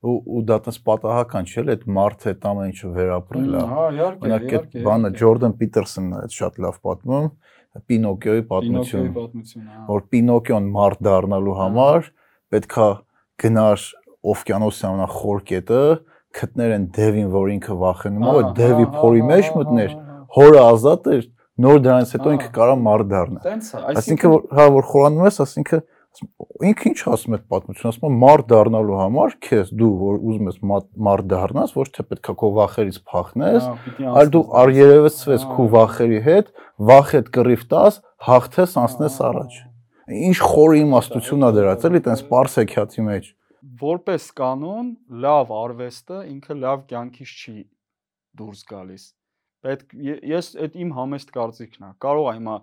ու 0.01 0.15
ու 0.33 0.41
դա 0.49 0.57
տես 0.65 0.77
պատահական 0.87 1.47
չէ 1.51 1.63
այդ 1.71 1.83
մարդը 1.97 2.29
այդ 2.31 2.45
ամեն 2.51 2.69
ինչը 2.71 2.87
վերապրել 2.97 3.51
է 3.51 3.63
Հա, 3.71 3.83
իհարկե, 3.95 4.21
օրինակ 4.21 4.41
այդ 4.41 4.51
իհարկե, 4.51 4.83
բանը 4.87 5.09
իհարկե։ 5.11 5.19
Ջորդան 5.21 5.53
Պիտերսոնն 5.61 6.15
է 6.17 6.21
շատ 6.37 6.57
լավ 6.65 6.79
պատմում 6.87 7.27
Պինոկիոյի 7.71 7.85
Պինոկիոյի 7.91 8.45
պատմություն 8.51 9.11
պատմությունը, 9.17 9.69
հա։ 9.71 9.85
որ 9.91 10.01
Պինոկիոն 10.11 10.65
մարդ 10.75 11.03
դառնալու 11.07 11.53
Հա։ 11.55 11.61
համար 11.61 12.09
պետքա 12.51 12.87
գնար 13.41 13.85
օվկիանոսի 14.31 14.83
ամենախոր 14.91 15.39
կետը 15.51 15.83
գտներ 16.41 16.73
են 16.77 16.83
դևին 16.97 17.29
որ 17.31 17.47
ինքը 17.55 17.77
վախենում 17.81 18.27
է 18.31 18.43
դևի 18.59 18.85
փորի 18.97 19.23
մեջ 19.31 19.47
մտներ 19.61 19.95
հորը 20.35 20.59
ազատ 20.71 21.07
էր 21.15 21.23
նոր 21.61 21.79
դրանից 21.85 22.11
հետո 22.15 22.35
ինքը 22.35 22.49
կարա 22.57 22.75
մարդ 22.85 23.09
դառնա 23.11 23.41
Այսինքն 23.91 24.31
որ 24.31 24.45
հա 24.57 24.65
որ 24.75 24.85
խորանում 24.91 25.25
ես, 25.27 25.39
այսինքն 25.45 25.81
ասում- 25.81 25.90
ինքը 26.67 26.87
ինչ 26.91 26.99
ասում 27.11 27.35
է 27.35 27.39
պատմությունը, 27.51 27.91
ասում 27.91 28.07
է 28.07 28.19
մարդ 28.21 28.47
դառնալու 28.51 28.97
համար 28.99 29.35
քեզ 29.47 29.69
դու 29.79 29.89
որ 30.01 30.17
ուզում 30.31 30.49
ես 30.51 30.57
մա- 30.71 30.79
մարդ 31.07 31.27
դառնաս, 31.31 31.73
ոչ 31.79 31.87
թե 31.95 32.05
պետքա 32.11 32.35
քո 32.41 32.49
վախերից 32.57 32.97
փախնես, 33.11 33.67
այլ 34.11 34.31
դու 34.35 34.43
արերևեցվես 34.61 35.45
քո 35.55 35.67
վախերի 35.75 36.19
հետ, 36.27 36.51
վախ 36.91 37.13
հետ 37.15 37.31
կռիվ 37.37 37.63
տաս, 37.71 37.99
հաղթես 38.27 38.75
անցնես 38.81 39.15
առաջ։ 39.31 39.59
Ինչ 40.11 40.37
խորը 40.51 40.81
իմաստություն 40.81 41.47
է 41.47 41.51
դրած, 41.55 41.87
էլի 41.87 42.01
տենց 42.09 42.25
པարս 42.27 42.57
հեքիաթի 42.61 43.07
մեջ։ 43.07 43.31
որպես 43.81 44.23
կանոն 44.37 44.87
լավ 45.21 45.51
արվեստը 45.53 46.19
ինքը 46.31 46.55
լավ 46.61 46.79
կյանքից 46.91 47.33
չի 47.41 47.57
դուրս 48.41 48.61
գալիս։ 48.71 49.03
Պետք 49.61 49.93
ես 50.31 50.47
այդ 50.65 50.77
իմ 50.81 50.93
համեստ 50.97 51.33
կարծիքն 51.35 51.85
է։ 51.85 51.91
Կարող 52.01 52.29
է 52.31 52.33
հիմա 52.39 52.55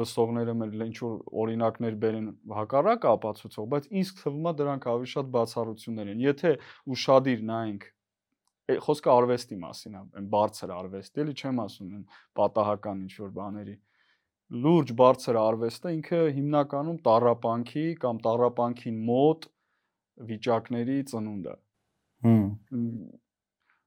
լսողները 0.00 0.54
մեր 0.60 0.74
ինչ 0.86 0.96
որ 1.02 1.14
օրինակներ 1.42 1.98
բերեն 2.04 2.26
հակառակը 2.56 3.10
ապացուցող, 3.16 3.68
բայց 3.74 3.88
ինձ 4.00 4.12
թվում 4.20 4.48
է 4.50 4.54
դրանք 4.60 4.88
ավելի 4.92 5.10
շատ 5.12 5.30
բացառություններ 5.36 6.10
են։ 6.12 6.22
Եթե 6.26 6.52
ուրشادիր 6.94 7.44
նայենք 7.50 7.86
խոսքը 8.86 9.10
արվեստի 9.14 9.56
մասին 9.62 9.96
է, 9.96 10.00
այն 10.20 10.30
բարձր 10.36 10.72
արվեստ, 10.76 11.20
էլի 11.22 11.34
չեմ 11.40 11.60
ասում 11.66 11.92
այն 11.96 12.06
պատահական 12.40 13.02
ինչ 13.06 13.14
որ 13.22 13.34
բաների 13.36 13.76
լուրջ 14.46 14.90
բարձր 14.98 15.38
արվեստը 15.42 15.92
ինքը 15.96 16.18
հիմնականում 16.36 16.98
տարապանքի 17.06 17.86
կամ 18.02 18.18
տարապանքին 18.26 18.98
մոտ 19.06 19.48
վիճակների 20.28 20.98
ծնունդը։ 21.10 21.54
Հմ։ 22.26 22.44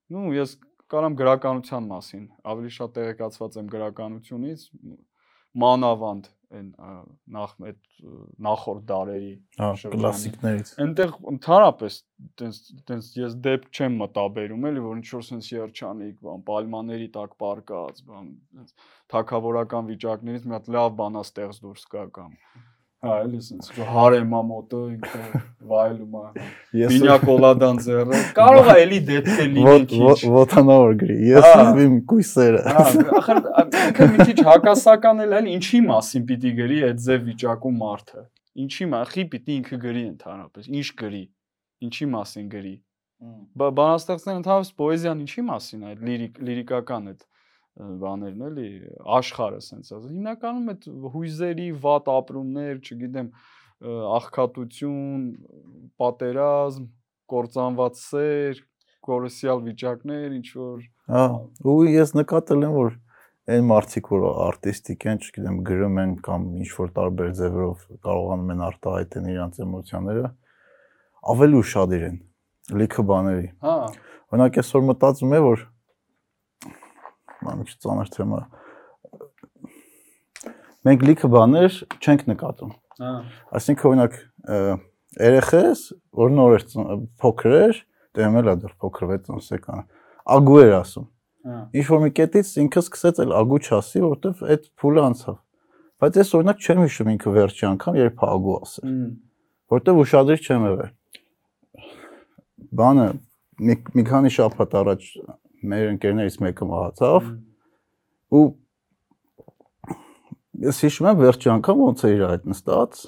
Ну, 0.10 0.26
ես 0.36 0.58
կարամ 0.92 1.16
գրականության 1.20 1.88
մասին, 1.90 2.26
ավելի 2.52 2.72
շատ 2.76 2.94
տեղեկացված 2.98 3.58
եմ 3.62 3.72
գրականությունից, 3.76 4.66
մանավանդ 5.64 6.30
այն 6.50 6.70
նախ 7.36 7.52
այդ 7.70 7.80
նախորդ 8.46 8.86
դարերի 8.90 9.34
կլասիկներից 9.94 10.72
այնտեղ 10.86 11.12
ընդհանրապես 11.32 11.98
տենց 12.42 12.62
տենց 12.90 13.10
ես 13.20 13.36
դեպք 13.48 13.70
չեմ 13.80 14.00
մտաբերում 14.02 14.66
էլի 14.70 14.84
որ 14.86 14.98
ինչ 15.02 15.12
որ 15.14 15.28
sense 15.28 15.54
երջանիկ 15.54 16.16
բան 16.26 16.42
պալմաների 16.50 17.10
տակ 17.20 17.36
պարկած 17.44 18.02
բան 18.10 18.32
թակավորական 19.14 19.92
վիճակներից 19.94 20.50
մի 20.50 20.58
հատ 20.58 20.72
լավ 20.78 20.98
բանա 21.04 21.26
ստեղծ 21.30 21.62
դուրս 21.68 21.86
գա 21.94 22.08
կամ 22.18 22.34
Հա, 23.00 23.14
էլի 23.24 23.38
sense 23.40 23.86
հարեմա 23.88 24.40
մոտը 24.44 24.80
ինքը 24.94 25.20
վայելում 25.70 26.16
է։ 26.20 26.48
Բինյա 26.92 27.14
կոլադան 27.22 27.78
ձեռը։ 27.86 28.20
Կարող 28.40 28.72
է 28.74 28.76
էլի 28.82 29.00
դեպքեր 29.10 29.48
լինել 29.54 29.86
քիչ։ 29.94 30.18
Ոթանավոր 30.34 30.98
գրի։ 31.04 31.16
Ես 31.30 31.48
իմ 31.86 31.96
կույսերը։ 32.12 32.64
Հա, 32.66 32.84
ախր 33.22 33.40
ինքը 33.40 34.10
մի 34.10 34.28
քիչ 34.30 34.38
հակասական 34.50 35.24
էլ 35.26 35.38
էլ 35.40 35.50
ինչի 35.54 35.82
մասին 35.88 36.28
պիտի 36.34 36.54
գրի 36.60 36.82
այդ 36.90 37.02
ձև 37.08 37.26
վիճակում 37.30 37.80
մարդը։ 37.86 38.26
Ինչի 38.60 38.86
մասի 38.92 39.26
պիտի 39.32 39.58
ինքը 39.60 39.82
գրի 39.88 40.04
ընդհանրապես։ 40.10 40.70
Ինչ 40.80 40.88
գրի։ 41.00 41.24
Ինչի 41.88 42.08
մասին 42.20 42.48
գրի։ 42.52 42.76
Բանաստեղծները 43.60 44.40
ընդհանրապես 44.40 44.70
պոեզիան 44.80 45.24
ինչի 45.24 45.44
մասին 45.50 45.88
է, 45.88 45.94
լիրիկ 46.10 46.38
լիրիկական 46.50 47.10
այդ 47.14 47.24
բաներն 47.80 48.46
էլի 48.50 48.70
աշխարհը 49.18 49.60
սենց 49.66 49.92
ասած 49.96 50.08
հիմնականում 50.10 50.72
այդ 50.74 50.88
հույզերի 51.16 51.68
վատ 51.86 52.10
ապրումներ, 52.14 52.80
չգիտեմ, 52.84 53.30
աղքատություն, 54.20 55.28
պատերազմ, 56.02 56.88
կործանված 57.34 58.02
սեր, 58.04 58.64
կորուսիալ 59.10 59.62
վիճակներ, 59.70 60.34
ինչ 60.40 60.50
որ 60.60 60.82
Հա, 61.10 61.24
ու 61.66 61.78
ես 61.90 62.12
նկատել 62.20 62.66
եմ 62.68 62.74
որ 62.76 62.98
այն 63.50 63.64
մարդիկ 63.66 64.10
որ 64.14 64.26
արտիստիկ 64.46 65.06
են, 65.10 65.22
չգիտեմ, 65.26 65.56
գրում 65.66 65.96
են 66.04 66.12
կամ 66.26 66.44
ինչ 66.60 66.70
որ 66.76 66.92
տարբեր 67.00 67.32
ձևերով 67.40 67.86
կարողանում 68.06 68.52
են 68.54 68.62
արտահայտեն 68.68 69.30
իրենց 69.32 69.62
էմոցիաները, 69.66 70.30
ավելի 71.34 71.58
ուշադիր 71.64 72.06
են 72.10 72.20
լիքը 72.80 73.06
բաների։ 73.10 73.48
Հա։ 73.66 73.76
Օրինակ 74.30 74.60
այսօր 74.62 74.86
մտածում 74.90 75.36
եմ 75.40 75.48
որ 75.48 75.64
մի 77.46 77.76
ծանր 77.84 78.12
թեմա։ 78.16 78.40
Մենք 80.88 81.06
լիքը 81.10 81.30
բաներ 81.34 81.78
չենք 82.00 82.26
նկատում։ 82.30 82.72
Հա։ 83.00 83.12
Այսինքն 83.60 83.90
օրինակ 83.90 84.18
երեխես, 85.20 85.82
որ 86.20 86.34
նոր 86.36 86.56
էր 86.58 86.66
փոքր 87.20 87.56
էր, 87.60 87.80
դեմել 88.20 88.52
է 88.52 88.56
դեռ 88.64 88.74
փոքր 88.84 89.12
6 89.12 89.34
ամսեկան, 89.36 89.84
ագու 90.36 90.60
էր 90.64 90.74
ասում։ 90.80 91.08
Հա։ 91.50 91.60
Ինչ 91.80 91.86
որ 91.90 92.02
մի 92.04 92.12
կետից 92.20 92.54
ինքը 92.64 92.84
սկսեց 92.84 93.22
էլ 93.24 93.36
ագու 93.40 93.60
չասի, 93.64 94.04
որովհետև 94.06 94.44
այդ 94.56 94.70
փուլը 94.80 95.04
անցավ։ 95.10 95.38
Բայց 96.00 96.20
ես 96.20 96.34
օրինակ 96.40 96.64
չեմ 96.64 96.82
հիշում 96.86 97.12
ինքը 97.14 97.34
վերջի 97.36 97.66
անգամ 97.70 98.00
երբ 98.00 98.24
ագու 98.30 98.56
ասել, 98.60 98.94
որովհետև 99.74 100.02
ուշադրի 100.04 100.38
չեմ 100.40 100.68
եղել։ 100.70 100.92
Բանը 102.80 103.08
մի, 103.60 103.76
մի 104.00 104.04
քանի 104.10 104.32
շաբաթ 104.36 104.76
առաջ 104.80 105.10
մեր 105.60 105.86
ընկերներից 105.94 106.36
մեկը 106.46 106.68
մահացավ 106.70 107.30
ու 108.40 108.44
ես 110.70 110.82
հիշում 110.86 111.10
եմ 111.10 111.20
վերջի 111.20 111.52
անգամ 111.56 111.82
ոնց 111.86 112.04
է 112.04 112.12
իր 112.16 112.24
այդ 112.30 112.48
նստած 112.52 113.02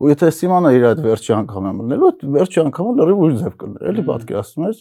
ու 0.00 0.10
եթե 0.10 0.30
Սիմանա 0.36 0.70
իր 0.76 0.86
այդ 0.90 1.00
վերջի 1.04 1.32
անգամ 1.36 1.68
եմ 1.70 1.80
լնելու 1.80 2.10
այդ 2.10 2.22
վերջի 2.36 2.60
անգամը 2.64 2.94
լրիվ 3.00 3.22
ուրիշ 3.24 3.40
ձև 3.40 3.56
կլներ 3.60 3.90
էլի 3.90 4.04
պատկերացնում 4.10 4.66
ես 4.70 4.78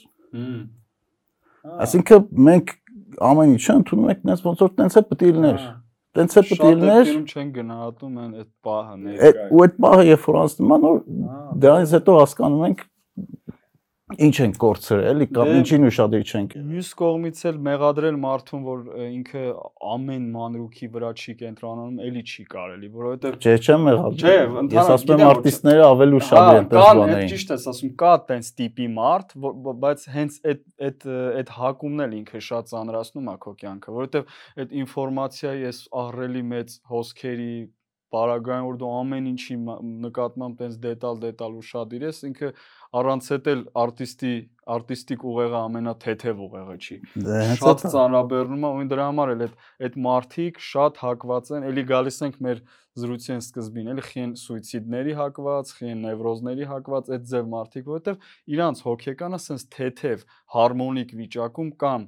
այսինքն 1.86 2.30
մենք 2.50 2.74
ամեն 3.30 3.54
ինչը 3.58 3.76
ընդունում 3.80 4.10
ենք 4.10 4.24
այնպես 4.30 4.46
ոնց 4.48 4.64
որ 4.64 4.72
տենց 4.80 4.98
է 5.00 5.04
պետք 5.10 5.26
է 5.26 5.32
լիներ 5.36 5.66
տենց 6.20 6.38
է 6.40 6.44
պետք 6.50 6.64
լիներ 6.70 7.12
չեն 7.30 7.50
գնահատում 7.58 8.22
են 8.24 8.32
այդ 8.40 8.50
պահը 8.70 8.96
ներկայ 9.04 9.48
ու 9.50 9.64
այդ 9.66 9.76
պահը 9.86 10.06
երբ 10.10 10.24
որ 10.30 10.40
անցնում 10.40 10.74
է 10.74 10.80
նոր 10.86 11.02
դրանից 11.66 11.94
հետո 12.00 12.16
հասկանում 12.20 12.64
ենք 12.70 12.86
ինչ 14.18 14.36
են 14.42 14.54
կորցրել, 14.58 15.24
կամ 15.36 15.50
ինչին 15.60 15.84
ուշադրի 15.86 16.24
չենք։ 16.30 16.54
Մյուս 16.70 16.90
կողմից 16.98 17.42
էլ 17.50 17.60
մեղադրել 17.68 18.18
մարդուն, 18.24 18.64
որ 18.66 18.80
ինքը 19.06 19.44
ամեն 19.94 20.26
մանրուքի 20.34 20.90
վրա 20.96 21.12
չի 21.20 21.36
կենտրոնանում, 21.44 22.02
էլի 22.10 22.24
չի 22.26 22.46
կարելի, 22.54 22.90
որովհետև 22.96 23.38
Չէ, 23.40 23.56
չեմ 23.70 23.86
մեղադրել։ 23.90 24.20
Չէ, 24.26 24.74
ես 24.80 24.92
ասում 24.96 25.14
եմ 25.14 25.26
արտիստները 25.30 25.86
ավելի 25.90 26.20
ուշադիր 26.20 26.60
են 26.60 26.70
տես 26.74 26.90
բաներին։ 26.90 27.34
Ճիշտ 27.34 27.54
ես 27.54 27.68
ասում, 27.70 27.96
կա 28.02 28.14
տենց 28.30 28.52
տիպի 28.60 28.88
մարդ, 28.98 29.36
բայց 29.86 30.06
հենց 30.18 30.40
այդ 30.50 30.64
այդ 30.90 31.10
այդ 31.40 31.56
հակումն 31.60 32.06
էլ 32.10 32.16
ինքը 32.20 32.46
շատ 32.50 32.72
ծանրացնում 32.74 33.30
է 33.30 33.36
քո 33.46 33.58
կյանքը, 33.62 33.98
որովհետև 34.00 34.40
այդ 34.64 34.78
ինֆորմացիայի 34.84 35.68
էս 35.70 35.84
ահռելի 36.02 36.48
մեծ 36.50 36.80
հոսքերի 36.90 37.54
բարագային 38.14 38.66
որ 38.66 38.78
դու 38.82 38.92
ամեն 39.00 39.26
ինչի 39.30 39.56
նկատմամբ 40.06 40.62
տենց 40.62 40.78
դետալ 40.86 41.20
դետալ 41.24 41.58
ուշադիր 41.60 42.06
ես, 42.08 42.22
ինքը 42.30 42.50
առանց 42.90 43.28
հետ 43.30 43.48
էլ 43.52 43.60
արտիստի 43.80 44.34
արտիստիկ 44.70 45.24
ուղեղը 45.30 45.60
ամենաթեթև 45.60 46.42
ուղեղը 46.46 46.76
չի։ 46.80 46.96
դե, 47.26 47.38
Շատ 47.60 47.84
ծանրաբեռնում 47.94 48.66
է 48.66 48.70
ու 48.70 48.86
դրա 48.92 49.06
համար 49.10 49.32
էլ 49.34 49.44
այդ 49.46 49.56
այդ 49.88 49.98
մարտիկ 50.06 50.60
շատ 50.66 51.00
հակված 51.04 51.52
են, 51.58 51.66
էլի 51.70 51.84
գալիս 51.90 52.20
ենք 52.28 52.40
մեր 52.46 52.62
զրույցին 53.00 53.44
սկզբին, 53.46 53.90
էլի 53.94 54.06
խին 54.10 54.34
սուիցիդների 54.42 55.16
հակված, 55.20 55.74
խին 55.80 56.04
նևրոզների 56.06 56.70
հակված 56.70 57.12
այդ 57.18 57.28
ձև 57.30 57.50
մարտիկ, 57.54 57.88
որովհետև 57.90 58.30
իրանց 58.58 58.84
հոգեկանը 58.90 59.40
sense 59.46 59.70
թեթև 59.74 60.26
հարմոնիկ 60.58 61.14
վիճակում 61.20 61.72
կամ 61.86 62.08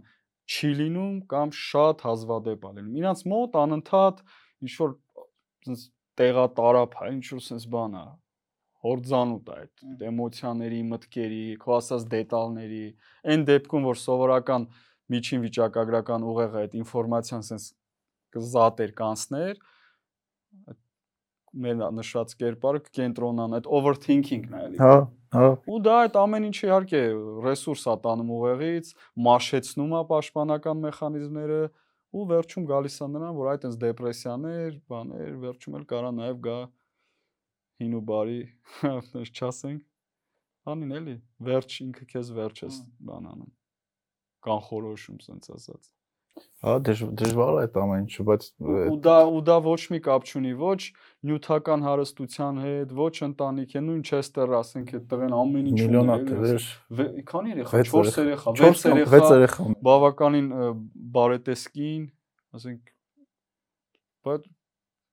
չի 0.52 0.72
լինում 0.82 1.16
կամ 1.32 1.54
շատ 1.62 2.06
հազվադեպ 2.10 2.66
է 2.68 2.74
լինում։ 2.78 2.98
Իրանց 3.02 3.26
մոտ 3.32 3.58
անընդհատ 3.62 4.24
ինչ 4.66 4.74
որ 4.82 4.96
sense 5.66 5.86
տեղատարապ 6.20 6.98
է, 7.02 7.12
ինչ 7.16 7.26
որ 7.32 7.44
sense 7.46 7.70
բան 7.72 7.96
է, 7.98 8.06
հորձանուտ 8.86 9.50
է 9.52 9.58
այդ 9.62 10.06
էմոցիաների, 10.12 10.80
մտքերի, 10.92 11.44
քո 11.62 11.76
ասած 11.78 12.06
դետալների, 12.12 12.86
այն 13.34 13.46
դեպքում, 13.52 13.88
որ 13.92 14.00
սովորական 14.02 14.68
միջին 15.12 15.44
վիճակագրական 15.46 16.26
ուղեղը 16.32 16.64
այդ 16.66 16.78
ինֆորմացիան 16.82 17.46
sense 17.46 17.68
կզատեր 18.32 18.94
կանցներ, 18.98 19.62
մեր 21.52 21.82
նշած 21.98 22.34
կերպարը 22.40 22.82
կենտրոնան 22.96 23.56
այդ 23.58 23.66
overthinking-ն 23.78 24.54
է 24.56 24.62
էլի։ 24.66 24.78
Հա, 24.82 24.94
հա։ 25.36 25.48
Ու 25.68 25.80
դա 25.84 25.96
այդ 26.06 26.20
ամեն 26.22 26.46
ինչը 26.48 26.68
իհարկե 26.70 27.02
ռեսուրս 27.46 27.84
է 27.92 27.96
տանում 28.06 28.30
ուղեղից, 28.38 28.92
մաշեցնում 29.28 29.96
է 30.00 30.04
պաշտպանական 30.12 30.86
մեխանիզմները 30.86 31.60
ու 32.12 32.24
վերջում 32.32 32.68
գալիս 32.72 32.96
է 33.04 33.10
նրան, 33.12 33.36
որ 33.42 33.52
այդ 33.52 33.68
այնս 33.68 33.78
դեպրեսիաներ, 33.82 34.72
բաներ, 34.92 35.36
վերջում 35.44 35.78
էլ 35.80 35.86
կարա 35.92 36.14
նաև 36.22 36.40
գա 36.48 36.58
հին 37.82 37.96
ու 37.98 38.04
բարի, 38.12 38.42
այնպես 38.92 39.32
չասենք, 39.38 39.82
անին 40.72 40.94
էլի, 41.00 41.16
վերջ 41.50 41.80
ինքը 41.88 42.06
քեզ 42.14 42.36
վերջ 42.38 42.62
ես 42.68 42.84
բան 43.10 43.32
անում։ 43.32 43.50
Կանխորոշում 44.46 45.20
sense 45.26 45.58
ասած։ 45.58 45.90
Հա, 46.62 46.76
դժվար 46.86 47.58
է 47.58 47.62
այդ 47.66 47.78
ամեն 47.82 48.04
ինչը, 48.06 48.24
բայց 48.28 48.44
ու 48.62 48.98
դա 49.04 49.16
ու 49.34 49.40
դա 49.50 49.56
ոչ 49.66 49.80
մի 49.92 50.00
կապ 50.06 50.28
չունի 50.30 50.52
ոչ 50.62 50.78
նյութական 51.28 51.84
հարստության 51.88 52.62
հետ, 52.62 52.94
ոչ 53.00 53.16
ընտանիք 53.28 53.74
է, 53.76 53.82
նույն 53.88 54.04
Չեսթեր 54.06 54.54
ասենք 54.60 54.94
այդ 55.00 55.08
տղեն 55.12 55.36
ամեն 55.40 55.68
ինչ 55.72 55.80
միլիոնա 55.82 56.18
տղեր։ 56.30 56.70
Քանի 57.32 57.54
երեխա, 57.56 57.84
4 57.92 58.22
երեխա, 58.22 58.56
6 58.62 58.86
երեխա, 58.92 59.20
6 59.26 59.36
երեխա։ 59.36 59.68
Բավականին 59.90 60.50
բարետեսկին, 61.18 62.08
ասենք 62.62 62.96
բայց 64.30 64.50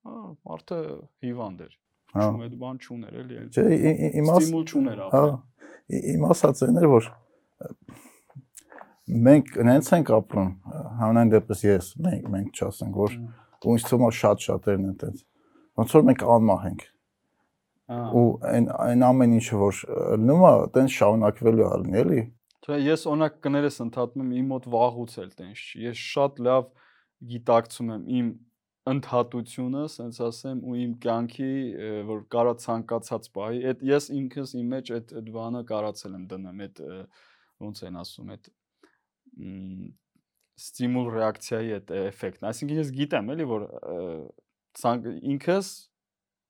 հա, 0.05 0.17
մարդը 0.53 0.81
հիվանդ 1.25 1.67
էր։ 1.67 1.77
Հա։ 2.09 2.25
Չում 2.29 2.43
այդ 2.45 2.53
բան 2.59 2.77
չուներ 2.79 3.17
էլի։ 3.21 3.39
Չէ, 3.53 3.65
իմ 4.19 4.29
աս 4.33 4.45
ստիմուլ 4.45 4.63
չուներ 4.69 5.01
Հա։ 5.13 5.23
Իմ 5.99 6.23
ասած 6.29 6.63
այն 6.65 6.79
էր 6.79 6.87
որ 6.89 7.09
մենք 9.09 9.51
նենց 9.65 9.89
ենք 9.97 10.11
ապրում, 10.19 10.49
հանրային 10.99 11.31
դեպս 11.33 11.63
ես, 11.65 11.89
մենք 12.05 12.27
մենք 12.33 12.59
չասենք, 12.59 12.99
որ 12.99 13.15
ու 13.59 13.75
ինձ 13.75 13.85
թվում 13.89 14.05
է 14.05 14.11
շատ 14.19 14.43
շատերն 14.45 14.89
են 14.89 14.97
տենց։ 15.03 15.23
Ոնց 15.79 15.95
որ 15.97 16.05
մենք 16.09 16.25
անմահ 16.35 16.67
ենք։ 16.69 16.83
Ու 17.89 18.25
այն 18.49 18.67
այն 18.85 19.05
ամեն 19.09 19.33
ինչը 19.39 19.59
որ 19.59 19.79
լինում 20.21 20.43
է, 20.49 20.51
տենց 20.75 20.95
շարունակվելու 20.99 21.65
է 21.65 21.71
լինի, 21.83 21.97
էլի։ 22.03 22.21
Չէ, 22.69 22.77
ես 22.85 23.05
օրինակ 23.09 23.39
կներես 23.45 23.79
ընդհատում 23.85 24.33
իմ 24.39 24.51
մոտ 24.53 24.67
վաղուց 24.69 25.15
էլ 25.23 25.31
տենց 25.39 25.63
չի։ 25.65 25.81
Ես 25.89 26.03
շատ 26.09 26.41
լավ 26.45 26.67
գիտակցում 27.33 27.89
եմ 27.95 28.03
իմ 28.19 28.27
ընդհատությունը, 28.93 29.81
ասենց 29.89 30.19
ասեմ, 30.27 30.61
ու 30.69 30.75
իմ 30.83 30.93
կյանքի, 31.05 31.51
որ 32.09 32.21
կարա 32.35 32.53
ցանկացած 32.63 33.29
բայի, 33.35 33.61
այդ 33.71 33.83
ես 33.89 34.09
ինքս 34.19 34.53
իմ 34.59 34.71
մեջ 34.75 34.91
այդ 34.97 35.13
այդ 35.19 35.31
բանը 35.35 35.63
կարացել 35.71 36.17
եմ 36.19 36.25
դնեմ, 36.33 36.63
այդ 36.67 36.81
ոնց 37.65 37.83
են 37.89 37.99
ասում, 38.03 38.33
այդ 38.35 38.51
ստիմուլ 40.59 41.11
ռեակցիայի 41.15 41.75
այդ 41.77 41.93
էֆեկտն։ 41.99 42.49
Այսինքն 42.49 42.79
ես 42.79 42.89
գիտեմ 42.99 43.31
էլի 43.35 43.45
որ 43.49 43.67
ինքս 45.33 45.69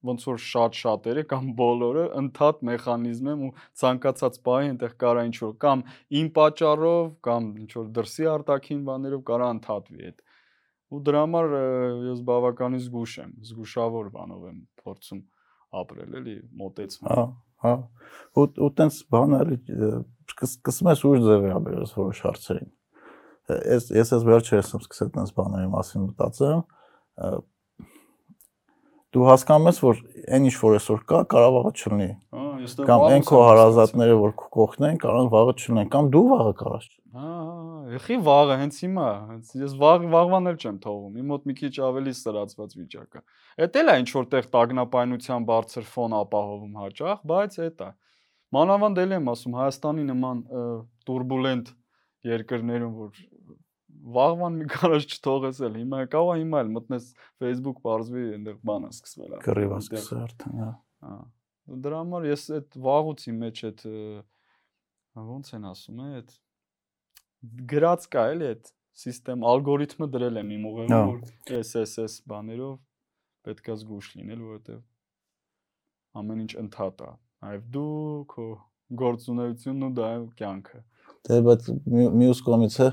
ոնց 0.09 0.25
որ 0.29 0.37
շատ 0.45 0.77
շատերը 0.79 1.23
կամ 1.27 1.47
բոլորը 1.59 2.03
ընդհատ 2.21 2.61
մեխանիզմ 2.69 3.29
եմ 3.33 3.41
ու 3.47 3.51
ցանկացած 3.81 4.37
բանի 4.45 4.69
այնտեղ 4.71 4.93
կարա 5.03 5.23
ինչ 5.29 5.35
որ 5.43 5.55
կամ 5.65 5.83
իմ 6.19 6.29
պատճառով 6.37 7.09
կամ 7.27 7.49
ինչ 7.63 7.71
որ 7.75 7.89
դրսի 7.97 8.29
արտաքին 8.33 8.85
բաներով 8.89 9.23
կարա 9.29 9.49
ընդհատվի 9.57 10.05
այդ 10.09 10.23
ու 10.89 11.01
դրա 11.05 11.21
համար 11.25 11.51
ես 12.09 12.23
բավականին 12.29 12.81
զգուշ 12.85 13.13
եմ 13.23 13.33
զգուշավոր 13.49 14.09
բանով 14.15 14.47
եմ 14.49 14.57
փորձում 14.81 15.21
ապրել 15.79 16.17
էլի 16.19 16.35
մոտեցում 16.61 17.09
հա 17.13 17.25
հա 17.65 17.73
ու 18.39 18.47
ու 18.65 18.71
տենց 18.79 18.97
բանը 19.13 19.39
էլի 19.45 19.59
սկսում 20.47 20.89
ես 20.89 21.05
ուժ 21.09 21.21
ձև 21.27 21.45
վերաբերես 21.45 21.95
որոշ 21.99 22.21
հարցերին 22.25 22.71
ես 23.49 23.89
ես 23.99 24.13
ես 24.15 24.25
վերջերս 24.29 24.73
եմ 24.75 24.83
սկսել 24.85 25.13
տենց 25.17 25.33
բաների 25.37 25.69
մասին 25.75 26.05
մտածել 26.09 26.59
դու 29.09 29.25
հասկանում 29.25 29.69
ես 29.69 29.79
որ 29.81 30.01
այն 30.37 30.49
ինչ 30.49 30.55
որ 30.61 30.75
այսօր 30.79 30.99
կա 31.09 31.19
կարող 31.33 31.55
վաղը 31.55 31.71
չլինի 31.79 32.09
հա 32.37 32.43
ես 32.63 32.75
դա 32.77 32.85
կամ 32.89 33.05
այն 33.09 33.23
քո 33.29 33.39
հարազատները 33.47 34.17
որ 34.19 34.35
քո 34.41 34.49
կողքն 34.55 34.87
են 34.89 34.99
կարող 35.01 35.31
վաղը 35.33 35.55
չլինեն 35.59 35.89
կամ 35.95 36.11
դու 36.13 36.25
վաղը 36.29 36.53
կարաս 36.59 36.89
հա 37.17 37.31
Եղի 37.89 38.17
վաղը, 38.25 38.55
հենց 38.59 38.77
հիմա, 38.83 39.07
հենց 39.29 39.51
ես 39.59 39.73
վաղ 39.79 40.05
վաղվան 40.13 40.49
էլ 40.51 40.57
չեմ 40.59 40.77
թողում։ 40.83 41.17
Իմ 41.21 41.29
մոտ 41.31 41.47
մի 41.49 41.55
քիչ 41.59 41.71
ավելի 41.87 42.13
սրացված 42.19 42.75
վիճակը։ 42.79 43.21
Էդ 43.65 43.79
էլ 43.79 43.89
է 43.89 43.95
ինչ 44.03 44.09
որտեղ 44.19 44.49
տագնապայնության 44.55 45.47
բարձր 45.49 45.87
ֆոն 45.89 46.15
ապահովում 46.19 46.77
հաճախ, 46.83 47.23
բայց 47.31 47.57
էդ 47.65 47.83
է։ 47.87 47.89
Մանավանդ 48.59 49.01
էլ 49.03 49.15
եմ 49.19 49.31
ասում 49.33 49.57
Հայաստանի 49.59 50.05
նման 50.09 50.43
турբուլենտ 51.09 51.73
երկրներում, 52.29 52.93
որ 52.99 53.23
վաղվան 54.19 54.59
մի 54.59 54.67
կարաշ 54.73 55.05
չթողես 55.09 55.59
էլ, 55.67 55.77
հիմա 55.79 56.03
կավա 56.13 56.35
հիմա 56.39 56.61
էլ 56.63 56.69
մտնես 56.75 57.07
Facebook 57.41 57.81
բարձվի 57.85 58.25
այնտեղ 58.35 58.59
բան 58.69 58.87
է 58.87 58.91
սկսվել։ 58.95 59.33
Կռիվ 59.45 59.75
է 59.75 59.79
սկսել 59.83 60.21
արդեն, 60.23 60.59
հա։ 60.63 60.69
Հա։ 61.05 61.17
Դրա 61.85 61.99
համար 61.99 62.27
ես 62.29 62.45
այդ 62.57 62.77
վաղուցի 62.85 63.33
մեջ 63.39 63.63
այդ 63.69 63.83
ոնց 65.29 65.51
են 65.59 65.67
ասում, 65.69 65.99
այդ 66.19 66.37
գրած 67.73 68.07
կա 68.13 68.25
էլի 68.33 68.49
այդ 68.53 68.71
սիստեմ 68.99 69.45
ալգորիթմը 69.53 70.07
դրել 70.15 70.39
եմ 70.41 70.53
իմ 70.55 70.63
ուղեղում 70.69 71.11
որ 71.11 71.59
SSS 71.59 72.17
բաներով 72.31 72.73
պետքա 73.47 73.77
զգուշ 73.79 74.09
լինել 74.19 74.41
որովհետև 74.47 74.81
ամեն 76.19 76.41
ինչ 76.45 76.53
ընդհատ 76.63 77.05
է 77.05 77.11
այվ 77.49 77.69
դու 77.75 77.93
քո 78.33 78.47
գործունեությունն 78.99 79.87
ու 79.87 79.93
դա 79.99 80.09
կյանքը 80.41 80.81
դե 81.29 81.39
բայց 81.47 81.69
մյուս 82.19 82.43
կողմից 82.49 82.79
է 82.83 82.89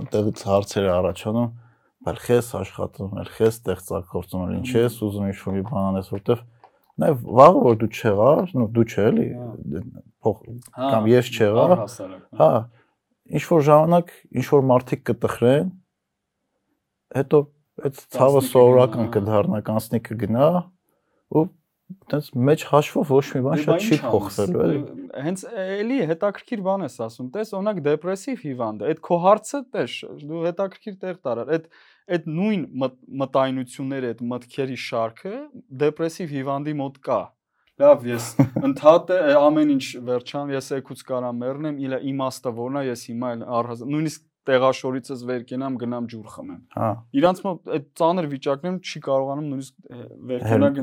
այդտեղից 0.00 0.42
հարցեր 0.46 0.86
առաջանում, 0.94 1.48
բայց 2.06 2.20
քեզ 2.24 2.48
աշխատում, 2.60 3.16
ել 3.20 3.30
քեզ 3.36 3.56
ստեղծագործում, 3.58 4.42
ել 4.46 4.52
ինչ 4.60 4.70
ես 4.76 4.98
ուզում 5.06 5.26
ինչ-որ 5.30 5.56
մի 5.56 5.64
բան 5.70 5.88
անես, 5.90 6.10
որտեվ 6.14 6.44
նաև 7.00 7.22
վաղը 7.40 7.62
որ 7.66 7.78
դու 7.80 7.90
չեղար, 8.00 8.42
նո 8.60 8.66
դու 8.76 8.86
չէ 8.90 9.06
էլի, 9.10 9.26
փող 10.24 10.42
հա, 10.46 10.90
կամ 10.94 11.08
ես 11.10 11.30
չեղա, 11.36 11.68
հա, 12.40 12.50
ինչ 13.38 13.44
որ 13.50 13.64
ժամանակ 13.70 14.12
ինչ 14.40 14.46
որ 14.50 14.66
մարդիկ 14.70 15.06
կտխրեն, 15.10 15.70
հետո 17.20 17.42
այդ 17.80 18.02
ցավը 18.16 18.44
սովորական 18.50 19.10
կդառնա, 19.16 19.62
կանցնիկը 19.70 20.18
գնա 20.24 20.50
ու 21.30 21.46
այտենց 21.90 22.28
մեջ 22.48 22.64
հաշվով 22.70 23.10
ոչ 23.10 23.24
մի 23.34 23.40
բան 23.44 23.60
դե 23.60 23.64
շատ 23.64 23.84
չի 23.86 23.96
փոխվելու 24.04 24.60
էլի 24.64 24.80
հենց 25.26 25.42
էլի 25.62 25.98
հետաքրքիր 26.10 26.62
բան 26.66 26.84
ես 26.86 26.96
ասում 27.06 27.30
տես 27.34 27.52
օրինակ 27.58 27.80
դեպրեսիվ 27.86 28.44
հիվանդը 28.46 28.90
այդ 28.90 29.00
քո 29.08 29.18
հարցը 29.24 29.60
տես 29.74 29.96
դու 30.30 30.42
հետաքրքիր 30.46 30.98
տեղ 31.04 31.18
տարար 31.26 31.52
այդ 31.56 31.66
այդ 32.16 32.30
նույն 32.36 32.62
մտայնությունները 33.22 34.10
այդ 34.14 34.24
մտքերի 34.30 34.78
շարքը 34.84 35.34
դեպրեսիվ 35.82 36.34
հիվանդի 36.36 36.74
մոտ 36.80 36.98
կա 37.06 37.20
լավ 37.80 38.02
ես 38.10 38.26
ընդհատ 38.68 39.12
է 39.16 39.20
ամեն 39.40 39.72
ինչ 39.76 39.84
վերջան 40.10 40.52
ես 40.56 40.72
եկուց 40.76 41.04
կարամ 41.10 41.40
մեռնեմ 41.44 41.80
իլա 41.86 42.02
իմաստը 42.10 42.52
որնա 42.60 42.84
ես 42.90 43.06
հիմա 43.10 43.32
առհազ 43.60 43.86
նույնիսկ 43.94 44.26
տեղաշորիցս 44.50 45.24
վեր 45.30 45.42
կենամ 45.50 45.80
գնամ 45.80 46.06
ջուր 46.10 46.28
խմեմ 46.34 46.60
հա 46.76 46.90
իրանց 47.20 47.42
մոտ 47.46 47.74
այդ 47.76 47.88
ծանր 48.00 48.28
վիճակներում 48.34 48.78
չի 48.90 49.02
կարողանում 49.06 49.50
նույնիսկ 49.50 49.74
վեր 50.30 50.46
կենալ 50.50 50.80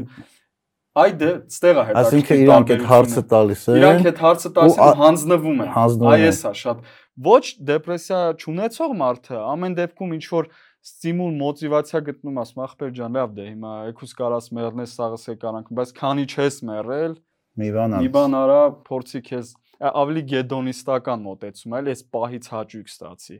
Այ 0.97 1.11
դե 1.13 1.27
ստեղ 1.45 1.77
է 1.77 1.83
հետաքրքիր։ 1.87 2.07
Այսինքն 2.07 2.39
իրանք 2.43 2.71
այդ 2.73 2.85
հարցը 2.89 3.21
տալիս 3.31 3.65
են։ 3.67 3.75
Իրանք 3.77 4.07
այդ 4.09 4.21
հարցը 4.23 4.49
տալիս 4.55 4.77
են 4.81 4.95
հանձնվում 5.01 5.59
են։ 5.65 5.75
Այ 6.11 6.23
էսա 6.27 6.51
շատ 6.57 6.79
ոչ 7.27 7.43
դեպրեսիա 7.67 8.21
չունեցող 8.41 8.95
մարդը 9.01 9.37
ամեն 9.53 9.77
դեպքում 9.77 10.15
ինչ 10.17 10.25
որ 10.31 10.49
ստիմուլ 10.87 11.33
մոտիվացիա 11.41 12.01
գտնում 12.07 12.37
ասում 12.43 12.61
ախպեր 12.67 12.91
ջան 12.97 13.17
լավ 13.17 13.31
դե 13.37 13.45
հիմա 13.47 13.71
եկուս 13.91 14.13
կարաս 14.21 14.49
մեռնես 14.57 14.93
սաղս 14.97 15.25
եկարանք 15.33 15.71
բայց 15.79 15.93
քանի 15.97 16.25
չես 16.31 16.59
մեռել 16.69 17.15
մի 17.57 17.69
բան 17.77 17.95
մի 18.03 18.11
բան 18.17 18.37
արա 18.37 18.61
փորձի 18.87 19.21
քեզ 19.27 19.51
ավելի 19.91 20.23
գեդոնիստական 20.31 21.25
մոտեցում 21.27 21.75
այլ 21.77 21.91
այս 21.93 22.03
պահից 22.15 22.49
հաճույք 22.53 22.93
ստացի 22.93 23.37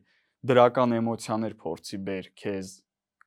դրական 0.51 0.97
էմոցիաներ 0.97 1.55
փորձի 1.63 1.99
բեր 2.07 2.29
քեզ 2.41 2.73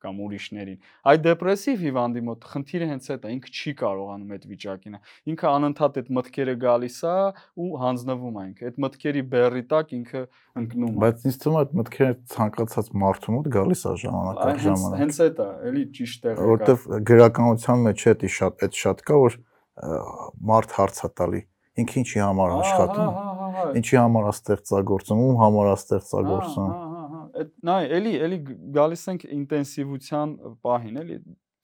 կամ 0.05 0.20
ուրիշներին։ 0.26 0.78
Այդ 1.11 1.22
դեպրեսիվ 1.26 1.84
հիվանդի 1.86 2.22
մոտ 2.30 2.46
խնդիրը 2.51 2.88
հենց 2.90 3.09
այդ 3.11 3.26
է, 3.26 3.32
ինքը 3.36 3.53
չի 3.61 3.72
կարողանում 3.80 4.34
այդ 4.36 4.44
վիճակին։ 4.51 4.96
Ինքը 5.30 5.48
անընդհատ 5.51 6.01
այդ 6.01 6.11
մտքերը 6.20 6.55
գալիս 6.64 6.98
է 7.11 7.16
ու 7.61 7.70
հանձնվում 7.84 8.40
է 8.40 8.44
ինքը։ 8.51 8.70
Այդ 8.70 8.80
մտքերի 8.84 9.22
բեռի 9.34 9.64
տակ 9.70 9.94
ինքը 10.01 10.22
ընկնում 10.61 10.90
է։ 10.90 11.01
Բայց 11.05 11.26
ինձ 11.30 11.38
թվում 11.40 11.57
է 11.57 11.61
այդ 11.61 11.76
մտքերը 11.80 12.16
ցանկացած 12.34 12.90
մարդու 13.01 13.36
մոտ 13.36 13.51
գալիս 13.61 13.84
է 13.90 13.94
ժամանակ 14.01 14.40
առ 14.40 14.61
ժամանակ։ 14.66 15.01
Հենց 15.01 15.20
այդ 15.26 15.40
է, 15.40 15.48
էլի 15.70 15.84
ճիշտ 16.01 16.26
կա։ 16.30 16.48
Որտեվ 16.51 16.88
գրականության 17.11 17.86
մեջ 17.90 18.05
է 18.11 18.14
դա 18.20 18.30
շատ 18.40 18.64
այդ 18.66 18.80
շատ 18.80 19.05
կա 19.11 19.20
որ 19.20 19.38
մարդ 19.80 20.76
հարց 20.76 21.01
է 21.07 21.11
տալի 21.20 21.42
ինքը 21.80 22.01
ինչի 22.01 22.20
համար 22.20 22.55
աշխատում 22.59 23.76
ինչի 23.80 23.98
համար 24.01 24.28
է 24.28 24.32
ստեղծագործում 24.34 25.22
ում 25.24 25.38
համար 25.40 25.70
է 25.70 25.74
ստեղծագործում 25.78 26.72
նայ 27.66 27.83
էլի 27.99 28.12
էլի 28.26 28.39
գալիս 28.76 29.05
ենք 29.12 29.24
ինտենսիվության 29.37 30.35
պահին, 30.64 30.99
էլի 31.03 31.18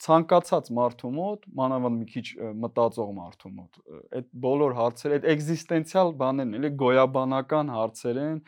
ցանկացած 0.06 0.70
մարդու 0.76 1.10
մոտ, 1.16 1.44
մանավանդ 1.56 1.98
մի 2.02 2.06
քիչ 2.12 2.26
մտածող 2.62 3.12
մարդու 3.16 3.52
մոտ, 3.56 3.78
այդ 4.18 4.26
բոլոր 4.44 4.74
հարցերը, 4.76 5.18
այդ 5.18 5.28
էգզիստենցիալ 5.32 6.10
բաներն 6.20 6.58
էլի 6.58 6.70
գոյաբանական 6.82 7.72
հարցեր 7.76 8.20
են, 8.26 8.40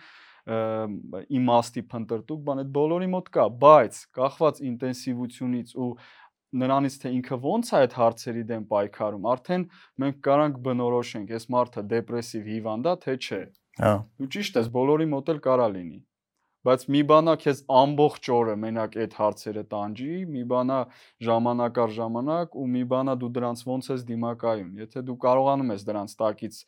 իմաստի 1.38 1.84
փնտրտուկ 1.92 2.42
բան, 2.48 2.62
այդ 2.64 2.72
բոլորի 2.78 3.08
մոտ 3.14 3.30
կա, 3.36 3.46
բայց 3.64 4.00
կախված 4.18 4.60
ինտենսիվությունից 4.68 5.74
ու 5.76 5.88
նրանից 6.58 6.94
թե 7.02 7.10
ինքը 7.18 7.38
ոնց 7.44 7.70
է 7.72 7.78
այդ 7.78 7.96
հարցերի 7.98 8.44
դեմ 8.48 8.62
պայքարում, 8.68 9.26
արդեն 9.32 9.64
մենք 10.04 10.20
կարանք 10.28 10.60
բնորոշենք, 10.68 11.34
այս 11.36 11.48
մարդը 11.54 11.84
դեպրեսիվ 11.92 12.48
հիվանդ 12.54 12.88
է, 12.88 12.94
թե 13.04 13.16
չէ։ 13.18 13.40
Հա։ 13.78 13.92
Ու 14.24 14.28
ճիշտ 14.32 14.56
է, 14.58 14.62
բոլորի 14.78 15.08
մոտ 15.12 15.34
էլ 15.34 15.42
կարա 15.44 15.66
լինի 15.76 16.00
բայց 16.66 16.84
մի 16.94 17.02
բանա 17.10 17.34
քեզ 17.42 17.62
ամբողջ 17.80 18.30
օրը 18.34 18.54
մենակ 18.64 18.98
այդ 19.04 19.16
հարցերը 19.18 19.64
տանջի, 19.72 20.10
մի 20.34 20.42
բանա 20.52 20.78
ժամանակ 21.28 21.80
առ 21.84 21.94
ժամանակ 21.98 22.58
ու 22.58 22.66
մի 22.74 22.82
բանա 22.92 23.14
դու 23.22 23.30
դրանց 23.38 23.64
ոնց 23.68 23.90
ես 23.94 24.04
դիմակայում։ 24.10 24.70
Եթե 24.82 25.04
դու 25.08 25.18
կարողանում 25.24 25.72
ես 25.74 25.86
դրանց 25.88 26.14
տակից 26.22 26.60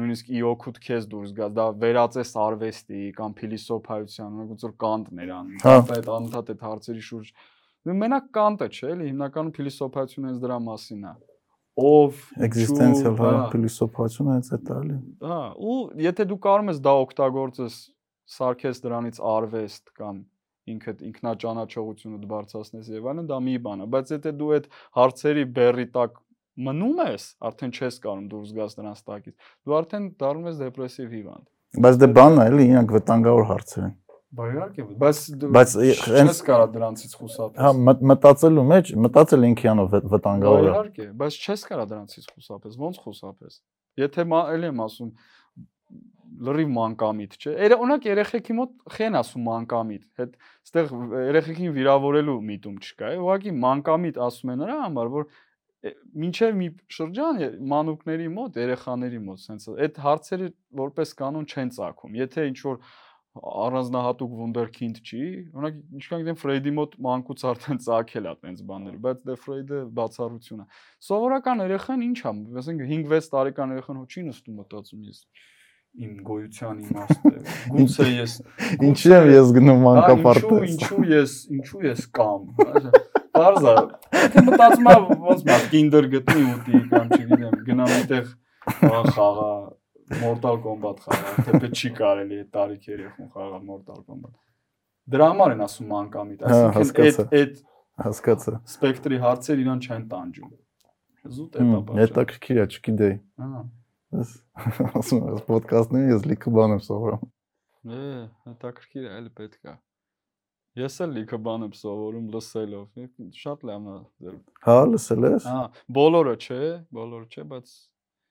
նույնիսկ 0.00 0.26
ի 0.30 0.42
օգուտ 0.50 0.82
քեզ 0.84 1.06
դուրս 1.10 1.30
գալ, 1.36 1.54
դա 1.56 1.66
վերածես 1.84 2.34
արվեստի 2.46 3.04
կամ 3.16 3.36
փիլիսոփայության, 3.40 4.34
ոնց 4.50 4.66
որ 4.66 4.74
կանտներ 4.84 5.32
անում։ 5.36 5.62
հա։ 5.64 5.76
Այդ 5.96 6.10
անընդհատ 6.16 6.52
այդ 6.52 6.64
հարցերի 6.68 7.04
շուրջ 7.10 7.32
մենակ 7.80 8.26
կանտը 8.36 8.66
չէ, 8.76 8.88
էլի 8.92 9.06
հիմնականում 9.08 9.52
փիլիսոփայությունը 9.56 10.28
հենց 10.30 10.40
դրա 10.44 10.58
մասին 10.68 11.04
է 11.08 11.14
ով 11.80 12.18
էգզիստենցիալ 12.44 13.16
հա 13.20 13.30
փիլիսոփայությունը 13.54 14.34
հենց 14.34 14.50
այդ 14.56 14.70
է, 14.70 14.76
էլի։ 14.80 14.96
Հա, 15.30 15.38
ու 15.70 15.76
եթե 16.04 16.26
դու 16.30 16.38
կարող 16.44 16.70
ես 16.70 16.80
դա 16.84 16.94
օգտագործես 17.04 17.76
սարքես 18.30 18.82
դրանից 18.84 19.20
արվեստ 19.34 19.94
կամ 20.00 20.20
ինքդ 20.70 21.00
ինքնաճանաչողությունդ 21.10 22.26
բարձրացնես 22.30 22.90
եւ 22.94 23.08
այլն, 23.10 23.30
դա 23.30 23.38
մի 23.46 23.54
բան 23.64 23.84
է, 23.84 23.86
բայց 23.94 24.12
եթե 24.14 24.32
դու 24.40 24.50
այդ 24.56 24.68
հարցերի 24.98 25.44
բերի 25.56 25.86
տակ 25.96 26.20
մնում 26.66 27.00
ես, 27.06 27.24
արդեն 27.50 27.72
չես 27.74 27.98
կարող 28.04 28.28
դուրս 28.30 28.52
գաս 28.58 28.76
դրանց 28.80 29.00
տակից։ 29.10 29.48
Դու 29.66 29.76
արդեն 29.80 30.06
դառնում 30.20 30.48
ես 30.50 30.60
դեպրեսիվ 30.60 31.16
հիվանդ։ 31.16 31.46
Բայց 31.80 31.98
դե 32.00 32.08
բանն 32.20 32.40
է, 32.40 32.46
էլի, 32.50 32.66
իրանք 32.70 32.94
վտանգավոր 32.98 33.44
հարցեր 33.50 33.84
են։ 33.86 33.96
Բա 34.30 34.44
իհարկե, 34.50 34.82
բայց 35.00 35.20
բայց 35.54 35.72
հենց 36.06 36.40
կարա 36.46 36.66
դրանցից 36.70 37.14
խուսափես։ 37.18 37.62
Հա, 37.64 37.70
մտածելու 38.10 38.64
մեջ, 38.70 38.90
մտածել 39.06 39.46
ինքյանով 39.48 39.96
վտանգավոր 40.12 40.60
է։ 40.60 40.68
Իհարկե, 40.70 41.06
բայց 41.22 41.38
չես 41.40 41.64
կարա 41.70 41.86
դրանցից 41.90 42.28
խուսափես։ 42.30 42.76
Ոնց 42.84 43.00
խուսափես։ 43.06 43.56
Եթե 43.98 44.26
էլի 44.30 44.70
եմ 44.70 44.84
ասում, 44.86 45.10
լրիվ 46.40 46.70
մանկամիտ, 46.72 47.36
չէ։ 47.36 47.52
Օրինակ 47.76 48.06
երեխեքի 48.08 48.56
մոտ 48.56 48.70
խեն 48.94 49.18
ասում 49.20 49.44
մանկամիտ, 49.50 50.04
հետ 50.20 50.32
այստեղ 50.40 50.94
երեխեքին 51.26 51.74
վիրավորելու 51.76 52.36
միտում 52.50 52.78
չկա, 52.80 53.10
է, 53.10 53.20
ուղղակի 53.20 53.52
մանկամիտ 53.64 54.20
ասում 54.24 54.52
են 54.54 54.60
նրա 54.64 54.78
համար, 54.86 55.12
որ 55.16 55.28
մինչև 55.80 56.56
մի 56.60 56.66
շրջան 56.96 57.38
մանուկների 57.72 58.26
մոտ, 58.36 58.58
երեխաների 58.60 59.20
մոտ, 59.26 59.44
սենց 59.44 59.68
այդ 59.84 60.00
հարցերը 60.06 60.48
որպես 60.80 61.14
կանոն 61.20 61.46
չեն 61.48 61.70
ցակում։ 61.76 62.18
Եթե 62.20 62.44
ինչ 62.50 62.58
որ 62.66 62.82
առանձնահատուկ 63.30 64.32
wunderkind 64.40 64.96
չի։ 65.06 65.20
Օրինակ 65.54 65.76
ինչքան 66.00 66.22
գիտեմ 66.24 66.38
Ֆրեյդի 66.40 66.72
մոտ 66.76 66.96
մանկուց 67.06 67.44
արդեն 67.50 67.80
ծագել 67.84 68.26
է 68.26 68.32
տենց 68.42 68.62
բաներ, 68.70 68.96
բայց 69.06 69.20
դե 69.28 69.36
Ֆրեյդը 69.44 69.78
բացառություն 70.00 70.64
է։ 70.64 70.66
Սովորական 71.06 71.62
երեխան 71.64 72.04
ինչ 72.10 72.18
է, 72.20 72.34
ասենք 72.60 72.84
5-6 72.90 73.30
տարեկան 73.36 73.74
երեխան 73.76 74.00
հո 74.00 74.06
չի 74.10 74.24
նստում 74.30 74.58
մտածում 74.60 75.06
ես 75.06 75.22
իմ 76.00 76.12
գոյության 76.26 76.76
իմաստը։ 76.86 77.32
Գուցե 77.74 78.06
ես 78.10 78.34
Ինչի 78.88 79.10
եմ 79.16 79.26
ես 79.30 79.50
գնում 79.56 79.80
մանկապարտեզ։ 79.86 80.74
Ինչու 80.74 81.00
ես, 81.10 81.34
ինչու 81.56 81.82
ես 81.86 82.04
կամ։ 82.18 82.44
Բարձա։ 83.34 83.74
Թե 84.34 84.44
մտածում 84.46 84.88
եմ 84.92 85.08
ոնց 85.26 85.42
մա 85.50 85.58
Kinder 85.72 86.08
գտնի 86.14 86.44
ուտի 86.50 86.82
կամ 86.92 87.10
չգիտեմ, 87.16 87.58
գնամ 87.70 87.94
այդտեղ 87.96 88.30
բան 88.84 89.10
խաղա 89.16 89.50
Mortal 90.20 90.62
Kombat 90.64 91.02
խաղալ, 91.06 91.58
թե 91.62 91.70
չի 91.70 91.90
կարելի 91.98 92.38
այդ 92.40 92.48
տարիք 92.56 92.88
երեխուն 92.90 93.28
խաղալ 93.34 93.60
Mortal 93.66 94.00
Kombat։ 94.06 94.32
Դրա 95.10 95.28
համար 95.30 95.54
են 95.54 95.62
ասում 95.66 95.90
մանկամիտ, 95.90 96.42
այսինքն 96.50 97.04
այդ 97.06 97.36
այդ 97.40 97.60
հասկացա։ 98.04 98.56
Սպեկտրի 98.70 99.20
հարցեր 99.24 99.62
իրան 99.64 99.84
չեն 99.86 100.04
տանջում։ 100.10 100.50
Զուտ 101.30 101.56
է 101.60 101.64
դա 101.70 101.80
բանը։ 101.90 102.00
Հետաքրքիր 102.00 102.60
է, 102.60 102.66
չգիտեի։ 102.74 103.16
Հա։ 103.44 103.62
Ես 104.10 104.32
ասում 105.00 105.28
եմ, 105.30 105.42
ոդկասթներում 105.50 106.10
ես 106.10 106.26
լիքը 106.30 106.52
բան 106.56 106.74
եմ 106.76 106.82
սովորում։ 106.86 107.28
Է, 107.90 108.00
հետաքրքիր 108.48 109.06
է, 109.06 109.12
էլի 109.20 109.32
պետք 109.40 109.70
է։ 109.70 109.74
Ես 110.80 110.96
էլ 111.04 111.14
լիքը 111.18 111.38
բան 111.46 111.66
եմ 111.66 111.76
սովորում 111.80 112.26
լսելով։ 112.34 113.06
Շատ 113.40 113.64
լավն 113.70 113.88
է։ 113.92 114.34
Հա, 114.66 114.76
լսել 114.90 115.28
ես։ 115.30 115.46
Հա, 115.50 115.62
բոլորը 116.00 116.34
չէ, 116.40 116.60
բոլորը 116.98 117.30
չէ, 117.30 117.46
բայց 117.54 117.72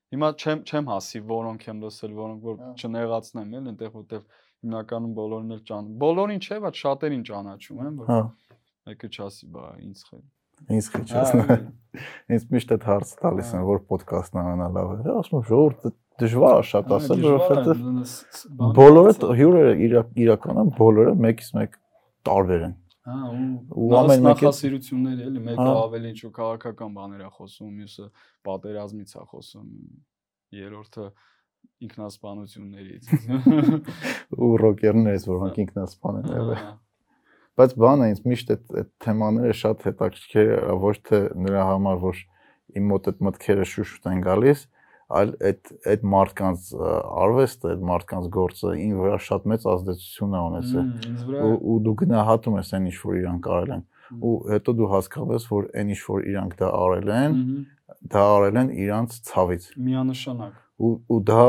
Հիմա 0.10 0.30
չեմ 0.42 0.62
չեմ 0.66 0.88
հասի 0.90 1.20
որոնք 1.30 1.66
եմ 1.70 1.82
լսել, 1.86 2.14
որոնք 2.18 2.46
որ 2.48 2.62
չնեղացնեմ 2.82 3.52
էլ 3.60 3.68
այնտեղ 3.70 3.92
որտեվ 3.98 4.24
հիմնականում 4.66 5.12
բոլորն 5.20 5.56
էլ 5.56 5.62
ճան։ 5.70 5.92
Բոլորին 6.04 6.42
չէ, 6.46 6.58
բայց 6.66 6.80
շատերին 6.80 7.26
ճանաչում 7.30 7.84
եմ, 7.86 8.00
որ 8.00 8.10
Հա։ 8.10 8.18
Մեկը 8.90 9.10
չասի, 9.14 9.50
բա 9.54 9.66
ինձ 9.86 10.02
խել։ 10.10 10.24
Ինձ 10.70 10.90
քիչացնա։ 10.96 11.58
Ինձ 12.36 12.44
միշտ 12.54 12.74
այդ 12.76 12.84
հարց 12.90 13.14
տալիս 13.24 13.54
են, 13.58 13.64
որ 13.70 13.80
ոդկասթն 13.90 14.40
անանալավ 14.44 14.92
է։ 14.94 15.14
Ասում 15.20 15.38
եմ, 15.40 15.46
ժողովուրդ 15.50 15.96
դժվար 16.20 16.60
է 16.60 16.68
շատ 16.70 16.92
ասել, 16.98 17.24
որովհետեւ 17.30 17.80
բոլորը 18.78 19.14
հյուրերը 19.40 20.04
իրականում 20.26 20.70
բոլորը 20.80 21.16
մեկից 21.26 21.50
մեկ 21.58 21.80
տարբեր 22.30 22.66
են։ 22.68 22.76
Հա, 23.10 23.18
ու 23.74 23.90
ամեն 23.98 24.26
մեկը 24.28 24.46
նախասիրություններ 24.46 25.22
էլի, 25.26 25.42
մեկը 25.48 25.68
ավելի 25.70 26.10
ինչ-որ 26.14 26.34
քաղաքական 26.36 26.98
բաներ 27.00 27.22
է 27.26 27.30
խոսում, 27.38 27.70
մյուսը 27.80 28.06
պատերազմից 28.50 29.14
է 29.16 29.24
խոսում, 29.32 29.70
երրորդը 30.60 31.06
ինքնասպանություններից։ 31.88 33.10
Ու 34.36 34.52
ռոկերներից, 34.64 35.26
որոնք 35.32 35.60
ինքնասպան 35.64 36.20
են 36.20 36.30
եղել։ 36.36 36.62
Բայց 37.60 37.76
բանը 37.84 38.10
ինձ 38.14 38.20
միշտ 38.30 38.52
այդ 38.56 38.76
այդ 38.80 38.90
թեմաները 39.04 39.56
շատ 39.60 39.86
հետաքրքիր 39.90 40.52
է, 40.56 40.76
ոչ 40.80 40.96
թե 41.10 41.22
նրա 41.46 41.64
համար, 41.70 41.98
որ 42.04 42.22
իմ 42.80 42.92
մոտ 42.94 43.10
այդ 43.12 43.24
մտքերը 43.28 43.66
շուշուտ 43.74 44.10
են 44.14 44.22
գալիս, 44.26 44.66
այլ 45.20 45.32
այդ 45.50 45.72
այդ 45.94 46.04
մարդկանց 46.14 46.68
արվեստը, 46.80 47.72
այդ 47.74 47.86
մարդկանց 47.90 48.28
գործը 48.40 48.74
ին 48.80 48.98
վրա 49.00 49.20
շատ 49.28 49.48
մեծ 49.52 49.66
ազդեցություն 49.74 50.36
է 50.40 50.44
ունեցել։ 50.50 50.92
Ու 51.50 51.56
ու 51.74 51.78
դու 51.88 51.96
գնահատում 52.04 52.60
ես 52.60 52.74
այն 52.78 52.90
ինչ 52.90 52.98
որ 53.04 53.18
իրանք 53.20 53.50
արել 53.58 53.74
են 53.76 53.84
ու 54.18 54.34
հետո 54.50 54.74
դու 54.80 54.90
հասկանում 54.94 55.34
ես 55.36 55.46
որ 55.50 55.68
այն 55.80 55.92
ինչ 55.94 56.00
որ 56.06 56.24
իրանք 56.30 56.56
դա 56.60 56.70
արել 56.80 57.12
են 57.16 57.36
դա 58.14 58.24
արել 58.36 58.60
են 58.62 58.72
իրանց 58.86 59.18
ցավից 59.30 59.68
միանշանակ 59.90 60.86
ու 60.88 60.94
ու 61.14 61.20
դա 61.30 61.44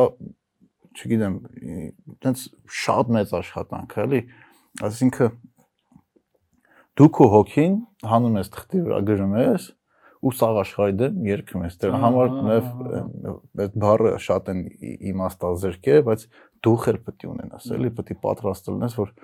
չգիտեմ 1.00 1.36
այտենց 1.46 2.44
շատ 2.80 3.12
մեծ 3.16 3.34
աշխատանք 3.40 3.96
է 3.96 4.04
էլի 4.04 4.20
այսինքն 4.88 5.38
դու 6.98 7.10
քո 7.16 7.26
հոգին 7.34 7.76
հանում 8.10 8.40
ես 8.40 8.50
թղթի 8.56 8.80
վրա 8.86 8.98
գրում 9.10 9.36
ես 9.40 9.68
ու 10.20 10.32
սաղ 10.36 10.58
աշխարհի 10.60 10.96
դեմ 11.00 11.28
երկում 11.30 11.62
ես։ 11.64 11.76
Դրա 11.80 11.98
համար 12.02 12.32
նաև 12.36 12.66
այդ 13.64 13.76
բառը 13.84 14.10
շատ 14.20 14.50
են 14.52 14.58
իմաստազերկ 15.10 15.86
է, 15.88 16.00
բայց 16.08 16.24
դուխ 16.66 16.88
էլ 16.92 16.98
պետք 17.06 17.24
է 17.24 17.30
ունենաս, 17.30 17.68
էլի 17.76 17.92
պետք 17.96 18.10
է 18.12 18.16
պատրաստ 18.26 18.68
լինես, 18.74 18.96
որ 19.00 19.14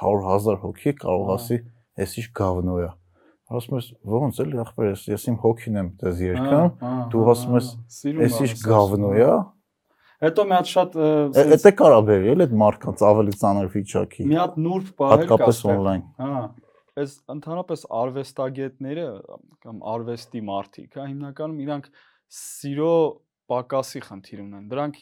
100.000 0.00 0.62
հոգի 0.62 0.94
կարող 1.02 1.34
ասի, 1.36 1.58
«Էս 1.96 2.16
ինչ 2.20 2.26
գավնո 2.36 2.78
է»։ 2.84 2.88
Ասում 3.56 3.76
ես, 3.76 3.86
ո՞ոնց 4.04 4.40
էլի 4.42 4.58
ախպեր 4.64 4.88
ես, 4.90 5.04
ես 5.12 5.28
իմ 5.30 5.36
հոգին 5.44 5.78
եմ 5.80 5.90
դες 6.00 6.22
երկում, 6.24 6.72
դու 7.12 7.28
ասում 7.32 7.56
ես, 7.56 7.68
«Էս 8.26 8.40
ինչ 8.46 8.52
գավնո 8.64 9.12
է»։ 9.16 9.28
Հետո 10.16 10.44
մի 10.48 10.54
հատ 10.56 10.68
շատ 10.72 10.94
Էդ 11.36 11.64
է 11.68 11.72
կարա 11.76 11.96
բերի, 12.08 12.28
էլի 12.32 12.44
այդ 12.46 12.52
մարդկանց 12.56 13.02
ավելի 13.04 13.34
ծանր 13.36 13.66
վիճակի։ 13.74 14.28
Մի 14.30 14.38
հատ 14.40 14.54
նուրբ 14.64 14.92
բառ 14.96 15.12
էլ 15.12 15.26
կա։ 15.28 15.36
Հատկապես 15.36 15.58
on-line։ 15.72 16.04
Հա 16.16 16.38
այս 16.96 17.14
ընդհանրապես 17.36 17.84
արվեստագետները 18.00 19.06
կամ 19.66 19.80
արվեստի 19.92 20.42
մարդիկ, 20.48 20.96
հա, 20.96 21.06
հիմնականում 21.12 21.62
իրանք 21.66 21.88
սիրո 22.36 22.92
պակասի 23.52 24.02
խնդիր 24.06 24.42
ունեն։ 24.46 24.68
Դրանք 24.72 25.00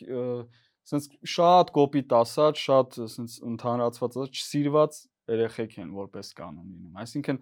ասենց 0.84 1.06
շատ 1.34 1.70
կոպիտ 1.78 2.16
ասած, 2.18 2.62
շատ 2.64 2.98
ասենց 3.04 3.36
ընդհանրացված 3.50 4.18
ասած 4.18 4.40
չսիրված 4.40 4.98
երեխեք 5.34 5.78
են 5.84 5.94
որպես 5.96 6.32
կանոն 6.40 6.66
լինում։ 6.74 6.98
Այսինքն 7.04 7.38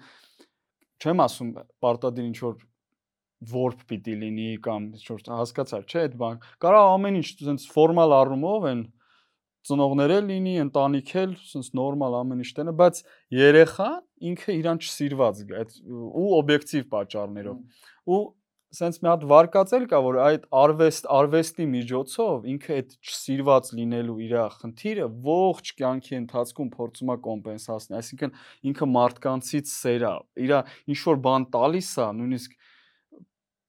չեմ 1.02 1.22
ասում 1.26 1.50
պարտադիր 1.82 2.28
ինչ 2.28 2.38
որ 2.46 2.60
որբ 3.52 3.80
պիտի 3.90 4.12
լինի 4.20 4.50
կամ 4.62 4.84
ինչ 4.94 5.06
որ 5.10 5.22
հասկացար, 5.32 5.86
չէ, 5.88 6.02
այդ 6.06 6.12
բան։ 6.20 6.36
Կարա 6.62 6.82
ամեն 6.92 7.18
ինչ 7.18 7.28
ասենց 7.42 7.64
ֆորմալ 7.74 8.14
առումով 8.20 8.66
են 8.70 8.84
ծնողներ 9.68 10.14
էլ 10.18 10.28
լինի, 10.32 10.54
ընտանիք 10.66 11.10
էլ, 11.22 11.34
ասես 11.38 11.72
նորմալ 11.78 12.18
ամեն 12.20 12.42
ինչ 12.42 12.52
տենը, 12.58 12.76
բայց 12.82 13.00
երեխան 13.38 13.98
ինքը 14.32 14.56
իրան 14.58 14.80
չսիրված 14.82 15.42
այդ 15.62 15.74
ու 15.92 16.28
օբյեկտիվ 16.42 16.86
պատճառներով։ 16.92 17.58
Ու 18.12 18.22
սենց 18.72 18.98
մի 19.04 19.08
հատ 19.10 19.24
վարկածել 19.28 19.82
կա, 19.90 19.98
որ 20.06 20.18
այդ 20.24 20.44
արվեստ 20.56 21.08
արվեստի 21.12 21.64
միջոցով 21.72 22.46
ինքը 22.52 22.76
այդ 22.78 22.94
չսիրված 23.04 23.70
լինելու 23.78 24.16
իր 24.26 24.34
խնդիրը 24.62 25.08
ողջ 25.26 25.72
կյանքի 25.82 26.16
ընթացքում 26.22 26.70
փորձում 26.78 27.12
է 27.12 27.16
կոմպենսացնել, 27.26 27.98
այսինքն 28.00 28.32
ինքը 28.72 28.88
մարդկանցից 28.96 29.72
սեր 29.76 30.06
է, 30.08 30.14
իր 30.46 30.54
ինչ 30.94 30.98
որ 31.12 31.20
բան 31.28 31.46
տալիս 31.52 31.92
է, 32.00 32.08
նույնիսկ 32.22 32.56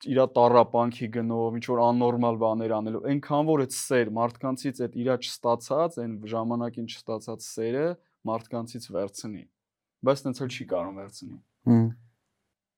իր 0.10 0.20
տարապանքի 0.36 1.08
գնով, 1.14 1.58
ինչ 1.60 1.66
որ 1.70 1.82
աննորմալ 1.84 2.40
բաներ 2.44 2.74
անելով, 2.78 3.06
այնքան 3.14 3.48
որ 3.50 3.64
այդ 3.64 3.76
սեր 3.78 4.12
մարդկանցից 4.18 4.82
այդ 4.84 4.98
իր 5.04 5.10
չստացած, 5.16 5.98
այն 6.04 6.14
ժամանակին 6.34 6.90
չստացած 6.94 7.48
սերը 7.48 7.86
մարդկանցից 8.30 8.88
վերցնի։ 8.98 9.44
Բայց 10.04 10.24
տենց 10.24 10.44
էլ 10.44 10.54
չի 10.54 10.68
կարող 10.74 10.94
վերցնի։ 11.00 11.38
Հմ։ 11.72 11.88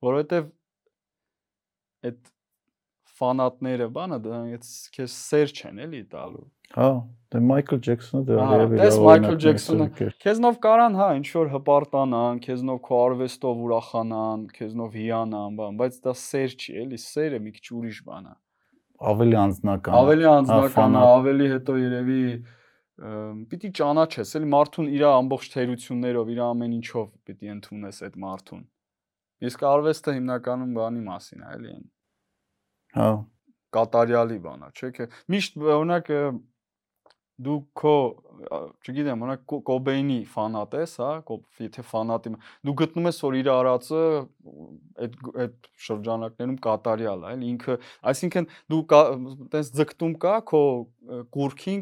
Որովհետև 0.05 0.49
այդ 2.05 2.31
ֆանատները 3.15 3.87
բանը 3.95 4.19
դա 4.25 4.39
այդ 4.55 4.69
քեզ 4.95 5.15
սեր 5.25 5.53
չեն 5.55 5.81
էլի 5.85 6.01
տալու։ 6.11 6.45
Հա, 6.75 6.89
դե 7.35 7.41
Մայքլ 7.43 7.79
Ջեքսոնը 7.85 8.25
դրա 8.29 8.43
երևի 8.51 8.77
Դες 8.79 8.97
Մայքլ 9.03 9.37
Ջեքսոնը 9.43 9.85
քեզնով 10.23 10.59
կարան, 10.63 10.93
հա, 10.99 11.07
ինչ 11.19 11.27
որ 11.35 11.49
հպարտանան, 11.51 12.39
քեզնով 12.45 12.79
քո 12.85 12.99
արվեստով 13.05 13.63
ուրախանան, 13.65 14.45
քեզնով 14.55 14.95
հիանան, 14.99 15.57
բան, 15.59 15.79
բայց 15.81 15.97
դա 16.05 16.13
սեր 16.21 16.55
չի, 16.55 16.75
էլի, 16.85 16.99
սերը 17.03 17.41
մի 17.43 17.53
քիչ 17.57 17.65
ուրիշ 17.75 17.99
բան 18.07 18.29
է։ 18.31 18.35
Ավելի 19.11 19.37
անձնական։ 19.41 19.99
Ավելի 19.99 20.27
անձնական 20.31 20.95
է, 20.95 21.03
ավելի 21.11 21.49
հետո 21.55 21.77
երևի 21.83 22.23
պիտի 23.51 23.69
ճանաչես, 23.75 24.33
էլի 24.39 24.49
մարդուն 24.55 24.91
իր 24.95 25.05
ամբողջ 25.11 25.47
թերություններով, 25.51 26.29
իր 26.31 26.41
ամեն 26.45 26.75
ինչով 26.79 27.07
պիտի 27.27 27.53
ընդունես 27.55 27.97
այդ 28.07 28.19
մարդուն։ 28.23 28.61
Իսկ 29.45 29.65
արվեստը 29.67 30.15
հիմնականում 30.15 30.75
բանի 30.79 31.01
մասին 31.11 31.43
է, 31.43 31.55
էլի։ 31.59 31.73
Հա 32.95 33.09
կատարյալի 33.75 34.37
բան 34.45 34.65
է, 34.65 34.69
չէ՞։ 34.75 35.07
Միշտ 35.33 35.57
օրինակ 35.75 36.11
դու 37.35 37.57
քո 37.75 37.95
չգիտեմ, 38.85 39.23
օրինակ 39.25 39.53
Կոբեյնի 39.67 40.17
ֆանատ 40.31 40.75
ես, 40.79 40.93
հա, 41.01 41.09
եթե 41.65 41.83
ֆանատի 41.89 42.31
դու 42.67 42.75
գտնում 42.81 43.09
ես 43.09 43.19
որ 43.25 43.37
իր 43.41 43.49
արածը 43.55 44.03
այդ 45.05 45.17
այդ 45.43 45.69
շրջանակներում 45.87 46.57
կատարյալ 46.65 47.25
է, 47.25 47.31
այլ 47.31 47.45
ինքը, 47.51 47.77
այսինքն 48.11 48.49
դու 48.71 48.81
տես 49.55 49.71
ձգտում 49.79 50.15
կա 50.25 50.35
քո 50.51 50.61
կուրքին 51.35 51.81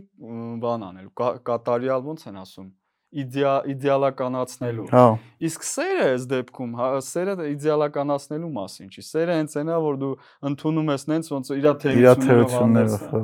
բան 0.64 0.88
անել, 0.90 1.12
կատարյալ 1.52 2.08
ոնց 2.10 2.28
են 2.34 2.42
ասում 2.44 2.72
իդեալականացնելու։ 3.14 4.88
Հա։ 4.90 5.06
Իսկ 5.46 5.66
սերը 5.70 6.06
այս 6.16 6.24
դեպքում, 6.32 6.72
հա, 6.80 6.88
սերը 7.06 7.46
իդեալականացնելու 7.52 8.50
մասին 8.58 8.90
չի։ 8.90 9.04
Սերը 9.06 9.36
հենց 9.38 9.58
այնա, 9.62 9.76
որ 9.86 10.00
դու 10.02 10.14
ընդունում 10.50 10.90
ես 10.94 11.06
նենց 11.14 11.30
ոնց 11.38 11.52
իր 11.54 11.68
թերություններով, 11.84 13.06
հա 13.14 13.22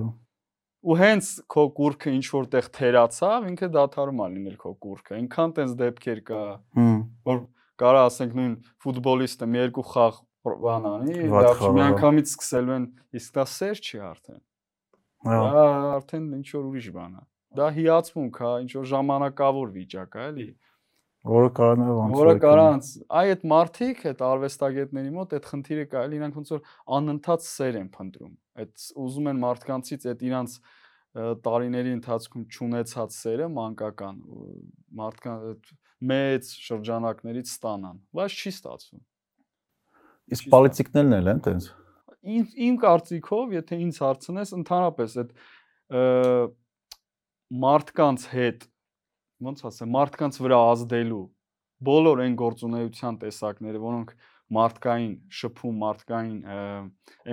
ու 0.80 0.96
հենց 1.00 1.30
քո 1.52 1.64
կուրքը 1.76 2.12
ինչ 2.16 2.26
որտեղ 2.34 2.68
թերացավ, 2.78 3.48
ինքը 3.50 3.70
դադարում 3.76 4.22
է 4.24 4.28
լինել 4.36 4.58
քո 4.64 4.72
կուրքը։ 4.86 5.16
Այնքան 5.20 5.54
տես 5.58 5.74
դեպքեր 5.80 6.22
կա, 6.30 6.44
որ 7.30 7.42
կարա 7.84 8.04
ասենք 8.10 8.38
նույն 8.40 8.54
ֆուտբոլիստը 8.86 9.50
մի 9.50 9.60
երկու 9.60 9.86
խաղ 9.90 10.22
բան 10.50 10.88
անի, 10.90 11.18
դա 11.36 11.52
միանգամից 11.76 12.32
սկսելու 12.32 12.76
են, 12.78 12.88
իսկ 13.20 13.36
դա 13.36 13.46
սեր 13.60 13.84
չի 13.84 14.00
արդեն։ 14.10 14.40
Դա 15.30 15.66
արդեն 16.00 16.26
ինչ 16.40 16.48
որ 16.56 16.64
ուրիշ 16.70 16.90
բան 16.96 17.14
է։ 17.20 17.24
Դա 17.60 17.68
հիացմունք, 17.76 18.40
հա, 18.40 18.52
ինչ 18.64 18.72
որ 18.80 18.90
ժամանակավոր 18.94 19.72
վիճակ 19.76 20.16
է, 20.16 20.26
էլի։ 20.30 20.50
Որը 21.30 21.50
կարող 21.60 21.90
է 21.90 21.96
ոնց 22.00 22.14
Որը 22.16 22.34
կարանց, 22.40 22.90
այ 23.20 23.32
այդ 23.34 23.42
մարտիկ, 23.52 24.04
այդ 24.10 24.22
արվեստագետների 24.30 25.10
մոտ 25.18 25.34
այդ 25.36 25.48
խնդիրը 25.50 25.86
կարելի 25.92 26.20
իրանք 26.20 26.38
ոնց 26.40 26.52
որ 26.54 26.62
անընդհատ 27.00 27.44
սեր 27.50 27.80
են 27.80 27.90
փնտրում։ 27.98 28.32
Այդ 28.60 28.86
ուզում 29.06 29.30
են 29.32 29.42
մարդկանցից 29.44 30.08
այդ 30.12 30.24
իրանց 30.30 30.56
տարիների 31.46 31.92
ընթացքում 31.98 32.44
ճանաչած 32.54 33.16
սերը 33.18 33.48
մանկական 33.56 34.18
մարդկան 35.00 35.46
մեծ 36.10 36.52
շրջանակներից 36.70 37.50
ստանան, 37.50 38.02
բայց 38.20 38.36
չի 38.40 38.52
ստացվում։ 38.54 39.02
Իսկ 40.36 40.50
պոլիտիկներն 40.54 41.18
էլ 41.20 41.32
են 41.34 41.42
տենց։ 41.48 41.70
Իմ 42.30 42.46
իմ 42.68 42.78
կարծիքով, 42.84 43.56
եթե 43.58 43.80
ինձ 43.88 44.00
հարցնես, 44.04 44.54
ընդհանրապես 44.60 45.18
այդ 45.24 45.34
մարդկանց 47.64 48.26
հետ 48.36 48.66
ոնց 49.50 49.64
ասեմ, 49.70 49.94
մարդկանց 49.96 50.40
վրա 50.44 50.60
ազդելու 50.70 51.24
բոլոր 51.90 52.22
այն 52.26 52.36
գործունեության 52.40 53.18
տեսակները, 53.24 53.80
որոնք 53.82 54.14
մարդկային 54.56 55.12
շփում, 55.40 55.76
մարդկային 55.84 56.38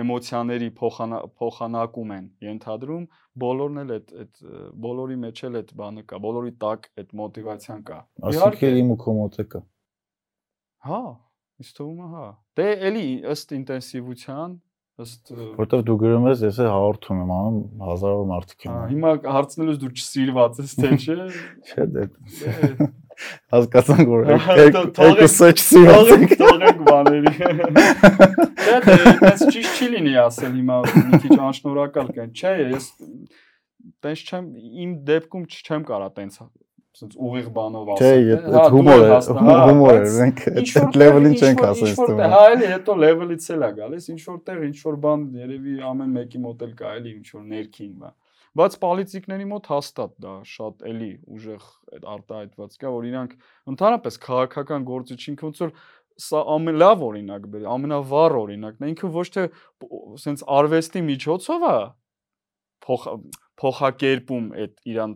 էմոցիաների 0.03 0.67
փոխանակում 0.77 2.11
են 2.17 2.27
ենթադրում, 2.47 3.07
բոլորն 3.43 3.81
էլ 3.83 3.93
այդ 3.95 4.13
այդ 4.23 4.43
բոլորի 4.85 5.17
մեջ 5.23 5.41
էլ 5.47 5.57
այդ 5.61 5.73
բանը 5.81 6.03
կա, 6.11 6.19
բոլորի 6.27 6.53
տակ 6.61 6.87
այդ 7.01 7.15
մոտիվացիան 7.21 7.81
կա։ 7.89 7.99
Այսինքն 8.29 8.79
իմ 8.83 8.93
ու 8.93 8.99
քո 9.01 9.15
մոտ 9.17 9.41
է 9.41 9.47
կա։ 9.55 9.63
Հա, 10.87 11.01
ինձ 11.57 11.73
թվում 11.77 11.99
է, 12.05 12.09
հա։ 12.13 12.27
Դե 12.57 12.69
էլի 12.91 13.07
ըստ 13.33 13.53
ինտենսիվության 13.57 14.55
ըստ 14.97 15.33
որտեվ 15.57 15.81
դու 15.87 15.95
գրում 16.01 16.23
ես, 16.31 16.39
ես 16.47 16.59
է 16.63 16.69
հաղորդում 16.73 17.19
եմ 17.21 17.33
անում 17.37 17.81
հազարավոր 17.87 18.29
մարդիկ 18.31 18.63
են։ 18.65 18.71
Հա, 18.77 18.85
հիմա 18.93 19.11
հարցնելուց 19.37 19.81
դու 19.83 19.91
չսիրված 19.93 20.61
ես, 20.63 20.73
թե 20.77 20.89
չէ։ 20.97 21.17
Չէ, 21.67 21.85
դե։ 21.97 22.07
Հասկացանք 23.53 24.11
որ 24.11 24.27
երկուսը 24.31 25.49
չսիրված 25.57 26.11
ենք։ 26.17 26.35
Թողենք 26.41 26.83
բաների։ 26.87 27.33
Չէ, 28.67 28.97
դες 29.23 29.43
ճիշտ 29.55 29.81
չի 29.81 29.89
լինի 29.95 30.13
ասել 30.27 30.53
հիմա 30.59 30.77
մի 30.91 31.19
քիչ 31.23 31.37
անշնորհակալ 31.47 32.13
կան։ 32.17 32.31
Չէ, 32.37 32.53
ես 32.75 32.87
տենց 34.05 34.23
չեմ 34.27 34.47
իմ 34.85 34.95
դեպքում 35.07 35.45
չեմ 35.57 35.85
կարա 35.87 36.09
տենց 36.17 36.39
ասենց 36.97 37.17
ուղիղ 37.27 37.49
բանով 37.57 37.89
ասել։ 37.93 38.21
Չէ, 38.27 38.37
հա, 38.53 38.61
հումոր 38.73 39.03
է, 39.07 39.09
հումոր 39.37 39.97
է, 39.97 40.11
մենք 40.17 40.39
այդ 40.51 40.97
լեվելին 41.01 41.35
չենք 41.37 41.65
ասել 41.67 41.91
ստում։ 41.93 42.21
Հա, 42.33 42.39
էլի 42.53 42.69
հետո 42.73 42.95
լեվելից 43.03 43.49
էլ 43.53 43.65
է 43.67 43.69
գալիս, 43.77 44.07
ինչ 44.13 44.21
որտեղ 44.27 44.63
ինչ 44.67 44.77
որ 44.87 44.97
բան 45.03 45.25
երևի 45.43 45.75
ամեն 45.91 46.15
մեկի 46.17 46.41
մոտ 46.47 46.65
էլ 46.67 46.73
կա, 46.81 46.93
էլի 46.97 47.13
ինչ 47.17 47.27
որ 47.37 47.43
ներքին 47.53 47.93
բան։ 48.01 48.15
Բայց 48.57 48.75
պոլիտիկների 48.81 49.47
մոտ 49.51 49.69
հաստատ 49.71 50.13
դա 50.23 50.33
շատ 50.47 50.85
էլի 50.91 51.11
ուժեղ 51.35 51.65
այդ 51.97 52.07
արտահայտված 52.13 52.77
կա, 52.81 52.91
որ 52.95 53.07
իրանք 53.11 53.35
ընդհանրապես 53.73 54.19
քաղաքական 54.27 54.87
գործիչին 54.87 55.39
ոնց 55.43 55.61
որ 55.65 55.73
սա 56.17 56.41
ամեն 56.55 56.79
լավ 56.81 57.03
օրինակ 57.07 57.45
բերի, 57.53 57.67
ամենավառ 57.73 58.35
օրինակն 58.41 58.87
է։ 58.87 58.89
Ինքը 58.93 59.09
ոչ 59.13 59.27
թե 59.35 59.43
սենց 60.23 60.43
արվեստի 60.57 61.03
միջոցով 61.11 61.67
է 61.67 61.77
փոխակերպում 63.61 64.49
այդ 64.63 64.81
իրան 64.93 65.13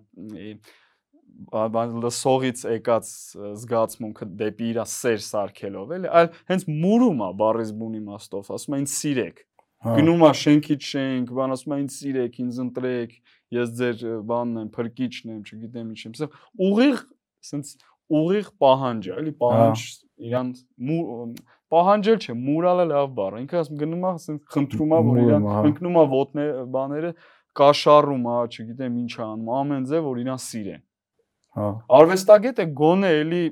լսողից 2.04 2.64
եկած 2.76 3.10
զգացմունքը 3.62 4.28
դեպի 4.42 4.68
իր 4.72 4.80
սեր 4.92 5.22
սարքելով, 5.26 5.94
էլի, 5.98 6.10
այլ 6.20 6.30
հենց 6.52 6.66
մուրում 6.70 7.24
է 7.26 7.30
բառից 7.42 7.72
բուն 7.82 7.96
իմաստով, 8.02 8.52
ասում 8.58 8.78
ինձ 8.78 8.92
սիրեք։ 8.94 9.42
Գնում 9.82 10.24
է 10.28 10.32
շենքից 10.42 10.88
շենք, 10.92 11.32
բան 11.38 11.54
ասում 11.56 11.74
է 11.74 11.78
ինձ 11.82 11.94
սիրեք, 11.96 12.36
ինձ 12.42 12.58
ընտրեք, 12.62 13.16
ես 13.58 13.72
ձեր 13.80 14.04
բանն 14.30 14.60
եմ, 14.62 14.68
փրկիչն 14.76 15.32
եմ, 15.32 15.40
չգիտեմ 15.42 15.88
ինչ 15.92 16.02
եմ, 16.06 16.14
ասեմ, 16.18 16.36
ուղիղ, 16.68 17.02
ասենց 17.42 17.72
ուղիղ 18.12 18.52
պահանջ 18.62 19.08
է, 19.10 19.16
էլի, 19.22 19.34
պահանջ 19.42 19.82
հա։ 19.82 20.12
իրան 20.28 20.50
պահանջել 21.72 22.18
չէ, 22.22 22.34
մուրալը 22.46 22.86
լավ 22.92 23.12
բառ։ 23.18 23.38
Ինքը 23.42 23.60
ասում 23.62 23.78
գնում 23.82 24.02
է, 24.02 24.10
ասենք 24.12 24.56
խնդրում 24.56 24.92
է, 24.92 25.00
որ 25.08 25.20
իրան 25.22 25.46
հա։ 25.52 25.62
ընկնում 25.72 25.98
է 26.02 26.04
ոտներ 26.12 26.50
բաները 26.76 27.12
կաշառում 27.62 28.26
է, 28.32 28.36
չգիտեմ 28.52 28.98
ինչ 29.02 29.14
անում, 29.26 29.52
ամեն 29.62 29.88
ձև 29.92 30.08
որ 30.12 30.22
իրան 30.22 30.42
սիրեն։ 30.46 30.84
Հա։ 31.58 31.70
Արվեստագետը 32.02 32.66
գոնե 32.82 33.12
էլի 33.22 33.44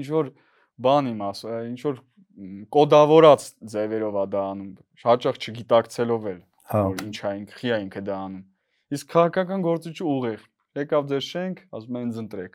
ինչ 0.00 0.06
որ 0.14 0.32
բան 0.80 1.10
իմ 1.10 1.24
ասա, 1.30 1.56
ինչ 1.70 1.80
որ 1.86 1.96
կոդավորած 2.76 3.46
ձևերով 3.74 4.18
է 4.20 4.24
դա 4.34 4.44
անում, 4.50 4.70
հաճախ 5.04 5.40
չգիտակցելով 5.40 6.28
էլ, 6.30 6.38
հա։ 6.72 6.82
որ 6.90 7.02
ինչա 7.06 7.32
ինքը, 7.40 7.56
խիա 7.60 7.80
ինքը 7.86 8.02
դա 8.10 8.20
անում։ 8.26 8.44
Իսկ 8.96 9.10
քաղաքական 9.14 9.64
գործիչը 9.66 10.06
ուղիղ, 10.10 10.44
եկավ 10.80 11.10
ձեր 11.10 11.26
շենք, 11.30 11.64
ասում 11.78 11.98
են 12.00 12.14
ընտրեք։ 12.24 12.54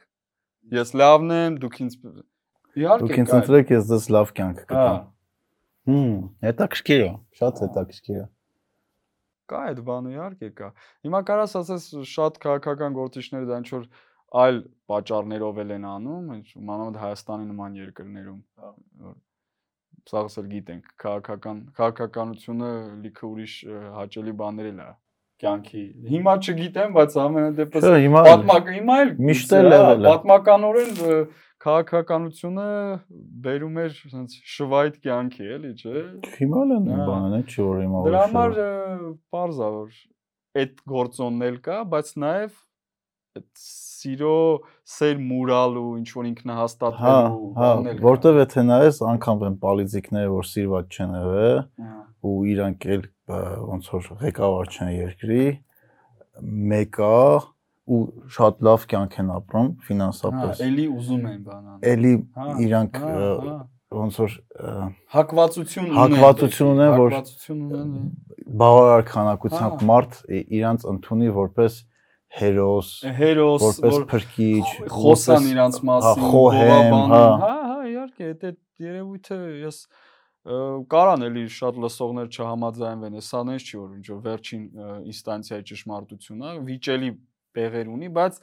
Ես 0.76 0.96
լավն 1.00 1.36
եմ, 1.36 1.60
դուք 1.66 1.82
ինձ 1.86 2.00
Իհարկե։ 2.76 3.08
Դուք 3.08 3.20
ինձ 3.22 3.34
ընտրեք, 3.36 3.70
ես 3.72 3.86
դες 3.88 4.06
լավ 4.12 4.32
կյանք 4.36 4.58
հա։ 4.60 4.66
կտամ։ 4.72 5.04
Հմ, 5.86 6.16
հետաքրքիր 6.46 7.04
է, 7.06 7.12
շատ 7.40 7.62
հետաքրքիր 7.64 8.18
է։ 8.20 8.26
Կա 9.46 9.60
այդ 9.70 9.80
բանը 9.86 10.12
իհարկե 10.16 10.50
կա։ 10.60 10.70
Հիմա 11.06 11.22
կարաս 11.30 11.54
ասես 11.62 11.86
շատ 12.12 12.40
քաղաքական 12.46 12.98
գործիչները 12.98 13.48
դա 13.52 13.60
ինչ 13.62 13.70
որ 13.76 13.86
այլ 14.42 14.60
պատճառներով 14.92 15.62
էլ 15.64 15.74
են 15.76 15.86
անում, 15.92 16.32
մանավանդ 16.72 17.00
Հայաստանի 17.06 17.48
նման 17.52 17.78
երկրներում, 17.80 18.40
որ 19.06 19.16
սաղս 20.10 20.38
էլ 20.42 20.52
գիտենք, 20.52 20.92
քաղաքական 21.02 21.64
քաղաքականությունը 21.80 22.70
լիքը 23.06 23.26
ուրիշ 23.32 23.56
հաճելի 23.96 24.34
բաներ 24.42 24.70
էլ 24.72 24.84
է 24.86 24.92
կյանքի։ 25.44 25.84
Հիմա 26.12 26.34
չգիտեմ, 26.46 26.94
բայց 26.96 27.16
ամենը 27.26 27.50
դեպս 27.60 27.88
պատմակ 28.16 28.70
հիմա 28.76 29.00
էլ 29.06 29.10
միշտ 29.30 29.56
էլ 29.58 29.68
է 29.76 29.80
պատմականորեն 30.06 30.94
քաղաքականությունը 31.66 32.68
բերում 33.46 33.80
էր 33.84 33.98
ասենց 34.06 34.36
շվայտ 34.56 35.00
կյանքի, 35.06 35.48
էլի, 35.56 35.72
չէ։ 35.82 36.04
Հիմա 36.36 36.62
էլ 36.66 36.74
են 36.76 36.90
բանն 37.10 37.36
է, 37.36 37.42
չի 37.50 37.66
որ 37.66 37.82
հիմա։ 37.82 38.04
Դրա 38.06 38.22
համար 38.26 38.60
է 38.66 38.70
որ 39.36 39.98
այդ 40.62 40.84
գործոնն 40.94 41.48
էլ 41.50 41.58
կա, 41.66 41.80
բայց 41.96 42.12
նաև 42.26 42.60
սիրո 43.36 44.36
սեր 44.96 45.18
մուրալու 45.26 45.88
ինչ 46.00 46.08
որ 46.16 46.28
ինքնահաստատվելու 46.30 47.50
հա, 47.58 47.70
հա, 47.86 47.96
որտեվ 48.06 48.40
եթե 48.42 48.64
նայես 48.70 49.00
անգամ 49.12 49.44
են 49.50 49.58
պոլիտիկները 49.64 50.32
որ 50.36 50.48
սիրված 50.52 50.96
չեն 50.96 51.16
եղել 51.20 51.60
հա։ 51.86 51.98
ու 52.30 52.36
իրանք 52.54 52.88
էլ 52.96 53.04
ոնց 53.72 53.90
որ 53.96 54.10
ղեկավար 54.24 54.72
չեն 54.76 54.92
երկրի 54.96 55.46
մեկա 56.76 57.14
ու 57.86 58.02
շատ 58.36 58.62
լավ 58.66 58.86
կյանք 58.92 59.16
են 59.22 59.32
ապրում 59.36 59.68
ֆինանսապես։ 59.86 60.62
Հա, 60.62 60.68
էլի 60.70 60.86
ուզում 60.96 61.26
են 61.30 61.42
բանան։ 61.46 61.84
Էլի 61.92 62.14
իրանք 62.66 62.96
ոնց 63.96 64.18
որ 64.22 64.38
հակվածություն 65.16 65.90
ունեն 65.92 66.00
հակվածություն 66.00 66.72
ունեն 66.72 66.96
որ 66.96 67.14
հակվածություն 67.16 67.60
ունեն 67.66 68.08
բավարար 68.62 69.06
քանակությամբ 69.12 69.86
մարդ 69.92 70.18
իրանց 70.60 70.88
ընդունի 70.96 71.30
որպես 71.36 71.78
հերոս, 72.36 72.90
հերոս, 73.16 73.64
որպես 73.64 73.98
փրկիչ, 74.12 74.66
խոսան 74.92 75.48
իրանց 75.52 75.78
մասին, 75.90 76.26
խոհեմ, 76.34 76.96
հա, 77.14 77.22
հա, 77.44 77.54
հա, 77.70 77.78
իհարկե, 77.92 78.30
դա 78.42 78.52
երևույթը 78.86 79.38
ես 79.62 79.80
կարան 80.92 81.26
էլի 81.26 81.46
շատ 81.56 81.80
լսողներ 81.86 82.28
չհամաձայնվեն, 82.36 83.16
սա 83.26 83.42
նենց 83.50 83.70
չի 83.70 83.80
որ 83.82 83.94
ինչ 83.96 84.06
որ 84.12 84.20
վերջին 84.26 84.66
ինստանցիայի 85.14 85.66
ճշմարտությունն 85.72 86.46
է, 86.46 86.54
վիճելի 86.70 87.10
բեղեր 87.56 87.90
ունի, 87.96 88.12
բայց 88.20 88.40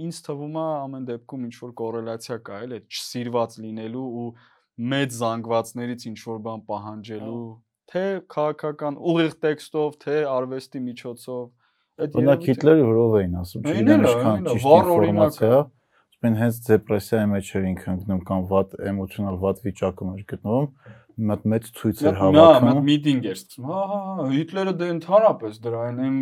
ինձ 0.00 0.20
թվում 0.26 0.56
է 0.58 0.64
ամեն 0.80 1.06
դեպքում 1.10 1.46
ինչ 1.50 1.54
որ 1.60 1.72
կոռելացիա 1.80 2.38
կա 2.46 2.58
էլ 2.64 2.74
այդ 2.78 2.96
չսիրված 2.96 3.56
լինելու 3.60 4.08
ու 4.20 4.26
մեծ 4.90 5.16
զանգվածներից 5.20 6.06
ինչ 6.10 6.18
որ 6.30 6.42
բան 6.46 6.60
պահանջելու 6.70 7.46
թե 7.90 8.04
քաղաքական 8.30 8.98
ուղիղ 9.10 9.32
տեքստով, 9.44 9.96
թե 10.04 10.16
արվեստի 10.30 10.82
միջոցով 10.90 11.40
Այդ 11.40 11.59
Օրինակ 12.06 12.48
Հիտլերը 12.50 12.86
որով 12.90 13.18
էին 13.20 13.36
ասում, 13.40 13.68
չգիտեմ 13.70 14.06
ինչքան 14.10 14.48
ճիշտ 14.50 14.70
ինֆորմացիա, 14.70 15.60
ասում 15.60 16.28
են 16.30 16.34
հենց 16.40 16.56
դեպրեսիայի 16.70 17.28
մեջ 17.30 17.50
էր 17.60 17.68
ինքը 17.70 17.92
ընկնում 17.94 18.24
կամ 18.30 18.42
վատ 18.50 18.74
էմոցիոնալ 18.90 19.38
վատ 19.44 19.62
վիճակում 19.66 20.10
էր 20.10 20.24
գտնվում, 20.30 20.66
հատ 21.28 21.46
մեծ 21.52 21.68
ցույց 21.76 22.02
էր 22.10 22.18
հավաքում։ 22.20 22.68
Նա 22.70 22.82
միտինգ 22.86 23.26
էր 23.30 23.38
սկսում։ 23.40 23.70
Հա, 23.70 23.80
հա, 23.90 24.00
հա, 24.20 24.26
Հիտլերը 24.34 24.74
դե 24.80 24.88
ընդհանրապես 24.94 25.58
դրա 25.64 25.80
այն 25.90 26.18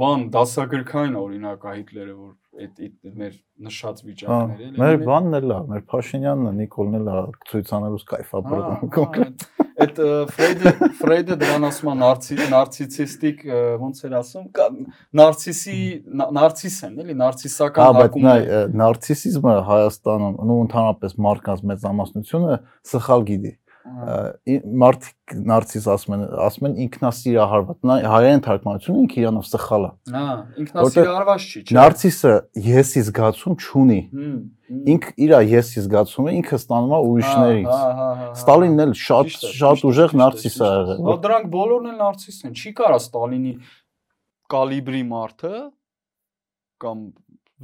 բան 0.00 0.24
դասագրքային 0.34 1.16
օրինակ 1.20 1.64
է 1.64 1.74
Հիտլերը, 1.74 2.14
որ 2.24 2.32
այդ 2.64 2.82
մեր 3.20 3.34
նշած 3.68 4.02
վիճակները 4.08 4.68
էլի։ 4.68 4.82
Մեր 4.84 4.98
բանն 5.04 5.38
էլ 5.40 5.54
է, 5.54 5.58
մեր 5.70 5.84
Փաշինյանն 5.92 6.50
է, 6.50 6.54
Նիկոլն 6.60 6.98
էլ 7.00 7.10
է 7.14 7.16
ցույցանելուց 7.50 8.04
կայֆ 8.12 8.34
ապրում 8.40 8.92
կոնկրետ։ 8.94 9.46
Այդ 9.84 9.98
Ֆրեյդը 10.34 10.72
Ֆրեյդը 11.00 11.36
դրան 11.40 11.66
ասում 11.68 11.90
է 11.92 11.96
նարցի 12.02 12.38
նարցիսիստիկ 12.54 13.42
ոնց 13.84 14.00
էր 14.08 14.14
ասում, 14.20 14.46
նարցիսի 15.20 15.78
նարցիս 16.38 16.78
են, 16.88 16.94
էլի, 17.04 17.16
նարցիսական 17.24 17.98
հակում։ 18.00 18.28
Հա, 18.28 18.36
բայց 18.44 18.78
նարցիսիզմը 18.84 19.56
Հայաստանում 19.68 20.38
ու 20.54 20.62
ընդհանրապես 20.64 21.18
մարդկանց 21.28 21.68
մեծամասնությունը 21.74 22.58
սխալ 22.94 23.28
գիտի 23.30 23.52
մարդիկ 23.84 25.32
նարցիս 25.44 25.86
ասում 25.92 26.14
են, 26.16 26.22
ասում 26.40 26.66
են 26.68 26.76
ինքնասիրահարված։ 26.84 27.82
Նա 27.84 27.96
հայերեն 28.08 28.42
թարգմանությունը 28.46 29.02
ինքը 29.04 29.18
իրանով 29.20 29.48
սխալ 29.50 29.84
է։ 29.84 29.90
Հա, 30.14 30.22
ինքնասիրահարված 30.62 31.44
չի, 31.44 31.60
չէ։ 31.64 31.76
Նարցիսը 31.76 32.32
եսի 32.64 33.02
զգացում 33.08 33.58
չունի։ 33.60 33.98
Ինք 34.94 35.08
իր 35.26 35.34
եսի 35.52 35.84
զգացումը 35.84 36.34
ինքը 36.40 36.58
ստանում 36.64 36.94
է 36.96 37.00
ուրիշներից։ 37.10 37.68
Հա, 37.68 37.92
հա, 38.00 38.08
հա։ 38.20 38.30
Ստալինն 38.40 38.84
էլ 38.84 38.96
շատ 39.04 39.36
շատ 39.44 39.84
ուժեղ 39.90 40.16
նարցիս 40.24 40.56
է 40.56 40.70
եղել։ 40.70 41.04
Հա, 41.04 41.16
դրանք 41.28 41.52
բոլորն 41.52 41.90
էլ 41.92 42.00
նարցիս 42.00 42.40
են։ 42.48 42.56
Չի 42.56 42.72
կարա 42.80 42.98
Ստալինի 43.04 43.54
կալիբրի 44.54 45.04
մարդը 45.12 45.54
կամ 46.84 47.04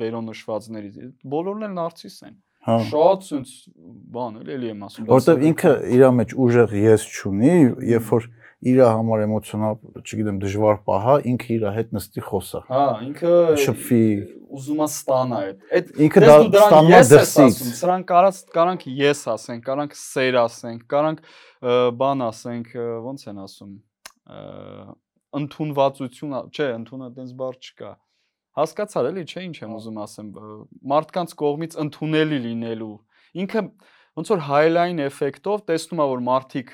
վերոնշվածներից 0.01 1.01
բոլորն 1.33 1.67
էլ 1.71 1.75
նարցիս 1.81 2.21
են։ 2.29 2.37
Հա։ 2.37 2.50
Շատ 2.61 3.25
sense 3.25 3.71
բան 4.13 4.43
էլ 4.43 4.51
էլի 4.57 4.69
եմ 4.75 4.83
ասում։ 4.85 5.07
Որտեվ 5.09 5.45
ինքը 5.51 5.73
իր 5.97 6.03
մեջ 6.19 6.35
ուժեղ 6.45 6.75
ես 6.81 7.07
չունի, 7.09 7.55
երբ 7.89 8.11
որ 8.11 8.27
իր 8.71 8.81
համար 8.85 9.23
էմոցիոնալ, 9.25 9.79
չգիտեմ, 10.03 10.41
դժվար 10.43 10.81
պահա, 10.85 11.15
ինքը 11.31 11.49
իր 11.55 11.65
հետ 11.77 11.95
նստի 11.97 12.25
խոսա։ 12.27 12.61
Հա, 12.69 12.83
ինքը 13.07 13.33
շփվի 13.63 14.03
ուզում 14.51 14.83
է 14.85 14.89
ստանա 14.91 15.39
այդ։ 15.41 15.63
Այդ 15.79 15.91
ինքը 16.05 16.23
դա 16.27 16.35
ստանում 16.61 16.97
է 16.99 17.01
դրսից։ 17.11 17.63
Սրանք 17.81 18.07
կարած 18.11 18.43
կարանք 18.59 18.85
ես 19.01 19.23
ասենք, 19.33 19.65
կարանք 19.71 19.97
սեր 20.01 20.39
ասենք, 20.43 20.85
կարանք 20.93 21.25
բան 22.05 22.27
ասենք, 22.29 22.77
ոնց 23.09 23.27
են 23.31 23.43
ասում, 23.47 23.73
ընդունվածություն, 25.41 26.39
չէ, 26.51 26.69
ընդունը 26.77 27.13
տենց 27.17 27.35
բառ 27.41 27.61
չկա 27.65 27.95
հասկացար 28.61 29.09
էլի, 29.11 29.25
չէ, 29.31 29.43
ինչ 29.49 29.57
եմ 29.61 29.73
ուզում 29.79 29.99
ասեմ, 30.05 30.29
մարդկանց 30.93 31.35
կողմից 31.41 31.75
ընդունելի 31.85 32.39
լինելու։ 32.47 32.93
Ինքը 33.41 33.63
ոնց 34.21 34.31
որ 34.35 34.45
highline 34.51 35.05
էֆեկտով 35.07 35.65
տեսնում 35.71 36.01
է, 36.01 36.07
որ 36.11 36.23
մարդիկ 36.31 36.73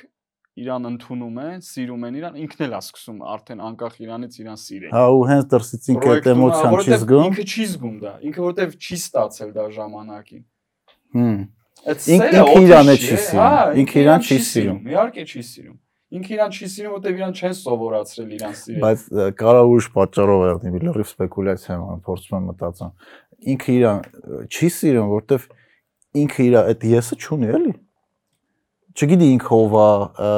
իրան 0.57 0.89
ընդունում 0.89 1.41
են, 1.43 1.59
սիրում 1.67 2.05
են 2.09 2.15
իրան, 2.17 2.37
ինքն 2.47 2.63
էլ 2.67 2.77
է 2.77 2.79
սկսում 2.81 3.19
արդեն 3.37 3.59
անկախ 3.67 3.97
իրանից 4.07 4.39
իրան 4.41 4.61
սիրել։ 4.63 4.95
Հա, 4.97 5.03
ու 5.13 5.27
հենց 5.31 5.49
դրսից 5.53 5.89
ինքը 5.93 6.13
այդ 6.15 6.29
էմոցիան 6.33 6.77
չի 6.81 6.97
զգում։ 6.97 7.27
Ինքը 7.27 7.45
չի 7.47 7.67
զգում 7.77 7.99
դա, 8.07 8.13
ինքը 8.31 8.45
որտեվ 8.47 8.77
չի 8.81 8.97
ստացել 8.97 9.51
դա 9.57 9.67
ժամանակին։ 9.77 10.45
Հմ։ 11.17 11.37
Այդ 11.93 12.09
ինքը 12.17 12.47
իրան 12.65 12.89
է 12.89 12.97
չի 12.97 13.19
սիրում։ 13.27 13.83
Ինքը 13.85 14.01
իրան 14.07 14.25
չի 14.27 14.39
սիրում։ 14.47 14.81
Իհարկե 14.97 15.27
չի 15.27 15.45
սիրում 15.53 15.77
ինքը 16.15 16.35
իրան 16.37 16.53
չի 16.55 16.69
սիրում, 16.71 16.93
որտեվ 16.97 17.17
իրան 17.19 17.33
չեն 17.37 17.55
սովորացրել 17.59 18.35
իրան 18.37 18.57
սիրել։ 18.61 18.83
Բայց 18.87 19.01
կարա 19.41 19.63
ուրիշ 19.67 19.89
պատճառով 19.97 20.45
եղնի, 20.47 20.73
մի 20.77 20.83
լրիվ 20.87 21.09
սպեկուլյացիա 21.11 21.77
եմ, 21.77 22.05
փորձում 22.07 22.37
եմ 22.37 22.47
մտածեմ։ 22.51 22.93
Ինքը 23.57 23.75
իրան 23.77 23.99
չի 24.47 24.71
սիրում, 24.77 25.11
որտեվ 25.17 25.49
ինքը 26.23 26.47
իր 26.47 26.57
այդ 26.63 26.87
եսը 26.93 27.19
չունի, 27.27 27.51
էլի։ 27.57 27.75
Չգիտի 28.97 29.27
ինքը 29.35 29.57
ով 29.57 29.75
է, 29.77 30.29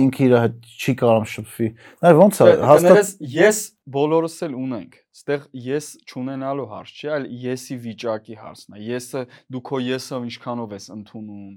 ինքը 0.00 0.22
իր 0.24 0.32
հետ 0.34 0.54
չի 0.80 0.92
կարող 0.98 1.26
շփվի։ 1.30 1.68
Նայ 2.02 2.10
ոնց 2.18 2.40
է, 2.40 2.48
հաստատ 2.70 3.10
ես 3.36 3.60
բոլորս 3.94 4.34
էլ 4.48 4.56
ունենք։ 4.58 4.96
Ստեղ 5.20 5.44
ես 5.66 5.86
չունենալու 6.10 6.66
հարց 6.72 6.90
չի, 6.96 7.10
այլ 7.14 7.28
եսի 7.44 7.76
վիճակի 7.84 8.38
հարցն 8.40 8.76
է։ 8.80 8.82
Եսը 8.88 9.22
դու 9.54 9.62
քո 9.70 9.80
եսը 9.86 10.20
ինչքանով 10.26 10.74
ես 10.74 10.90
ընդունում, 10.96 11.54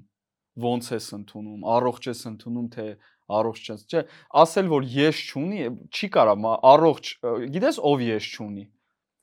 ոնց 0.68 0.90
ես 0.94 1.08
ընդունում, 1.18 1.66
առողջ 1.74 2.10
ես 2.14 2.24
ընդունում, 2.34 2.68
թե 2.78 2.88
առողջ 3.29 3.69
չես, 3.69 3.85
չէ, 3.93 4.03
ասել 4.43 4.69
որ 4.73 4.89
ես 4.95 5.23
չունի, 5.29 5.63
չի 5.93 6.09
կարա, 6.17 6.35
առողջ, 6.73 7.13
գիտես 7.55 7.81
ով 7.91 8.05
ես 8.09 8.29
չունի։ 8.35 8.65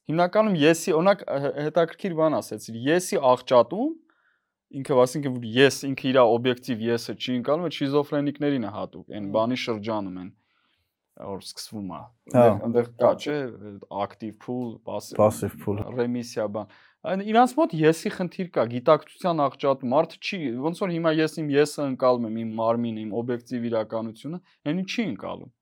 Հիմնականում 0.06 0.58
եսի, 0.62 0.92
օրինակ 0.94 1.22
հետաքրքիր 1.66 2.18
բան 2.20 2.38
ասեցիր, 2.38 2.76
եսի 2.86 3.22
աղճատում 3.34 3.94
ինքը 4.76 4.98
ասինքն 5.02 5.36
որ 5.36 5.46
ես 5.56 5.78
ինքը 5.90 6.08
իր 6.12 6.20
օբյեկտիվ 6.22 6.84
եսը 6.86 7.16
չի 7.16 7.32
ընկալում, 7.40 7.66
այդ 7.66 7.78
շիզոֆրենիկներին 7.80 8.66
է 8.66 8.72
հատուկ, 8.76 9.06
այն 9.18 9.30
բանի 9.34 9.58
շրջանում 9.66 10.20
են 10.22 10.30
որ 11.16 11.44
սկսվում 11.46 11.92
է։ 11.96 12.00
Այնտեղ 12.36 12.88
կա, 13.00 13.12
չէ, 13.24 13.36
ակտիվ 14.04 14.34
փուլ, 14.46 14.72
пассив 15.16 15.54
փուլ, 15.64 15.78
ռեմիսիա 15.96 16.48
բան 16.56 16.66
այն 16.66 16.89
իրանց 17.01 17.55
մոտ 17.57 17.71
եսի 17.81 18.11
խնդիր 18.13 18.49
կա, 18.53 18.65
գիտակցության 18.75 19.39
աղճատ 19.47 19.85
մարդ 19.89 20.19
չի, 20.21 20.41
ոնց 20.67 20.83
որ 20.85 20.91
հիմա 20.97 21.13
ես 21.17 21.39
իմ 21.41 21.49
եսը 21.55 21.87
ընկալում 21.95 22.27
եմ, 22.29 22.37
իմ 22.43 22.51
մարմինը, 22.61 23.05
իմ 23.07 23.15
օբյեկտիվ 23.21 23.65
իրականությունը, 23.71 24.41
այնի 24.69 24.85
չի 24.85 25.07
ընկալում։ 25.15 25.53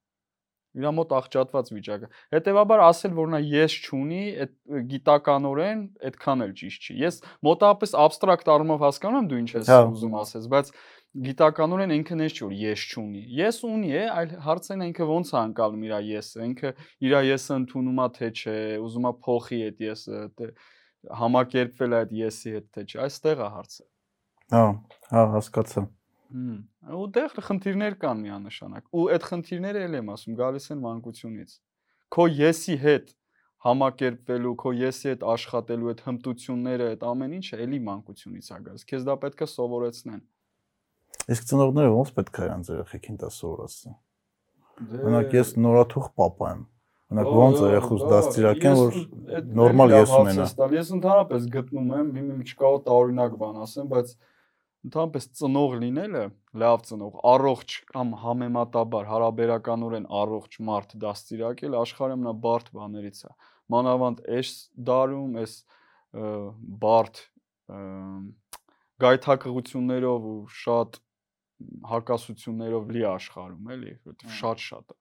Իրա 0.79 0.91
մոտ 0.95 1.13
աղճատված 1.17 1.71
վիճակը։ 1.75 2.09
Հետևաբար 2.35 2.81
ասել, 2.85 3.13
որ 3.17 3.31
նա 3.33 3.39
ես 3.49 3.77
չունի, 3.89 4.19
այդ 4.45 4.53
գիտականորեն 4.91 5.81
այդքան 6.09 6.45
էլ 6.45 6.53
ճիշտ 6.59 6.85
չի։ 6.89 6.97
Ես 7.03 7.19
մոտավորապես 7.49 7.95
абստրակտ 8.05 8.51
առումով 8.53 8.85
հասկանում 8.85 9.19
եմ 9.19 9.31
դու 9.33 9.41
ինչ 9.43 9.51
ես 9.57 9.73
հա։ 9.73 9.81
ուզում 9.89 10.17
ասես, 10.19 10.49
բայց 10.55 10.73
գիտականորեն 11.25 11.95
ինքը 11.99 12.19
նես 12.21 12.37
չի 12.37 12.45
որ 12.45 12.55
ես 12.63 12.85
չունի։ 12.93 13.23
Ես 13.39 13.61
ունի 13.65 13.93
է, 13.97 14.03
այլ 14.13 14.35
հարցն 14.45 14.85
է 14.85 14.89
ինքը 14.93 15.09
ոնց 15.09 15.33
է 15.33 15.39
անցալում 15.41 15.87
իր 15.89 15.95
եսը, 16.09 16.43
ինքը 16.53 16.73
իր 17.09 17.15
եսը 17.33 17.59
ընդունում 17.59 18.03
է 18.05 18.09
թե 18.19 18.29
չէ, 18.39 18.59
ուզում 18.85 19.09
է 19.09 19.13
փոխի 19.25 19.61
այդ 19.69 19.83
եսը, 19.89 20.21
թե 20.39 20.53
համակերպվել 21.19 21.97
այդ 21.99 22.13
եսի 22.19 22.53
հետ 22.57 22.67
թե 22.75 22.85
չէ, 22.89 22.99
այստեղ 23.05 23.43
է 23.45 23.49
հարցը։ 23.55 23.85
Հա, 24.55 24.65
հա, 25.13 25.23
հասկացա։ 25.35 25.85
Հմ, 26.29 26.59
ու 26.99 27.07
դեղ 27.17 27.37
խնդիրներ 27.49 27.95
կան 28.03 28.19
միանշանակ։ 28.25 28.89
Ու 28.93 29.05
այդ 29.17 29.27
խնդիրները 29.29 29.85
էլ 29.89 29.97
եմ 29.99 30.11
ասում, 30.13 30.35
գալիս 30.39 30.67
են 30.75 30.83
մանկությունից։ 30.85 31.55
Քո 32.13 32.27
եսի 32.39 32.77
հետ 32.85 33.15
համակերպվելու, 33.69 34.55
քո 34.63 34.73
եսի 34.79 35.09
հետ 35.09 35.25
աշխատելու 35.33 35.93
այդ 35.93 36.03
հմտությունները, 36.09 36.89
այդ 36.95 37.07
ամեն 37.09 37.33
ինչը 37.39 37.61
էլի 37.65 37.81
մանկությունից 37.89 38.49
է 38.49 38.61
գալիս։ 38.69 38.85
Քեզ 38.93 39.07
դա 39.09 39.17
պետք 39.25 39.41
է 39.43 39.49
սովորեցնեն։ 39.53 40.21
Իսկ 41.29 41.49
ծնողները 41.49 41.95
ոնց 41.97 42.13
պետք 42.19 42.39
է 42.39 42.45
իրանց 42.49 42.71
երեխեքին 42.73 43.19
դա 43.19 43.31
սովորացնեն։ 43.39 43.97
Օրինակ 44.79 45.35
ես 45.39 45.51
նորաթուխ 45.59 46.07
papa 46.19 46.53
եմ 46.55 46.63
Օրինակ 47.09 47.29
ոնց 47.33 47.61
եղուս 47.73 48.03
դաստիարակեն 48.05 48.75
որ 48.79 48.97
նորմալ 49.57 49.93
ես 49.95 50.11
ունենա։ 50.13 50.47
Ես 50.75 50.89
ընդհանրապես 50.99 51.47
գտնում 51.55 51.95
եմ, 51.99 52.11
իմ 52.21 52.43
չկա 52.45 52.73
տարօրինակ 52.89 53.37
բան 53.41 53.57
ասեմ, 53.65 53.87
բայց 53.93 54.11
ընդհանրապես 54.89 55.29
ծնող 55.41 55.77
լինելը, 55.85 56.25
լավ 56.65 56.85
ծնող, 56.91 57.17
առողջ 57.33 57.79
կամ 57.95 58.13
համեմատաբար 58.25 59.09
հարաբերականորեն 59.09 60.07
առողջ 60.21 60.61
մարդ 60.69 60.95
դաստիարակել 61.09 61.79
աշխարհում 61.81 62.29
նա 62.29 62.37
բարդ 62.45 62.71
բաներից 62.77 63.25
է։ 63.25 63.33
Մանավանդ 63.73 64.23
այս 64.37 64.53
դարում 64.93 65.43
այս 65.49 65.59
բարդ 66.85 67.25
գայթակղություններով 69.09 70.31
ու 70.37 70.39
շատ 70.61 71.03
հակասություններով 71.89 72.97
լի 72.99 73.05
աշխարհում, 73.17 73.77
էլի, 73.79 73.93
որովհետև 74.05 74.41
շատ-շատ 74.45 74.93
է 74.93 74.99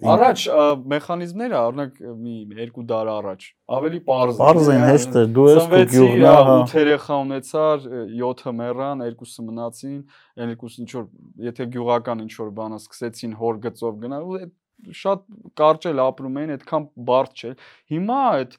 Առաջ 0.00 0.42
մեխանիզմները, 0.90 1.56
օրինակ 1.60 1.96
մի 2.20 2.34
երկու 2.60 2.84
դար 2.88 3.08
առաջ, 3.12 3.42
ավելի 3.76 3.98
པարզ 4.06 4.30
են։ 4.32 4.40
Պարզ 4.40 4.70
են, 4.72 4.84
հեշտ 4.88 5.18
է։ 5.20 5.24
Դու 5.36 5.44
ես 5.50 5.66
քո 5.72 5.80
գյուղնա, 5.90 6.32
8 6.52 6.74
երեխա 6.80 7.18
ունեցար, 7.24 7.84
7-ը 8.20 8.54
մեռան, 8.60 9.04
երկուսը 9.10 9.44
մնացին, 9.50 9.98
այն 10.40 10.54
երկուսը 10.54 10.80
ինչ 10.80 10.90
որ 10.94 11.04
եթե 11.50 11.68
գյուղական 11.74 12.24
ինչ 12.24 12.32
որ 12.40 12.50
բանը 12.60 12.80
սկսեցին 12.80 13.36
հոր 13.40 13.60
գծով 13.66 14.00
գնալ, 14.06 14.24
ու 14.24 14.40
այդ 14.40 14.54
շատ 14.96 15.24
կարճ 15.60 15.88
էլ 15.90 16.02
ապրում 16.06 16.40
էին, 16.40 16.52
այդքան 16.56 16.86
բարդ 17.10 17.40
չէ։ 17.44 17.52
Հիմա 17.92 18.20
այդ 18.40 18.56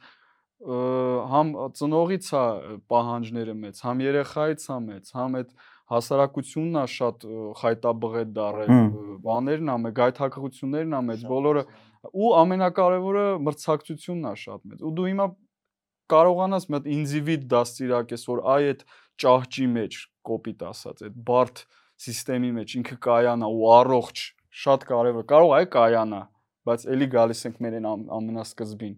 համ 1.32 1.48
ծնողից 1.74 2.28
է 2.38 2.46
պահանջները 2.92 3.56
մեծ, 3.66 3.80
համ 3.82 4.04
երեխայից 4.06 4.66
է 4.70 4.78
մեծ, 4.86 5.14
համ 5.18 5.38
այդ 5.42 5.56
հասարակությունն 5.92 6.80
է 6.82 6.84
շատ 6.96 7.26
խայտաբղետ 7.62 8.34
դարել, 8.38 8.72
բաներն 9.26 9.72
է, 9.72 9.92
գայթակղություններն 10.00 10.98
է 10.98 11.02
մեծ, 11.12 11.26
բոլորը 11.32 11.64
ու 12.12 12.32
ամենակարևորը 12.42 13.26
մրցակցությունն 13.48 14.30
է 14.32 14.34
շատ 14.42 14.66
մեծ։ 14.72 14.86
Ու 14.88 14.94
դու 14.98 15.08
հիմա 15.12 15.28
կարողանաս 16.12 16.66
մի 16.68 16.78
հատ 16.78 16.90
ինդիվիդ 16.96 17.44
դաստիարակես, 17.52 18.26
որ 18.32 18.42
այ 18.56 18.64
այդ 18.72 18.86
ճահճի 19.22 19.68
մեջ, 19.76 20.00
կոպիտ 20.32 20.66
ասած, 20.72 21.04
այդ 21.08 21.20
բարդ 21.28 21.64
համակարգի 22.02 22.52
մեջ 22.58 22.76
ինքը 22.82 22.96
կայանա 23.06 23.48
ու 23.52 23.66
առողջ, 23.78 24.22
շատ 24.62 24.86
կարևոր։ 24.90 25.26
Կարող 25.32 25.52
է 25.58 25.66
կայանա, 25.76 26.22
բայց 26.68 26.86
ելի 26.92 27.08
գալիս 27.16 27.42
ենք 27.48 27.60
մեր 27.62 27.76
այն 27.78 28.06
ամենասկզբին։ 28.18 28.96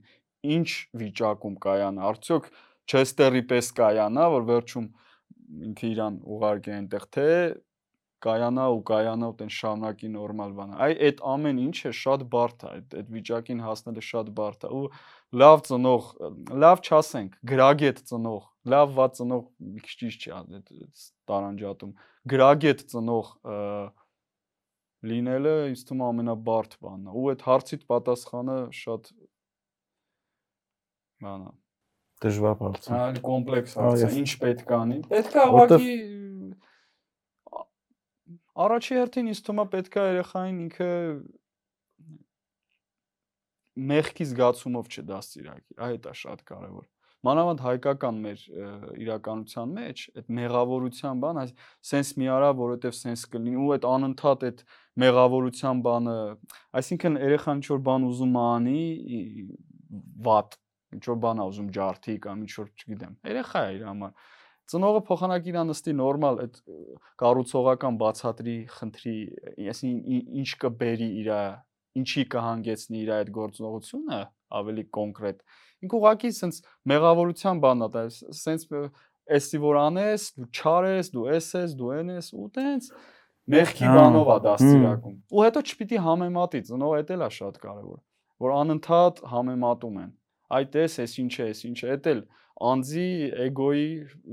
Ինչ 0.53 0.69
վիճակում 1.01 1.57
կայանա։ 1.63 2.07
Արդյոք 2.13 2.47
Չեստերի 2.83 3.43
պես 3.47 3.69
կայանա, 3.79 4.23
որ 4.33 4.47
վերջում 4.49 4.87
ինքը 5.69 5.87
իրան 5.93 6.17
ուղարկի 6.35 6.73
այնտեղ 6.77 7.05
թե 7.17 7.29
կայանա 8.23 8.65
ու 8.73 8.81
կայանա 8.87 9.29
ու 9.31 9.35
տեն 9.39 9.51
շարունակի 9.53 10.09
նորմալ 10.13 10.53
բանը։ 10.57 10.77
Այ 10.85 10.93
այդ 11.07 11.21
ամեն 11.33 11.57
ինչը 11.63 11.91
շատ 11.99 12.23
բարդ 12.33 12.63
է, 12.63 12.69
այդ 12.77 12.95
այդ 12.99 13.09
վիճակին 13.15 13.63
հասնելը 13.63 14.03
շատ 14.09 14.29
բարդ 14.37 14.63
է 14.63 14.71
ու 14.77 14.83
լավ 15.43 15.63
ծնող, 15.67 16.07
լավ 16.63 16.83
չասենք, 16.87 17.35
գրագետ 17.51 17.99
ծնող, 18.11 18.45
լավ 18.73 18.95
ված 18.99 19.19
ծնող 19.19 19.43
մի 19.73 19.83
քիչ 19.87 19.95
ճիշտ 20.03 20.23
չի 20.23 20.33
այդ 20.37 20.71
տարանջատում։ 21.33 21.91
Գրագետ 22.33 22.85
ծնող 22.93 23.33
լինելը 25.03 25.55
ինձ 25.73 25.83
թվում 25.89 26.03
է 26.03 26.07
ամենաբարդ 26.13 26.77
բանն 26.85 27.11
է։ 27.11 27.17
Ու 27.19 27.25
այդ 27.33 27.43
հարցիդ 27.49 27.83
պատասխանը 27.91 28.57
շատ 28.79 29.11
բանա 31.23 31.51
դժվար 32.23 32.57
հարց 32.63 32.87
է։ 32.87 32.95
Այլ 32.99 33.21
կոմպլեքս 33.27 33.77
հարց 33.79 34.03
է, 34.03 34.09
ինչ 34.23 34.31
պետք 34.43 34.73
է 34.73 34.77
անի։ 34.79 34.97
Պետք 35.13 35.37
է 35.37 35.43
ավակի 35.43 35.93
Առաջի 38.53 38.97
հերթին 38.99 39.29
ինձ 39.33 39.39
թվում 39.47 39.61
է 39.63 39.69
պետքա 39.73 40.01
երեխային 40.13 40.57
ինքը 40.63 40.89
մեղքի 43.91 44.25
զգացումով 44.29 44.91
չդաստիարակի։ 44.93 45.77
Այդ 45.87 46.03
է 46.05 46.13
շատ 46.21 46.43
կարևոր 46.51 46.85
մանավանդ 47.23 47.61
հայկական 47.63 48.17
մեր 48.23 48.41
իրականության 48.99 49.73
մեջ 49.77 50.01
այդ 50.19 50.31
մեղավորության 50.37 51.21
բան, 51.23 51.37
այս 51.43 51.53
սենս 51.89 52.09
մի 52.19 52.27
արա, 52.35 52.49
որովհետև 52.59 52.97
սենս 52.97 53.23
կլինի 53.31 53.61
ու 53.63 53.69
այդ 53.77 53.87
անընդհատ 53.89 54.43
այդ 54.49 54.63
մեղավորության 55.03 55.83
բանը, 55.87 56.15
այսինքն 56.81 57.19
երեխան 57.23 57.61
ինչ 57.63 57.69
որ 57.71 57.83
բան 57.87 58.07
ուզում 58.09 58.35
անի, 58.43 58.83
վատ, 60.27 60.57
ինչ 60.97 61.03
որ 61.09 61.19
բան 61.25 61.43
ա 61.43 61.45
ուզում 61.51 61.69
ջարդի 61.77 62.15
կամ 62.23 62.45
ինչ 62.45 62.53
որ, 62.59 62.71
չգիտեմ, 62.83 63.13
երեխա 63.33 63.63
է 63.63 63.75
իր 63.77 63.85
համար 63.89 64.13
ծնողը 64.73 65.01
փոխանակ 65.09 65.47
իրա 65.51 65.63
նստի 65.69 65.93
նորմալ 65.99 66.37
այդ 66.43 66.59
կառուցողական 67.19 67.97
բացատրի 67.99 68.57
խնդրի, 68.73 69.15
այսինքն 69.73 70.37
ինչ 70.43 70.49
կբերի 70.63 71.09
իրա, 71.23 71.39
ինչի 71.99 72.23
կհանգեցնի 72.33 73.01
իր 73.03 73.11
այդ 73.17 73.31
գործողությունը 73.37 74.19
ավելի 74.59 74.85
կոնկրետ 74.97 75.43
ինքը 75.83 75.97
ուղակի 75.99 76.31
սենց 76.37 76.59
մեղավորության 76.89 77.61
բանն 77.63 77.85
է 77.85 77.89
դա 77.93 78.03
սենց 78.39 78.65
էսի 79.37 79.59
որ 79.63 79.79
անես 79.83 80.25
դու 80.37 80.47
չար 80.53 80.87
ես 80.89 81.11
դու 81.13 81.27
էս 81.33 81.49
ես 81.59 81.75
դու 81.79 81.91
են 81.97 82.11
ես 82.13 82.29
ու 82.39 82.47
տենց 82.57 82.89
մեղքի 83.53 83.91
բանով 83.97 84.31
է 84.33 84.37
դաստիարակում 84.47 85.15
ու 85.33 85.45
հետո 85.45 85.63
չպիտի 85.69 86.01
համեմատի 86.07 86.61
ծնող 86.69 86.97
էդ 86.99 87.13
էլ 87.15 87.23
է 87.23 87.29
շատ 87.37 87.61
կարևոր 87.63 87.99
որ 88.43 88.55
անընդհատ 88.59 89.23
համեմատում 89.33 89.97
են 90.03 90.11
այդ 90.59 90.79
էս 90.83 90.97
էս 91.03 91.13
ինչ 91.23 91.33
է 91.33 91.47
էս 91.53 91.63
ինչ 91.69 91.77
է 91.83 91.91
էդ 91.97 92.09
էլ 92.13 92.23
անձի 92.73 93.07
էգոյի 93.47 93.87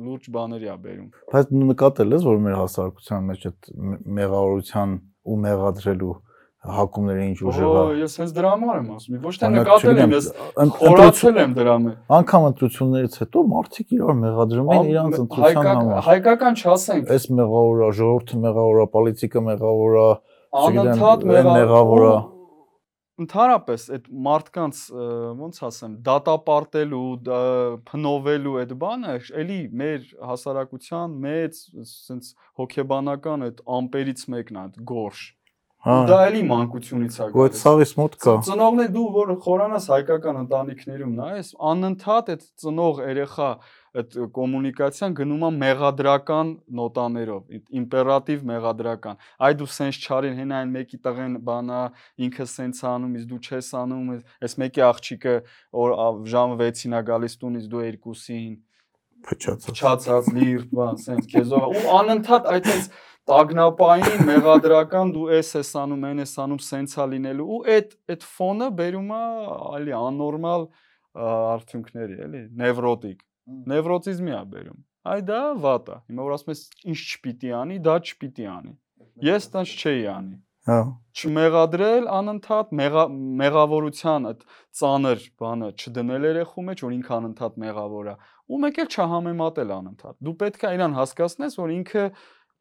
լուրջ 0.06 0.26
բաների 0.36 0.70
է 0.70 0.78
բերում 0.86 1.06
բայց 1.34 1.54
նկատել 1.60 2.16
ես 2.16 2.26
որ 2.30 2.42
մեր 2.46 2.58
հասարակության 2.60 3.30
մեջ 3.30 3.46
այդ 3.50 3.70
մեղավորության 4.20 4.98
ու 5.30 5.38
մեղադրելու 5.46 6.16
հակումները 6.60 7.22
ինչ 7.24 7.38
ուժեղ 7.40 7.62
է։ 7.64 7.80
Օ, 7.80 7.92
ես 7.96 8.14
հենց 8.20 8.32
դրա 8.36 8.48
համար 8.52 8.80
եմ 8.80 8.88
ասում։ 8.92 9.20
Ոչ 9.24 9.32
թե 9.40 9.48
նկատել 9.54 10.00
եմ, 10.02 10.10
ես 10.12 10.26
խորացել 10.76 11.38
եմ 11.40 11.54
դրա 11.56 11.76
մեջ։ 11.84 11.94
Անկամ 12.16 12.44
ընտրություններից 12.50 13.16
հետո 13.20 13.44
մարդիկ 13.52 13.94
իրար 13.96 14.18
մեղադրում 14.20 14.68
են 14.74 14.90
իրանց 14.90 15.16
ընտրության 15.20 15.70
համար։ 15.70 16.04
Հայկական 16.10 16.60
չասենք։ 16.60 17.14
Այս 17.16 17.24
մեղավորա, 17.40 17.88
ժողովուրդը 18.00 18.42
մեղավորա, 18.44 18.86
պոլիտիկա 19.00 19.44
մեղավորա, 19.48 20.04
անընդհատ 20.60 21.26
մեղավորա 21.30 22.14
ընդհանրապես 23.24 23.88
այդ 23.96 24.06
մարդկանց 24.26 24.84
ոնց 25.40 25.58
ասեմ 25.70 25.96
դատապարտելու 26.06 27.02
փնովելու 27.90 28.54
այդ 28.62 28.72
բանը 28.84 29.16
էլի 29.42 29.60
մեր 29.82 30.06
հասարակության 30.30 31.18
մեծ 31.26 31.60
սենց 31.90 32.32
հոգեբանական 32.62 33.46
այդ 33.50 33.60
ամպերից 33.80 34.24
մեկն 34.36 34.62
է 34.62 34.66
գորշ 34.92 35.28
Հա։ 35.80 35.94
Դա 36.10 36.16
էլի 36.28 36.40
մանկությունից 36.44 37.14
է 37.16 37.26
գալիս։ 37.32 37.36
այդ 37.40 37.54
սաղից 37.56 37.92
մոտ 37.96 38.16
կա։ 38.20 38.32
Ծնողն 38.44 38.82
է 38.82 38.88
դու 38.92 39.04
որ 39.14 39.30
խորանաս 39.46 39.86
հայկական 39.94 40.40
ընտանիքներում 40.42 41.14
նայես, 41.20 41.52
անընդհատ 41.70 42.28
այդ 42.34 42.42
ծնող 42.60 43.00
երեխա 43.06 43.48
այդ 44.00 44.16
կոմունիկացիան 44.36 45.14
գնում 45.18 45.44
է 45.46 45.50
մեղադրական 45.56 46.50
նոտաներով, 46.78 47.58
իմպերատիվ 47.80 48.44
մեղադրական։ 48.50 49.20
Այ 49.48 49.56
դու 49.60 49.68
սենց 49.74 50.00
չարին 50.06 50.40
հեն 50.40 50.54
այն 50.60 50.72
մեկի 50.76 51.00
տղեն 51.06 51.36
բանա, 51.50 51.82
ինքը 52.26 52.46
սենց 52.54 52.82
անում, 52.94 53.14
իսկ 53.20 53.30
դու 53.30 53.40
չես 53.50 53.70
անում, 53.82 54.10
այս 54.46 54.58
մեկի 54.62 54.84
աղջիկը 54.90 55.36
որ 55.80 55.94
ժամը 56.34 56.58
6-ին 56.64 56.98
է 57.00 57.04
գալիս 57.10 57.38
տունից 57.40 57.70
դու 57.70 57.86
2-ին 58.00 58.58
փչացած 59.20 59.66
փչացած 59.68 60.28
լիրտ 60.36 60.70
բան 60.76 61.00
սենց 61.00 61.26
քեզով 61.30 61.64
ու 61.76 61.80
անընդհատ 61.92 62.46
այդպես 62.54 62.86
տագնապային 63.30 64.22
մեղադրական 64.26 65.12
դու 65.14 65.26
էս 65.38 65.50
ես 65.58 65.72
անում, 65.82 66.06
այն 66.08 66.22
ես 66.24 66.32
անում, 66.44 66.60
սենցա 66.66 67.06
լինելու 67.10 67.48
ու 67.56 67.60
այդ 67.74 67.92
այդ 68.14 68.24
ֆոնը 68.36 68.68
բերում 68.80 69.12
է 69.16 69.20
ալի 69.76 69.94
աննորմալ 70.00 70.64
արդյունքների, 71.20 72.16
էլի, 72.26 72.42
նևրոտիկ։ 72.62 73.22
Նևրոտիզմի 73.70 74.36
է 74.36 74.42
բերում։ 74.54 74.78
Այ 75.10 75.20
դա 75.30 75.40
վատ 75.64 75.90
է։ 75.90 75.98
Հիմա 76.10 76.24
որ 76.28 76.36
ասում 76.36 76.52
ես 76.52 76.62
ինչ 76.92 77.00
չպիտի 77.00 77.52
անի, 77.60 77.76
դա 77.86 77.94
չպիտի 78.04 78.48
անի։ 78.52 78.72
Ես 79.30 79.46
տանց 79.54 79.74
չէի 79.80 80.06
անի։ 80.12 80.36
Հա։ 80.68 80.80
Չմեղադրել 81.20 82.08
անընդհատ 82.14 82.74
մեղավորության 83.40 84.26
այդ 84.30 84.42
ծանր 84.80 85.22
բանը 85.40 85.70
չդնել 85.80 86.26
երեխու 86.28 86.64
մեջ, 86.66 86.82
որ 86.84 86.96
ինքը 86.96 87.14
անընդհատ 87.16 87.56
մեղավոր 87.64 88.10
է։ 88.12 88.14
Ու 88.50 88.60
մեկ 88.64 88.80
էլ 88.84 88.90
չհամեմատել 88.90 89.72
անընդհատ։ 89.76 90.18
Դու 90.20 90.34
պետք 90.42 90.66
է 90.68 90.72
իրան 90.76 90.96
հասկացնես, 91.00 91.56
որ 91.60 91.72
ինքը 91.80 92.04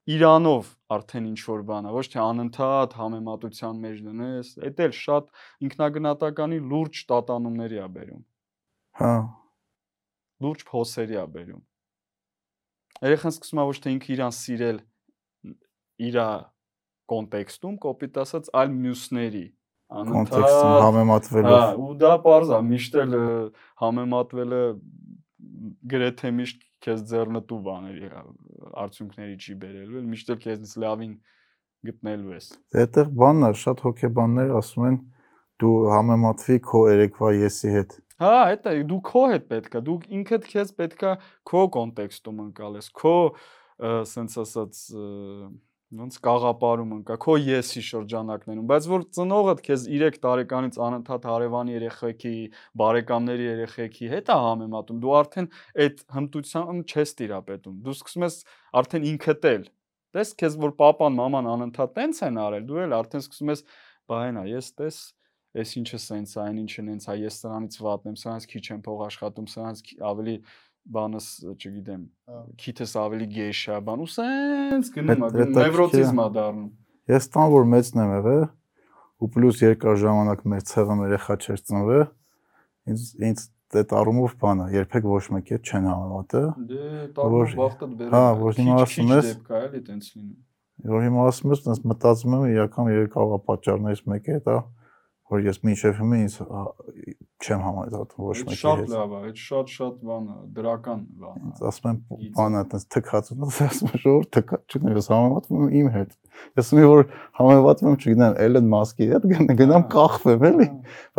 իրանով 0.09 0.71
արդեն 0.95 1.27
ինչ 1.29 1.41
որ 1.49 1.65
բան 1.69 1.89
է, 1.89 1.91
ոչ 1.99 2.05
թե 2.13 2.21
անընդհատ 2.23 2.95
համեմատության 2.99 3.83
մեջ 3.83 3.99
դնես, 4.07 4.53
դա 4.63 4.87
էլ 4.87 4.95
շատ 4.99 5.27
ինքնագնահատականի 5.67 6.59
լուրջ 6.71 7.03
տատանումների 7.11 7.83
է 7.83 7.89
բերում։ 7.99 8.23
Հա։ 9.03 9.13
Լուրջ 10.43 10.63
փոսերի 10.69 11.19
է 11.19 11.25
բերում։ 11.35 11.63
Երեխան 13.09 13.35
սկսում 13.35 13.59
է 13.59 13.65
ոչ 13.69 13.77
թե 13.83 13.93
ինքը 13.95 14.11
իրան 14.15 14.35
սիրել 14.39 14.79
իր 16.09 16.17
կոնտեքստում, 17.09 17.75
կոպիտ 17.85 18.19
ասած, 18.23 18.49
այլ 18.59 18.73
մյուսների 18.85 19.45
կոնտեքստում 19.89 20.75
համեմատվելով։ 20.85 21.59
Հա, 21.59 21.69
ու 21.81 21.93
դա 22.03 22.11
parza, 22.25 22.59
միշտ 22.69 22.97
էլ 23.03 23.15
համեմատվելը 23.83 24.61
գրեթե 25.93 26.31
միշտ 26.39 26.65
քեզ 26.85 27.01
ձեռնտու 27.09 27.59
բաների 27.65 28.09
արդյունքների 28.83 29.35
չի 29.39 29.55
բերելու, 29.63 30.03
միշտ 30.13 30.33
էլ 30.33 30.39
քեզնից 30.43 30.75
լավին 30.83 31.15
գտնելու 31.89 32.35
ես։ 32.35 32.47
Այդտեղ 32.83 33.09
բանն 33.19 33.47
է, 33.49 33.51
շատ 33.63 33.83
հոգեբաններ 33.87 34.53
ասում 34.59 34.85
են 34.89 34.99
դու 35.59 35.73
համեմատվի 35.95 36.57
քո 36.69 36.83
երեկվա 36.89 37.31
եսի 37.39 37.73
հետ։ 37.75 37.97
Հա, 38.19 38.33
դա 38.65 38.75
դու 38.89 38.99
քո 39.07 39.23
հետ 39.33 39.47
պետքա, 39.53 39.81
դու 39.87 39.97
ինքդ 40.19 40.47
քեզ 40.51 40.75
պետքա 40.79 41.15
քո 41.47 41.63
կոնտեքստում 41.75 42.43
ընկալես, 42.49 42.91
քո 42.99 43.15
սենց 43.79 44.37
ասած 44.43 44.83
ոնց 45.89 46.17
կաղապարում 46.21 46.91
ընկա 46.99 47.15
քո 47.23 47.35
եսի 47.41 47.81
շրջանակներում 47.87 48.65
բայց 48.69 48.87
որ 48.91 49.05
ծնողդ 49.17 49.61
քեզ 49.65 49.85
3 49.89 50.19
տարեկանից 50.25 50.75
անընդհատ 50.85 51.23
հարևանի 51.29 51.73
երեխեքի 51.75 52.33
բարեկամների 52.81 53.47
երեխեքի 53.47 54.11
հետ 54.13 54.29
է 54.29 54.37
համեմատում 54.43 54.99
դու 55.05 55.15
արդեն 55.19 55.49
այդ 55.85 56.03
հմտության 56.17 56.83
չես 56.93 57.15
տիրապետում 57.21 57.79
դու 57.87 57.95
սկսում 57.97 58.27
ես 58.27 58.37
արդեն 58.83 59.07
ինքդ 59.13 59.49
էլ 59.49 59.65
տես 60.19 60.35
քեզ 60.43 60.59
որ 60.61 60.75
papan 60.83 61.17
maman 61.17 61.49
անընդհատ 61.57 61.95
տենց 61.97 62.21
են 62.29 62.37
արել 62.45 62.69
դու 62.69 62.83
էլ 62.85 62.97
արդեն 62.99 63.25
սկսում 63.25 63.53
ես 63.55 63.65
բա 64.09 64.21
հենա 64.27 64.45
ես 64.53 64.71
տես 64.77 65.01
այս 65.57 65.71
ինչը 65.80 65.99
սենց 66.05 66.34
է 66.35 66.41
այն 66.45 66.57
ինչը 66.63 66.84
նենց 66.89 67.05
է 67.09 67.15
ես 67.19 67.38
սրանից 67.41 67.77
վատն 67.85 68.09
եմ 68.09 68.17
սրանից 68.21 68.47
քիչ 68.53 68.63
եմ 68.69 68.81
փող 68.85 69.03
աշխատում 69.09 69.47
սրանից 69.49 69.93
ավելի 70.09 70.35
բանս, 70.89 71.26
չգիտեմ, 71.53 72.03
քիթս 72.59 72.93
ավելի 72.97 73.27
գեշ 73.34 73.61
է, 73.69 73.77
բան 73.89 74.03
ու 74.05 74.09
սենց 74.13 74.89
գնում 74.95 75.26
է, 75.27 75.45
նևրոտիզմ 75.57 76.21
է 76.23 76.27
դառնում։ 76.38 76.69
Ես 77.13 77.30
տան 77.35 77.51
որ 77.53 77.67
մեծն 77.73 78.01
եմ 78.03 78.13
եղել 78.15 78.43
ու 79.19 79.30
պլյուս 79.35 79.61
երկար 79.65 79.99
ժամանակ 80.03 80.43
մեր 80.49 80.65
ցեղը 80.69 80.97
երեխա 81.03 81.38
չէր 81.43 81.63
ծնվել, 81.69 82.03
ինձ 82.89 83.05
ինձ 83.30 83.45
այդ 83.80 83.91
առումով 83.99 84.35
բանը 84.41 84.65
երբեք 84.73 85.07
ոչ 85.09 85.23
մեկի 85.35 85.55
հետ 85.55 85.69
չեն 85.69 85.88
համեմատը։ 85.89 86.43
Դե 86.69 86.85
տարբեր 87.19 87.51
բախտդ 87.59 87.91
բերում։ 87.99 88.13
Հա, 88.15 88.23
որ 88.39 88.55
հիմա 88.59 88.77
ասում 88.85 89.11
ես, 89.13 89.27
դեպք 89.30 89.51
է 89.51 89.59
էլի 89.59 89.81
տենց 89.89 90.07
լինում։ 90.09 90.38
Որ 90.89 91.05
հիմա 91.05 91.26
ասում 91.30 91.53
ես, 91.53 91.61
տենց 91.67 91.84
մտածում 91.91 92.35
եմ, 92.39 92.45
իրական 92.49 92.89
երկար 92.95 93.35
պատճառներից 93.49 94.01
մեկը 94.09 94.38
է 94.39 94.41
դա, 94.47 94.55
որ 94.57 94.78
ես 95.45 95.60
մինչև 95.65 95.99
հիմա 95.99 96.19
ինձ 96.26 96.35
չեմ 97.39 97.61
համաձայնում 97.63 98.23
ոչ 98.29 98.37
մեկի 98.39 98.55
հետ։ 98.55 98.59
Շատ 98.59 98.93
լավ 98.93 99.11
է, 99.15 99.19
այդ 99.29 99.37
շատ-շատ 99.43 99.99
բան 100.09 100.25
է, 100.29 100.37
դրական 100.57 101.03
բան 101.19 101.45
է։ 101.49 101.53
Ասում 101.69 101.89
եմ, 101.89 101.99
բանը 102.39 102.59
այդպես 102.59 102.87
թքած 102.95 103.29
ու 103.29 103.37
ասում 103.49 103.89
եմ, 103.89 104.01
ժողովուրդ 104.03 104.31
թքած 104.39 104.75
չունի, 104.75 104.95
ես 104.99 105.07
համեմատվում 105.13 105.61
եմ 105.63 105.77
իմ 105.79 105.93
հետ։ 105.95 106.17
Ես 106.55 106.69
մի 106.75 106.83
որ 106.87 107.01
համեմատվում 107.39 107.89
եմ, 107.89 107.95
չգիտեմ, 107.99 108.35
Էլեն 108.43 108.67
Մասկի 108.73 109.07
հետ 109.09 109.25
գնամ 109.59 109.85
կախվեմ, 109.91 110.45
էլի։ 110.49 110.67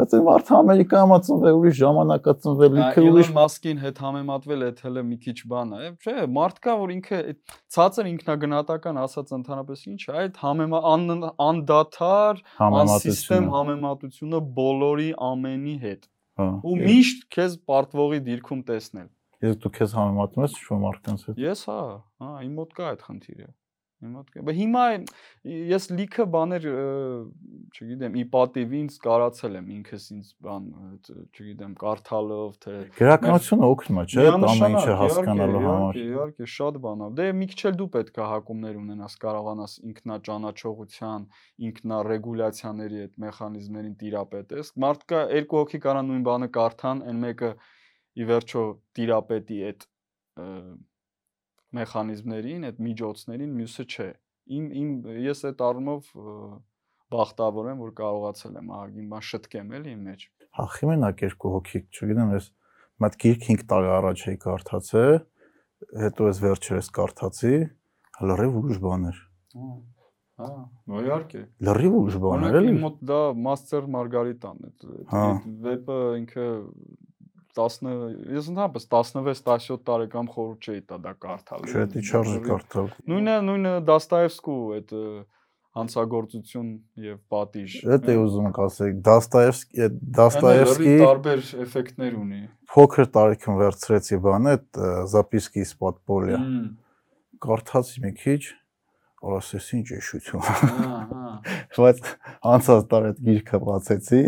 Բայց 0.01 0.15
այն 0.17 0.25
մարդը 0.29 0.55
Ամերիկայում 0.61 1.15
ածնվել, 1.17 1.59
ուրիշ 1.61 1.77
ժամանակ 1.81 2.29
ածնվել, 2.33 2.79
ինքը 2.81 3.05
ուրիշ 3.11 3.33
Մասկին 3.37 3.83
հետ 3.85 4.01
համեմատվել 4.05 4.65
է, 4.65 4.71
հələ 4.85 5.05
մի 5.11 5.19
քիչ 5.27 5.37
բան 5.51 5.75
է։ 5.77 5.91
Չէ, 6.01 6.17
մարդ 6.41 6.63
կա, 6.65 6.77
որ 6.81 6.95
ինքը 6.97 7.21
ցածր 7.77 8.11
ինքնագնահատական 8.11 9.03
ասած 9.05 9.35
ընդհանրապես 9.41 9.85
ինչ 9.91 10.01
է, 10.01 10.15
այդ 10.25 10.41
համեմա 10.41 10.81
անդադար, 11.51 12.43
անսիստեմ 12.71 13.53
համեմատությունը 13.57 14.43
բոլորի 14.61 15.11
ամենի 15.31 15.77
հետ 15.85 16.10
Ու 16.67 16.77
միշտ 16.81 17.25
քեզ 17.37 17.57
պարտվողի 17.71 18.21
դիրքում 18.29 18.63
տեսնել։ 18.71 19.09
Ես 19.41 19.59
դու 19.61 19.73
քեզ 19.77 19.97
համեմատում 19.97 20.45
ես 20.45 20.57
ինչ-որ 20.61 20.81
մարդկանց 20.85 21.27
հետ։ 21.29 21.41
Ես 21.41 21.63
հա, 21.71 21.81
հա, 22.21 22.31
իմ 22.45 22.57
մոտ 22.61 22.75
կա 22.77 22.89
այդ 22.91 23.05
խնդիրը։ 23.09 23.49
Իմ 24.01 24.13
մոտ 24.17 24.29
կա։ 24.33 24.43
Բայց 24.49 24.57
հիմա 24.57 24.83
ես 25.71 25.87
լիքը 25.93 26.25
բաներ, 26.33 26.67
չգիտեմ, 27.77 28.15
ի 28.17 28.25
պատիվ 28.33 28.71
ինձ 28.81 28.95
կարացել 29.05 29.59
եմ 29.61 29.67
ինքս 29.77 30.07
ինձ 30.15 30.31
բան, 30.47 30.69
չգիտեմ, 31.37 31.75
կարդալով 31.83 32.55
թե 32.65 32.77
Գրականությունը 32.97 33.69
օգնում 33.75 34.01
է, 34.01 34.05
չէ՞, 34.09 34.25
ամեն 34.31 34.65
ինչը 34.71 34.97
հասկանալու 35.01 35.63
համար։ 35.67 36.01
Իհարկե, 36.01 36.49
շատ 36.55 36.81
բան 36.87 37.05
է։ 37.05 37.11
Դե 37.21 37.29
մի 37.41 37.51
քիչ 37.53 37.61
էլ 37.71 37.77
դու 37.81 37.89
պետք 38.01 38.21
է 38.21 38.29
հակումներ 38.31 38.81
ունենաս, 38.81 39.17
կարողանաս 39.21 39.77
ինքնաճանաչողության, 39.91 41.27
ինքնարեգուլյացիաների 41.71 43.03
այդ 43.05 43.15
մեխանիզմներին 43.27 43.97
տիրապետես։ 44.01 44.75
Մարդկա 44.81 45.25
երկու 45.41 45.61
հոգի 45.61 45.83
կարան 45.85 46.11
նույն 46.11 46.25
բանը 46.31 46.51
կարդան, 46.57 47.05
այն 47.11 47.25
մեկը 47.29 47.51
ի 48.21 48.31
վերջո 48.31 48.65
տիրապետի 48.97 49.59
այդ 49.71 49.85
մեխանիզմներին, 51.77 52.67
այդ 52.71 52.81
միջոցներին, 52.87 53.53
մյուսը 53.61 53.85
չէ։ 53.91 54.09
Իմ 54.51 54.65
իմ 54.81 54.91
ես 55.31 55.43
այդ 55.51 55.65
առումով 55.67 56.11
բախտավոր 57.11 57.71
եմ, 57.71 57.83
որ 57.85 57.93
կարողացել 58.01 58.59
եմ 58.61 58.73
բան 59.11 59.27
շտկեմ 59.31 59.75
էլի 59.79 59.95
իմ 59.95 60.03
մեջ։ 60.11 60.25
Հա, 60.51 60.67
խիմենակ 60.75 61.23
երկու 61.27 61.53
հոգի, 61.55 61.81
չգիտեմ, 61.95 62.35
ես 62.35 62.49
մատ 63.01 63.17
գիրք 63.23 63.47
5 63.51 63.65
տարի 63.71 63.91
առաջ 64.01 64.25
էի 64.31 64.41
կարդացել, 64.45 65.15
հետո 66.01 66.29
ես 66.31 66.41
վերջերս 66.45 66.91
կարդացի, 66.99 67.55
լրիվ 68.31 68.59
ուրիշ 68.61 68.81
բաներ։ 68.85 69.21
Հա, 70.41 70.51
իհարկե։ 71.01 71.41
Լրիվ 71.69 71.97
ուրիշ 72.01 72.19
բաներ 72.25 72.59
էլի։ 72.61 72.75
մոտ 72.81 73.01
դա 73.11 73.21
Master 73.47 73.89
Margarita-ն 73.95 74.69
է։ 74.69 74.71
Վեպը 75.65 75.99
ինքը 76.21 76.47
10 77.59 77.91
ես 78.37 78.49
ընդհանրապես 78.53 78.87
16-17 78.95 79.83
տարեկան 79.91 80.31
խորհուրդ 80.35 80.69
չէի 80.71 80.83
տա 80.91 80.99
դա 81.07 81.13
կարդալ։ 81.25 81.67
Չէ, 81.71 81.85
դա 81.95 82.03
չարժի 82.11 82.41
կարդալ։ 82.47 82.89
Նույնը 83.11 83.37
նույնը 83.49 83.73
Դաստայևսկու 83.91 84.59
այդ 84.77 84.95
հանցագործություն 85.81 86.71
եւ 87.05 87.19
պատիժ։ 87.31 87.75
Դա 87.87 87.99
դե 88.03 88.15
հա։ 88.15 88.21
է 88.21 88.23
ուզում 88.25 88.49
ասել, 88.65 88.95
Դաստայևսկի 89.07 89.89
Դաստայևսկի 90.19 90.95
տարբեր 91.01 91.43
էֆեկտներ 91.65 92.17
ունի։ 92.21 92.41
Փոքր 92.71 93.11
տարիքում 93.17 93.61
վերցրեցի 93.61 94.19
բանը 94.25 94.55
այդ 94.57 94.81
Զապիսկի 95.15 95.67
սպատպոլիա։ 95.71 96.41
Կարդացի 97.47 98.03
մի 98.05 98.13
քիչ, 98.21 98.41
որ 99.21 99.37
ասես 99.39 99.71
ինչ 99.79 99.87
էշություն։ 100.01 100.45
Հա, 100.49 100.57
հա։ 101.13 101.31
Բայց 101.81 102.11
անցած 102.51 102.85
տարի 102.91 103.11
այդ 103.11 103.23
գիրքը 103.31 103.61
բացեցի 103.71 104.21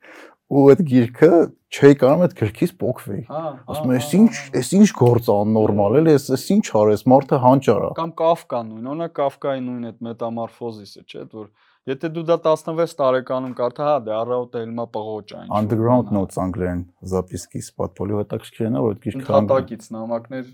ու 0.60 0.66
այդ 0.74 0.84
գիրքը 0.90 1.32
չէի 1.75 1.95
կարող 2.01 2.23
այդ 2.25 2.33
գրքից 2.39 2.73
փոկվեի։ 2.81 3.21
հա, 3.29 3.41
հա, 3.45 3.51
Ասում 3.73 3.91
եմ, 3.91 3.99
«Էս 3.99 4.09
ինչ, 4.19 4.33
էս 4.61 4.71
ինչ 4.79 4.87
գործ 4.99 5.29
աննորմալ 5.35 5.97
էլի, 5.99 6.15
էս 6.15 6.27
էս 6.35 6.45
ինչ 6.55 6.65
արես, 6.81 7.05
մարդը 7.11 7.39
հանճար 7.45 7.85
է»։ 7.85 7.91
Կամ 7.99 8.11
Կաֆկան 8.21 8.69
նույն, 8.71 8.89
օրինակ 8.95 9.15
Կաֆկայի 9.19 9.63
նույն 9.65 9.87
այդ 9.91 10.03
մետամորֆոզիսը, 10.09 11.05
չէ՞, 11.05 11.23
որ 11.35 11.47
եթե 11.85 12.11
դու 12.15 12.25
դա 12.25 12.37
16 12.45 12.95
տարեկանում 12.99 13.55
կարդա, 13.59 13.85
հա, 13.85 13.97
դե 14.05 14.13
առավոտը 14.19 14.61
ելմա 14.65 14.85
պղոճ 14.95 15.33
այն։ 15.37 15.51
Underground 15.59 16.13
notes 16.15 16.39
անգլերեն 16.41 16.85
записки 17.13 17.61
из 17.61 17.69
подполья, 17.77 18.23
հետաքրքիր 18.23 18.65
է 18.65 18.71
նա, 18.73 18.85
որ 18.85 18.95
այդ 18.95 19.03
գիրքը 19.05 19.21
ընդհատակից 19.21 19.89
նամակներ 19.95 20.47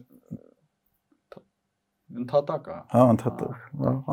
ընդհատակ 2.22 2.68
է։ 2.68 2.78
Հա, 2.92 3.04
ընդհատակ։ 3.16 3.56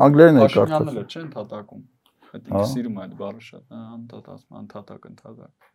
Անգլերեն 0.07 0.39
է 0.39 0.45
կարդացել։ 0.45 0.69
Փաշինյանն 0.69 0.99
էլ 0.99 1.09
չէ 1.09 1.21
ընդհատակում։ 1.25 1.81
Այդ 2.29 2.49
ինքը 2.49 2.63
սիրում 2.71 2.97
է 2.99 3.03
այդ 3.03 3.13
բառը 3.19 3.43
շատ, 3.49 3.63
հա, 3.73 3.81
ընդհատած, 3.99 4.41
ընդհատակ, 4.59 5.07
ընդհատակ։ 5.09 5.69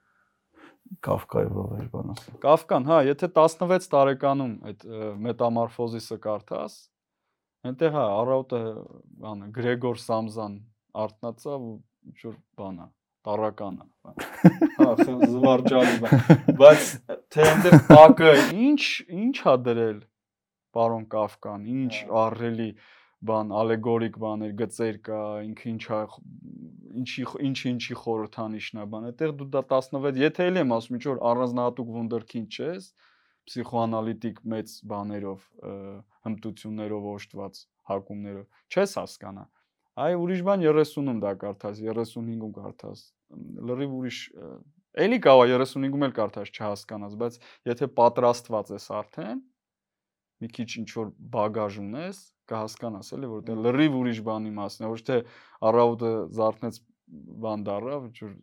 Կաֆկայի 1.06 1.50
ով 1.64 1.74
էր 1.80 1.90
բանաս։ 1.94 2.24
Կաֆկան, 2.44 2.88
հա, 2.90 3.00
եթե 3.10 3.30
16 3.36 3.90
տարեկանում 3.94 4.54
այդ 4.70 4.86
մետամորֆոզիսը 5.26 6.18
կարդաս, 6.24 6.78
այնտեղ 7.70 7.96
հա 7.96 8.06
առավոտը 8.20 8.62
բանը 9.24 9.50
Գրեգոր 9.58 10.00
Սամզան 10.04 10.56
արտնացավ 11.04 11.66
ու 11.70 11.76
ինչ 12.10 12.20
որ 12.26 12.38
բանա 12.60 12.88
տարականա 13.28 13.88
հա 14.80 14.92
զվարճալի 15.34 15.98
բան 16.04 16.54
բայց 16.62 16.92
թե 17.36 17.48
այնտեղ 17.50 17.76
տակը 17.90 18.32
ինչ 18.68 18.84
ինչ 19.24 19.36
ա 19.52 19.56
դրել 19.66 20.00
պարոն 20.78 21.06
Կաֆկան 21.14 21.68
ինչ 21.74 21.94
ահռելի 22.24 22.70
բան 23.28 23.52
ալեգորիկ 23.60 24.18
բաներ 24.24 24.52
գծեր 24.60 24.98
կա 25.04 25.20
ինքը 25.44 25.66
ինչա 25.74 26.00
ինչի 27.00 27.26
ինչի 27.50 27.68
ինչի 27.74 27.98
խորհրդանիշն 28.00 28.80
է 28.80 28.86
բան 28.94 29.08
այդտեղ 29.10 29.34
դու 29.40 29.48
դա 29.56 29.64
16 29.74 30.20
եթե 30.24 30.48
էլ 30.50 30.60
եմ 30.62 30.74
ասում 30.78 30.98
ինչ 31.00 31.04
որ 31.10 31.20
առանձնահատուկ 31.32 31.92
վունդերքինդ 31.96 32.60
չես 32.60 32.88
պսիխոանալիտիկ 33.50 34.42
մեծ 34.54 34.74
բաներով 34.94 35.46
հմտություններով 36.30 37.08
օժտված 37.12 37.62
հակումներով 37.92 38.74
չես 38.74 38.96
հասկանա 39.02 39.46
այ 40.00 40.18
ուրիշ 40.24 40.42
բան 40.48 40.66
30-ում 40.70 41.22
դա 41.24 41.36
կարդաս 41.44 41.80
35-ում 41.84 42.52
կարդաս 42.56 43.06
լրիվ 43.70 43.96
ուրիշ 44.00 44.20
էլի 45.06 45.20
կավա 45.26 45.48
35-ում 45.52 46.06
էլ 46.08 46.14
կարդաս 46.20 46.52
չհասկանաս 46.56 47.16
բայց 47.24 47.40
եթե 47.70 47.90
պատրաստված 48.00 48.72
ես 48.76 48.86
արդեն 49.00 49.42
մի 50.40 50.50
քիչ 50.56 50.70
ինչ 50.82 50.90
որ 51.00 51.12
բագաժ 51.36 51.80
ունես 51.84 52.22
կհասկանաս 52.50 53.12
էլի 53.18 53.30
որ 53.34 53.44
դա 53.50 53.58
լրիվ 53.66 53.98
ուրիշ 54.00 54.22
բանի 54.30 54.54
մասն 54.60 54.86
է 54.86 54.92
ոչ 54.94 55.02
թե 55.10 55.18
առավոտը 55.70 56.12
զարթնեց 56.40 56.80
բան 57.44 57.64
ինչ 57.70 58.18
որ 58.24 58.34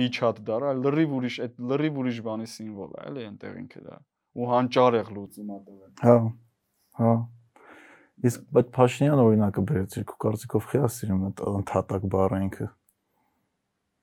միջատ 0.00 0.40
դառա 0.48 0.72
լրիվ 0.78 1.12
ուրիշ 1.18 1.36
այդ 1.46 1.54
լրիվ 1.72 2.00
ուրիշ 2.02 2.18
բանի 2.26 2.48
սիմվոլ 2.54 2.90
է 2.92 3.04
էլի 3.10 3.22
այնտեղ 3.28 3.54
ինքը 3.62 3.84
դա 3.86 3.96
ու 4.32 4.48
հանճարեղ 4.52 5.12
լուծում 5.16 5.52
ա 5.52 5.58
տվել 5.68 5.92
հա 6.02 6.16
հա 7.00 7.14
իսկ 8.28 8.44
բայց 8.56 8.68
Փաշինյան 8.76 9.22
օրինակը 9.22 9.64
բերեցի 9.72 10.04
քո 10.12 10.18
կարծիքով 10.24 10.68
խիա 10.72 10.90
սիրում 10.96 11.24
այդ 11.28 11.42
ընդհատակ 11.52 12.04
բառը 12.12 12.40
ինքը 12.46 12.68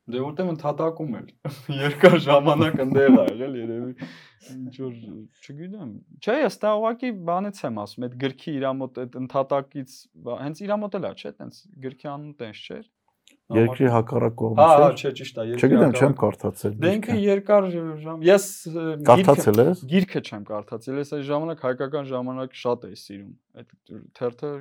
Դե 0.09 0.21
որտեղ 0.25 0.51
ընդհատակում 0.55 1.15
էլ 1.19 1.27
երկար 1.85 2.17
ժամանակ 2.25 2.79
ընդեղ 2.85 3.17
ա 3.19 3.25
եղել 3.29 3.57
երևի 3.59 4.09
ինչ 4.49 4.75
որ 4.81 4.93
չգիտեմ։ 5.43 5.89
Չէ, 6.23 6.35
ես 6.45 6.57
դա 6.63 6.71
ուղակի 6.79 7.11
բանից 7.29 7.59
եմ 7.65 7.81
ասում, 7.83 8.05
այդ 8.07 8.15
գրքի 8.23 8.53
իր 8.59 8.65
մոտ 8.79 9.01
այդ 9.03 9.17
ընդհատակից 9.19 9.97
հենց 10.29 10.63
իր 10.65 10.73
մոտ 10.83 10.97
էլ 10.99 11.09
է, 11.09 11.11
չէ՞, 11.19 11.33
տենց 11.39 11.59
գրքի 11.85 12.09
անուն 12.13 12.33
տենց 12.39 12.63
չէր։ 12.69 12.87
Երկրի 13.49 13.87
հակառակ 13.89 14.33
կողմը 14.39 14.65
չէ։ 14.65 14.79
Հա, 14.79 14.89
չէ, 14.93 15.11
ճիշտ 15.19 15.37
է, 15.41 15.45
երկրի։ 15.49 15.69
Չգիտեմ, 15.69 15.93
չեմ 15.99 16.15
կարդացել։ 16.19 16.73
Դե 16.83 16.91
ինքը 16.97 17.15
երկար 17.23 17.67
ժամ։ 18.03 18.25
Ես 18.27 18.45
կարդացել 19.09 19.61
ես։ 19.63 19.81
Գիրքը 19.89 20.21
չեմ 20.29 20.43
կարդացել, 20.49 20.99
ես 21.01 21.13
այդ 21.17 21.23
ժամանակ 21.29 21.63
հայկական 21.65 22.09
ժամանակ 22.09 22.59
շատ 22.59 22.85
էի 22.89 22.99
սիրում։ 22.99 23.31
Այդ 23.59 23.73
թերթը 24.19 24.51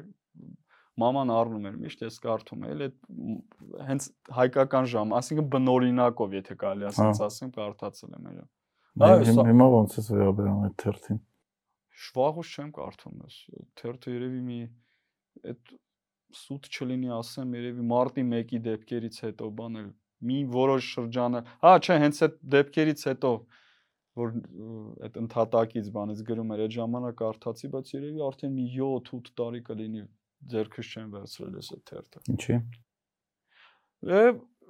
մաման 0.99 1.33
առնում 1.35 1.67
էր 1.69 1.77
միշտ 1.85 2.05
ես 2.05 2.17
կարդում 2.25 2.65
եմ, 2.69 2.83
այդ 2.87 3.83
հենց 3.89 4.07
հայկական 4.39 4.89
ժամ, 4.93 5.15
ասինքն 5.19 5.49
բնորինակով, 5.55 6.37
եթե 6.39 6.57
կարելի 6.63 6.89
ասած 6.89 7.21
հա։ 7.23 7.29
ասեմ, 7.29 7.53
կարդացել 7.59 8.17
եմ 8.19 8.31
այո։ 8.33 8.47
Հիմա 8.99 9.45
հիմա 9.49 9.69
ոնց 9.75 9.99
է 9.99 10.05
վերաբերում 10.09 10.65
այդ 10.69 10.77
թերթին։ 10.83 11.21
Շվաղուց 11.99 12.51
չեմ 12.59 12.73
կարդում 12.79 13.23
ես։ 13.29 13.37
Թերթը 13.79 14.15
երևի 14.17 14.43
մի 14.49 14.59
այդ 15.53 15.73
սուտ 16.39 16.69
չլինի 16.69 17.13
ասեմ, 17.19 17.55
երևի 17.59 17.87
մարտի 17.93 18.25
1-ի 18.29 18.61
դեպքերից 18.67 19.21
հետո 19.29 19.49
բանել 19.59 19.89
մի 20.29 20.39
որոշ 20.55 20.91
շրջանը։ 20.99 21.43
Հա, 21.63 21.73
չէ, 21.79 21.97
հենց 22.03 22.21
այդ 22.27 22.37
դեպքերից 22.55 23.05
հետո 23.09 23.33
որ 24.19 24.33
այդ 25.07 25.19
ընդհատակից 25.23 25.91
բանից 25.95 26.23
գրում 26.29 26.55
էր 26.55 26.63
այդ 26.65 26.75
ժամանակ 26.75 27.21
արթացի, 27.29 27.71
բայց 27.75 27.93
երևի 27.95 28.25
արդեն 28.29 28.55
մի 28.59 28.67
7-8 28.75 29.31
տարի 29.39 29.61
կլինի 29.69 30.03
ձերքս 30.53 30.93
չեմ 30.95 31.11
վերցրել 31.17 31.59
ես 31.59 31.71
այդ 31.75 31.85
թերթը։ 31.91 32.25
Ինչի։ 32.35 32.59
Է 34.09 34.25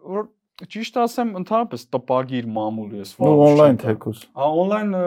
որ 0.09 0.29
ճիշտ 0.59 0.97
ասեմ, 0.99 1.29
ընդհանրապես 1.39 1.83
տպագիր 1.95 2.47
մամուլ 2.51 2.95
ես 2.99 3.11
վաղ։ 3.19 3.35
Ու 3.35 3.43
on-line 3.45 3.79
թեկուս։ 3.79 4.23
Հա, 4.35 4.47
on-line, 4.63 5.03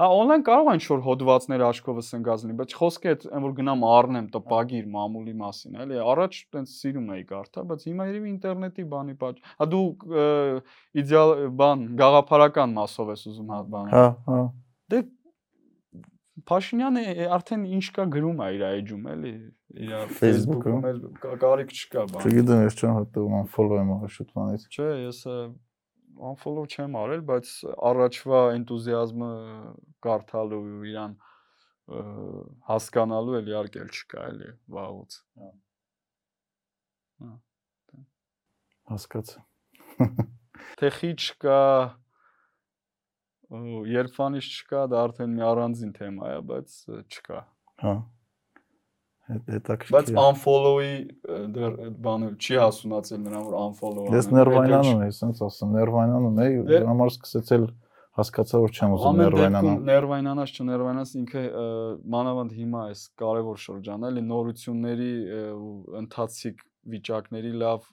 հա, 0.00 0.06
on-line 0.16 0.44
կարող 0.46 0.70
են 0.72 0.78
ինչ-որ 0.78 1.02
հոդվածներ 1.04 1.64
աչքովս 1.66 2.08
ընկած 2.18 2.44
լինի, 2.46 2.56
բայց 2.60 2.76
խոսքը 2.78 3.10
այդ 3.12 3.26
այն 3.28 3.44
որ 3.44 3.52
գնամ 3.58 3.84
առնեմ 3.88 4.30
տպագիր 4.38 4.86
մամուլի 4.94 5.34
մասին, 5.42 5.76
էլի, 5.84 6.00
առաջ 6.14 6.40
տենց 6.56 6.72
սիրում 6.78 7.12
էի 7.18 7.26
կարդա, 7.28 7.66
բայց 7.68 7.84
հիմա 7.88 8.08
երևի 8.08 8.32
ինտերնետի 8.32 8.86
բանի 8.96 9.18
պատճ։ 9.20 9.52
Հա 9.60 9.68
դու 9.68 9.84
իդեալ 11.04 11.34
բան, 11.60 11.84
գաղափարական 12.00 12.74
մասով 12.80 13.12
ես 13.12 13.28
ուզում 13.28 13.52
հա 13.52 13.60
բան։ 13.76 13.92
Հա, 13.92 14.06
հա։ 14.28 14.40
Դե 14.88 15.04
Փաշինյանը 16.46 17.02
արդեն 17.34 17.64
ինչ 17.78 17.86
կա 17.96 18.04
գրում 18.14 18.42
է 18.44 18.48
իր 18.56 18.64
էջում 18.68 19.06
էլի 19.12 19.32
իր 19.84 20.12
Facebook-ում 20.18 20.84
կարիք 21.42 21.72
չկա 21.74 22.04
բան։ 22.12 22.26
Չգիտեմ, 22.28 22.62
ես 22.66 22.78
չեմ 22.78 22.92
հատում 22.98 23.34
unfollow 23.38 23.80
եմ 23.82 23.92
շուտվանից։ 24.16 24.66
Չէ, 24.74 24.88
ես 25.02 25.20
unfollow 26.30 26.66
չեմ 26.68 26.98
արել, 27.02 27.24
բայց 27.28 27.52
առաջվա 27.90 28.42
энտուզիազմը 28.58 29.30
կարդալու 30.06 30.62
իրան 30.92 31.16
հասկանալու 32.68 33.38
էլ 33.38 33.52
իհարկե 33.52 33.84
չկա 33.88 34.24
էլի 34.28 34.50
վաղուց։ 34.76 35.18
Հա։ 35.38 35.50
Հա։ 37.24 37.32
Հասկացա։ 38.92 39.44
Թե 40.78 40.90
խի 40.98 41.12
չկա 43.48 43.82
երբանից 43.88 44.46
չկա, 44.52 44.84
դա 44.92 45.02
արդեն 45.08 45.34
մի 45.38 45.44
առանձին 45.48 45.92
թեմա 45.96 46.30
է, 46.34 46.38
բայց 46.48 46.78
չկա։ 47.08 47.42
Հա։ 47.84 47.96
հետաքրքիր։ 49.28 49.94
Բայց 49.94 50.10
unfollow-ի 50.22 50.92
դեռ 51.54 51.74
բանը 52.04 52.28
չի 52.40 52.60
հասունացել 52.62 53.20
նրան, 53.24 53.42
որ 53.48 53.56
unfollow-անը։ 53.60 54.16
Ես 54.18 54.28
ներվայնանում 54.36 54.88
եմ, 54.92 55.02
ասենց 55.08 55.42
ասեմ, 55.48 55.74
ներվայնանում 55.78 56.40
եմ, 56.44 56.62
դրա 56.68 56.88
համար 56.88 57.12
սկսեցել 57.12 57.66
հասկացա 58.18 58.60
որ 58.64 58.72
չեմ 58.74 58.94
ուզում 58.96 59.20
ներվայնանալ։ 59.22 59.82
Ներվայնանաս 59.88 60.54
չներվայնաս 60.58 61.12
ինքը 61.18 61.42
մանավանդ 62.14 62.54
հիմա 62.58 62.82
էս 62.94 63.02
կարևոր 63.20 63.60
շրջան 63.68 64.06
է, 64.08 64.10
էլի 64.12 64.24
նորությունների 64.32 65.12
ու 65.54 65.74
ընթացիկ 66.02 66.64
վիճակների 66.88 67.52
լավ 67.62 67.88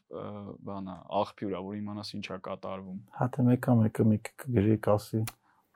բանա, 0.66 0.96
աղբյուր 1.20 1.56
է, 1.56 1.62
որ 1.68 1.80
իմանաս 1.84 2.12
ինչա 2.16 2.38
կատարվում։ 2.48 3.00
Հա 3.20 3.28
թե 3.36 3.46
մեկը 3.50 3.76
մեկը 3.82 4.06
մի 4.12 4.20
գրի 4.56 4.78
կասի։ 4.88 5.22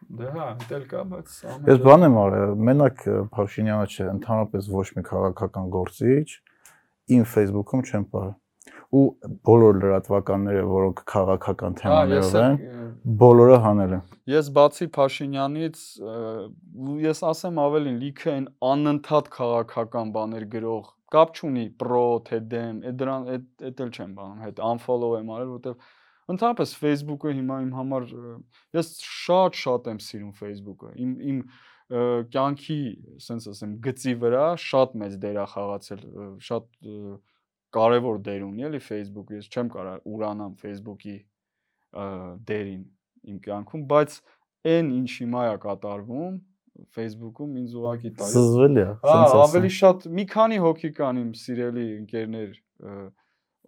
Դե 0.10 0.30
հա, 0.34 0.46
դել 0.70 0.86
կա, 0.90 1.02
բայց 1.10 1.34
ամեն 1.46 1.70
Ես 1.70 1.82
բան 1.86 2.06
եմ 2.08 2.16
արել, 2.24 2.54
մենակ 2.70 3.02
Փաշինյանը 3.36 3.90
չէ, 3.94 4.06
ընդհանրապես 4.16 4.70
ոչ 4.74 4.86
մի 4.96 5.04
քաղաքական 5.10 5.68
գործիչ 5.76 6.28
ին 7.14 7.26
Facebook-ում 7.34 7.84
չեմ 7.86 8.08
բարել 8.14 8.38
ու 8.90 9.04
բոլոր 9.46 9.76
լրատվականները, 9.84 10.62
որոնք 10.66 11.02
քաղաքական 11.12 11.76
հա, 11.76 11.82
թեմաներով 11.82 12.38
են, 12.40 12.56
բոլորը 13.22 13.58
հանել 13.66 13.94
են։ 14.00 14.16
Ես 14.34 14.50
բացի 14.56 14.88
Փաշինյանից, 14.96 15.84
ես 17.06 17.22
ասեմ 17.30 17.62
ավելին, 17.66 18.00
լիքը 18.02 18.32
այն 18.34 18.48
անընդհատ 18.72 19.30
քաղաքական 19.36 20.14
բաներ 20.18 20.48
գրող 20.58 20.90
կապ 21.14 21.38
չունի 21.38 21.68
պրո 21.82 22.04
թե 22.30 22.40
դեմ, 22.50 22.82
այդ 22.90 22.98
դրան 23.00 23.30
այդ 23.36 23.80
էլ 23.86 23.94
չեմ 23.94 24.12
բանում, 24.18 24.44
հետ 24.46 24.60
unfollow 24.72 25.16
եմ 25.20 25.32
արել, 25.36 25.54
որովհետև 25.54 25.88
ընդհանրապես 26.34 26.76
Facebook-ը 26.84 27.34
հիմա 27.40 27.58
իմ 27.66 27.72
համար 27.80 28.06
ես 28.78 28.92
շատ-շատ 29.06 29.90
եմ 29.94 30.00
սիրում 30.06 30.34
Facebook-ը։ 30.40 30.94
Իմ 31.06 31.14
իմ 31.32 31.42
կյանքի, 31.90 32.82
ասենց 33.18 33.48
ասեմ, 33.50 33.72
գծի 33.86 34.14
վրա 34.22 34.46
շատ 34.62 34.92
մեծ 35.02 35.16
դեր 35.24 35.40
է 35.42 35.46
խաղացել, 35.54 36.04
շատ 36.46 36.68
կարևոր 37.74 38.20
դեր 38.28 38.46
ունի 38.46 38.68
էլի 38.70 38.82
Facebook-ը։ 38.86 39.40
Ես 39.40 39.50
չեմ 39.50 39.72
կարող 39.74 40.06
ուրանամ 40.14 40.54
Facebook-ի 40.62 41.16
դերին 42.50 42.84
իմ 43.30 43.42
կյանքում, 43.46 43.88
բայց 43.90 44.20
այն 44.70 44.94
ինչ 45.00 45.10
հիմա 45.18 45.44
է 45.50 45.58
կատարվում 45.66 46.38
Facebook-ում 46.96 47.56
ինձ 47.60 47.74
ուղակի 47.80 48.12
տալիս։ 48.20 48.36
Զզվել 48.38 48.78
է։ 48.80 48.86
Հա, 49.04 49.16
ավելի 49.40 49.72
շատ 49.80 50.06
մի 50.20 50.26
քանի 50.34 50.60
հոգի 50.64 50.92
կան 51.00 51.22
իմ 51.24 51.32
սիրելի 51.40 51.86
ընկերներ 52.00 52.54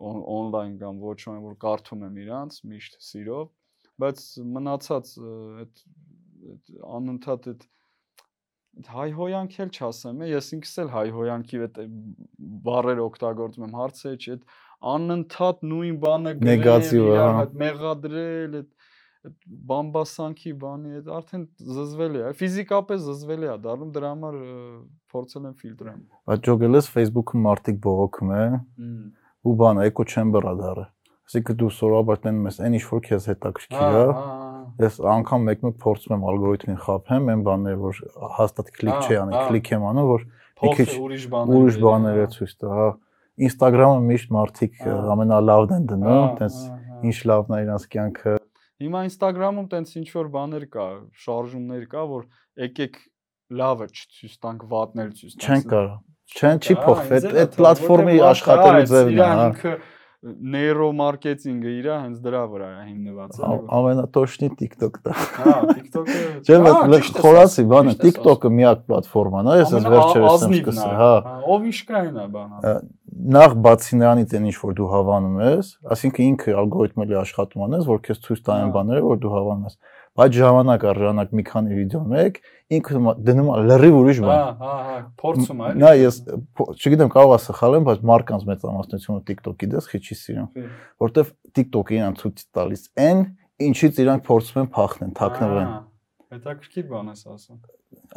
on-line 0.02 0.78
կամ 0.82 1.02
ոչ 1.02 1.20
այն 1.32 1.44
որ 1.46 1.58
կարդում 1.66 2.06
եմ 2.08 2.18
իրանց 2.26 2.58
միշտ 2.72 2.98
սիրով, 3.08 3.52
բայց 4.02 4.24
մնացած 4.56 5.14
այդ 5.62 5.84
անընդհատ 6.98 7.50
այդ 7.52 7.68
հայհոյանք 8.88 9.56
էլ 9.62 9.72
չասեմ, 9.76 10.22
ես 10.32 10.46
ինքս 10.58 10.74
էլ 10.82 10.92
հայհոյանքի 10.96 11.58
այդ 11.66 11.80
բառեր 12.68 13.02
օգտագործում 13.04 13.66
եմ, 13.68 13.74
հարցը 13.82 14.14
չէ, 14.16 14.38
այդ 14.38 14.46
անընդհատ 14.92 15.66
նույն 15.72 15.98
բանը 16.06 16.34
գրել, 16.38 16.50
նեգատիվը, 16.52 17.18
հա, 17.20 17.44
մեղադրել, 17.62 18.56
այդ 18.62 18.70
բամբասանքի 19.70 20.52
բանի 20.62 20.96
այդ 20.98 21.10
արդեն 21.18 21.44
զզվել 21.76 22.16
է, 22.18 22.24
ֆիզիկապես 22.40 23.04
զզվել 23.06 23.44
է 23.46 23.58
դառնում 23.66 23.92
դրա 23.98 24.14
համար 24.16 24.38
փորձել 25.14 25.44
եմ 25.52 25.58
ֆիլտրեմ։ 25.62 26.00
Բայց 26.32 26.48
ջոգել 26.48 26.78
ես 26.80 26.90
Facebook-ում 26.96 27.46
մարդիկ 27.46 27.82
բողոքում 27.86 28.34
են 28.40 28.56
ու 29.42 29.54
բան 29.58 29.80
էկո 29.88 30.04
չեմբերա 30.12 30.52
դառը։ 30.62 30.84
Այսինքն 31.32 31.58
դու 31.62 31.70
սովորաբար 31.78 32.18
տենում 32.22 32.48
ես 32.50 32.58
այն 32.62 32.74
ինչ 32.78 32.86
որ 32.92 33.02
քեզ 33.08 33.26
հետաքրքիր 33.32 33.96
է։ 34.02 34.06
Ես 34.82 34.98
անգամ 35.12 35.46
մեկ-մեկ 35.48 35.78
փորձում 35.82 36.14
եմ 36.16 36.26
ալգորիթմին 36.32 36.80
խափեմ 36.82 37.32
այն 37.32 37.42
բաները, 37.48 37.80
որ 37.82 38.02
հաստատ 38.38 38.72
կլիկ 38.78 39.08
չի 39.08 39.18
անի, 39.22 39.40
կլիկ 39.48 39.72
եմ 39.72 39.86
անում, 39.92 40.10
որ 40.12 40.26
մի 40.62 40.74
քիչ 40.78 40.88
ուրիշ 41.02 41.26
բաներ 41.32 41.58
ուրիշ 41.62 41.80
բաներ 41.86 42.22
է 42.22 42.28
ցույց 42.36 42.54
տա, 42.62 42.70
հա։ 42.78 42.90
Instagram-ը 43.48 44.04
միշտ 44.12 44.34
մարդիկ 44.38 44.84
ամենալավն 45.16 45.76
են 45.78 45.88
դնում, 45.92 46.28
տենց 46.42 46.60
ինչ 47.12 47.18
լավն 47.32 47.58
է 47.58 47.62
իրանց 47.66 47.88
կյանքը։ 47.96 48.36
Հիմա 48.82 49.02
Instagram-ում 49.08 49.68
տենց 49.72 49.96
ինչ 50.02 50.08
որ 50.18 50.32
բաներ 50.36 50.68
կա, 50.76 50.88
շարժումներ 51.26 51.84
կա, 51.92 52.06
որ 52.12 52.28
եկեք 52.66 53.02
լավը 53.62 53.90
չցույց 53.92 54.40
տանք, 54.46 54.66
վատն 54.72 55.06
էլ 55.06 55.12
ցույց 55.22 55.36
տանք։ 55.38 55.50
Չեն 55.52 55.70
կարող 55.72 56.11
Չեն 56.32 56.62
չի 56.64 56.76
փոխվել, 56.82 57.32
այդ 57.42 57.58
պլատֆորմի 57.60 58.20
աշխատելու 58.32 58.86
ձևն 58.92 59.18
է, 59.18 59.26
հա։ 59.32 59.48
Ինքը 59.52 59.74
նեյրոմարկետինգը 60.22 61.72
իրա 61.80 61.96
հենց 61.98 62.18
դրա 62.22 62.42
վրա 62.52 62.68
է 62.70 62.82
հիմնված, 62.86 63.38
Ամենատոշնի 63.78 64.50
TikTok-ն 64.60 65.08
է։ 65.10 65.16
Հա, 65.18 65.54
TikTok-ը։ 65.72 66.20
Չէ, 66.46 67.00
խորացի 67.18 67.66
բանը, 67.72 67.96
TikTok-ը 68.04 68.52
միակ 68.60 68.84
պլատֆորման 68.92 69.50
է, 69.50 69.56
ես 69.64 69.74
ես 69.80 69.88
վերջերս 69.96 70.46
եմ 70.46 70.54
սկսել, 70.60 70.94
հա։ 71.02 71.10
Ով 71.56 71.66
իշկային 71.72 72.22
է 72.22 72.28
բանը։ 72.38 72.76
Նախ 73.42 73.56
բացի 73.66 73.98
նրանից 74.02 74.36
այն 74.38 74.46
ինչ 74.52 74.58
որ 74.62 74.78
դու 74.78 74.92
հավանում 74.92 75.42
ես, 75.42 75.74
ասինքն 75.96 76.28
ինքը 76.30 76.54
ալգորիթմելի 76.62 77.18
աշխատում 77.22 77.66
անես, 77.66 77.90
որ 77.90 78.00
քեզ 78.06 78.22
ցույց 78.28 78.46
տան 78.46 78.72
բաները, 78.78 79.04
որ 79.10 79.20
դու 79.26 79.34
հավանում 79.36 79.66
ես 79.68 79.76
բայց 80.20 80.38
ժամանակ 80.42 80.86
առ 80.92 80.98
ժամանակ 81.02 81.36
մի 81.40 81.44
քանի 81.48 81.78
վիդեո 81.78 82.02
մեկ 82.12 82.40
ինքը 82.76 83.14
դնում 83.28 83.52
է 83.52 83.60
լրիվ 83.68 83.98
ուրիշ 84.00 84.20
բան։ 84.26 84.42
Հա, 84.42 84.50
հա, 84.62 84.74
հա, 84.88 84.98
փորձում 85.22 85.62
է։ 85.62 85.70
Նա 85.82 85.92
ես 86.02 86.18
չգիտեմ 86.76 87.12
կարող 87.16 87.36
է 87.36 87.40
սխալ 87.46 87.78
եմ, 87.80 87.86
բայց 87.88 88.04
մարկանց 88.12 88.46
մեծամասնությունը 88.52 89.24
TikTok-ի 89.32 89.70
դες 89.72 89.88
քիչի 89.92 90.18
սիրում, 90.22 90.50
որտեվ 91.06 91.32
TikTok-ը 91.60 91.98
իրան 92.00 92.20
ցույց 92.22 92.44
տալիս 92.60 92.84
այն, 93.08 93.24
ինչից 93.72 94.04
իրանք 94.06 94.28
փորձում 94.28 94.62
են 94.62 94.70
փախնեն, 94.76 95.16
թաքնվեն։ 95.22 95.72
Հետաքրքիր 96.32 96.86
բան 96.88 97.08
ես 97.12 97.24
ասում։ 97.28 97.58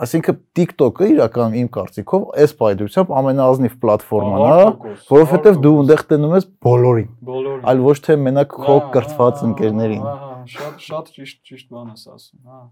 Այսինքն 0.04 0.36
TikTok-ը 0.54 1.06
իրականում 1.14 1.56
իմ 1.58 1.70
կարծիքով 1.74 2.26
այս 2.44 2.52
պայդրությամբ 2.60 3.10
ամենաազնիվ 3.20 3.74
պլատֆորման 3.82 4.44
է, 4.44 4.92
որովհետև 5.08 5.58
դու 5.64 5.72
այնտեղ 5.80 6.04
տենում 6.14 6.36
ես 6.38 6.46
բոլորին։ 6.68 7.08
Բոլորին։ 7.30 7.66
Այլ 7.74 7.82
ոչ 7.88 7.96
թե 8.06 8.16
մենակ 8.28 8.54
քո 8.54 8.76
կրթված 8.94 9.42
ընկերներին։ 9.48 10.06
Հա, 10.06 10.33
շատ 10.54 10.88
շատ 10.88 11.12
ճիշտ 11.18 11.44
ճիշտ 11.50 11.70
բան 11.74 11.92
ես 11.94 12.08
ասում, 12.14 12.42
հա։ 12.48 12.62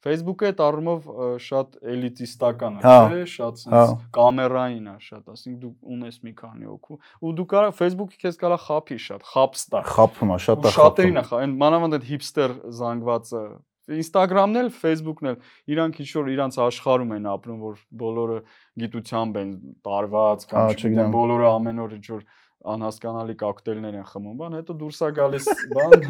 Facebook-ը 0.00 0.48
այդ 0.48 0.60
առումով 0.64 1.08
շատ 1.44 1.74
էլիտիստական 1.92 2.76
է, 2.78 2.84
հա, 2.86 3.00
չէ, 3.04 3.24
շատ 3.28 3.58
sense 3.60 3.96
կամերային 4.16 4.86
է 4.88 4.94
շատ, 5.04 5.26
ասենք 5.34 5.58
դու 5.60 5.72
ունես 5.96 6.16
մի 6.24 6.32
քանի 6.40 6.70
օկու 6.72 6.96
ու 7.20 7.32
դու 7.36 7.46
կարող 7.52 7.74
Facebook-ը 7.80 8.20
քեզ 8.24 8.38
կարա 8.40 8.58
խափի 8.64 8.98
շատ, 9.06 9.26
խապստա։ 9.34 9.82
Խափում 9.90 10.32
է, 10.32 10.38
շատ 10.46 10.56
է 10.56 10.72
խափում։ 10.72 10.78
Շատերին 10.78 11.20
է 11.20 11.24
այն 11.40 11.56
մանավանդ 11.60 11.98
այդ 12.00 12.08
հիփստեր 12.14 12.56
զանգվածը 12.80 13.44
Instagram-ն 13.90 14.60
էլ, 14.60 14.68
Facebook-ն 14.80 15.30
էլ 15.30 15.38
իրանք 15.74 16.00
ինչ 16.00 16.10
որ 16.16 16.28
իրանց 16.32 16.58
աշխարհում 16.64 17.14
են 17.16 17.28
ապրում, 17.30 17.62
որ 17.66 17.80
բոլորը 18.00 18.36
գիտությամբ 18.80 19.40
են 19.40 19.54
տարված 19.88 20.46
կամ 20.50 20.74
չգիտեմ, 20.76 21.14
բոլորը 21.16 21.48
ամեն 21.50 21.82
օր 21.84 21.96
ինչ 21.98 22.06
որ 22.14 22.22
անհասկանալի 22.70 23.36
կոկտեյլներ 23.40 23.98
են 24.00 24.06
խմում, 24.10 24.36
բան, 24.40 24.56
հետո 24.60 24.76
դուրս 24.84 25.00
է 25.00 25.10
գալիս 25.16 25.50
բան 25.74 26.06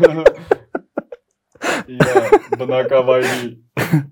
իր 1.97 2.57
բնակավայրի 2.61 3.51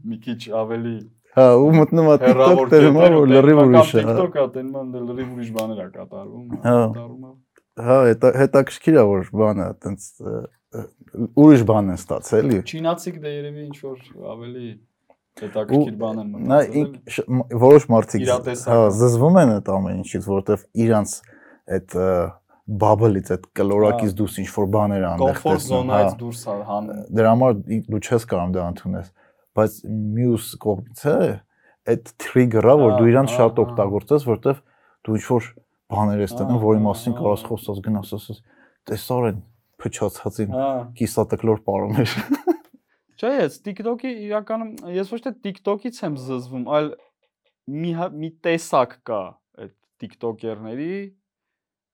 մի 0.09 0.19
քիչ 0.25 0.41
ավելի 0.63 0.97
Հա, 1.39 1.45
ու 1.63 1.73
մտնում 1.77 2.09
է 2.09 2.15
TikTok 2.23 2.61
տերում 2.73 2.97
է 2.99 3.09
որ 3.15 3.29
լրիվ 3.31 3.59
ուրիշ 3.63 3.91
է։ 3.93 4.03
TikTok-ը 4.09 4.45
տենում 4.55 4.95
է 4.99 5.03
լրիվ 5.09 5.29
ուրիշ 5.37 5.51
բաներ 5.59 5.83
է 5.85 5.87
կատարվում, 5.95 6.47
կատարում 6.65 7.27
է։ 7.29 7.33
Հա, 7.89 7.99
հետաքրքիր 8.43 8.99
է 8.99 9.05
որ 9.09 9.29
բանը, 9.39 9.67
այտենց 9.69 10.09
ուրիշ 11.39 11.63
բան 11.69 11.93
են 11.93 11.99
ստացել, 12.01 12.49
էլի։ 12.49 12.59
Չինացիք 12.73 13.21
դե 13.23 13.35
երևի 13.35 13.63
ինչ 13.69 13.79
որ 13.85 14.01
ավելի 14.35 14.67
հետաքրքիր 15.43 15.95
բան 16.03 16.19
են 16.23 16.33
մտածել։ 16.33 16.89
Նա 17.39 17.59
որոշ 17.63 17.87
մարդիկ 17.95 18.27
հա 18.67 18.81
զզվում 18.99 19.39
են 19.43 19.55
այդ 19.55 19.71
ամեն 19.79 20.01
ինչից, 20.03 20.29
որովհետև 20.33 20.67
իրանց 20.89 21.15
այդ 21.79 21.97
բաբլից 22.69 23.31
այդ 23.35 23.45
կլորակից 23.59 24.15
դուրս 24.19 24.35
ինչ 24.43 24.49
որ 24.55 24.66
բաներ 24.74 25.05
տեսնում։ 25.05 25.23
Կոմֆորտ 25.23 25.62
զոնայից 25.69 26.16
դուրս 26.20 26.43
հանում։ 26.69 26.99
Դրա 27.19 27.31
համար 27.32 27.55
դու 27.89 28.01
չես 28.05 28.27
կարող 28.32 28.51
դա 28.57 28.66
ընդունես, 28.73 29.07
բայց 29.59 29.78
մյուս 30.19 30.51
կողմից 30.65 31.05
է 31.09 31.16
այդ 31.89 32.12
trigger-ը, 32.24 32.74
որ 32.82 32.97
դու 32.99 33.09
իրան 33.09 33.31
շատ 33.32 33.62
օգտագործես, 33.65 34.27
որովհետև 34.28 34.61
դու 35.09 35.16
ինչ 35.19 35.24
որ 35.32 35.49
բաներ 35.89 36.23
ես 36.27 36.35
տնում, 36.36 36.61
որի 36.69 36.82
մասին 36.85 37.16
կարաս 37.16 37.45
խոսած 37.49 37.81
գնաս, 37.89 38.11
ասես, 38.19 38.40
տեսար 38.89 39.28
են 39.31 39.39
փչացածին 39.78 40.57
կիսատկլոր 40.99 41.62
պարոներ։ 41.65 42.15
Չէ, 43.19 43.31
ես 43.35 43.57
TikTok-ի 43.65 44.11
իրականում 44.28 44.93
ես 44.95 45.12
ոչ 45.15 45.20
թե 45.24 45.32
TikTok-ից 45.47 46.03
եմ 46.05 46.19
զզվում, 46.23 46.66
այլ 46.77 46.90
մի 47.78 47.95
հա, 47.99 48.11
մի 48.15 48.31
տեսակ 48.47 48.93
կա 49.09 49.23
այդ 49.65 49.73
TikToker-ների, 50.03 50.93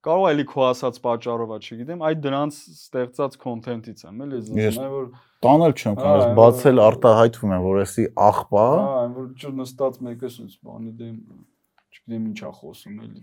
կարող 0.05 0.27
էլի 0.31 0.45
քո 0.51 0.65
ասած 0.69 0.99
պատճառով 1.05 1.53
է, 1.55 1.59
չգիտեմ, 1.65 2.03
այդ 2.09 2.19
դրանց 2.25 2.59
ստեղծած 2.75 3.37
կոնտենտից 3.45 4.05
եմ, 4.05 4.19
էլի 4.25 4.41
զգում 4.45 4.61
եմ, 4.85 4.91
որ 4.95 5.07
տանել 5.45 5.73
չեմ 5.75 5.97
կարող, 6.01 6.25
բացել 6.39 6.83
արտահայտվում 6.85 7.55
եմ, 7.55 7.65
որ 7.65 7.81
էսի 7.85 8.05
աղբա։ 8.29 8.67
Հա, 8.75 9.05
որ 9.15 9.27
ջուր 9.45 9.55
նստած 9.61 9.99
մեկը 10.09 10.31
սուց 10.35 10.53
բանի 10.69 10.93
դեմ, 11.01 11.17
չգիտեմ 11.95 12.29
ինչա 12.35 12.53
խոսում 12.61 12.97
էլի։ 13.05 13.23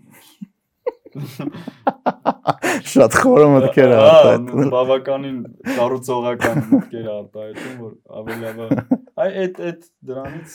Շատ 2.91 3.16
խորը 3.20 3.48
մտքեր 3.52 3.94
արտահայտում։ 3.98 4.70
Բավականին 4.72 5.40
կառուցողական 5.68 6.62
մտքեր 6.72 7.10
արտահայտում, 7.18 7.76
որ 7.82 7.94
ավելի 8.22 8.40
լավ 8.45 8.58
Այ 9.22 9.34
այդ 9.41 9.60
այդ 9.68 9.81
դրանից 10.10 10.53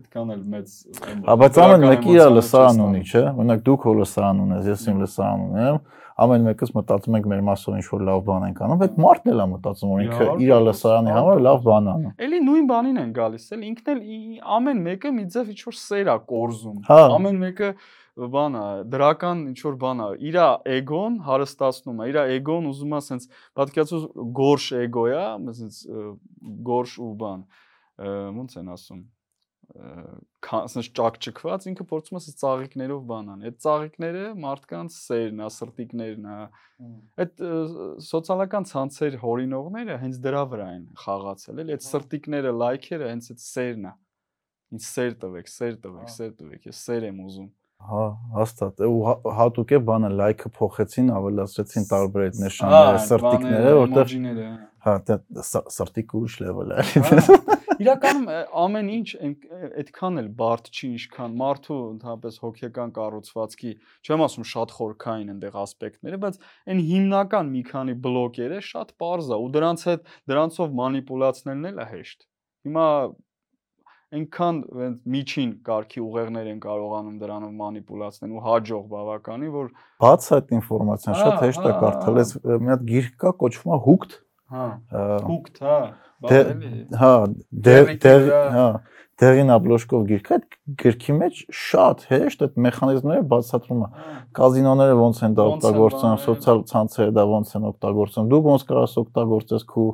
այդքան 0.00 0.28
էլ 0.34 0.42
մեծ 0.52 0.74
Հա, 1.26 1.34
բայց 1.40 1.56
ամեն 1.64 1.86
մեկը 1.86 2.12
իր 2.14 2.34
լսարան 2.36 2.82
ունի, 2.84 3.00
չէ՞։ 3.10 3.22
Օրինակ 3.30 3.64
դուք 3.66 3.86
հո 3.88 3.94
լսարան 4.00 4.42
ունես, 4.44 4.68
ես 4.70 4.84
իմ 4.90 5.00
լսարան 5.02 5.42
ունեմ, 5.46 5.80
ամեն 6.20 6.46
մեկս 6.50 6.72
մտածում 6.76 7.16
ենք 7.18 7.28
մեր 7.32 7.42
մասով 7.48 7.78
ինչ 7.80 7.86
որ 7.90 8.04
լավ 8.10 8.22
բան 8.28 8.46
ենք 8.50 8.60
անում, 8.66 8.80
բայց 8.80 8.98
մարդն 9.04 9.32
էլ 9.32 9.40
է 9.40 9.46
մտածում 9.50 9.94
որ 9.94 10.02
ինքը 10.04 10.28
իր 10.44 10.52
լսարանի 10.68 11.14
համար 11.16 11.42
լավ 11.46 11.62
բան 11.66 11.90
անում։ 11.94 12.12
Էլի 12.26 12.40
նույն 12.50 12.68
բանին 12.70 13.00
են 13.00 13.14
գալիս, 13.18 13.46
էլ 13.56 13.64
ինքն 13.70 13.90
էլ 13.94 14.02
ամեն 14.60 14.84
մեկը 14.90 15.14
մի 15.16 15.24
ձև 15.34 15.50
ինչ 15.54 15.60
որ 15.70 15.78
սեր 15.80 16.10
է 16.10 16.16
կորզում։ 16.30 16.78
Հա։ 16.90 17.00
Ամեն 17.16 17.40
մեկը 17.40 17.70
բանա 18.34 18.64
դրական 18.92 19.44
ինչ 19.50 19.60
որ 19.66 19.76
բանա 19.84 20.08
իր 20.30 20.38
էգոն 20.76 21.20
հարստացնում 21.28 22.02
է 22.04 22.08
իր 22.10 22.18
էգոն 22.22 22.68
ուզում 22.70 22.96
է 22.98 23.00
սենց 23.06 23.28
պատկերացու 23.60 24.00
գորշ 24.40 24.66
էգո 24.80 25.06
է 25.10 25.22
սենց 25.60 25.80
գորշ 26.70 26.98
ու 27.06 27.14
բան 27.22 27.46
ոնց 28.40 28.60
են 28.60 28.74
ասում 28.76 29.02
սենց 29.70 30.88
ճակճկված 30.98 31.66
ինքը 31.70 31.84
փորձում 31.90 32.18
է 32.18 32.32
ծաղիկներով 32.42 33.02
բանան 33.10 33.44
այդ 33.46 33.58
ծաղիկները 33.64 34.22
մարդկանց 34.44 34.96
սերն 34.96 35.42
է 35.44 35.50
սրտիկներն 35.56 36.26
է 36.26 36.38
այդ 37.22 37.42
սոցիալական 38.08 38.66
ցանցեր 38.72 39.18
հորինողները 39.22 39.98
հենց 40.02 40.20
դրա 40.26 40.42
վրա 40.54 40.68
են 40.74 40.84
խաղացել 41.04 41.62
էլի 41.64 41.76
այդ 41.76 41.86
սրտիկները 41.86 42.54
լայքերը 42.64 43.10
հենց 43.12 43.30
այդ 43.30 43.44
սերն 43.46 43.86
է 43.90 43.94
ինձ 44.74 44.84
սեր 44.90 45.16
տվեք 45.22 45.54
սեր 45.54 45.78
տվեք 45.86 46.12
սեր 46.16 46.34
տվեք 46.40 46.68
ես 46.70 46.82
սեր 46.88 47.06
եմ 47.10 47.22
ուզում 47.26 47.48
Հա, 47.80 48.02
հաստատ։ 48.36 48.82
Ու 48.86 48.98
հա- 49.06 49.32
հատուկ 49.38 49.72
է 49.72 49.78
բանը 49.88 50.10
լայքը 50.20 50.50
փոխեցին, 50.56 51.06
ավելացրեցին 51.16 51.86
տարբեր 51.90 52.26
այդ 52.26 52.40
նշանները, 52.44 52.98
սրտիկները, 53.06 53.72
որտեղ 53.80 54.12
հա, 54.84 54.94
դա 55.08 55.16
սրտիկ 55.76 56.14
ուրիշ 56.20 56.36
level 56.44 56.74
է։ 56.76 56.84
Իրականում 57.80 58.26
ամեն 58.60 58.88
ինչ 58.92 59.08
այդքան 59.80 60.20
էլ 60.20 60.28
բարդ 60.40 60.66
չի, 60.70 60.88
ինչքան 60.90 61.36
մարդու 61.40 61.78
ընդհանրապես 61.90 62.38
հոգեկան 62.44 62.92
կառուցվածքի, 62.98 63.72
չեմ 64.04 64.24
ասում 64.26 64.46
շատ 64.50 64.74
խորքային 64.76 65.32
այնտեղ 65.34 65.56
ասպեկտները, 65.64 66.20
բայց 66.24 66.38
այն 66.74 66.82
հիմնական 66.90 67.52
մի 67.56 67.62
քանի 67.70 67.96
բլոկերը 68.04 68.60
շատ 68.68 68.94
པարզ 69.00 69.32
է 69.32 69.40
ու 69.40 69.50
դրանց 69.56 69.86
հետ 69.88 70.14
դրանցով 70.32 70.76
մանիպուլացնելն 70.80 71.70
էլ 71.72 71.80
է 71.80 71.88
հեշտ։ 71.94 72.28
Հիմա 72.68 72.86
այնքան 74.10 74.56
միջին 75.14 75.50
կարգի 75.66 76.00
ուղեղներ 76.02 76.48
են 76.50 76.60
կարողանում 76.64 77.18
դրանով 77.20 77.52
մանիպուլացնել 77.60 78.32
ու 78.34 78.44
հաջող 78.46 78.84
բավականի, 78.90 79.50
որ 79.54 79.68
բաց 80.02 80.28
այդ 80.36 80.54
ինֆորմացիան 80.58 81.18
շատ 81.20 81.36
հեշտ 81.44 81.68
է 81.70 81.74
կարդալ։ 81.84 82.20
Ես 82.20 82.32
մի 82.50 82.72
հատ 82.74 82.86
գիրք 82.90 83.14
կա, 83.22 83.32
կոչվում 83.44 83.74
է 83.76 83.80
Hooked։ 83.86 84.16
Հա։ 84.50 84.66
Hooked, 85.30 85.60
հա։ 85.62 85.78
Հա, 87.00 87.12
դեր 87.64 88.24
հա 88.56 88.66
դերին 89.20 89.52
աբլոշկով 89.52 90.04
գիրքը 90.08 90.36
այդ 90.36 90.44
գրքի 90.80 91.14
մեջ 91.18 91.40
շատ 91.60 92.04
հեշտ 92.08 92.44
այդ 92.46 92.54
մեխանիզմները 92.66 93.24
բացատրում 93.32 93.82
է 93.84 93.88
կազինոները 94.38 94.94
ոնց 95.00 95.20
են 95.26 95.34
դա 95.36 95.46
օգտագործում 95.50 96.16
սոցիալ 96.24 96.62
ցանցերը 96.70 97.14
դա 97.18 97.24
ոնց 97.30 97.52
են 97.58 97.66
օգտագործում 97.70 98.30
դու 98.32 98.40
ոնց 98.48 98.64
կարաս 98.70 98.96
օգտագործես 99.02 99.66
քո 99.74 99.86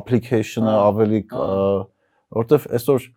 application-ը 0.00 0.74
ավելի 0.84 1.20
որտեվ 2.44 2.68
այսօր 2.76 3.08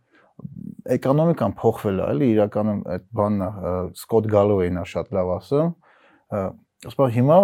էկոնոմիկան 0.98 1.54
փոխվել 1.60 2.00
է, 2.00 2.08
էլի 2.14 2.30
իրականում 2.36 2.80
այդ 2.94 3.06
բանն 3.18 3.44
է 3.48 3.74
Սկոտ 3.98 4.30
Գալովեյն 4.34 4.80
է 4.80 4.86
շատ 4.94 5.14
լավ 5.18 5.32
ասում։ 5.38 5.70
Ասում 6.88 7.14
հիմա 7.18 7.38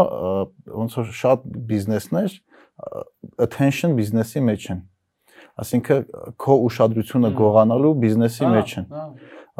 ոնց 0.80 0.98
որ 0.99 1.14
շատ 1.20 1.45
բիզնեսներ 1.70 2.36
attention 3.44 3.95
բիզնեսի 3.99 4.44
մեջ 4.49 4.68
են։ 4.74 4.82
Այսինքն 5.64 6.06
քո 6.41 6.56
ուշադրությունը 6.68 7.32
գողանալու 7.38 7.94
բիզնեսի 8.03 8.52
մեջ 8.53 8.76
են։ 8.82 8.88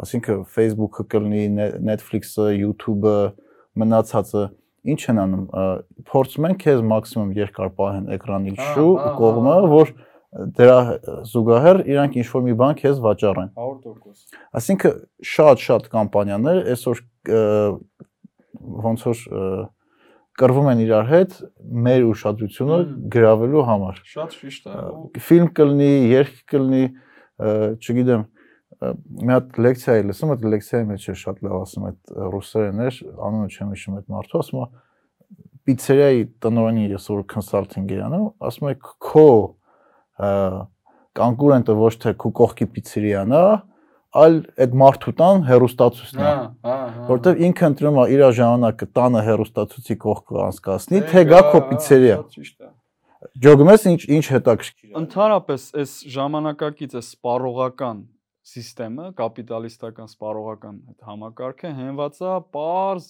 Այսինքն 0.04 0.40
Facebook-ը 0.54 1.04
կլինի, 1.12 1.66
Netflix-ը, 1.86 2.48
YouTube-ը, 2.58 3.18
մնացածը 3.78 4.44
ինչ 4.94 5.00
են 5.10 5.20
անում 5.22 5.44
փորձում 6.10 6.48
են 6.48 6.56
քեզ 6.64 6.82
մաքսիմում 6.90 7.30
երկար 7.38 7.70
պահեն 7.78 8.08
էկրանի 8.16 8.54
շու 8.60 8.90
կողմը 9.20 9.54
որ 9.72 9.92
դրա 10.34 10.78
զուգահեռ 11.30 11.80
իրանք 11.94 12.18
ինչ 12.20 12.26
որ 12.32 12.44
մի 12.48 12.56
բան 12.60 12.76
քեզ 12.80 13.00
վաճառեն 13.04 13.50
100% 13.54 14.38
այսինքն 14.60 14.98
շատ-շատ 15.34 15.88
կամպանիաներ 15.94 16.60
այսօր 16.74 17.02
ոնց 18.84 19.06
որ 19.08 19.24
կռվում 20.34 20.68
են 20.74 20.84
իրար 20.84 21.10
հետ 21.12 21.34
մեր 21.86 22.06
ուշադրությունը 22.10 22.78
գրավելու 23.14 23.66
համար 23.70 24.00
շատ 24.14 24.38
ճիշտ 24.40 24.70
է 24.74 25.24
ֆիլմ 25.28 25.50
կլինի 25.58 25.92
երգ 26.14 26.40
կլինի 26.50 26.84
չգիտեմ 27.78 28.24
մի 28.84 29.32
հատ 29.32 29.58
լեկցիա 29.64 29.94
էի 29.98 30.04
լսում, 30.08 30.32
այդ 30.34 30.46
լեկցիայի 30.52 30.86
մեջ 30.88 31.04
է 31.06 31.14
շատ 31.20 31.42
լավ 31.46 31.54
ասում 31.60 31.84
այդ 31.88 32.12
ռուսերեն 32.34 32.82
էր, 32.84 32.98
անունը 33.28 33.48
չեմ 33.54 33.70
հիշում 33.74 33.98
այդ 33.98 34.08
մարդու, 34.14 34.40
ասում 34.44 34.60
է 34.64 34.66
պիցերիայի 35.64 36.24
տնօրենի 36.44 36.86
ես 36.90 37.06
որ 37.14 37.22
կոնսալտինգ 37.34 37.94
անում, 38.08 38.26
ասում 38.50 38.68
է 38.70 38.74
քո 38.84 39.28
կոնկուրենտը 41.18 41.76
ոչ 41.78 41.94
թե 42.04 42.12
քու 42.22 42.32
կողքի 42.40 42.66
պիցերիան 42.74 43.34
է, 43.34 43.44
այլ 44.14 44.36
այդ 44.64 44.74
մարդու 44.78 45.12
տան 45.18 45.44
հերոստացուցն 45.48 46.20
է։ 46.20 46.24
Հա, 46.24 46.34
հա, 46.68 46.74
հա։ 46.94 47.06
Որտեվ 47.10 47.42
ինքը 47.48 47.68
ընտրում 47.72 47.98
է 47.98 48.06
իր 48.14 48.22
ժամանակը 48.38 48.88
տանը 48.98 49.22
հերոստացուցի 49.28 49.96
կողքը 50.04 50.40
անցկացնի, 50.44 51.02
թե 51.10 51.24
գա 51.32 51.40
քո 51.50 51.62
պիցերիա։ 51.70 52.18
Ճիշտ 52.34 52.56
է։ 52.62 52.70
Ջոգմես 53.44 53.86
ինչ 53.90 54.00
ինչ 54.14 54.24
հետաքրքիր 54.34 54.90
է։ 54.90 54.98
Ընդհանրապես 55.00 55.62
այս 55.82 55.92
ժամանակակից 56.14 56.94
է 56.94 57.02
սպառողական 57.02 58.02
համակարգը, 58.44 59.04
կապիտալիստական 59.16 60.10
սպառողական 60.10 60.80
այդ 60.92 61.04
համակարգը 61.08 61.68
հենված 61.78 62.18
է 62.20 62.32
པարզ 62.52 63.06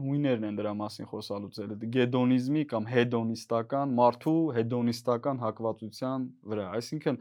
հույներն 0.00 0.46
են 0.48 0.56
դրա 0.60 0.72
մասին 0.78 1.08
խոսալուց 1.10 1.58
էլ 1.64 1.74
գեդոնիզմի 1.96 2.62
կամ 2.70 2.88
հեդոնիստական 2.94 3.92
մարդու 3.98 4.38
հեդոնիստական 4.56 5.42
հակվածության 5.44 6.24
վրա 6.52 6.64
այսինքն 6.80 7.20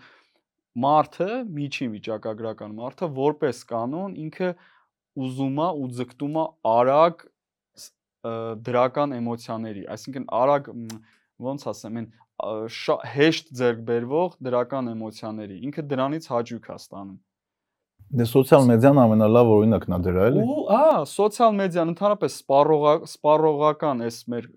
մարդը 0.85 1.30
միջին 1.60 1.93
վիճակագրական 1.97 2.80
մարդը 2.80 3.11
որպես 3.19 3.61
կանոն 3.73 4.15
ինքը 4.30 4.49
ուզում 5.19 5.60
է 5.60 5.69
ու 5.84 5.91
ձգտում 5.99 6.39
է 6.39 6.47
արագ 6.80 7.27
դրական 8.69 9.19
էմոցիաների 9.19 9.84
այսինքն 9.99 10.31
արագ 10.39 10.72
ոնց 11.49 11.68
ասեմ 11.73 11.99
այն 11.99 12.10
հեշտ 13.16 13.49
ձեռք 13.61 13.82
բերվող 13.90 14.38
դրական 14.49 14.94
էմոցիաների։ 14.94 15.57
Ինքը 15.70 15.88
դրանից 15.94 16.30
հաճույք 16.34 16.70
է 16.70 16.78
ստանում։ 16.80 17.18
Դե 18.10 18.26
սոցիալ 18.26 18.64
մեդիան 18.66 18.99
ամենալավ 19.03 19.49
օրինակն 19.53 19.94
է 19.94 19.98
դրա, 20.02 20.22
էլի։ 20.30 20.44
Ու, 20.49 20.61
հա, 20.74 20.86
սոցիալ 21.11 21.52
մեդիան 21.60 21.90
ընդհանրապես 21.91 22.38
սպառողա 22.40 22.94
սպառողական 23.06 24.02
էս 24.07 24.18
մեր 24.34 24.48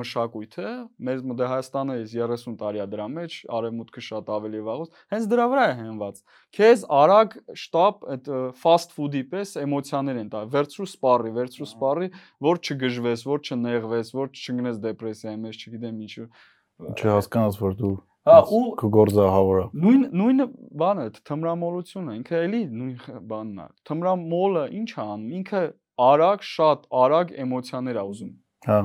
մշակույթը, 0.00 0.72
մեր 1.06 1.20
դե 1.38 1.50
Հայաստանը 1.52 1.98
էս 2.00 2.16
30 2.16 2.56
տարի 2.64 2.82
է 2.82 2.86
դրա 2.96 3.06
մեջ, 3.12 3.36
արևմուտքը 3.60 4.02
շատ 4.08 4.32
ավելի 4.36 4.64
վաղուց, 4.66 4.98
հենց 5.14 5.30
դրա 5.30 5.46
վրա 5.54 5.68
է 5.70 5.76
հենված։ 5.84 6.20
Քեզ 6.58 6.82
արագ 6.98 7.38
շտապ 7.62 8.10
այդ 8.16 8.32
fast 8.66 8.98
food-ի 8.98 9.22
պես 9.30 9.54
էմոցիաներ 9.62 10.20
են 10.26 10.34
տա։ 10.34 10.42
Վերցրու 10.56 10.90
սպառի, 10.90 11.32
վերցրու 11.38 11.70
սպառի, 11.70 12.10
որ 12.50 12.62
չգժվես, 12.66 13.24
որ 13.30 13.46
չնեղվես, 13.46 14.12
որ 14.18 14.34
չգնես 14.34 14.82
դեպրեսիայի 14.82 15.42
մեջ, 15.46 15.62
չգիտեմ 15.62 16.04
ինչու 16.06 16.28
չհասկանաս 16.76 17.58
որ 17.62 17.76
դու 17.80 17.94
հա 18.26 18.36
ու 18.58 18.62
քո 18.80 18.88
գործը 18.96 19.26
հավորա 19.32 19.64
նույն 19.82 20.06
նույնը 20.20 20.46
բանը 20.82 21.04
թմրամոլությունը 21.28 22.16
ինքը 22.20 22.40
էլի 22.46 22.62
նույն 22.78 23.20
բանն 23.30 23.60
է 23.62 23.66
թմրամոլը 23.88 24.64
ինչ 24.80 24.88
է 24.90 25.02
անում? 25.04 25.28
Ինքը 25.40 25.62
արագ 26.06 26.42
շատ 26.46 26.88
արագ 27.02 27.30
էմոցիաներ 27.46 28.00
է 28.00 28.04
ուզում 28.10 28.32
հա 28.66 28.80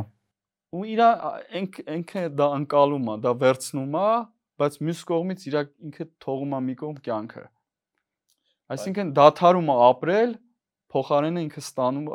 ու 0.71 0.85
իրա 0.93 1.09
ինքը 1.61 2.23
դա 2.39 2.47
անցալում 2.59 3.09
է 3.11 3.15
դա 3.25 3.33
վերցնում 3.41 3.97
է 4.01 4.11
բայց 4.61 4.77
մյուս 4.87 5.01
կողմից 5.09 5.43
իրա 5.51 5.63
ինքը 5.89 6.07
թողում 6.23 6.55
է 6.55 6.61
մի 6.67 6.75
կողմ 6.81 7.01
կյանքը 7.07 7.43
այսինքն 8.75 9.11
դաթարում 9.17 9.71
է 9.73 9.75
ապրել 9.89 10.37
փոխարենը 10.91 11.43
ինքը 11.47 11.63
ստանում 11.65 12.07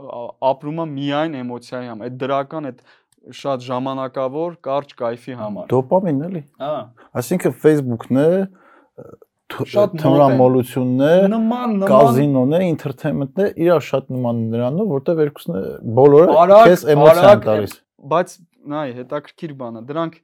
ապրում 0.52 0.80
է 0.84 0.86
միայն 0.94 1.36
էմոցիայի 1.42 1.90
համար 1.90 2.08
այդ 2.08 2.16
դրական 2.22 2.70
այդ 2.70 2.80
շատ 3.34 3.64
ժամանակավոր 3.66 4.56
կարճ 4.66 4.92
կայֆի 5.00 5.36
համար։ 5.40 5.68
Դոպամին 5.72 6.20
էլի։ 6.26 6.42
Հա։ 6.62 6.74
Այսինքն 7.20 7.56
Facebook-ն 7.64 8.20
է 8.22 8.28
շատ 9.46 9.96
թմրամոլությունն 10.02 11.02
է, 11.06 11.10
նման 11.30 11.74
նման 11.76 11.90
կազինոն 11.90 12.54
է, 12.56 12.60
entertainment-ն 12.66 13.44
է, 13.44 13.48
իրար 13.66 13.84
շատ 13.88 14.08
նման 14.14 14.40
նրանով, 14.54 14.88
որտեղ 14.94 15.20
երկուսն 15.22 15.58
է 15.58 15.62
բոլորը 15.98 16.38
քեզ 16.52 16.86
էմոցիա 16.94 17.28
են 17.34 17.44
տալիս։ 17.46 17.76
Բայց 18.14 18.34
նայ, 18.72 18.88
հետաքրքիր 18.96 19.54
բան 19.60 19.78
է, 19.80 19.84
դրանք 19.90 20.18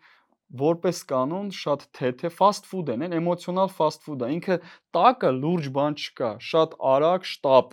որպես 0.63 1.05
կանոն 1.13 1.53
շատ 1.57 1.87
թեթե 1.97 2.33
fast 2.35 2.67
food 2.69 2.91
են, 2.93 3.07
են 3.07 3.15
էմոցիոնալ 3.21 3.71
fast 3.73 4.03
food 4.05 4.27
է։ 4.27 4.33
Ինքը 4.37 4.59
տակը 4.97 5.31
լուրջ 5.39 5.71
բան 5.79 5.97
չկա, 6.03 6.33
շատ 6.51 6.75
արագ 6.93 7.31
շտապ 7.31 7.73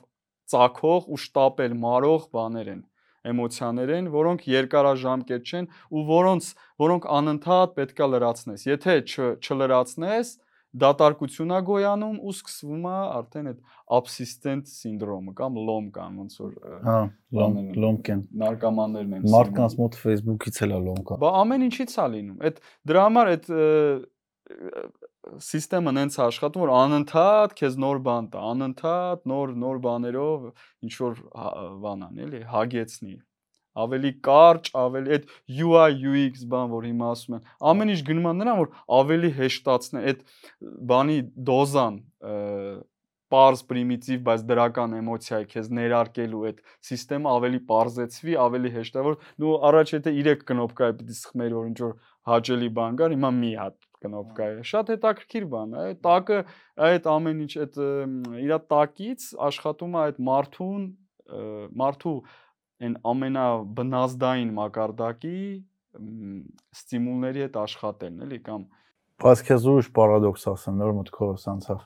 ծակող 0.53 1.10
ու 1.10 1.19
շտապել 1.26 1.76
մարող 1.81 2.30
բաներ 2.35 2.72
են 2.76 2.85
էմոցիաներ 3.30 3.95
են, 3.99 4.11
որոնք 4.14 4.45
երկարաժամկետ 4.49 5.49
չեն 5.49 5.72
ու 5.89 6.03
որոնց 6.10 6.51
որոնք 6.84 7.10
անընդհատ 7.19 7.73
պետքա 7.80 8.11
լրացնես։ 8.14 8.68
Եթե 8.69 8.95
չլրացնես, 9.39 10.38
դատարկություն 10.69 11.53
է 11.56 11.60
գոյանում 11.65 12.18
ու 12.30 12.34
սկսվում 12.35 12.84
է 12.85 12.97
արդեն 13.19 13.47
այդ 13.49 13.61
absistent 13.97 14.69
սինդրոմը 14.69 15.34
կամ 15.39 15.57
LOM 15.65 15.88
կամ 15.95 16.19
ոնց 16.22 16.35
որ 16.43 16.51
Հա, 16.85 16.97
լոմկեն։ 17.39 18.22
նարկոմաններն 18.43 19.15
են։ 19.18 19.26
Մարդկանց 19.34 19.77
մոտ 19.80 19.97
Facebook-ից 20.03 20.61
էլ 20.68 20.76
է 20.77 20.80
լոմկա։ 20.85 21.18
Բա 21.26 21.31
ամեն 21.41 21.65
ինչից 21.69 21.95
է 21.97 22.07
լինում։ 22.14 22.45
Այդ 22.49 22.61
դրա 22.91 23.07
համար 23.10 23.31
այդ 23.34 23.49
սիստեմը 25.44 25.94
նենց 26.00 26.18
է 26.20 26.22
աշխատում, 26.26 26.64
որ 26.66 26.72
անընդհատ 26.80 27.56
քեզ 27.60 27.80
նոր 27.84 28.04
բան 28.06 28.30
տա, 28.34 28.44
անընդհատ 28.54 29.26
նոր 29.30 29.56
նոր 29.64 29.82
բաներով 29.86 30.46
ինչ 30.88 30.94
որ 31.00 31.24
բան 31.84 32.06
անի, 32.10 32.28
էլի, 32.28 32.44
հագեցնի 32.54 33.18
ավելի 33.80 34.12
կարճ, 34.26 34.70
ավելի 34.80 35.16
այդ 35.16 35.28
UI 35.64 35.90
UX 36.10 36.46
բան, 36.52 36.70
որ 36.74 36.88
հիմա 36.90 37.10
ասում 37.16 37.36
են, 37.38 37.44
ամեն 37.72 37.91
ինչ 37.94 38.00
գնում 38.10 38.30
է 38.30 38.34
նրան, 38.40 38.60
որ 38.60 38.72
ավելի 39.00 39.32
հեշտացնե 39.40 40.06
այդ 40.10 40.24
բանի 40.90 41.18
դոզան 41.50 42.00
պարզ 43.30 43.60
պրիմիտիվ, 43.70 44.22
բայց 44.26 44.44
դրական 44.50 44.96
էմոցիա 45.00 45.40
է 45.44 45.48
քեզ 45.52 45.68
ներարկելու 45.78 46.46
այդ 46.50 46.64
համակարգը 46.90 47.34
ավելի 47.36 47.60
པարզեցվի, 47.70 48.38
ավելի 48.46 48.72
հեշտ 48.80 48.98
է, 48.98 49.04
որ 49.06 49.20
նու 49.44 49.54
առաջ 49.70 49.94
եթե 49.96 50.14
3 50.18 50.46
կնոպկա 50.50 50.90
է 50.90 50.96
պիտի 51.00 51.18
սխմեր, 51.20 51.54
որ 51.60 51.70
ինչ 51.70 51.78
որ 51.84 51.94
հաճելի 52.32 52.70
բան 52.80 52.98
կար, 53.00 53.16
հիմա 53.20 53.32
մի 53.38 53.52
հատ 53.60 53.89
կնոպկա 54.04 54.48
է։ 54.50 54.64
Շատ 54.70 54.92
հետաքրքիր 54.94 55.46
բան 55.54 55.76
է, 55.80 55.86
տակը, 56.06 56.40
այդ 56.90 57.10
ամեն 57.14 57.44
ինչ 57.46 57.54
այդ 57.66 57.80
իր 58.46 58.54
տակից 58.74 59.28
աշխատում 59.50 59.96
է 59.96 60.02
այդ 60.06 60.22
մարդուն, 60.30 60.84
մարդու 61.84 62.16
այն 62.80 62.98
ամենաբնազդային 63.14 64.52
մակարդակի 64.60 65.40
ստիմուլների 66.80 67.46
հետ 67.46 67.58
աշխատելն 67.60 68.28
էլի 68.28 68.40
կամ 68.46 68.68
բայց 69.20 69.42
քեզ 69.50 69.66
ուրիշ 69.74 69.90
պարադոքս 69.98 70.46
ասեմ 70.54 70.78
նոր 70.80 70.94
մտքով 71.00 71.48
անցավ 71.54 71.82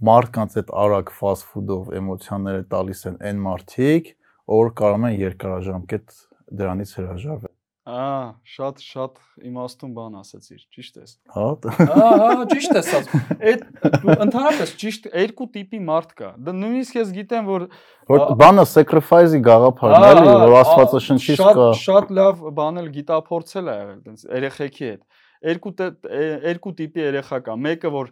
մարդկանց 0.00 0.54
այդ 0.60 0.70
արագ 0.80 1.10
fast 1.12 1.44
food-ով 1.50 1.90
էմոցիաները 1.98 2.62
տալիս 2.72 3.02
են 3.10 3.18
այն 3.30 3.40
մարդիկ, 3.44 4.06
որ 4.56 4.70
կարող 4.80 5.04
են 5.10 5.16
երկարաժամկետ 5.20 6.14
դրանից 6.60 6.94
հրաժարվել։ 6.96 7.49
Ահա, 7.90 8.18
շատ 8.46 8.82
շատ 8.84 9.16
իմաստուն 9.50 9.94
բան 9.96 10.18
ասացիր, 10.20 10.60
ճիշտ 10.76 10.98
ես։ 11.00 11.14
Հա։ 11.34 11.46
Հա, 11.90 12.10
հա, 12.20 12.28
ճիշտ 12.52 12.76
ես 12.78 12.90
ասում։ 12.98 13.24
Այդ 13.50 13.64
ընդհանրապես 14.26 14.74
ճիշտ 14.82 15.08
երկու 15.20 15.48
տիպի 15.56 15.80
մարդ 15.90 16.12
կա։ 16.20 16.30
Դա 16.46 16.54
նույնիսկ 16.60 17.00
ես 17.00 17.14
գիտեմ, 17.16 17.48
որ 17.50 17.66
որ 18.10 18.26
բանը 18.40 18.66
sacrifice-ի 18.74 19.40
գաղափարն 19.50 20.06
էլի, 20.10 20.36
որ 20.44 20.56
Աստվածը 20.60 21.02
շնչից 21.08 21.42
կա։ 21.42 21.70
Շատ 21.80 21.82
շատ 21.90 22.14
լավ 22.20 22.44
բան 22.60 22.84
էլ 22.84 22.92
գիտափորձել 23.00 23.70
է 23.70 23.76
եղել, 23.80 23.98
տենց 24.06 24.28
երեխեքի 24.30 24.88
հետ 24.90 25.02
երկու 25.40 25.72
երկու 26.50 26.72
տիպի 26.76 27.00
երեխա 27.00 27.38
կա։ 27.46 27.54
Մեկը 27.64 27.90
որ 27.94 28.10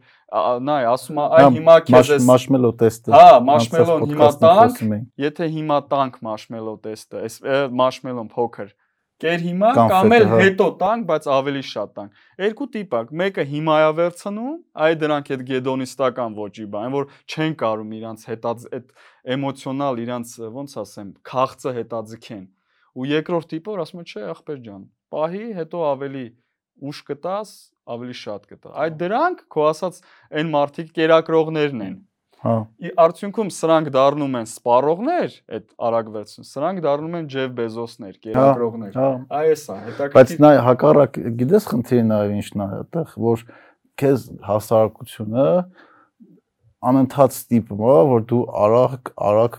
նայ 0.64 0.78
ասում 0.94 1.18
է, 1.20 1.24
այ 1.38 1.48
հիմա 1.58 1.74
քեզ 1.88 2.12
էս 2.16 2.28
մաշմելո 2.28 2.70
տեստը։ 2.82 3.12
Հա, 3.12 3.26
մաշմելոն 3.48 4.04
հիմա 4.12 4.28
տանք, 4.44 4.80
եթե 5.24 5.48
հիմա 5.58 5.78
տանք 5.92 6.16
մաշմելո 6.28 6.74
տեստը, 6.88 7.24
այս 7.28 7.36
մաշմելոն 7.82 8.30
փոքր 8.32 8.72
Կեր 9.18 9.40
հիմա 9.42 9.70
կամ 9.74 10.12
էլ 10.14 10.24
հա։ 10.30 10.36
հետո 10.38 10.66
տանք, 10.78 11.06
բայց 11.08 11.24
ավելի 11.34 11.62
շատ 11.68 11.94
տանք։ 11.98 12.18
Երկու 12.38 12.66
տիպ 12.74 12.92
է, 12.94 13.00
մեկը 13.18 13.44
հիմա 13.52 13.78
է 13.82 13.88
վերցնում, 13.98 14.52
այ 14.84 14.92
դրանք 15.00 15.30
այդ 15.34 15.42
գեդոնիստական 15.48 16.36
ոճի 16.38 16.66
բան, 16.74 16.94
որ 16.94 17.08
չեն 17.26 17.56
կարում 17.62 17.96
իրանց 17.98 18.26
հետած 18.30 18.66
այդ 18.78 18.92
էմոցիոնալ 19.34 20.02
իրանց 20.06 20.34
ոնց 20.58 20.76
ասեմ, 20.84 21.10
քաղցը 21.32 21.74
հետաձգեն։ 21.78 22.44
Ու 22.98 23.08
երկրորդ 23.18 23.50
տիպը 23.58 23.74
որ 23.74 23.82
ասում 23.82 23.98
է, 23.98 24.06
չէ, 24.06 24.22
ախպեր 24.38 24.62
ջան, 24.68 24.86
պահի, 25.18 25.44
հետո 25.58 25.82
ավելի 25.88 26.26
ուշ 26.78 26.98
կտաս, 27.10 27.50
ավելի 27.90 28.16
շատ 28.22 28.42
կտա։ 28.54 28.72
Այդ 28.86 28.98
դրանք 29.02 29.46
քո 29.50 29.66
ասած 29.74 29.98
այն 30.38 30.52
մարդիկ 30.54 30.94
կերակրողներն 30.94 31.82
են 31.88 31.96
Հա։ 32.38 32.54
Արդյունքում 33.02 33.48
սրանք 33.50 33.88
դառնում 33.94 34.36
են 34.38 34.46
սպառողներ, 34.46 35.32
այդ 35.58 35.64
արագ 35.88 36.10
վերցուն, 36.14 36.46
սրանք 36.46 36.82
դառնում 36.84 37.16
են 37.18 37.24
Ջեֆ 37.32 37.48
Բեզոսներ, 37.58 38.12
հա, 38.14 38.20
կերակրողներ։ 38.28 38.98
հա։ 38.98 39.08
Այս 39.38 39.64
է, 39.66 39.78
հետաքրքիր։ 39.88 40.14
Բայց 40.18 40.34
նա 40.44 40.50
հակառակ 40.68 41.18
գիտես 41.40 41.66
խնդիրը 41.72 42.04
նաև 42.08 42.36
ինչն 42.38 42.62
է 42.62 42.68
այդտեղ, 42.78 43.16
որ 43.26 43.42
քեզ 43.98 44.26
հասարակությունը 44.48 45.48
անընդհատ 46.88 47.34
ստիպում 47.34 47.82
է, 47.82 47.96
որ 48.12 48.26
դու 48.30 48.42
արագ 48.62 49.10
արագ 49.28 49.56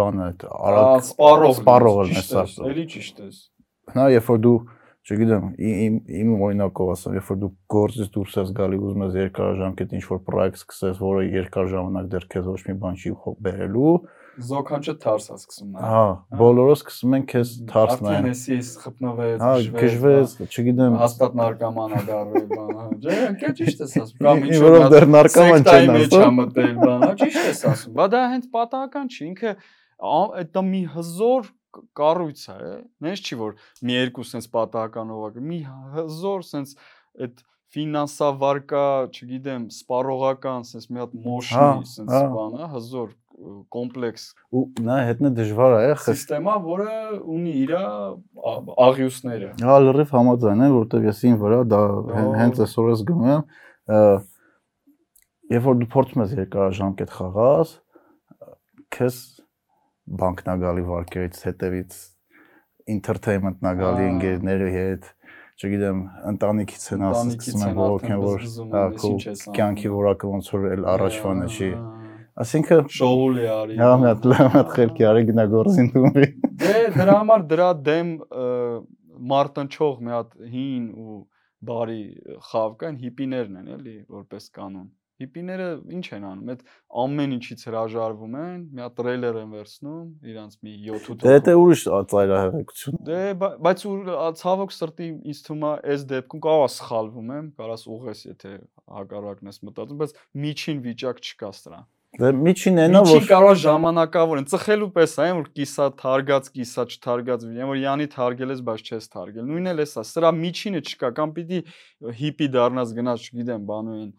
բանը 0.00 0.22
այդ 0.24 0.46
արագ 0.48 1.04
սպառող 1.04 1.52
սպառող 1.58 2.14
ես, 2.14 2.30
էլի 2.70 2.86
ճիշտ 2.94 3.20
ես։ 3.20 3.42
Նա 3.98 4.06
երբ 4.14 4.30
որ 4.32 4.40
դու 4.48 4.56
չգիտեմ, 5.04 5.48
իմ 5.60 5.96
իմ 6.16 6.28
օրինակով 6.46 6.90
ասեմ, 6.94 7.16
երբ 7.18 7.30
որ 7.30 7.40
դու 7.42 7.50
գործից 7.74 8.10
դուրս 8.14 8.36
ես 8.40 8.52
գալի 8.56 8.78
ուզում 8.80 9.02
ես 9.04 9.16
երկարաժամկետ 9.20 9.96
ինչ 9.98 10.04
որ 10.08 10.20
պրոյեկտ 10.28 10.60
սկսես, 10.62 11.00
որը 11.04 11.24
երկար 11.34 11.72
ժամանակ 11.74 12.06
դեռ 12.14 12.28
քեզ 12.34 12.46
ոչ 12.54 12.60
մի 12.64 12.76
բան 12.84 13.00
չի 13.04 13.12
բերելու, 13.44 13.92
զոքանչը 14.34 14.94
թարս 15.02 15.26
է 15.30 15.36
սկսում 15.38 15.74
նա։ 15.74 15.90
Հա, 15.92 16.06
բոլորը 16.40 16.74
սկսում 16.74 17.12
են 17.18 17.26
քեզ 17.30 17.50
թարս 17.70 18.00
նայել։ 18.02 18.16
Արդեն 18.18 18.30
էսի 18.32 18.54
էս 18.54 18.70
խփնվեց, 18.82 19.44
Հա, 19.44 19.52
գժվեց, 19.76 20.34
չգիտեմ, 20.48 20.96
հաստատ 21.04 21.36
նարկոման 21.40 21.94
է 21.94 22.00
դառել 22.08 22.48
բան, 22.54 22.72
հա։ 22.80 22.86
Ջե, 23.04 23.18
կե 23.44 23.52
ճիշտ 23.60 23.84
ես 23.84 23.94
ասում։ 24.02 24.24
Կամ 24.26 24.42
ինչ 24.48 24.58
որ 24.64 24.78
դեռ 24.94 25.06
նարկոման 25.14 25.68
չեն 25.70 25.94
ասում։ 25.94 26.38
մտել 26.40 26.72
բան, 26.82 27.04
հա, 27.04 27.12
ճիշտ 27.22 27.46
ես 27.52 27.62
ասում։ 27.70 27.94
Բա 28.00 28.08
դա 28.14 28.24
հենց 28.34 28.48
պատահական 28.58 29.12
չի, 29.14 29.28
ինքը 29.30 29.54
դա 30.54 30.64
մի 30.74 30.82
հզոր 30.98 31.52
կառույց 31.98 32.44
է, 32.54 32.76
նենց 33.04 33.24
չի 33.24 33.40
որ 33.40 33.56
մի 33.82 33.98
երկու 33.98 34.28
sense 34.28 34.50
պատահականով 34.54 35.40
է, 35.40 35.44
մի 35.50 35.58
հզոր 35.96 36.46
sense 36.46 36.78
այդ 37.24 37.44
ֆինանսավարկա, 37.74 38.86
չգիտեմ, 39.10 39.68
սպառողական 39.74 40.66
sense 40.68 40.90
մի 40.94 41.02
հատ 41.02 41.14
մոշնի 41.24 41.90
sense 41.90 42.20
բան 42.34 42.58
է, 42.60 42.68
հզոր 42.74 43.12
կոմպլեքս 43.74 44.24
ու 44.54 44.62
նա 44.86 44.98
հետն 45.08 45.28
է 45.28 45.30
դժվար 45.34 45.72
է 45.80 45.88
սիստեմա, 46.04 46.54
որը 46.64 46.92
ունի 47.34 47.54
իր 47.64 47.72
աղյուսները։ 48.84 49.48
Հա, 49.58 49.78
լրիվ 49.88 50.12
համաձայն 50.14 50.62
եմ, 50.68 50.76
որովհետև 50.76 51.08
ես 51.08 51.22
ին 51.30 51.38
վրա 51.42 51.58
դա 51.72 51.80
հենց 52.38 52.62
այսօր 52.64 52.90
ես 52.92 53.02
գնում 53.10 53.32
եմ, 53.34 53.42
երբ 55.54 55.66
որ 55.66 55.80
դու 55.82 55.90
փորձում 55.94 56.24
ես 56.24 56.36
երկարաժամկետ 56.44 57.16
խաղաս, 57.18 57.74
քեզ 58.94 59.18
բանկն 60.04 60.50
է 60.52 60.56
գալի 60.64 60.84
վարկերից 60.88 61.42
հետևից 61.48 61.98
entertainment-ն 62.94 63.70
է 63.70 63.74
գալի 63.80 64.08
ընկերների 64.12 64.70
հետ 64.74 65.10
չգիտեմ 65.54 66.00
ընտանիքից 66.34 66.86
են 66.94 67.04
ասում 67.08 67.30
սկսում 67.34 67.64
են 67.64 67.76
ողոքեն 67.78 68.22
որ 68.24 68.46
հա 68.74 68.82
կյանքի 69.58 69.92
որակը 69.94 70.30
ոնց 70.34 70.50
որ 70.54 70.66
էլ 70.74 70.88
առաջվանը 70.94 71.46
չի 71.54 71.68
ասինքն 72.44 72.88
շոուլի 72.98 73.46
արի 73.54 73.78
հա 73.78 73.90
մի 74.02 74.08
հատ 74.10 74.26
լավ 74.32 74.56
խելքի 74.74 75.06
արի 75.10 75.22
գնա 75.30 75.44
գործին 75.54 75.90
դումի 75.94 76.26
դե 76.64 76.74
դրա 76.98 77.14
համար 77.20 77.46
դրա 77.54 77.68
դեմ 77.88 78.10
մարտնչող 79.32 80.02
մի 80.04 80.14
հատ 80.16 80.34
հին 80.56 80.88
ու 81.04 81.18
բարի 81.70 82.02
խավ 82.50 82.76
կան 82.82 83.00
հիպիներն 83.04 83.60
են 83.62 83.72
էլի 83.78 83.96
որպես 84.18 84.50
կանոն 84.58 84.88
Հիպիները 85.22 85.66
ինչ 85.94 86.06
են 86.16 86.24
անում։ 86.26 86.48
Այդ 86.54 86.62
ամեն 87.04 87.34
ինչից 87.36 87.60
հրաժարվում 87.68 88.34
են, 88.40 88.56
մի 88.74 88.82
հատ 88.82 88.94
տրեյլեր 88.98 89.38
են 89.44 89.52
վերցնում, 89.54 90.08
իրանց 90.32 90.56
մի 90.66 90.72
7-8 90.88 91.22
Դե 91.22 91.36
դա 91.46 91.54
ուրիշ 91.60 91.84
ծայրահեղություն։ 92.14 92.98
Դե 93.08 93.20
բայց 93.38 93.84
ցավոք 94.42 94.74
սրտի 94.74 95.10
ինձ 95.30 95.42
թվում 95.46 95.66
է 95.70 95.72
այս 95.94 96.06
դեպքում 96.14 96.44
կարող 96.50 96.64
է 96.64 96.70
սխալվում 96.74 97.34
եմ, 97.38 97.48
կարաս 97.62 97.88
ուղես 97.94 98.24
եթե 98.34 98.54
հակառակն 98.98 99.54
ես 99.54 99.60
մտածում, 99.70 100.00
բայց 100.02 100.16
միջին 100.44 100.82
վիճակ 100.88 101.22
չկա 101.30 101.52
սրա։ 101.62 101.84
Դե 102.14 102.28
միջին 102.30 102.76
այնա 102.78 103.00
որ 103.02 103.08
Միջին 103.10 103.24
կարող 103.26 103.56
ժամանակավոր 103.58 104.38
են 104.38 104.44
ծխելու 104.52 104.86
պես 104.94 105.14
այն 105.24 105.32
որ 105.34 105.48
կիսա 105.58 105.86
թարգած, 105.98 106.50
կիսա 106.54 106.84
չթարգած, 106.94 107.46
այն 107.48 107.70
որ 107.72 107.80
յանի 107.80 108.06
թարգել 108.12 108.52
ես, 108.54 108.60
բայց 108.68 108.84
չես 108.86 109.08
թարգել։ 109.14 109.48
Նույնն 109.48 109.70
էլ 109.72 109.82
էսա, 109.82 110.04
սրա 110.12 110.30
միջինը 110.38 110.82
չկա, 110.84 111.10
կամ 111.18 111.32
պիտի 111.34 111.60
հիպի 112.20 112.48
դառնաս 112.54 112.94
գնաս, 113.00 113.26
չգիտեմ, 113.34 113.66
բանուին 113.66 114.12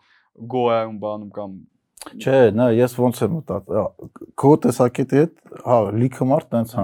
գոյայում 0.56 1.00
բանում 1.06 1.32
կամ 1.36 1.56
Չէ, 2.06 2.40
նա 2.54 2.68
ես 2.76 2.94
ոնց 3.02 3.20
եմ 3.26 3.32
մտածում։ 3.40 4.10
Քո 4.38 4.50
տեսակետի 4.66 5.18
հետ, 5.20 5.32
հա, 5.66 5.78
լիքը 6.04 6.28
մարդ 6.30 6.50
տենց 6.54 6.74
հա։ 6.78 6.84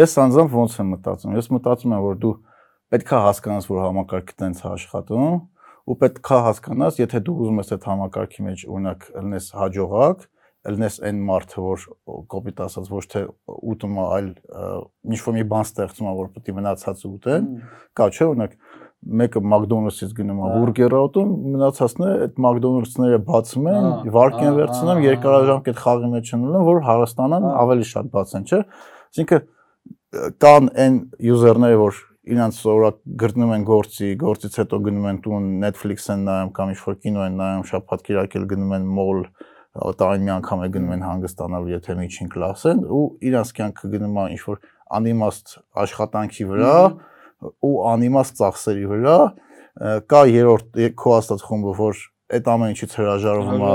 Ես 0.00 0.14
անձամբ 0.24 0.56
ոնց 0.58 0.78
եմ 0.82 0.88
մտածում։ 0.96 1.36
Ես 1.38 1.48
մտածում 1.54 1.94
եմ, 1.94 2.00
որ 2.06 2.16
դու 2.24 2.32
պետքա 2.96 3.20
հասկանաս, 3.26 3.68
որ 3.70 3.82
համակարգը 3.84 4.34
տենց 4.42 4.62
է 4.64 4.66
աշխատում, 4.72 5.36
ու 5.86 5.96
պետքա 6.02 6.38
հասկանաս, 6.46 6.98
եթե 6.98 7.20
դու 7.26 7.36
ուզում 7.46 7.60
ես 7.62 7.72
այդ 7.76 7.86
համակարգի 7.86 8.46
մեջ 8.46 8.64
օրինակ 8.66 9.06
ելնես 9.16 9.46
հաջողակ, 9.60 10.26
ելնես 10.66 10.96
այն 11.06 11.20
մարդը, 11.30 11.62
որ 11.62 11.84
կոպիտ 12.34 12.62
ասած 12.66 12.88
ոչ 12.90 13.04
թե 13.12 13.22
ուտում 13.70 13.94
է, 13.96 14.06
այլ 14.16 14.30
ինչ 15.14 15.20
որ 15.26 15.36
մի 15.36 15.44
բան 15.52 15.66
ստեղծում 15.66 16.08
է, 16.10 16.14
որ 16.20 16.30
պետք 16.34 16.50
է 16.50 16.54
մնացածը 16.56 17.06
ուտեն, 17.12 17.46
կա 17.96 18.08
չէ, 18.10 18.26
օրինակ 18.26 18.56
մեկը 19.06 19.40
McDonald's-ից 19.44 20.14
գնում 20.16 20.40
է 20.42 20.48
բուրգեր 20.56 20.94
ուտում, 20.98 21.32
մնացածն 21.52 22.06
է 22.06 22.08
այդ 22.26 22.40
McDonald's-ները 22.42 23.20
բացում 23.26 23.68
են, 23.72 23.86
վարկ 24.16 24.40
են 24.42 24.56
վերցնում, 24.56 25.02
երկարաժամկետ 25.06 25.82
խաղի 25.84 26.10
մեջ 26.16 26.32
են 26.36 26.46
ունում, 26.46 26.66
որ 26.66 26.80
հարստանան 26.86 27.46
ավելի 27.52 27.86
շատ 27.92 28.10
բացեն, 28.16 28.46
չէ՞։ 28.50 28.60
Այսինքն 29.06 29.44
կան 30.42 30.70
այն 30.86 30.98
user-ները, 31.32 31.80
որ 31.82 32.00
իրանց 32.26 32.56
սովորակ 32.58 32.96
գտնում 33.22 33.52
են 33.54 33.66
գործի, 33.66 34.08
գործից 34.18 34.56
հետո 34.58 34.78
գնում 34.86 35.04
են 35.12 35.18
տուն, 35.22 35.44
Netflix 35.62 36.08
են 36.10 36.24
նայում 36.26 36.50
կամ 36.56 36.72
ինչ-որ 36.74 36.96
կինո 37.04 37.26
են 37.26 37.36
նայում, 37.38 37.66
շաբաթ 37.70 38.02
կիրակել 38.08 38.46
գնում 38.50 38.74
են 38.76 38.88
մոլ, 38.96 39.20
տարին 40.00 40.24
մի 40.26 40.32
անգամ 40.36 40.64
է 40.64 40.68
գնում 40.74 40.94
են 40.96 41.04
հանգստանալու, 41.06 41.70
եթե 41.76 41.96
միջին 42.00 42.30
կլաս 42.32 42.64
են 42.72 42.82
ու 42.96 43.04
իրանց 43.30 43.52
կյանքը 43.56 43.90
գնում 43.94 44.16
է 44.16 44.24
ինչ-որ 44.36 44.60
անիմաստ 44.96 45.54
աշխատանքի 45.84 46.46
վրա 46.50 46.74
ու 47.66 47.74
անիմաստ 47.92 48.38
ծախսերի 48.40 48.86
վրա 48.92 49.16
կա 50.10 50.20
երրորդ 50.32 50.78
քո 50.96 51.16
աստած 51.16 51.42
խումբը, 51.46 51.72
որ 51.76 52.04
այդ 52.36 52.48
ամեն 52.50 52.72
ինչից 52.72 52.94
հրաժարվում 52.98 53.64
է 53.66 53.74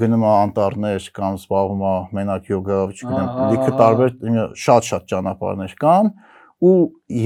գնում 0.00 0.24
է 0.24 0.30
անտառներ 0.34 1.04
կամ 1.18 1.36
զբաղվում 1.38 1.82
է 1.88 1.92
մենակ 2.18 2.48
յոգա, 2.50 2.78
չգիտեմ, 2.94 3.28
լիքը 3.52 3.74
տարբեր 3.78 4.16
շատ-շատ 4.64 5.06
ճանապարհներ 5.12 5.76
կան 5.84 6.10
ու 6.58 6.78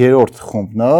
երրորդ 0.02 0.42
խումբն 0.50 0.84
է, 0.88 0.98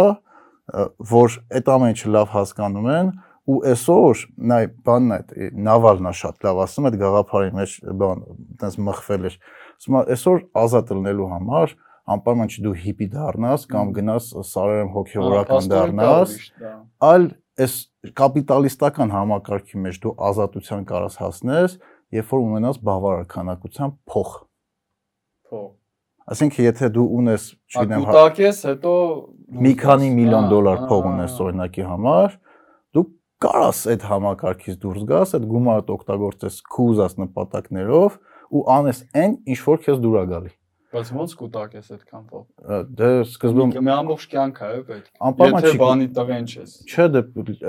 որ 1.13 1.37
այդ 1.59 1.71
ամեն 1.75 1.93
ինչը 1.93 2.13
լավ 2.15 2.33
հասկանում 2.33 2.89
են 2.93 3.13
ու 3.43 3.57
այսօր 3.67 4.19
նայ 4.49 4.65
բանն 4.87 5.13
է 5.13 5.47
նավալն 5.67 6.07
է 6.07 6.13
շատ 6.15 6.45
լավ 6.47 6.59
ասում 6.63 6.85
այդ 6.87 6.97
գաղափարի 7.01 7.49
մեջ 7.57 7.73
բան 7.99 8.21
այտենց 8.33 8.77
մխվել 8.87 9.25
էր 9.27 9.35
ասում 9.43 9.97
է 9.99 10.03
այսօր 10.15 10.39
ազատ 10.63 10.93
լինելու 10.95 11.27
համար 11.33 11.73
անպայման 12.03 12.49
չի 12.51 12.63
դու 12.65 12.73
հիպի 12.83 13.07
դառնաս 13.13 13.65
կամ 13.71 13.91
գնաս 13.97 14.25
սարերեմ 14.49 14.89
հոգեորական 14.97 15.69
դառնաս 15.71 16.33
այլ 17.09 17.27
այս 17.63 17.75
կապիտալիստական 18.17 19.13
համակարգի 19.13 19.79
մեջ 19.85 19.99
դու 20.03 20.13
ազատության 20.29 20.85
կարաս 20.89 21.15
հասնես, 21.21 21.75
երբ 22.17 22.33
որ 22.33 22.43
ունենաս 22.47 22.79
բավարար 22.87 23.27
քանակությամբ 23.33 23.95
փող։ 24.09 24.31
Փող։ 25.49 25.67
Այսինքն 26.33 26.63
եթե 26.63 26.89
դու 26.95 27.05
ունես, 27.19 27.45
չգիտեմ, 27.73 28.05
հա 28.07 28.25
ես 28.39 28.59
հետո 28.69 28.93
մի 29.63 29.73
քանի 29.83 30.09
միլիոն 30.17 30.49
դոլար 30.53 30.83
փող 30.89 31.07
ունես 31.11 31.37
օրինակի 31.45 31.87
համար, 31.89 32.37
դու 32.95 33.05
կարաս 33.43 33.81
այդ 33.93 34.05
համակարգից 34.09 34.77
դուրս 34.83 35.07
գաս, 35.13 35.35
այդ 35.37 35.47
գումարը 35.53 35.85
օգտագործես 35.97 36.59
քու 36.73 36.87
ուզած 36.93 37.17
նպատակներով 37.23 38.19
ու 38.53 38.63
անես 38.77 39.03
այն, 39.19 39.35
ինչ 39.51 39.59
որ 39.67 39.83
քեզ 39.83 40.03
դուր 40.03 40.19
է 40.23 40.25
գալի։ 40.31 40.53
Բայց 40.93 41.09
ո՞նց 41.13 41.31
կուտակ 41.39 41.71
ես 41.73 41.87
այդքան 41.93 42.25
փող։ 42.29 42.43
Դե 42.99 43.07
սկզբում 43.25 43.71
մի 43.81 43.91
ամբողջ 43.93 44.25
կյանք 44.33 44.59
է, 44.63 44.67
պետք։ 44.89 45.07
Անպայման 45.29 45.65
չի 45.69 45.79
բանի 45.81 46.07
տղեն 46.17 46.45
չես։ 46.53 46.75
Չէ, 46.85 47.07
դե 47.13 47.23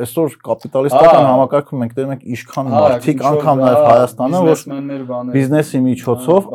այսօր 0.05 0.37
կապիտալիստական 0.49 1.29
համակարգում 1.29 1.83
մենք 1.85 1.95
դեռ 1.97 2.11
մենք 2.11 2.27
ինչքան 2.35 2.69
մարդիկ 2.75 3.25
անգամ 3.31 3.63
նաև 3.65 3.81
Հայաստանը 3.89 4.43
որ 4.45 5.31
բիզնեսի 5.35 5.81
միջոցով 5.89 6.51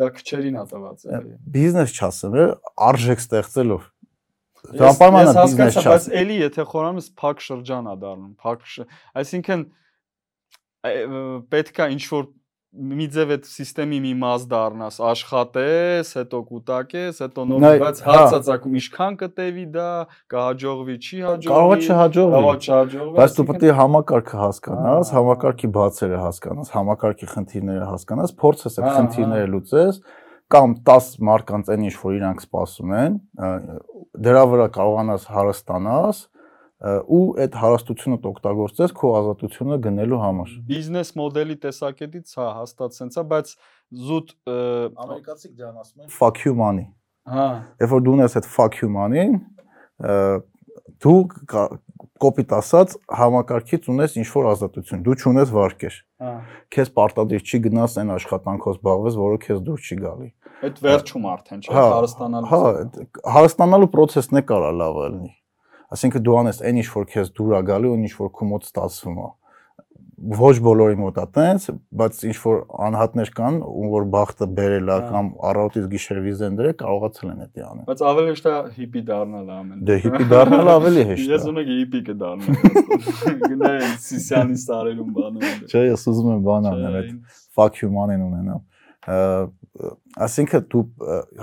դա 0.00 0.10
քչերին 0.20 0.60
է 0.60 0.66
տված։ 0.74 1.08
Բիզնես 1.56 1.96
չասեմ, 1.96 2.38
արժեք 2.90 3.24
ստեղծելով 3.24 3.88
Դա 4.60 4.90
անպայման 4.90 5.30
է 5.30 5.34
բիզնես 5.40 5.76
չա։ 5.80 5.84
Բայց 5.88 6.06
էլի 6.20 6.34
եթե 6.40 6.64
խորանում 6.68 6.98
ես 7.00 7.06
փակ 7.20 7.38
շրջան 7.46 7.86
է 7.90 7.94
դառնում, 8.00 8.32
փակ 8.44 8.66
այսինքն 9.20 9.62
պետքա 11.54 11.88
ինչ 11.96 12.02
որ 12.10 12.28
մի 12.70 13.06
ձև 13.10 13.30
այդ 13.34 13.46
համակարգի 13.50 13.96
մի 14.04 14.10
մաս 14.20 14.42
դառնաս, 14.50 14.98
աշխատես, 15.10 16.10
հետո 16.20 16.40
կուտակես, 16.50 17.18
հետո 17.24 17.46
նոր 17.50 17.64
բայց 17.82 18.02
հա։ 18.06 18.14
հարցածակում 18.14 18.76
ինչքան 18.80 19.16
կտևի 19.22 19.64
դա, 19.74 19.88
կհաջողվի, 20.30 20.96
չի 21.00 21.18
հաջողվի։ 21.26 21.50
Կարող 21.50 21.74
է 21.74 21.80
չհաջողվի։ 21.90 22.36
Կարող 22.36 22.60
չհաջողվի։ 22.60 23.14
Բայց 23.18 23.36
դու 23.40 23.46
պետք 23.50 23.66
է 23.66 23.74
համակարգը 23.80 24.40
հասկանաս, 24.44 25.12
համակարգի 25.18 25.70
բացերը 25.80 26.22
հասկանաս, 26.30 26.72
համակարգի 26.78 27.30
խնդիրները 27.34 27.90
հասկանաս, 27.90 28.34
փորձես 28.38 28.80
այդ 28.80 28.90
խնդիրները 29.00 29.50
լուծես 29.50 30.02
կամ 30.50 30.72
10 30.86 31.10
մարկանց 31.26 31.68
այն 31.70 31.84
ինչ 31.90 31.96
որ 32.00 32.14
իրանք 32.20 32.40
սպասում 32.42 32.94
են, 33.00 33.18
դրա 34.26 34.42
վրա 34.50 34.66
կարողանաս 34.74 35.26
հարստանաս, 35.30 36.22
ու 36.80 37.24
այդ 37.44 37.56
հարստությունը 37.60 38.18
օգտագործես 38.30 38.92
քո 38.96 39.08
ազատությունը 39.18 39.76
գնելու 39.84 40.20
համար։ 40.20 40.52
Բիզնես 40.70 41.10
մոդելի 41.20 41.56
տեսակետից 41.64 42.32
հա 42.40 42.46
հաստատ 42.56 42.96
sense-ա, 42.96 43.24
բայց 43.32 43.50
զուտ 44.08 44.32
ամերիկացիք 44.48 45.52
դրան 45.58 45.82
ասում 45.82 46.06
են 46.06 46.14
fuck 46.14 46.40
you 46.46 46.54
money։ 46.56 46.86
Հա։ 47.28 47.48
Երբ 47.84 47.92
որ 47.92 48.04
դու 48.06 48.14
ունես 48.16 48.36
այդ 48.40 48.48
fuck 48.48 48.80
you 48.80 48.88
money-ին, 48.96 49.36
դու 51.04 51.18
կոպիտ 52.20 52.54
ասած 52.56 52.94
համակարգից 53.20 53.88
ունես 53.92 54.16
ինչ 54.20 54.28
որ 54.32 54.48
ազատություն։ 54.54 55.02
Դու 55.04 55.16
չունես 55.20 55.52
վարկեր։ 55.56 55.98
Հա։ 56.20 56.32
Քեզ 56.76 56.92
պարտադիր 56.96 57.44
չի 57.44 57.60
գնաս 57.66 57.96
այն 58.00 58.14
աշխատանքով 58.16 58.76
զբաղվես, 58.76 59.18
որը 59.20 59.40
քեզ 59.44 59.62
դուր 59.68 59.84
չի 59.84 59.98
գալի։ 60.00 60.28
Այդ 60.60 60.80
վերջում 60.84 61.28
արդեն 61.30 61.62
չէ, 61.64 61.72
հա, 61.76 61.84
հարստանալու։ 61.96 62.50
Հա, 62.50 62.60
հարստանալու 63.36 63.90
process-ն 63.96 64.40
է 64.40 64.44
կարա 64.50 64.72
լավ 64.80 64.98
լինի 65.00 65.30
Այսինքն 65.90 66.24
դու 66.26 66.38
անես 66.40 66.64
այն 66.70 66.80
ինչ 66.80 66.88
որ 66.94 67.06
քեզ 67.10 67.30
դուր 67.34 67.54
է 67.58 67.62
գալի 67.70 67.90
ու 67.90 68.00
ինչ 68.00 68.14
որ 68.20 68.32
քո 68.36 68.50
մոտ 68.50 68.66
ստացվում 68.70 69.20
է 69.20 69.28
ոչ 70.20 70.56
բոլորի 70.60 70.98
մոտ 71.00 71.18
է 71.20 71.22
տենց, 71.32 71.66
բայց 71.96 72.18
ինչ 72.28 72.34
որ 72.42 72.58
անհատներ 72.86 73.30
կան, 73.36 73.54
ում 73.64 73.86
որ 73.94 74.06
բախտը 74.12 74.48
բերել 74.58 74.90
է 74.90 74.92
հա։ 74.92 75.04
կամ 75.08 75.30
առավոտից 75.50 75.86
գիշեր 75.94 76.18
վիզեն 76.26 76.58
դրել, 76.58 76.74
կարողացել 76.82 77.30
են 77.30 77.38
դա 77.40 77.68
անել։ 77.70 77.86
Բայց 77.88 78.02
ավելի 78.10 78.26
հեշտ 78.28 78.48
է 78.50 78.54
հիպի 78.76 79.02
դառնալ 79.08 79.52
ամեն։ 79.56 79.78
Դե 79.88 79.96
հիպի 80.04 80.26
դառնալ 80.34 80.72
ավելի 80.74 81.04
հեշտ 81.10 81.24
է։ 81.24 81.32
Ես 81.32 81.46
ունենք 81.50 81.70
հիպի 81.72 82.02
կդառնամ։ 82.10 82.52
Գնա 83.48 83.72
Սիսյանի 84.04 84.58
սարերում 84.60 85.14
բանում։ 85.16 85.46
Չէ, 85.70 85.84
ես 85.88 86.04
ուզում 86.12 86.32
եմ 86.36 86.42
բան 86.50 86.68
անել, 86.70 86.98
այդ 87.00 87.38
fuck 87.56 87.80
you 87.80 87.88
man-ին 87.94 88.26
ունենամ։ 88.28 88.66
Այսինքն 90.20 90.68
դու 90.68 90.84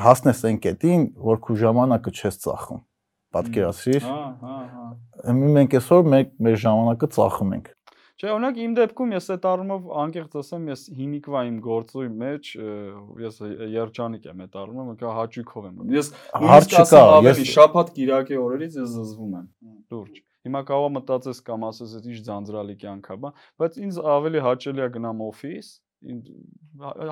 հասնես 0.05 0.43
այն 0.51 0.61
կետին, 0.67 1.07
որ 1.25 1.41
քո 1.41 1.57
ժամանակը 1.63 2.13
չես 2.13 2.37
ծախում 2.45 2.83
պատկերացրիր։ 3.37 4.05
Հա, 4.07 4.19
հա, 4.43 4.59
հա։ 4.75 5.39
Մենք 5.57 5.75
այսօր 5.79 6.07
մեր 6.13 6.29
մեր 6.47 6.61
ժամանակը 6.67 7.11
ծախում 7.17 7.57
ենք։ 7.57 7.73
Չէ, 8.17 8.29
օրինակ 8.33 8.55
իմ 8.63 8.71
դեպքում 8.77 9.11
ես 9.13 9.27
այդ 9.35 9.43
առումով 9.45 9.89
անկեղծ 10.01 10.37
ասեմ, 10.39 10.63
ես 10.71 10.83
հիմիկվա 10.97 11.41
իմ 11.47 11.57
գործի 11.61 12.05
մեջ 12.17 12.47
ես 13.21 13.35
երջանիկ 13.75 14.23
եմ 14.31 14.39
այդ 14.47 14.57
առումով, 14.57 14.87
ինքա 14.95 15.11
հաճույքով 15.17 15.67
եմ։ 15.67 15.83
Ես 15.93 16.09
հարց 16.33 16.73
չկա, 16.73 17.03
ես 17.27 17.41
շաբաթ 17.51 17.91
կիրակի 17.97 18.39
օրերից 18.41 18.79
ես 18.81 18.95
զզվում 18.97 19.35
եմ։ 19.37 19.45
Լուրջ։ 19.93 20.17
Հիմա 20.47 20.61
կարող 20.65 20.89
մտածես 20.97 21.43
կամ 21.45 21.67
ասես 21.67 21.93
այդ 21.97 22.09
ինչ 22.09 22.19
ձանձրալի 22.25 22.75
կյանք 22.81 23.07
է, 23.13 23.17
բայց 23.61 23.77
ինձ 23.85 24.01
ավելի 24.17 24.43
հաճելի 24.47 24.83
է 24.87 24.89
գնամ 24.97 25.23
օֆիս, 25.27 25.69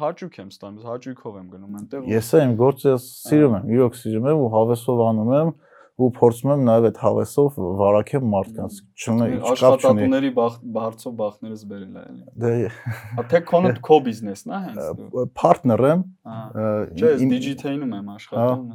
հաճույք 0.05 0.35
եմ 0.41 0.49
ստանում, 0.55 0.85
հաճույքով 0.89 1.37
եմ 1.41 1.47
գնում 1.53 1.77
այնտեղ։ 1.79 2.09
Ես 2.15 2.29
եմ 2.39 2.51
գործը 2.59 2.93
սիրում 3.05 3.55
եմ, 3.59 3.71
իրոք 3.75 3.97
սիրում 3.99 4.27
եմ 4.31 4.43
ու 4.45 4.49
հավեսով 4.55 5.01
անում 5.05 5.31
եմ 5.35 5.49
ու 5.95 6.09
փորձում 6.15 6.51
եմ 6.51 6.63
նաև 6.67 6.85
այդ 6.89 6.97
հավեսով 6.99 7.59
վարակեմ 7.79 8.25
մարդկանց։ 8.31 8.79
Չունի 8.99 9.27
աշխատատուների 9.51 10.31
բարձով 10.75 11.13
բախներս 11.21 11.61
բերել 11.69 11.99
էլի։ 12.01 12.25
Դե 12.43 12.51
Հա 13.15 13.23
թե 13.31 13.41
քոնը 13.51 13.71
քո 13.87 13.99
բիզնեսն 14.09 14.55
է 14.55 14.59
հենց 14.65 15.05
Պարտներ 15.39 15.85
եմ։ 15.91 16.03
Չէ, 16.99 17.13
դիջիթեյնում 17.31 17.95
եմ 17.95 18.11
աշխատում։ 18.15 18.67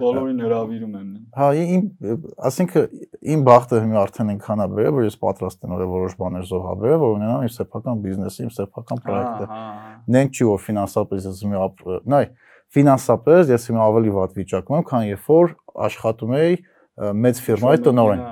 Բոլորին 0.00 0.42
հravirում 0.44 0.96
եմ։ 1.00 1.06
Հա, 1.34 1.46
իմ, 1.56 1.84
ասինքն 2.50 2.98
իմ 3.32 3.44
բախտը 3.48 3.78
հիմա 3.80 4.02
արդեն 4.04 4.32
այնքան 4.34 4.60
է 4.60 4.66
բերել, 4.74 4.92
որ 4.98 5.06
ես 5.08 5.16
պատրաստ 5.24 5.64
եմ 5.66 5.72
որոշ 5.94 6.16
բաներ 6.20 6.44
զոհաբերել, 6.50 7.00
որ 7.00 7.14
ունենամ 7.16 7.46
իմ 7.48 7.54
սեփական 7.56 8.04
բիզնեսը, 8.04 8.44
իմ 8.44 8.52
սեփական 8.60 9.02
պրոյեկտը։ 9.08 9.48
Նենք 10.14 10.36
չի 10.36 10.48
որ 10.50 10.62
ֆինանսապես 10.68 11.28
ես 11.30 11.42
մի 11.50 11.64
նայ, 12.12 12.22
ֆինանսապես 12.76 13.50
ես 13.50 13.64
հիմա 13.70 13.86
ավելի 13.90 14.12
վատ 14.14 14.36
վիճակում 14.40 14.76
եմ, 14.78 14.84
քան 14.90 15.06
երբ 15.10 15.30
որ 15.30 15.54
աշխատում 15.86 16.34
էի 16.40 16.52
մեծ 17.24 17.40
ֆիրմայի 17.46 17.80
տնօրեն։ 17.86 18.22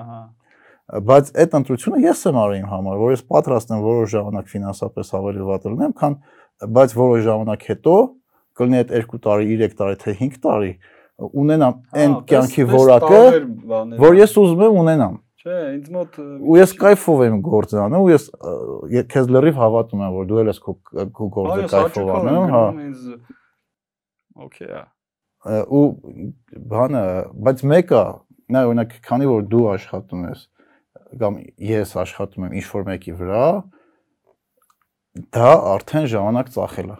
Բայց 1.08 1.32
այդ 1.42 1.56
ընտրությունը 1.58 1.98
ես 2.04 2.20
եմ 2.28 2.38
արել 2.42 2.58
իմ 2.58 2.68
համար, 2.68 3.00
որ 3.02 3.10
ես 3.12 3.22
պատրաստ 3.28 3.72
եմ 3.74 3.82
որոշ 3.84 4.12
ժամանակ 4.14 4.52
ֆինանսապես 4.52 5.10
ավելի 5.18 5.48
վատ 5.48 5.66
լինեմ, 5.68 5.92
քան 5.98 6.14
բայց 6.78 6.94
որոշ 6.98 7.24
ժամանակ 7.28 7.66
հետո 7.68 7.96
կլինի 8.58 8.78
այդ 8.78 8.94
2 8.94 9.20
տարի, 9.26 9.58
3 9.58 9.76
տարի, 9.78 9.98
թե 10.02 10.14
5 10.22 10.38
տարի 10.46 10.72
ունենամ 11.18 11.74
այն 11.98 12.14
կյանքի 12.30 12.64
որակը, 12.72 13.22
որ 14.00 14.18
ես 14.18 14.36
ուզում 14.38 14.64
եմ 14.68 14.78
ունենամ։ 14.82 15.18
Չէ, 15.38 15.58
ինձ 15.76 15.90
մոտ 15.94 16.16
ու 16.18 16.56
ես 16.58 16.72
кайֆով 16.78 17.20
եմ 17.28 17.36
գործ 17.46 17.74
անում, 17.78 18.06
ու 18.06 18.10
ես 18.14 18.24
քեզ 19.12 19.28
լրիվ 19.34 19.60
հավատում 19.62 20.02
եմ, 20.02 20.16
որ 20.18 20.28
դու 20.30 20.40
ելես 20.42 20.58
քո 20.64 20.74
գործը 21.36 21.68
кайֆով 21.74 22.10
անում, 22.18 22.48
հա։ 22.54 22.62
Այո, 22.78 23.28
Okay, 24.38 24.70
ա։ 24.70 24.86
Ու 25.48 25.82
բանը, 26.70 27.02
բայց 27.46 27.60
մեկը, 27.70 28.04
նա 28.52 28.62
օրինակ, 28.68 28.94
քանի 29.06 29.28
որ 29.30 29.44
դու 29.50 29.66
աշխատում 29.74 30.24
ես 30.28 30.40
կամ 31.20 31.36
ես 31.64 31.92
աշխատում 32.02 32.46
եմ 32.48 32.56
ինչ-որ 32.60 32.86
մեկի 32.88 33.14
վրա, 33.18 33.44
դա 35.34 35.52
արդեն 35.74 36.08
ժամանակ 36.12 36.50
ծախել 36.56 36.90
է։ 36.90 36.98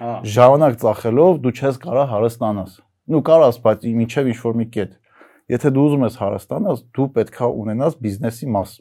Հա։ 0.00 0.12
Ժամանակ 0.34 0.78
ծախելով 0.82 1.40
դու 1.44 1.52
չես 1.52 1.78
կարա 1.84 2.06
հարստանաս։ 2.10 2.78
Նու 3.12 3.22
կարաս, 3.28 3.60
բայց 3.62 3.86
միջև 4.00 4.30
ինչ-որ 4.32 4.58
մի 4.62 4.66
կետ։ 4.76 4.96
Եթե 5.52 5.72
դու 5.76 5.84
ուզում 5.86 6.06
ես 6.06 6.16
հարստանաս, 6.22 6.82
դու 6.96 7.08
պետքա 7.18 7.48
ունենաս 7.62 7.98
բիզնեսի 8.02 8.48
մաս 8.56 8.74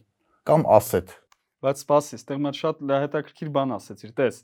կամ 0.47 0.65
ասետ։ 0.77 1.15
Բայց 1.61 1.81
սպասի, 1.81 2.17
այստեղ 2.17 2.41
մա 2.41 2.51
շատ 2.57 2.83
հետաքրքիր 3.01 3.49
բան 3.53 3.73
ասեցիր, 3.77 4.13
տես 4.17 4.37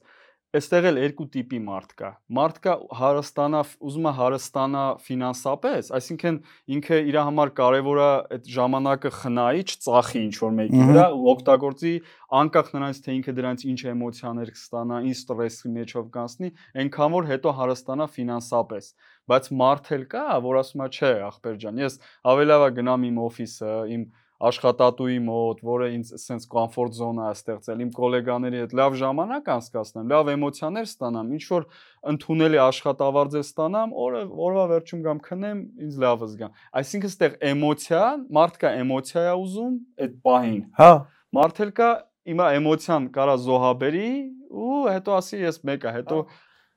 այստեղ 0.56 0.86
էլ 0.88 0.98
երկու 1.02 1.26
տիպի 1.34 1.58
մարդ 1.68 1.90
կա։ 2.00 2.10
Մարդ 2.38 2.60
կա 2.64 2.74
հարստանա, 2.98 3.62
ուզում 3.88 4.06
է 4.08 4.14
հարստանա 4.18 4.84
ֆինանսապես, 5.08 5.90
այսինքն 5.98 6.38
ինքը 6.78 7.00
իր 7.12 7.18
համար 7.20 7.52
կարևոր 7.58 8.00
է 8.00 8.08
այդ 8.38 8.48
ժամանակը 8.56 9.12
խնայի, 9.18 9.66
չծախի 9.68 10.22
ինչ 10.28 10.36
որ 10.44 10.56
մեկի 10.62 10.86
վրա, 10.88 11.06
օգտագործի 11.34 11.94
անկախ 12.38 12.72
նրանից 12.78 13.02
թե 13.04 13.18
ինքը 13.18 13.36
դրանից 13.38 13.66
ինչ 13.68 13.80
էմոցիաներ 13.92 14.54
կստանա, 14.56 15.02
ինչ 15.12 15.18
ստրեսի 15.18 15.74
մեջով 15.78 16.08
կանցնի, 16.16 16.54
այնքան 16.84 17.18
որ 17.18 17.30
հետո 17.34 17.56
հարստանա 17.60 18.08
ֆինանսապես 18.18 18.92
բայց 19.28 19.50
մարդ 19.60 19.90
էլ 19.98 20.04
կա, 20.08 20.24
որ 20.46 20.58
ասում 20.62 20.84
է, 20.86 20.88
չէ, 20.88 21.12
ախպեր 21.28 21.56
ջան, 21.64 21.82
ես 21.84 21.98
ավելի 22.32 22.48
լավ 22.48 22.64
է 22.64 22.70
գնամ 22.78 23.06
իմ 23.08 23.18
օֆիսը, 23.28 23.74
իմ 23.98 24.06
աշխատատուի 24.38 25.18
մոտ, 25.28 25.62
որը 25.66 25.88
ինձ 25.98 26.12
սենց 26.22 26.44
կոմֆորտ 26.54 26.98
զոնա 26.98 27.28
է 27.28 27.38
ստեղծել, 27.38 27.82
իմ 27.88 27.92
գոլեգաների 27.98 28.62
հետ 28.62 28.76
լավ 28.78 28.98
ժամանակ 29.02 29.50
անցկացնեմ, 29.58 30.12
լավ 30.14 30.32
էմոցիաներ 30.36 30.88
ստանամ, 30.92 31.32
ինչ 31.38 31.44
որ 31.50 31.66
ընդունելի 32.14 32.62
աշխատավարձեր 32.68 33.46
ստանամ, 33.48 33.96
օրը 34.08 34.22
օրվա 34.48 34.66
վերջում 34.78 35.04
գամ 35.08 35.22
քնեմ, 35.28 35.60
ինձ 35.88 36.00
լավը 36.06 36.32
զգամ։ 36.38 36.58
Այսինքն 36.78 37.14
ստեղ 37.18 37.38
էմոցիա, 37.50 38.04
մարդ 38.38 38.62
կա 38.62 38.74
էմոցիա 38.86 39.26
է 39.26 39.36
ուզում 39.42 39.78
այդ 40.06 40.18
պահին։ 40.28 40.62
Հա, 40.78 40.92
Մարդ 41.36 41.58
էլ 41.66 41.72
կա 41.76 41.88
իմա 42.32 42.46
էմոցիան 42.58 43.08
կարա 43.16 43.34
զոհաբերի 43.44 44.12
ու 44.48 44.78
հետո 44.88 45.16
ասի 45.18 45.40
ես 45.42 45.58
մեկը, 45.68 45.92
հետո 45.98 46.20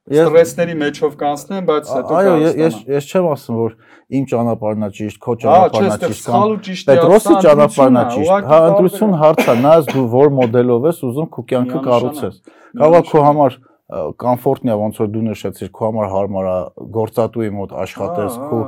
ստրեսների 0.09 0.75
մեջով 0.81 1.17
կանցնեմ, 1.21 1.65
բայց 1.69 1.91
հետո 1.95 2.15
Այո, 2.21 2.37
ես 2.61 2.77
ես 2.91 3.09
չեմ 3.11 3.27
ասում, 3.31 3.59
որ 3.61 3.75
իմ 4.17 4.25
ճանապարհն 4.31 4.87
է 4.87 4.91
ճիշտ, 4.97 5.19
քո 5.21 5.35
ճանապարհն 5.45 5.91
է 5.91 5.99
ճիշտ 6.07 6.31
կամ 6.31 6.55
Պետրոսի 6.91 7.35
ճանապարհն 7.45 8.01
է 8.01 8.05
ճիշտ։ 8.15 8.49
Հա, 8.51 8.61
ընտրություն 8.71 9.17
հարց 9.21 9.43
է, 9.45 9.57
նայած 9.61 9.91
դու 9.91 10.07
որ 10.17 10.33
մոդելով 10.41 10.89
ես 10.91 11.03
ուզում 11.11 11.29
քո 11.37 11.45
կյանքը 11.53 11.83
կառուցես։ 11.91 12.41
Կարող 12.81 13.01
է 13.01 13.11
քո 13.11 13.25
համար 13.29 13.59
կոմֆորտնի 13.91 14.71
է, 14.71 14.77
ոնց 14.81 14.99
որ 15.01 15.09
դու 15.11 15.23
նշեցիր, 15.27 15.71
քո 15.75 15.87
համար 15.91 16.11
հարմար 16.15 16.49
է 16.51 16.59
գործատուի 16.95 17.49
մոտ 17.59 17.73
աշխատես, 17.85 18.37
քո 18.51 18.59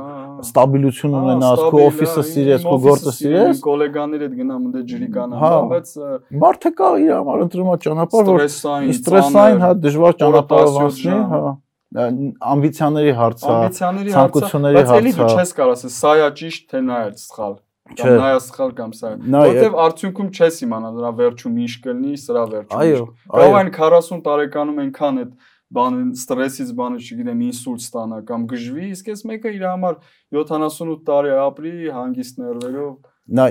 ստաբիլություն 0.43 1.17
ունենաս, 1.19 1.63
քո 1.73 1.81
օֆիսը 1.87 2.23
սիրես, 2.29 2.67
քո 2.67 2.77
գործը 2.85 3.13
սիրես, 3.17 3.61
գոլեգաների 3.63 4.27
հետ 4.27 4.37
գնամ 4.39 4.69
դե 4.73 4.83
ջրի 4.91 5.09
կանամ, 5.17 5.67
բայց 5.73 5.91
մարդը 6.43 6.71
կա 6.79 6.93
իր 7.03 7.11
համար 7.17 7.43
ընտրում 7.47 7.73
է 7.73 7.77
ճանապարհ, 7.87 8.31
որ 8.33 8.45
ստրեսային, 8.93 9.61
հա, 9.63 9.73
դժվար 9.83 10.17
ճանապարհով 10.23 10.79
անցնի, 10.83 11.19
հա 11.33 11.43
ամբիցիաների 11.93 13.11
հարց 13.19 13.43
է, 13.43 13.57
ցանկությունների 13.77 14.13
հարց 14.17 14.33
է։ 14.33 14.79
Բայց 14.79 14.95
էլի 14.97 15.11
դու 15.19 15.27
չես 15.29 15.51
կարող 15.59 15.75
ասես, 15.77 15.97
սա 16.01 16.13
է 16.17 16.29
ճիշտ, 16.39 16.63
թե 16.73 16.81
նա 16.87 16.97
է 17.03 17.11
սխալ 17.21 17.53
կամ 17.99 18.17
նայա 18.17 18.39
սխալ 18.47 18.71
կամ 18.77 18.91
սա։ 18.97 19.09
Որտեվ 19.33 19.73
արդյունքում 19.83 20.29
չես 20.33 20.59
իմանա 20.65 20.91
դրա 20.97 21.09
վերջում 21.19 21.57
ինչ 21.63 21.73
կլինի, 21.83 22.13
սրա 22.23 22.43
վերջում։ 22.53 22.79
Այո, 22.79 23.01
կարող 23.33 23.57
են 23.59 23.71
40 23.77 24.21
տարեկանում 24.27 24.79
այնքան 24.83 25.19
այդ 25.23 25.33
բան 25.73 25.99
ստրեսից 26.17 26.71
բանը, 26.79 26.99
չգիտեմ, 27.03 27.41
ինսուլտ 27.47 27.83
ստանա 27.83 28.19
կամ 28.29 28.45
գժվի, 28.53 28.87
իսկ 28.93 29.11
այս 29.13 29.23
մեկը 29.29 29.53
իր 29.57 29.65
համար 29.69 29.97
78 30.37 31.03
տարի 31.09 31.33
ապրի 31.43 31.73
հանգիստ 31.97 32.41
ներվերով։ 32.43 32.93
Նա 33.23 33.45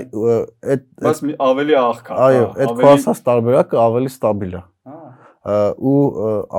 այդ 0.73 0.85
բայց 1.03 1.23
ավելի 1.43 1.77
աղքատ։ 1.83 2.21
Այո, 2.23 2.45
այդ 2.63 2.73
քո 2.79 2.89
ասած 2.93 3.23
տարբերակը 3.27 3.79
ավելի 3.83 4.11
ստաբիլ 4.13 4.53
է։ 4.53 4.63
Ու 5.93 5.97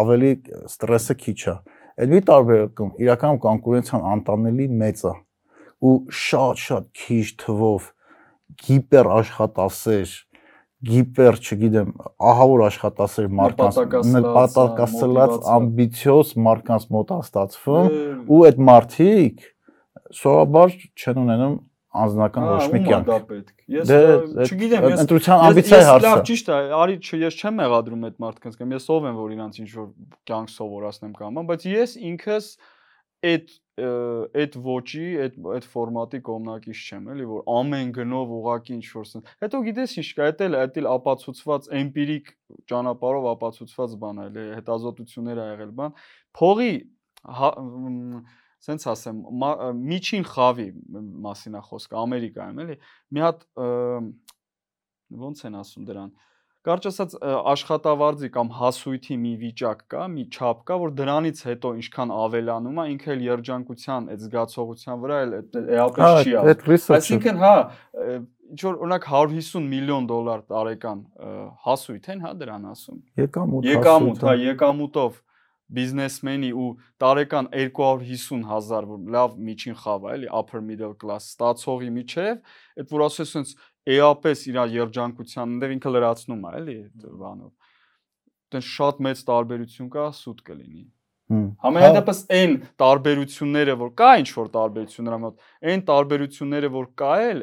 ավելի 0.02 0.32
ստրեսը 0.74 1.16
քիչ 1.24 1.38
է։ 1.54 1.56
Այդ 1.94 2.10
մի 2.14 2.20
տարբերակում 2.28 2.90
իրական 3.04 3.38
կոնկուրենցիան 3.44 4.08
անտանելի 4.14 4.66
մեծ 4.82 5.04
է 5.04 5.14
ու 5.84 5.94
շատ-շատ 6.18 6.86
քիչ 6.96 7.24
թվով 7.44 7.88
հիպեր 8.64 9.10
աշխատասեր 9.14 10.14
գիպեր, 10.88 11.38
չգիտեմ, 11.44 11.90
ահավոր 12.30 12.62
աշխատասեր 12.68 13.28
մարկանց 13.40 13.78
նպատակասլաց 14.14 15.36
ամբիցիոզ 15.54 16.32
մարկանց 16.46 16.88
մոտ 16.94 17.12
է 17.14 17.18
ստացվում 17.24 17.88
ու 18.34 18.40
այդ 18.48 18.60
մարդիկ 18.68 19.46
սովորաբար 20.20 20.76
չեն 20.94 21.22
ունենում 21.24 21.56
անձնական 21.94 22.46
ոչ 22.50 22.62
մի 22.72 22.80
կյանք։ 22.84 23.08
Դա 23.08 23.18
պետք։ 23.28 23.50
Ես 23.74 23.90
Դե, 23.90 23.98
չգիտեմ, 24.44 24.86
ես 24.90 25.02
ընտրության 25.04 25.42
ամբիցիայի 25.48 25.84
հարցը։ 25.88 26.06
Լավ 26.08 26.22
ճիշտ 26.28 26.48
է, 26.50 26.56
արի 26.78 26.96
ես 27.22 27.36
չեմ 27.38 27.60
մեղադրում 27.60 28.06
այդ 28.08 28.16
մարդկանց 28.24 28.56
կամ 28.60 28.74
ես 28.74 28.88
ով 28.94 29.06
եմ 29.10 29.20
որ 29.20 29.34
իրանց 29.34 29.60
ինչ 29.62 29.70
որ 29.78 29.86
կյանք 30.30 30.52
սովորացնեմ 30.54 31.12
կամ, 31.20 31.38
բայց 31.50 31.66
ես 31.70 31.94
ինքս 32.10 32.48
այդ 33.30 33.54
այդ 33.74 34.56
ոճի, 34.62 35.06
այդ 35.24 35.36
այդ 35.54 35.64
ֆորմատի 35.72 36.18
կողմնակից 36.28 36.82
չեմ, 36.84 37.06
էլի 37.14 37.24
որ 37.30 37.40
ամեն 37.54 37.88
գնով 37.96 38.34
ուղակի 38.36 38.74
ինչ 38.74 38.84
որ 38.94 39.08
սենց։ 39.10 39.32
Հետո 39.42 39.60
գիտես 39.66 39.94
ինչ 39.98 40.06
կա, 40.14 40.28
դա 40.38 40.46
էլ 40.46 40.56
դա 40.60 40.82
էլ 40.82 40.88
ապացուցված 40.92 41.66
էմպիրիկ 41.80 42.30
ճանապարհով 42.70 43.26
ապացուցված 43.34 43.96
բան 44.04 44.20
է, 44.22 44.26
էլի 44.30 44.44
հետազոտություններ 44.60 45.42
ա 45.42 45.46
եղել 45.50 45.72
բան։ 45.80 45.98
Փողի 46.38 46.72
սենց 48.64 48.86
ասեմ, 48.94 49.18
միջին 49.82 50.28
խավի 50.30 50.68
մասին 51.26 51.58
է 51.58 51.64
խոսքը 51.66 51.98
Ամերիկայում, 52.04 52.62
էլի։ 52.64 52.76
Մի 53.14 53.24
հատ 53.24 53.42
ոնց 55.24 55.42
են 55.48 55.58
ասում 55.60 55.88
դրան, 55.90 56.14
Կարճ 56.64 56.86
ասած 56.88 57.14
աշխատավարձի 57.52 58.28
կամ 58.32 58.50
հասույթի 58.56 59.16
մի 59.20 59.32
վիճակ 59.42 59.80
կա, 59.92 60.04
մի 60.14 60.22
չափ 60.32 60.62
կա, 60.64 60.78
որ 60.80 60.94
դրանից 60.96 61.42
հետո 61.44 61.72
ինչքան 61.80 62.14
ավելանում 62.16 62.78
է, 62.80 62.86
ինքը 62.94 63.10
էլ 63.14 63.24
երջանկության 63.26 64.06
այդ 64.14 64.22
զգացողության 64.24 65.02
վրա 65.04 65.18
էլ 65.24 65.34
էապես 65.34 66.16
չի 66.24 66.32
ասում։ 66.40 66.96
Այսինքն, 66.96 67.42
հա, 67.44 67.52
ինչ 68.54 68.60
որ 68.64 68.80
օրինակ 68.80 69.10
150 69.12 69.68
միլիոն 69.74 70.08
դոլար 70.08 70.46
տարեկան 70.54 71.04
հասույթ 71.68 72.10
են, 72.14 72.24
հա, 72.24 72.32
դրան 72.40 72.66
ասում։ 72.72 72.98
Եկամուտ, 73.24 73.70
եկամուտ, 73.74 74.24
հա, 74.24 74.34
եկամուտով 74.48 75.20
բիզնեսմենի 75.74 76.50
ու 76.60 76.66
տարեկան 77.00 77.46
250 77.56 78.42
հազար 78.50 78.88
որ 78.90 79.06
լավ 79.14 79.36
միջին 79.48 79.76
խավ 79.80 80.04
է, 80.04 80.10
էլի 80.14 80.28
upper 80.40 80.60
middle 80.60 80.92
class 81.00 81.30
ստացողի 81.32 81.88
միջև, 81.94 82.42
այդ 82.84 82.92
որ 82.94 83.04
ասես 83.08 83.32
sense 83.32 83.56
էապես 83.84 84.44
իր 84.48 84.58
երջանկության 84.74 85.54
ընդեր 85.54 85.74
ինքը 85.74 85.94
լրացնում 85.94 86.44
է, 86.44 86.52
էլի 86.60 86.76
բանով։ 87.24 87.50
Դեն 88.54 88.64
շատ 88.68 89.02
մեծ 89.04 89.24
տարբերություն 89.28 89.90
կա, 89.94 90.06
սուտ 90.20 90.40
կլինի։ 90.48 90.84
Համենայնդեպս 91.64 92.18
այն 92.36 92.54
տարբերությունները, 92.80 93.74
որ 93.80 93.92
կա 93.96 94.08
ինչ 94.20 94.30
որ 94.36 94.48
տարբերություն 94.54 95.06
նրա 95.08 95.18
մոտ, 95.24 95.46
այն 95.72 95.84
տարբերությունները, 95.88 96.70
որ 96.74 96.88
կա 97.00 97.12
էլ 97.24 97.40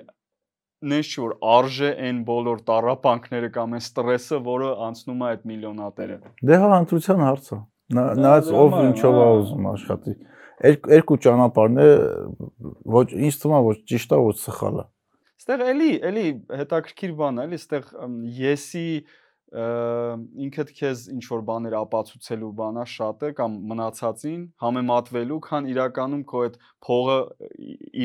նենց 0.91 1.09
չի 1.11 1.21
որ 1.21 1.33
արժե 1.55 1.89
այն 2.05 2.21
բոլոր 2.29 2.61
տարապանքները 2.69 3.49
կամ 3.57 3.75
այն 3.77 3.83
ստրեսը, 3.85 4.39
որը 4.45 4.69
անցնում 4.87 5.21
է 5.21 5.27
այդ 5.31 5.43
միլիոնատերը։ 5.51 6.17
Դե 6.49 6.59
հա, 6.61 6.69
ընտրության 6.81 7.23
հարցը։ 7.25 7.59
Նայած 7.91 8.49
ով 8.61 8.77
ինչով 8.81 9.19
է 9.21 9.27
ուզում 9.41 9.67
աշխատի։ 9.71 10.15
Երկու 10.61 11.17
ճանապարհն 11.25 11.81
է, 11.81 11.89
ոչ 12.97 13.05
ինձ 13.17 13.37
թվում 13.41 13.57
է 13.57 13.61
ոչ 13.67 13.77
ճիշտ 13.91 14.13
է, 14.13 14.19
ոչ 14.29 14.35
սխալ 14.41 14.81
է։ 14.81 14.85
Ստեղ 15.41 15.61
էլի, 15.71 15.91
էլի 16.05 16.27
հետաքրքիր 16.61 17.13
բան 17.17 17.41
է, 17.41 17.45
էլի 17.47 17.57
ստեղ 17.61 17.85
եսի 18.41 18.87
ինքդ 19.51 20.69
քեզ 20.77 20.99
ինչ 21.11 21.23
որ 21.27 21.41
բաներ 21.47 21.73
ապացուցելու 21.81 22.51
բանա 22.55 22.83
շատ 22.87 23.23
է 23.27 23.31
կամ 23.35 23.55
մնացածին 23.71 24.43
համեմատվելու, 24.63 25.39
քան 25.47 25.67
իրականում 25.71 26.21
քո 26.31 26.43
այդ 26.45 26.55
փողը 26.87 27.17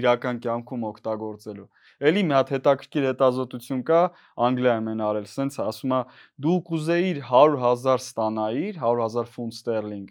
իրական 0.00 0.40
կյանքում 0.46 0.86
օգտագործելու։ 0.90 1.68
Էլի 2.10 2.24
մի 2.26 2.36
հատ 2.36 2.52
հետաքրքիր 2.56 3.06
հետազոտություն 3.10 3.84
կա 3.92 4.00
Անգլիայում 4.48 4.90
են 4.96 5.04
արել, 5.06 5.28
սենց 5.36 5.60
ասում 5.66 5.94
է 5.94 6.00
դու 6.46 6.58
կուզեիր 6.66 7.20
100.000 7.30 8.02
ստանայիր, 8.06 8.80
100.000 8.82 9.30
ֆունտ 9.36 9.60
ստերլինգ, 9.60 10.10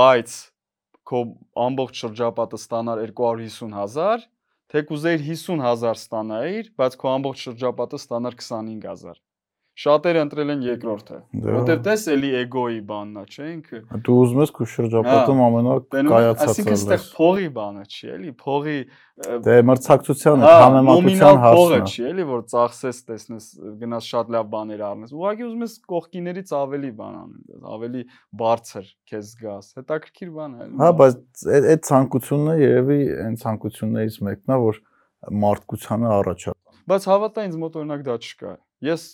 բայց 0.00 0.38
քո 1.12 1.20
ամբողջ 1.66 2.06
շրջապատը 2.06 2.62
ստանար 2.62 3.04
250.000 3.10 4.30
թե 4.72 4.80
կուզեիր 4.88 5.22
50000 5.26 5.98
ստանայիր, 6.00 6.72
բայց 6.80 6.94
քո 7.02 7.10
ամբողջ 7.12 7.44
շրջապատը 7.46 7.98
ստանար 8.00 8.38
25000։ 8.40 9.18
Շատերը 9.72 10.22
ընտրել 10.26 10.50
են 10.52 10.64
երկրորդը, 10.66 11.18
որտեվ 11.46 11.78
տես 11.86 12.02
էլի 12.12 12.30
էգոյի 12.42 12.80
բանն 12.90 13.14
է, 13.16 13.22
չէ՞ 13.32 13.46
ինքը։ 13.52 13.78
Դու 14.04 14.16
ուզում 14.22 14.40
ես 14.42 14.50
քո 14.52 14.66
շրջապատում 14.72 15.38
ամենակայացածը։ 15.46 16.48
Այսինքն 16.52 16.74
այստեղ 16.76 17.06
փողի 17.16 17.48
բանը 17.56 17.84
չի, 17.88 18.10
էլի, 18.12 18.32
փողի 18.42 18.76
Դե 19.22 19.54
մրցակցության 19.68 20.42
է, 20.42 20.50
համեմատության 20.62 21.40
հարցն 21.42 21.62
է։ 21.62 21.80
Փողը 21.80 21.80
չի, 21.88 22.04
էլի, 22.10 22.24
որ 22.28 22.40
ծախսես, 22.52 23.00
տեսնես, 23.08 23.46
գնաս 23.82 24.08
շատ 24.12 24.32
լավ 24.34 24.48
բաներ 24.52 24.82
առնես։ 24.88 25.12
Ուղղակի 25.16 25.44
ուզում 25.46 25.64
ես 25.66 25.74
կողքիներից 25.92 26.52
ավելի 26.58 26.90
բան 27.00 27.18
անես, 27.22 27.60
ավելի 27.76 28.02
բարձր 28.42 28.88
քեզ 29.12 29.30
զգաս։ 29.32 29.70
Հետաքրքիր 29.78 30.32
բան 30.36 30.56
է։ 30.56 30.68
Հա, 30.82 30.90
բայց 31.02 31.46
այդ 31.60 31.86
ցանկությունն 31.92 32.52
է 32.52 32.56
երևի 32.62 33.00
այն 33.28 33.38
ցանկություններից 33.44 34.18
մեկն 34.32 34.56
է, 34.56 34.60
որ 34.66 34.82
մարդկությանը 35.42 36.12
առաջ 36.18 36.50
Բայց 36.82 37.04
հավատա 37.06 37.42
ինձ 37.46 37.58
մոտ 37.62 37.76
օրինակ 37.78 38.00
դա 38.08 38.14
չկա։ 38.26 38.52
Ես 38.86 39.06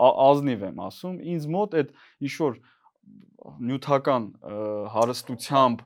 ազնիվ 0.00 0.62
եմ 0.70 0.84
ասում, 0.86 1.16
ինձ 1.34 1.48
մոտ 1.56 1.76
այդ 1.80 1.90
ինչ 2.28 2.34
որ 2.40 2.60
նյութական 3.70 4.30
հարստությամբ 4.94 5.84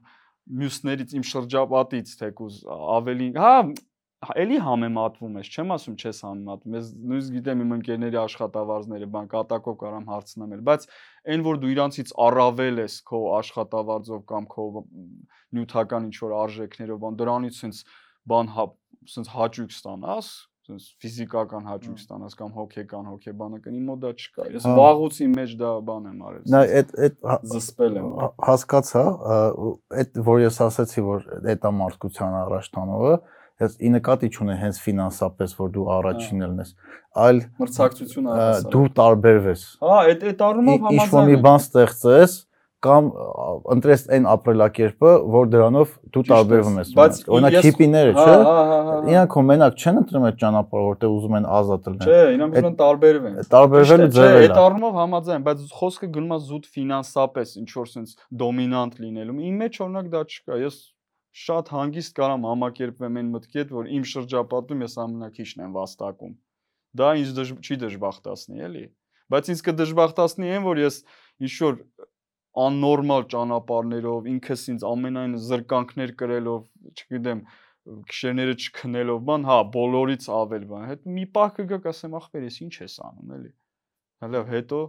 մյուսներից 0.60 1.14
իմ 1.18 1.24
շրջապատից 1.30 2.14
թեկուզ 2.20 2.56
ավելի, 2.68 3.28
հա, 3.40 3.54
էլի 4.40 4.58
համեմատվում 4.64 5.38
ես, 5.40 5.50
չեմ 5.52 5.72
ասում 5.74 5.96
չես 6.00 6.20
համեմատվում։ 6.24 6.76
Ես 6.78 6.90
նույնիսկ 7.10 7.34
գիտեմ 7.38 7.62
իմ 7.64 7.74
ընկերների 7.76 8.18
աշխատավարձները, 8.22 9.08
բան 9.14 9.28
կատակով 9.34 9.76
կարամ 9.82 10.06
հարցնեմ, 10.12 10.54
բայց 10.68 10.86
այն 11.34 11.44
որ 11.48 11.60
դու 11.64 11.72
իրանցից 11.74 12.14
առավել 12.24 12.82
ես 12.84 12.96
քո 13.10 13.20
աշխատավարձով 13.40 14.24
կամ 14.32 14.48
քո 14.54 14.66
նյութական 15.58 16.08
ինչ 16.08 16.16
որ 16.24 16.36
արժեքներով, 16.44 17.00
բան 17.04 17.20
դրանից 17.20 17.60
sense 17.64 17.84
բան 18.28 18.52
հա 18.54 18.68
sense 19.14 19.32
հաճույք 19.34 19.74
ստանաս, 19.74 20.32
sense 20.68 20.94
ֆիզիկական 21.02 21.68
հաճույք 21.68 22.00
ստանաս 22.00 22.36
կամ 22.38 22.50
հոգեկան 22.58 23.08
հոգեբանական 23.10 23.76
իմ 23.78 23.86
մոտ 23.90 24.02
դա 24.04 24.12
չկա։ 24.14 24.48
Ես 24.54 24.66
վաղուց 24.78 25.20
իմ 25.24 25.36
մեջ 25.38 25.54
դա 25.60 25.70
բան 25.88 26.08
եմ 26.10 26.24
արել։ 26.28 26.42
Նա 26.54 26.62
այդ 26.80 26.94
այդ 27.04 27.18
զսպել 27.54 27.98
եմ։ 28.00 28.08
Հասկացա, 28.48 29.04
այդ 30.02 30.20
որ 30.30 30.42
ես 30.44 30.60
ասացի, 30.68 31.04
որ 31.08 31.28
դա 31.64 31.72
մարդկության 31.84 32.38
առաջ 32.44 32.70
տանողը, 32.74 33.14
ես 33.64 33.76
ի 33.78 33.90
նկատի 33.94 34.28
չունեմ 34.34 34.58
հենց 34.64 34.80
ֆինանսապես, 34.84 35.54
որ 35.60 35.68
դու 35.74 35.84
առաջին 35.94 36.40
ելնես, 36.44 36.72
այլ 37.24 37.38
մրցակցություն 37.60 38.30
առաս։ 38.34 38.64
Դու 38.74 38.88
տարբերվես։ 38.98 39.62
Հա, 39.84 39.98
այդ 40.10 40.24
այդ 40.30 40.42
առումով 40.48 40.80
համաձայն 40.88 40.98
եմ։ 40.98 41.04
Ինչ-որ 41.04 41.28
մի 41.30 41.36
բան 41.44 41.60
ստեղծես, 41.64 42.34
կամ 42.84 43.08
ընտրես 43.74 44.02
այն 44.14 44.26
ապրելակերպը, 44.34 45.12
որ 45.34 45.50
դրանով 45.54 45.92
դու 46.14 46.22
տարբերվում 46.30 46.78
ես։ 46.80 46.92
Օրինակ 47.34 47.56
հիպիները, 47.64 48.14
չէ՞։ 48.14 48.34
Իրանք 49.14 49.36
ու 49.40 49.44
մենակ 49.50 49.78
չեն 49.84 50.00
ընտրում 50.02 50.26
այդ 50.28 50.38
ճանապարհը, 50.44 50.84
որտեղ 50.88 51.14
ուզում 51.14 51.36
են 51.38 51.48
ազատել 51.58 51.94
լինել։ 51.94 52.14
Չէ, 52.14 52.24
իրանք 52.34 52.58
ուզում 52.58 52.68
են 52.70 52.78
տարբերվեն։ 52.84 53.38
Տարբերվելու 53.54 54.08
ձևը։ 54.14 54.34
Չէ, 54.34 54.44
այդ 54.44 54.58
առումով 54.64 54.98
համաձայն, 55.00 55.46
բայց 55.48 55.64
խոսքը 55.80 56.10
գնում 56.14 56.34
է 56.34 56.38
զուտ 56.44 56.68
ֆինանսապես, 56.74 57.54
ինչ 57.64 57.70
որ 57.74 57.88
sense 57.94 58.18
դոմինանտ 58.44 58.98
լինելու։ 59.04 59.38
Իմ 59.48 59.62
մեջ 59.64 59.80
օրինակ 59.84 60.10
դա 60.14 60.24
չկա։ 60.34 60.58
Ես 60.64 60.76
շատ 61.34 61.70
հանգիստ 61.74 62.12
կարամ 62.14 62.44
համակերպվեմ 62.46 63.16
այն 63.18 63.30
մտքի 63.34 63.58
հետ, 63.58 63.70
որ 63.74 63.88
իմ 63.90 64.04
շրջապատում 64.06 64.84
ես 64.84 64.92
ամենակիչն 65.04 65.64
եմ 65.64 65.72
վաստակում։ 65.74 66.34
Դա 66.94 67.08
ինձ 67.24 67.40
չի 67.58 67.78
դժբախտացնի, 67.82 68.60
էլի։ 68.68 68.84
Բայց 69.34 69.50
ինձ 69.50 69.62
կդժբախտացնի 69.66 70.52
այն, 70.54 70.62
որ 70.68 70.80
ես 70.84 70.98
ինչ 71.42 71.54
որ 71.64 71.78
աննորմալ 72.54 73.24
ճանապարհներով, 73.32 74.26
ինքս 74.30 74.64
ինձ 74.74 74.84
ամենայն 74.86 75.32
զրկանքներ 75.42 76.12
կրելով, 76.20 76.60
չգիտեմ, 76.94 77.40
քշերները 78.10 78.54
չքնելով, 78.64 79.18
բան, 79.28 79.46
հա, 79.48 79.56
բոլորից 79.74 80.28
ավել 80.38 80.64
բան։ 80.70 80.84
Հետ 80.90 81.02
մի 81.16 81.24
պահ 81.34 81.50
կգաք 81.58 81.88
ասեմ, 81.90 82.14
ախպեր, 82.20 82.46
ես 82.48 82.58
ինչ 82.64 82.74
ես 82.84 82.94
անում, 83.08 83.34
էլի։ 83.38 83.52
Հələ 84.24 84.42
հետո 84.54 84.80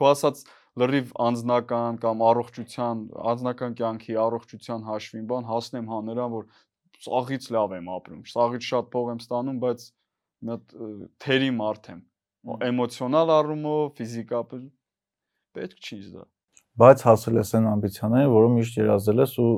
քո 0.00 0.08
ասած 0.12 0.42
լրիվ 0.82 1.12
անձնական 1.26 2.00
կամ 2.02 2.24
առողջության, 2.32 3.00
անձնական 3.32 3.76
կյանքի 3.82 4.18
առողջության 4.24 4.86
հաշվին 4.88 5.26
բան 5.32 5.48
հասնեմ 5.52 5.90
հա 5.92 5.98
նրան, 6.08 6.36
որ 6.38 6.46
սաղից 7.02 7.48
լավ 7.52 7.74
եմ 7.76 7.90
ապրում, 7.92 8.22
սաղից 8.32 8.68
շատ 8.72 8.90
փող 8.96 9.10
եմ 9.12 9.22
ստանում, 9.22 9.58
բայց 9.62 9.86
մի 10.42 10.54
հատ 10.56 10.76
թերի 11.22 11.50
մարդ 11.60 11.90
եմ։ 11.92 12.04
Էմոցիոնալ 12.72 13.32
առումով, 13.36 13.82
ֆիզիկապես 14.00 14.64
պետք 15.52 15.90
չի 15.92 15.98
դա 16.16 16.24
բայց 16.80 17.04
հասել 17.08 17.38
ես 17.42 17.54
այն 17.58 17.66
ամբիցիաներին, 17.72 18.30
որը 18.32 18.50
միշտ 18.56 18.78
երազել 18.80 19.22
ես 19.22 19.32
ու 19.42 19.52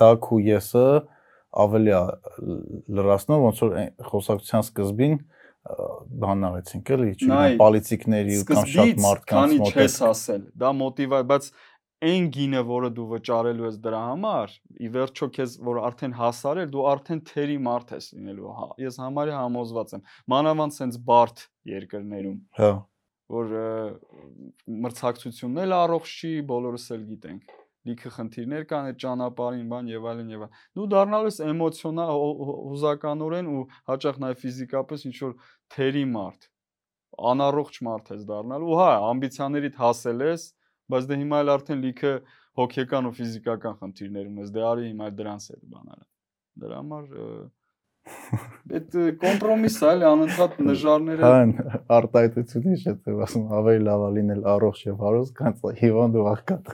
դա 0.00 0.10
քու 0.24 0.38
եսը 0.48 0.84
ավելի 1.64 1.96
լրացնում, 2.98 3.42
ոնց 3.48 3.62
որ 3.64 3.74
խոսակցության 4.08 4.64
սկզբին 4.68 5.18
բան 6.22 6.44
արեցինք 6.48 6.92
էլի, 6.96 7.10
չգիտեմ, 7.18 7.56
պոլիտիկների 7.60 8.36
կամ 8.48 8.68
շատ 8.72 9.00
մարդկանց 9.04 9.56
մոտ։ 9.58 9.74
Քանի 9.74 9.84
չես 9.84 9.96
ասել, 10.08 10.44
դա 10.62 10.70
մոտիվա, 10.78 11.20
բայց 11.28 11.48
այն 12.08 12.28
գինը, 12.36 12.62
որը 12.68 12.90
դու 12.96 13.06
վճարելու 13.12 13.66
ես 13.68 13.78
դրա 13.84 14.02
համար, 14.08 14.52
ի 14.78 14.90
վերջո 14.96 15.28
քեզ 15.34 15.56
որ 15.68 15.80
արդեն 15.88 16.14
հասար 16.18 16.60
էր, 16.62 16.68
դու 16.72 16.84
արդեն 16.92 17.22
թերի 17.28 17.56
մարդ 17.68 17.94
ես 17.98 18.06
լինելու։ 18.14 18.52
հա, 18.58 18.68
Ես 18.86 19.00
համարի 19.02 19.34
համոզված 19.34 19.96
եմ։ 19.98 20.04
Մանավանդ 20.34 20.78
sense 20.78 21.02
բարդ 21.10 21.44
երկրներում։ 21.74 22.38
Հա 22.60 22.70
որ 23.28 23.54
մրցակցությունն 24.88 25.64
էլ 25.64 25.74
առողջ 25.78 26.12
չի, 26.18 26.34
բոլորս 26.48 26.86
էլ 26.96 27.08
գիտենք 27.12 27.56
լիքը 27.88 28.10
խնդիրներ 28.14 28.64
կան 28.68 28.88
այդ 28.88 28.98
ճանապարհին, 29.02 29.66
բան 29.72 29.90
եւ 29.92 30.06
այլն 30.10 30.32
եւ 30.32 30.44
այլն։ 30.44 30.62
Դու 30.78 30.86
դառնալու 30.92 31.28
ես 31.28 31.38
էմոցիոնալ 31.46 32.10
հուզականորեն 32.48 33.50
ու 33.52 33.62
հաճախ 33.90 34.18
նաեւ 34.24 34.42
ֆիզիկապես 34.42 35.04
ինչ 35.08 35.16
որ 35.24 35.34
թերի 35.74 36.04
մարդ, 36.12 36.48
անառողջ 37.32 37.78
մարդ 37.88 38.10
ես 38.14 38.26
դառնալու։ 38.28 38.68
Ու 38.68 38.78
հա, 38.78 38.90
ամբիցիաներիդ 39.12 39.78
հասել 39.82 40.24
ես, 40.28 40.46
բայց 40.88 41.08
դե 41.08 41.20
հիմա 41.22 41.40
էլ 41.44 41.52
արդեն 41.54 41.82
լիքը 41.86 42.12
հոգեկան 42.58 43.08
ու 43.08 43.14
ֆիզիկական 43.18 43.78
խնդիրներ 43.78 44.28
ունես։ 44.32 44.52
Դե 44.56 44.66
արի 44.68 44.86
հիմա 44.88 45.08
դրանց 45.18 45.48
էլ 45.54 45.62
բան 45.72 45.92
արա։ 45.94 46.06
Դրա 46.58 46.78
համար 46.78 47.10
Այդ 48.78 48.96
կոմպրոմիս 49.22 49.76
է, 49.78 49.88
էլի 49.88 50.06
անընդհատ 50.08 50.56
նժարները։ 50.68 51.28
Հա, 51.28 51.78
արտահայտությունի 51.98 52.80
շետ 52.82 53.12
եմ 53.12 53.22
ասում, 53.26 53.46
ավելի 53.58 53.84
լավ 53.88 54.04
է 54.04 54.10
լինել 54.18 54.42
առողջ 54.54 54.82
եւ 54.88 54.98
հարուստ, 55.04 55.34
քան 55.38 55.56
հիվանդ 55.82 56.18
ու 56.18 56.26
աղքատ։ 56.32 56.72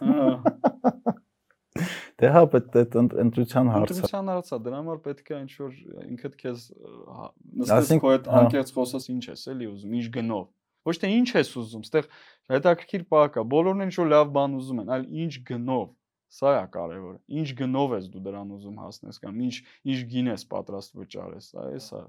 Դե 2.22 2.30
հա, 2.30 2.42
պետք 2.52 2.76
է 2.78 2.82
ընտրության 3.24 3.70
հարցը։ 3.74 3.94
Ընտրության 3.94 4.28
հարցը, 4.30 4.58
դրա 4.64 4.76
համար 4.80 4.98
պետք 5.04 5.30
է 5.34 5.38
ինչ-որ 5.44 5.72
ինքդ 6.04 6.36
քեզ 6.42 6.66
հա, 7.14 7.26
նստես 7.62 7.90
քո 8.04 8.12
հետ 8.14 8.28
անկեղծ 8.40 8.70
խոսես 8.76 9.08
ինչ 9.14 9.24
ես, 9.32 9.42
էլի 9.54 9.66
ուզում, 9.72 9.96
ինչ 9.98 10.06
գնով։ 10.14 10.46
Ոչ 10.84 10.94
թե 11.02 11.10
ինչ 11.14 11.28
ես 11.34 11.50
ուզում, 11.58 11.84
ստեղ 11.88 12.08
հետաքրքիր 12.54 13.04
բան 13.10 13.32
կա, 13.34 13.44
բոլորն 13.54 13.82
են 13.84 13.90
ինչ-որ 13.90 14.08
լավ 14.14 14.32
բան 14.38 14.56
ուզում 14.60 14.80
են, 14.84 14.94
այլ 14.94 15.04
ինչ 15.24 15.34
գնով 15.50 15.86
Սա 16.34 16.52
է 16.58 16.62
կարևորը։ 16.74 17.18
Ինչ 17.40 17.48
գնով 17.60 17.94
ես 17.94 18.06
դու 18.10 18.22
դրան 18.26 18.52
ուզում 18.56 18.78
հասնես 18.82 19.20
կամ 19.22 19.40
ինչ 19.44 19.54
ինչ 19.94 19.98
գին 20.14 20.30
ես 20.32 20.44
պատրաստ 20.50 20.96
վճարես, 20.98 21.50
դա 21.54 21.66
է 21.70 21.82
սա։ 21.84 22.00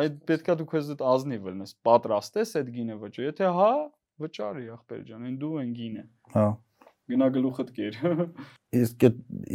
Այդ 0.00 0.14
պետքա 0.30 0.54
դու 0.60 0.68
քեզ 0.70 0.92
այդ 0.94 1.02
ազնիվ 1.12 1.48
լինես, 1.50 1.74
պատրաստ 1.84 2.38
ես 2.40 2.54
այդ 2.60 2.70
գինը 2.78 2.94
վճարել։ 3.02 3.28
Եթե 3.28 3.50
հա, 3.58 3.72
վճարի 4.24 4.68
ախպեր 4.74 5.02
ջան, 5.10 5.26
այն 5.28 5.34
դու 5.42 5.52
այն 5.60 5.74
գինը։ 5.76 6.04
Հա։ 6.34 6.46
Գնա 7.12 7.26
գլուխդ 7.34 7.72
կեր։ 7.76 7.98
Իսկ 8.80 9.04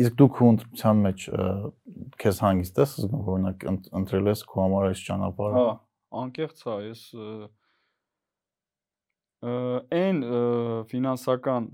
իսկ 0.03 0.17
դու 0.21 0.27
քո 0.37 0.49
ընտրության 0.53 0.99
մեջ 1.05 1.23
քեզ 2.21 2.41
հանգիստ 2.45 2.81
ես 2.83 2.93
զգում, 2.99 3.23
օրինակ 3.33 3.65
ընտրել 3.99 4.29
ես 4.29 4.43
քո 4.51 4.61
համար 4.63 4.85
այս 4.89 5.01
ճանապարհը։ 5.07 5.63
Հա, 5.63 5.71
անկեղծ 6.19 6.61
հա, 6.69 6.75
ես 6.85 7.01
այն 9.39 10.17
ֆինանսական 10.91 11.67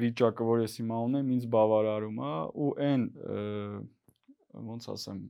վիճակը, 0.00 0.46
որ 0.46 0.62
ես 0.64 0.74
հիմա 0.80 0.96
ունեմ, 1.06 1.28
ինձ 1.36 1.44
բավարարում 1.52 2.18
է 2.18 2.32
ու 2.64 2.70
այն 2.86 3.04
ոնց 4.72 4.88
ասեմ 4.94 5.20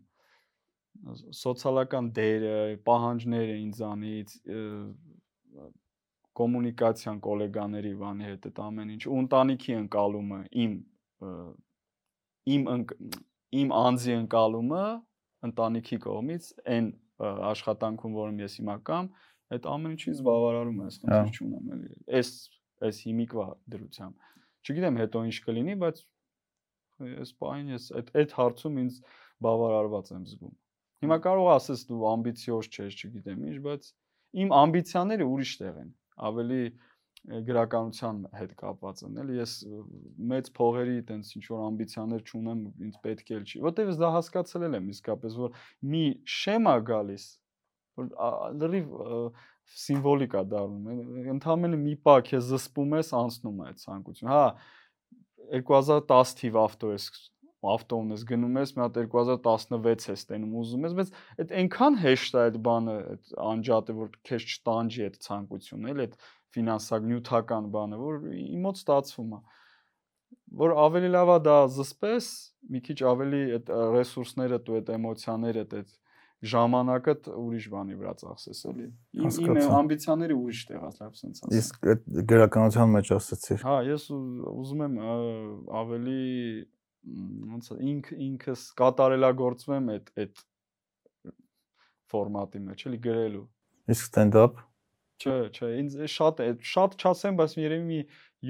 սոցիալական 1.37 2.09
դերը, 2.17 2.57
պահանջները 2.87 3.57
ինձանից 3.67 4.35
կոմունիկացիան 6.41 7.19
գոլեգաների 7.27 7.93
բանի 8.01 8.29
հետ 8.31 8.49
այդ 8.49 8.61
ամեն 8.67 8.93
ինչ 8.95 9.03
ու 9.13 9.19
ընտանիքի 9.23 9.75
ընկալումը 9.83 10.39
իմ 10.65 10.77
իմ 12.53 12.63
իմ 13.63 13.75
անձի 13.83 14.15
ընկալումը 14.23 14.85
ընտանիքի 15.49 15.99
կողմից 16.07 16.49
այն 16.73 16.89
աշխատանքում, 17.53 18.15
որում 18.17 18.41
ես 18.43 18.57
հիմա 18.63 18.77
կամ 18.89 19.11
այդ 19.53 19.69
ամեն 19.73 19.95
ինչից 19.97 20.23
բավարարում 20.29 20.81
է, 20.83 20.89
ասեմ, 20.93 21.13
քիչ 21.13 21.33
չունեմ 21.43 21.73
էլի։ 21.77 21.91
Այս 22.19 22.31
այս 22.83 23.01
հիմիկվա 23.07 23.47
դրությամբ։ 23.73 24.31
Չգիտեմ 24.63 24.99
հետո 25.03 25.23
ինչ 25.29 25.37
կլինի, 25.47 25.75
բայց 25.83 26.03
այս 27.23 27.33
բանը 27.43 27.75
ես 27.75 27.87
այդ 27.99 28.13
այդ 28.23 28.35
հարցում 28.39 28.79
ինձ 28.83 28.99
բավարարված 29.47 30.13
եմ 30.13 30.25
զգում։ 30.33 30.55
Հիմա 31.03 31.19
կարող 31.27 31.49
ասես 31.57 31.85
դու 31.91 32.03
ամբիցիոզ 32.13 32.69
չես, 32.73 32.99
չգիտեմ 33.03 33.45
ինչ, 33.51 33.57
բայց 33.67 33.89
իմ 34.43 34.53
ամբիցիաները 34.63 35.29
ուրիշ 35.33 35.55
տեղ 35.63 35.79
են։ 35.83 35.91
Ավելի 36.29 36.63
գրականության 37.23 38.21
հետ 38.35 38.55
կապված 38.59 39.03
են, 39.07 39.19
էլի 39.23 39.37
ես 39.39 39.53
մեծ 40.33 40.49
փողերի 40.59 40.95
տենց 41.11 41.29
ինչ 41.39 41.45
որ 41.53 41.61
ամբիցիաներ 41.69 42.23
չունեմ, 42.27 42.63
ինձ 42.87 42.97
պետք 43.07 43.29
էլ 43.37 43.45
չի։ 43.47 43.61
Որտեւ 43.67 43.93
ես 43.93 44.01
դա 44.03 44.11
հասկացել 44.17 44.67
եմ 44.79 44.89
իսկապես, 44.95 45.37
որ 45.43 45.61
մի 45.93 46.03
շեմա 46.39 46.75
գալիս, 46.89 47.27
որ 48.01 48.09
լրիվ 48.63 48.95
սիմվոլիկ 49.83 50.37
է 50.39 50.43
դառնում։ 50.53 51.27
Ընդհանրապես 51.37 51.83
մի 51.83 51.97
պա 52.07 52.17
քեզ 52.29 52.49
զսպում 52.53 52.97
ես, 52.99 53.13
անցնում 53.23 53.61
է 53.63 53.75
ցանկություն։ 53.83 54.33
Հա 54.33 54.43
2010 55.53 56.35
թիվ 56.43 56.59
ավտո 56.63 56.93
ես 56.93 57.07
ավտոն 57.63 58.15
ես 58.17 58.23
գնում 58.27 58.57
ես, 58.59 58.71
մի 58.75 58.83
հատ 58.83 58.97
2016 58.99 60.09
ես 60.11 60.25
տենում 60.33 60.55
ուզում 60.63 60.87
ես, 60.89 60.95
բայց 60.99 61.11
այդ 61.43 61.53
այնքան 61.61 61.99
հեշտ 62.03 62.39
է 62.39 62.41
այդ 62.43 62.57
բանը, 62.67 62.95
այդ 63.13 63.35
անջատը, 63.53 63.95
որ 63.99 64.09
քեզ 64.27 64.47
չտանջի 64.53 65.05
այդ 65.07 65.19
ցանկությունը, 65.27 65.93
էլ 65.93 66.03
այդ 66.07 66.17
ֆինանսակ 66.57 67.07
նյութական 67.13 67.69
բանը, 67.77 68.01
որ 68.03 68.25
իմոց 68.43 68.83
ստացվում 68.83 69.37
է 69.39 69.41
որ 70.63 70.75
ավելի 70.83 71.11
լավ 71.13 71.31
է 71.33 71.37
դա 71.47 71.57
զսպես, 71.77 72.27
մի 72.73 72.81
քիչ 72.87 72.99
ավելի 73.09 73.43
այդ 73.57 73.71
ռեսուրսները, 73.95 74.59
դու 74.67 74.77
այդ 74.79 74.91
էմոցիաները, 74.97 75.63
այդ 75.65 75.95
ժամանակը 76.43 77.15
ուրիշ 77.39 77.67
բանի 77.73 77.97
վրա 78.01 78.13
ծախսես 78.23 78.63
էլի։ 78.73 78.87
Իմ 79.23 79.61
ամբիցիաները 79.79 80.37
ուրիշ 80.39 80.63
տեղած 80.71 80.97
լավ 81.03 81.13
sense 81.19 81.45
ասած։ 81.45 81.59
Իսկ 81.61 81.87
այդ 81.93 82.09
գրականության 82.33 82.93
մեջ 82.97 83.13
ասացիր։ 83.17 83.63
Հա, 83.69 83.77
ես 83.87 84.07
ուզում 84.53 84.83
եմ 84.89 84.97
ավելի 85.83 86.25
ոնց 87.53 87.71
ինք 87.93 88.11
ինքս 88.27 88.67
կատարելագործվեմ 88.83 89.89
այդ 89.95 90.13
այդ 90.23 90.43
ֆորմատի 92.13 92.63
մեջ, 92.67 92.85
էլի 92.91 93.01
գրելու։ 93.07 93.47
Իսկ 93.95 94.11
stand-up 94.11 94.61
Չէ, 95.23 95.35
չէ, 95.55 95.69
ինձ 95.79 95.97
շատ 96.11 96.41
է, 96.43 96.47
շատ 96.67 96.95
չասեմ, 96.99 97.37
բայց 97.39 97.53
երևի 97.63 97.85
մի 97.87 97.99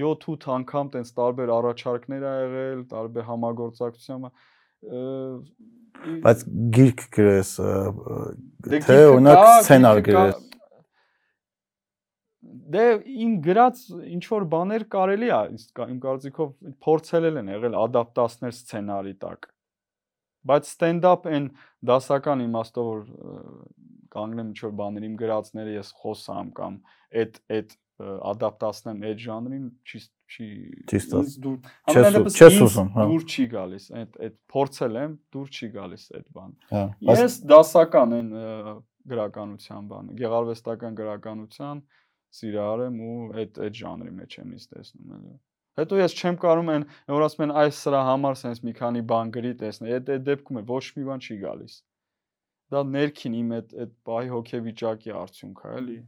7-8 0.01 0.47
անգամ 0.55 0.91
տենց 0.95 1.11
տարբեր 1.19 1.53
առաջարկներ 1.53 2.23
ա 2.25 2.33
եղել, 2.39 2.85
տարբեր 2.93 3.27
համագործակցություն 3.29 4.25
բայց 6.25 6.45
գիրք 6.77 7.05
գրես 7.17 7.53
Դե 8.67 8.81
թե 8.87 8.99
օրինակ 9.11 9.43
սցենար 9.49 10.03
գրես 10.09 10.41
Դե 12.73 12.87
իմ 13.27 13.33
գրած 13.45 13.83
ինչ 14.17 14.23
որ 14.33 14.47
բաներ 14.53 14.85
կարելի 14.93 15.29
է 15.33 15.41
իմ 15.93 15.99
կարծիքով 16.03 16.53
փորձել 16.87 17.29
են 17.43 17.51
եղել 17.53 17.77
ադապտացնել 17.83 18.55
սցենարի 18.57 19.15
տակ 19.25 19.51
բայց 20.49 20.71
stand-up 20.73 21.29
այն 21.31 21.51
դասական 21.91 22.45
իմաստով 22.49 22.89
որ 22.93 23.05
կանգնեմ 24.13 24.51
ինչ 24.53 24.59
որ 24.65 24.75
բաներ 24.81 25.07
իմ 25.09 25.15
գրածները 25.21 25.77
ես 25.77 25.93
խոսամ 26.03 26.51
կամ 26.57 26.79
այդ 27.23 27.39
այդ 27.57 27.77
ադապտացնեմ 28.33 29.03
այդ 29.11 29.23
ժանրին 29.27 29.67
չի 29.87 30.01
չի 30.33 30.49
ինձ 30.99 31.35
դուր 31.45 31.59
չես 32.33 32.61
ուզում, 32.67 32.89
հա։ 32.95 33.07
դուր 33.11 33.27
չի 33.29 33.45
գալիս 33.53 33.89
այդ 34.01 34.21
այդ 34.27 34.37
փորձել 34.55 34.99
եմ 35.03 35.17
դուր 35.37 35.51
չի 35.53 35.69
գալիս 35.77 36.07
այդ 36.19 36.27
բան 36.39 36.55
հա 36.73 36.85
Ես 37.13 37.37
դասական 37.53 38.17
ը, 38.23 38.75
գրականության 39.13 39.89
բանը, 39.91 40.17
գեղարվեստական 40.21 40.99
գրականության 40.99 41.81
սիրահար 42.39 42.83
եմ 42.87 43.01
ու 43.07 43.17
այդ 43.43 43.59
այդ 43.67 43.79
ժանրի 43.83 44.13
մեջ 44.19 44.37
եմ 44.43 44.53
ինձ 44.57 44.67
տեսնում 44.73 45.17
էլի։ 45.17 45.35
Հետո 45.81 45.99
ես 45.99 46.15
չեմ 46.21 46.39
կարում 46.43 46.71
այն 46.73 46.85
որ 47.13 47.25
ասում 47.27 47.45
են 47.47 47.55
այս 47.63 47.81
սրա 47.83 48.01
համար 48.09 48.39
sense 48.43 48.65
մի 48.67 48.75
քանի 48.79 49.03
բան 49.13 49.33
գրի 49.37 49.53
տեսնել։ 49.63 49.93
Այդ 49.99 50.11
այդ 50.15 50.25
դեպքում 50.29 50.61
է 50.61 50.65
ոչ 50.71 50.85
մի 50.97 51.05
բան 51.09 51.23
չի 51.27 51.37
գալիս։ 51.43 51.77
Դա 52.73 52.83
ներքին 52.93 53.39
իմ 53.41 53.55
այդ 53.59 53.75
այդ 53.85 53.95
բայ 54.09 54.25
հոգեվիճակի 54.33 55.15
արդյունք 55.23 55.63
է 55.63 55.73
էլի։ 55.81 55.99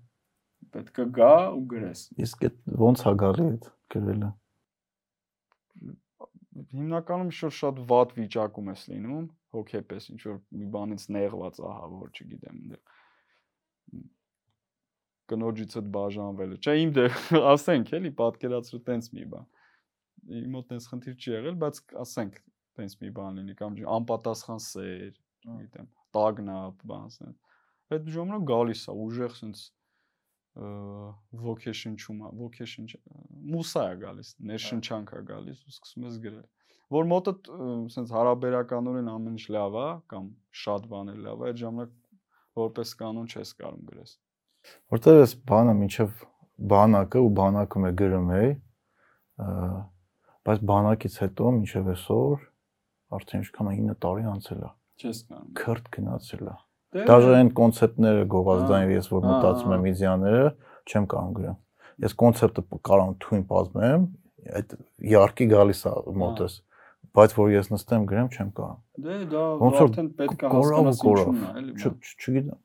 Պետք 0.74 1.02
է 1.04 1.06
գա 1.18 1.34
ու 1.54 1.66
գրես։ 1.74 2.06
իսկ 2.24 2.48
այդ 2.48 2.56
ո՞նց 2.88 3.04
է 3.04 3.14
գալի 3.24 3.46
այդ 3.50 3.68
գրելը 3.94 4.30
Հիմնականում 6.54 7.30
որ 7.34 7.52
շատ 7.58 7.78
վատ 7.90 8.12
վիճակում 8.14 8.68
ես 8.70 8.82
լինում, 8.90 9.24
հոգեպես 9.54 10.04
ինչ 10.12 10.20
որ 10.28 10.36
մի 10.58 10.66
բանից 10.74 11.06
նեղված, 11.16 11.56
ահա, 11.66 11.88
որ 11.94 12.12
չգիտեմ, 12.14 12.60
այնտեղ 12.60 12.94
կնոջից 15.32 15.76
այդ 15.80 15.90
բաժանվելը։ 15.96 16.58
Չէ, 16.60 16.74
իմ 16.84 16.90
դե 16.96 17.04
ասենք 17.54 17.92
էլի 17.98 18.10
պատկերացրու 18.20 18.80
տենց 18.88 19.10
մի 19.16 19.26
բան։ 19.34 19.46
Իմ 20.40 20.50
մոտ 20.54 20.68
տենց 20.72 20.88
խնդիր 20.90 21.16
չի 21.16 21.32
եղել, 21.34 21.56
բայց 21.64 21.80
ասենք 22.04 22.36
տենց 22.78 22.96
մի 23.00 23.10
բան 23.18 23.40
լինի 23.40 23.56
կամ 23.60 23.78
անպատասխան 23.94 24.62
սեր, 24.64 25.16
չգիտեմ, 25.44 25.88
տագնապ, 26.16 26.84
բան 26.90 27.08
ասեն։ 27.08 27.34
Այդ 27.94 28.10
ժամանակ 28.14 28.46
գալիս 28.50 28.84
է 28.84 28.96
ուժեղ 29.04 29.38
sense 30.54 31.40
vocation-ում, 31.44 32.20
vocation 32.38 32.86
մուսա 33.54 33.84
է 33.92 33.96
գալիս, 34.04 34.34
ներշնչանք 34.50 35.14
է 35.14 35.22
գալիս 35.30 35.64
ու 35.64 35.72
սկսում 35.74 36.06
ես 36.06 36.18
գրել։ 36.24 36.44
Որ 36.94 37.08
մոտը 37.10 37.32
sense 37.90 38.14
հարաբերականորեն 38.14 39.10
ամեն 39.14 39.38
ինչ 39.38 39.46
լավ 39.56 39.78
է 39.82 39.88
կամ 40.12 40.28
շատ 40.64 40.86
բաներ 40.92 41.18
լավ 41.24 41.42
է, 41.42 41.48
այդ 41.50 41.60
ժամանակ 41.64 41.90
որպես 42.60 42.94
կանոն 43.00 43.26
չես 43.34 43.54
կարող 43.58 43.80
գրես։ 43.90 44.14
որտեղ 44.94 45.20
էս 45.24 45.34
բանը 45.50 45.74
մինչև 45.80 46.22
բանակը 46.74 47.24
ու 47.24 47.32
բանակում 47.40 47.84
է 47.84 47.92
գրում 48.00 48.30
էի 48.38 48.52
բայց 50.44 50.62
բանակից 50.70 51.14
հետո 51.24 51.50
մինչև 51.58 51.90
այսօր 51.94 52.46
արդեն 53.18 53.42
ինչքան 53.44 53.70
է 53.72 53.74
9 53.80 53.98
տարի 54.04 54.28
անցել 54.34 54.62
է 54.64 54.70
Չես 55.02 55.18
կարող։ 55.30 55.50
քրտ 55.58 55.90
գնացել 55.96 56.44
է 56.46 56.54
Դե 56.54 56.73
Դաժե 56.94 57.30
այն 57.34 57.48
կոնցեպտները 57.58 58.26
գովազդային 58.34 58.92
ես 58.94 59.08
որ 59.10 59.24
մտածում 59.26 59.72
եմ 59.74 59.86
իդեաները 59.90 60.44
չեմ 60.84 61.06
կարող 61.14 61.32
գրեմ։ 61.38 61.56
Ես 62.04 62.14
կոնցեպտը 62.20 62.64
կարող 62.88 63.08
եմ 63.08 63.16
թույն 63.24 63.42
պատմեմ, 63.50 64.04
այդ 64.60 64.76
իարքի 65.14 65.48
գալիս 65.54 65.80
է 65.90 65.94
մոտս, 66.22 66.54
բայց 67.14 67.34
որ 67.38 67.50
ես 67.54 67.70
նստեմ 67.74 68.06
գրեմ 68.10 68.30
չեմ 68.34 68.52
կարող։ 68.58 68.78
Դե 69.04 69.18
դա 69.34 69.42
արդեն 69.70 70.12
պետք 70.20 70.44
է 70.44 70.52
հասկանաս 70.54 71.02
ինչու՞ն 71.04 71.42
է, 71.42 71.50
էլի։ 71.60 71.74
Չգիտեմ։ 72.14 72.60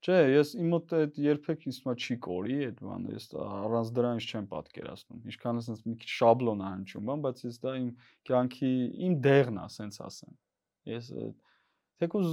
Չէ, 0.00 0.16
ես 0.32 0.50
իմ 0.56 0.68
մոտ 0.72 0.92
այդ 0.96 1.18
երբեք 1.20 1.64
ինձ 1.68 1.78
մոտ 1.84 2.04
չի 2.06 2.14
կորի 2.24 2.54
այդ 2.66 2.78
բանը, 2.80 3.10
ես 3.18 3.26
առանց 3.44 3.90
դրա 3.98 4.12
ինչ 4.16 4.22
չեմ 4.30 4.46
պատկերացնում։ 4.54 5.26
Ինչքան 5.28 5.60
ասես 5.60 5.82
մի 5.84 5.96
քիչ 6.00 6.08
շաբլոն 6.14 6.62
է 6.64 6.70
հնչում, 6.70 7.10
բայց 7.26 7.42
ես 7.44 7.58
դա 7.60 7.74
իմ 7.80 7.90
կյանքի 8.30 8.72
իմ 9.08 9.18
դեղն 9.26 9.60
է, 9.60 9.66
ասենց 9.68 10.00
ասեմ։ 10.08 10.32
Ես 10.88 11.10
այդ 11.20 11.36
թեկուզ 12.00 12.30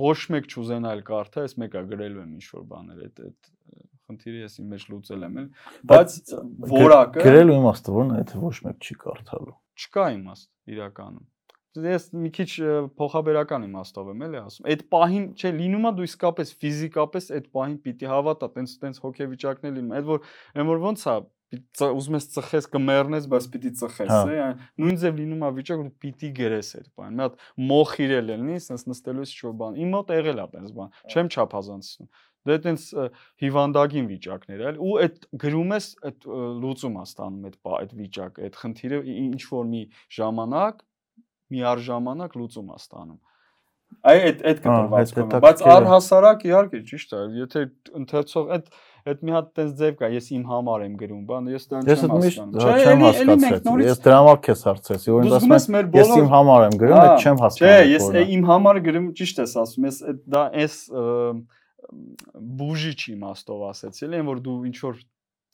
ոչ 0.00 0.16
մեկ 0.34 0.48
չուզենա 0.50 0.94
այլ 0.94 1.02
կարդա, 1.08 1.44
ես 1.44 1.58
մեկա 1.64 1.84
գրելու 1.92 2.24
եմ 2.24 2.32
ինչ 2.38 2.46
որ 2.54 2.64
բաներ, 2.72 3.04
այդ 3.04 3.22
այդ 3.24 3.52
խնդիրը 4.04 4.40
ես 4.44 4.56
իմ 4.60 4.72
մեջ 4.74 4.88
լուծել 4.92 5.28
եմ, 5.28 5.36
բայց 5.92 6.16
որակը 6.72 7.28
գրելու 7.28 7.60
իմաստը 7.60 7.94
որն 7.94 8.10
է, 8.14 8.18
եթե 8.24 8.42
ոչ 8.44 8.56
մեկ 8.64 8.88
չի 8.88 8.96
կարդալու։ 9.04 9.54
չկա 9.74 10.08
իմաստ 10.14 10.50
իրականում։ 10.74 11.30
Ես 11.74 12.04
մի 12.14 12.28
քիչ 12.36 12.50
փոխաբերական 12.94 13.64
իմաստով 13.66 14.10
եմ 14.12 14.20
էլի 14.28 14.38
ասում։ 14.44 14.66
Այդ 14.70 14.82
պահին, 14.94 15.24
չէ, 15.34 15.50
լինում 15.58 15.88
է 15.88 15.90
դու 15.96 16.04
իսկապես 16.06 16.52
ֆիզիկապես 16.62 17.26
այդ 17.34 17.48
պահին 17.56 17.78
պիտի 17.82 18.10
հավատա, 18.12 18.48
տենց 18.54 18.74
տենց 18.84 19.00
հոգեվիճակներ 19.02 19.74
լինում։ 19.74 19.96
Այդ 19.98 20.06
որ 20.12 20.28
այն 20.54 20.70
որ 20.70 20.84
ոնց 20.84 21.02
է, 21.10 21.16
ուզում 21.84 22.16
ես 22.18 22.26
ծխես, 22.34 22.68
կմեռնես, 22.74 23.26
բայց 23.32 23.48
պիտի 23.54 23.72
ծխես, 23.80 24.12
Հա։ 24.12 24.20
է, 24.34 24.38
այն 24.44 24.62
նույն 24.82 25.00
ձև 25.02 25.18
լինում 25.20 25.42
է 25.44 25.50
վիճակ, 25.58 25.82
որ 25.84 25.90
պիտի 26.04 26.30
գրես 26.38 26.70
այդ 26.80 26.86
բան։ 26.94 27.14
Մի 27.14 27.24
հատ 27.24 27.42
մոխ 27.70 27.92
իրել 28.04 28.30
լինի, 28.30 28.58
sense 28.64 28.88
նստելու 28.90 29.24
ես 29.24 29.34
ինչ-որ 29.34 29.56
բան։ 29.64 29.78
Իմ 29.84 29.92
մոտ 29.94 30.14
եղել 30.14 30.40
է 30.44 30.46
տենց 30.54 30.72
բան։ 30.78 30.94
Չեմ 31.14 31.30
չափազանցնում։ 31.34 32.08
Դե 32.44 32.56
տենց 32.64 32.82
ը, 32.92 33.04
հիվանդագին 33.40 34.08
վիճակներ 34.10 34.64
էլ 34.68 34.80
ու 34.84 34.96
այդ 35.00 35.22
գրում 35.44 35.70
ես 35.74 35.86
այդ 36.10 36.26
լուծում 36.64 36.98
է 37.00 37.04
ստանում 37.08 37.46
այդ 37.48 37.54
այդ 37.78 37.94
վիճակը, 38.00 38.42
այդ 38.44 38.58
խնդիրը 38.60 38.98
ինչ 39.14 39.40
որ 39.48 39.70
մի 39.70 39.80
ժամանակ 40.18 40.82
միառժամանակ 41.54 42.36
լուծում 42.40 42.68
է 42.68 42.76
ստանում։ 42.84 43.20
Այ 44.04 44.18
այդ 44.28 44.40
այդ 44.50 44.60
Հա, 44.64 44.74
կտրվածքում 44.74 45.24
այդ 45.24 45.36
է, 45.38 45.40
բայց 45.44 45.60
առհասարակ 45.74 46.44
իհարկե 46.48 46.80
ճիշտ 46.90 47.14
է, 47.14 47.20
եթե 47.38 47.62
ընթերցող 48.00 48.50
այդ 48.56 48.70
այդ 49.04 49.24
մի 49.24 49.34
հատ 49.34 49.48
տես 49.58 49.72
ձև 49.78 49.96
կա, 50.00 50.08
ես 50.14 50.28
իմ 50.32 50.44
համար 50.48 50.84
եմ 50.84 50.92
գրում, 51.00 51.24
բան, 51.28 51.48
ես 51.52 51.66
դա 51.68 51.80
Ես 51.84 52.04
չեմ 52.04 52.12
հասկանում։ 52.14 52.54
հա, 52.64 52.76
չեմ 52.84 53.02
հասկացել։ 53.04 53.82
Ես 53.84 54.00
դրա 54.04 54.20
համար 54.20 54.38
քեզ 54.46 54.62
հարցրեցի, 54.68 55.10
որ 55.14 55.26
ինձ 55.28 55.34
ասում 55.38 55.54
ես 55.54 55.66
են, 55.74 55.90
ես 55.98 56.12
իմ 56.14 56.30
համար 56.34 56.64
եմ 56.64 56.78
գրում, 56.80 57.00
այդ 57.04 57.24
չեմ 57.24 57.36
Չէ, 57.36 57.42
հասկանում։ 57.44 57.92
ես 57.94 58.06
որն 58.08 58.16
է։ 58.16 58.24
իմ 58.34 58.46
համար 58.48 58.80
գրում 58.88 59.08
ճիշտ 59.20 59.42
ես 59.44 59.56
ասում, 59.64 59.88
ես 59.90 59.98
այդ 60.08 60.22
դա 60.34 60.44
էս 60.64 60.78
բուժիչ 62.64 63.00
իմաստով 63.14 63.66
ասեցի, 63.68 64.08
այն 64.08 64.30
որ 64.32 64.40
դու 64.44 64.56
ինչ 64.72 64.78
որ 64.84 65.02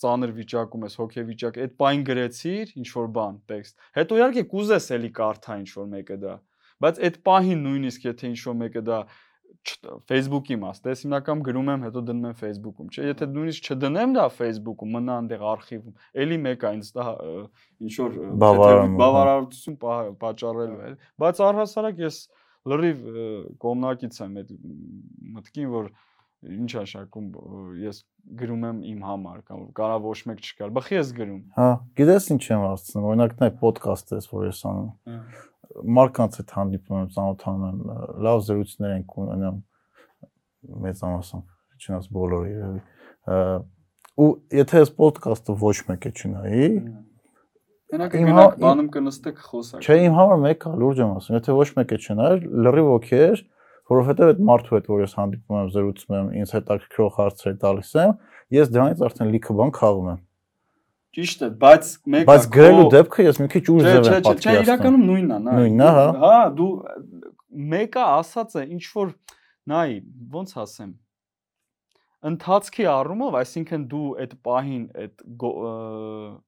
ծանր 0.00 0.30
վիճակում 0.38 0.84
ես, 0.86 0.94
հոգեվիճակ, 1.00 1.58
այդ 1.60 1.72
պայն 1.80 2.04
գրեցիր 2.08 2.70
ինչ 2.80 2.88
որ 2.94 3.08
բան, 3.18 3.34
տեքստ։ 3.50 3.74
Հետո 3.98 4.20
իհարկե 4.20 4.44
կուզես 4.54 4.86
էլի 4.96 5.10
կարդա 5.18 5.56
ինչ 5.60 5.70
որ 5.76 5.90
մեկը 5.90 6.16
դա։ 6.24 6.36
Բայց 6.80 7.00
այդ 7.10 7.18
պահին 7.28 7.64
նույնիսկ 7.66 8.06
եթե 8.08 8.30
ինչ 8.30 8.40
որ 8.46 8.56
մեկը 8.60 8.82
դա 8.86 9.00
Facebook-ի 10.10 10.56
մաս, 10.60 10.80
դες 10.84 11.02
հիմնականում 11.04 11.42
գրում 11.46 11.70
եմ, 11.72 11.82
հետո 11.86 12.02
դնում 12.08 12.28
եմ 12.30 12.36
Facebook-ում, 12.40 12.90
չէ՞։ 12.90 13.06
Եթե 13.10 13.26
նույնիսկ 13.34 13.68
չդնեմ 13.70 14.14
դա 14.16 14.24
Facebook-ում, 14.36 14.92
մնա 14.96 15.16
այնտեղ 15.20 15.44
արխիվում, 15.50 15.96
էլի 16.24 16.38
մեկ 16.46 16.64
է 16.64 16.72
ինձ 16.80 16.90
դա 16.96 17.06
ինչ 17.86 17.94
որ 18.00 18.18
հա։ 18.20 18.52
բավարարություն 19.00 19.76
պատճառելու 20.20 20.80
է։ 20.80 20.92
Բայց 21.20 21.42
առհասարակ 21.50 22.04
ես 22.06 22.20
լրիվ 22.70 23.04
ը, 23.10 23.26
կողմնակից 23.60 24.20
եմ 24.20 24.40
այդ 24.40 24.54
մտքին, 25.36 25.68
որ 25.76 25.92
ինչ 26.40 26.70
աշակում 26.80 27.28
ես 27.84 28.00
գրում 28.40 28.62
եմ 28.70 28.78
իմ 28.90 29.00
համար 29.04 29.40
կամ 29.48 29.64
կարա 29.76 29.96
ոչ 30.04 30.18
մեկ 30.30 30.40
չկար։ 30.40 30.72
Բախի 30.76 30.96
ես 30.96 31.12
գրում։ 31.18 31.40
Հա, 31.56 31.68
գիտես 32.00 32.28
ինչ 32.36 32.42
եմ 32.48 32.64
ասում, 32.70 33.08
օրինակ 33.10 33.34
նա 33.40 33.50
ոդկաստ 33.60 34.14
էս, 34.16 34.28
որ 34.32 34.46
ես 34.48 34.62
անում։ 34.70 35.20
Մարկանց 36.00 36.38
հետ 36.40 36.54
հանդիպում 36.56 37.00
եմ, 37.00 37.10
ծանոթանում 37.16 37.66
եմ, 37.70 37.82
լավ 38.26 38.40
զրույցներ 38.46 38.94
ենք 38.96 39.14
ունենում 39.24 39.60
մեծ 40.86 41.04
ամասում, 41.10 41.44
չնայած 41.80 42.08
բոլորը 42.16 42.50
երևի։ 42.50 42.82
Ու 44.20 44.28
եթե 44.60 44.80
այս 44.80 44.90
ոդկասթը 45.00 45.56
ոչ 45.60 45.76
մեկ 45.90 46.08
է 46.10 46.12
չնայի, 46.20 46.66
Մենակ 47.90 48.12
Իմ 48.14 48.28
գնաք 48.30 48.52
հա- 48.52 48.60
բանում 48.62 48.88
կնստեք 48.94 49.38
խոսակ։ 49.50 49.82
չէ 49.82 49.94
իմ 50.06 50.12
համար 50.14 50.36
մեկ 50.46 50.60
է, 50.62 50.72
լուրջ 50.80 50.98
եմ 51.00 51.14
ասում, 51.18 51.36
եթե 51.40 51.54
ոչ 51.58 51.68
մեկ 51.78 51.90
է 51.90 51.98
չնայր, 52.06 52.36
լրիվ 52.66 52.90
օքեյ 52.90 53.22
էր, 53.30 53.40
որովհետև 53.90 54.30
այդ 54.30 54.42
մարդու 54.50 54.76
հետ, 54.76 54.86
որ 54.90 55.00
ես 55.02 55.14
հանդիպում 55.18 55.58
եմ, 55.58 55.70
զրուցում 55.74 56.14
եմ, 56.20 56.28
ինձ 56.40 56.52
հետաքրքրող 56.54 57.10
հարցեր 57.18 57.56
տալիս 57.64 57.90
եմ, 57.98 58.12
ես 58.54 58.70
դրանից 58.70 59.02
արդեն 59.10 59.32
լիքը 59.34 59.56
բան 59.58 59.72
խաղում 59.80 60.10
եմ։ 60.10 60.20
Ճիշտ 61.10 61.40
է, 61.42 61.48
բայց 61.60 61.88
մեկ 62.14 62.26
Բայց 62.30 62.44
գրելու 62.54 62.84
դեպքը 62.94 63.24
ես 63.26 63.38
մի 63.42 63.46
քիչ 63.50 63.62
ուժ 63.74 63.80
ձև 63.82 63.96
եմ 63.96 64.04
չէ, 64.04 64.10
չէ, 64.10 64.20
պատկերացնում։ 64.26 64.66
իրականում 64.66 65.06
նույնն 65.10 65.32
է, 65.34 65.38
նա։ 65.46 65.54
Նույնն 65.58 65.82
է, 65.82 65.88
հա։ 65.96 66.04
Հա, 66.20 66.36
դու 66.60 66.68
մեկը 67.72 68.04
ասած 68.20 68.54
է 68.60 68.62
ինչ 68.76 68.84
որ 68.94 69.08
նայ, 69.72 69.88
ոնց 70.36 70.54
ասեմ։ 70.64 70.92
ընթացքի 72.20 72.84
առումով, 72.84 73.36
այսինքն 73.38 73.84
դու 73.88 74.06
այդ 74.20 74.32
պահին 74.44 74.82
այդ 75.00 75.22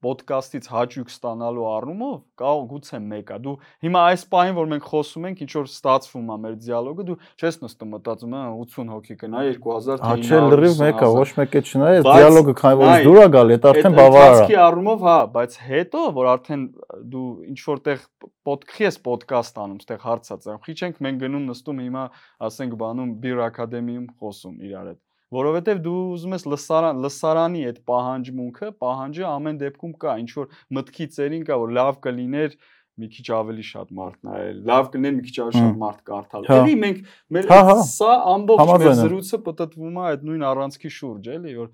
ոդկասթից 0.05 0.67
հաճույք 0.69 1.13
ստանալու 1.13 1.65
առումով 1.73 2.19
կա 2.43 2.51
գուցե 2.73 2.99
մեկա։ 3.07 3.39
Դու 3.47 3.55
հիմա 3.87 4.03
այս 4.13 4.25
պահին, 4.35 4.57
որ 4.59 4.69
մենք 4.73 4.89
խոսում 4.91 5.29
ենք, 5.31 5.41
ինչ 5.47 5.53
որ 5.57 5.71
ստացվում 5.73 6.29
է 6.29 6.37
մեր 6.43 6.59
դիալոգը, 6.67 7.07
դու 7.09 7.17
չես 7.41 7.57
նստում 7.63 7.95
մտածում, 7.97 8.37
հա 8.37 8.43
80 8.53 8.93
հոգի 8.93 9.17
կնա 9.23 9.45
2000 9.49 10.03
թե 10.03 10.13
900։ 10.13 10.13
Հա, 10.13 10.17
չէ, 10.29 10.43
լրիվ 10.53 10.77
մեկա, 10.83 11.09
ոչ 11.17 11.29
մեկը 11.41 11.63
չնայ, 11.73 11.93
այս 11.93 12.09
դիալոգը 12.11 12.55
քանի 12.61 12.81
որ 12.83 13.07
դուր 13.09 13.23
է 13.23 13.29
գալ, 13.33 13.55
դա 13.63 13.73
արդեն 13.73 13.97
բավարար 13.97 14.29
է։ 14.29 14.37
Ընթացքի 14.37 14.59
առումով, 14.67 15.07
հա, 15.09 15.17
բայց 15.33 15.57
հետո, 15.73 16.03
որ 16.21 16.31
արդեն 16.33 16.67
դու 17.13 17.29
ինչ 17.53 17.61
որտեղ 17.73 18.05
ոդքի 18.53 18.87
ես 18.89 19.01
ոդկաստ 19.09 19.63
անում, 19.63 19.81
ստեղ 19.87 20.03
հարցած 20.03 20.51
եմ։ 20.53 20.61
Խի 20.67 20.77
չենք 20.83 21.01
մենք 21.07 21.23
գնում 21.23 21.49
նստում 21.53 21.83
հիմա, 21.87 22.05
ասենք 22.51 22.77
բանում 22.83 23.17
Beer 23.23 23.43
Academy-ում 23.47 24.07
խոսում 24.19 24.61
իրար 24.67 24.93
հետ 24.93 25.01
որովհետև 25.33 25.81
դու 25.87 25.97
ուզում 26.13 26.37
ես 26.37 26.47
լսարան 26.53 27.03
լսարանի 27.07 27.65
այդ 27.71 27.81
պահանջմունքը, 27.89 28.71
պահանջը 28.83 29.27
ամեն 29.33 29.59
դեպքում 29.63 29.97
կա, 30.03 30.15
ինչ 30.23 30.31
որ 30.39 30.55
մտքի 30.79 31.09
ծերին 31.17 31.45
կա, 31.49 31.59
որ 31.63 31.75
լավ 31.79 32.01
կլիներ 32.07 32.57
մի 33.01 33.09
քիչ 33.09 33.27
ավելի 33.33 33.65
շատ 33.65 33.93
մարդ 33.97 34.27
նայել, 34.29 34.57
լավ 34.69 34.89
կլիներ 34.93 35.15
մի 35.17 35.23
քիչ 35.27 35.37
ավելի 35.43 35.61
շատ 35.63 35.79
մարդ 35.83 36.01
կարդալ։ 36.09 36.49
Էլի 36.57 36.75
մենք 36.83 36.99
մեր 37.33 37.49
սա 37.89 38.11
ամբողջ 38.33 38.73
մեր 38.83 38.97
զրույցը 38.99 39.41
պատտվում 39.47 39.97
է 39.97 40.05
այդ 40.11 40.27
նույն 40.29 40.45
առանցքի 40.51 40.91
շուրջ, 40.99 41.31
էլի, 41.33 41.55
որ 41.63 41.71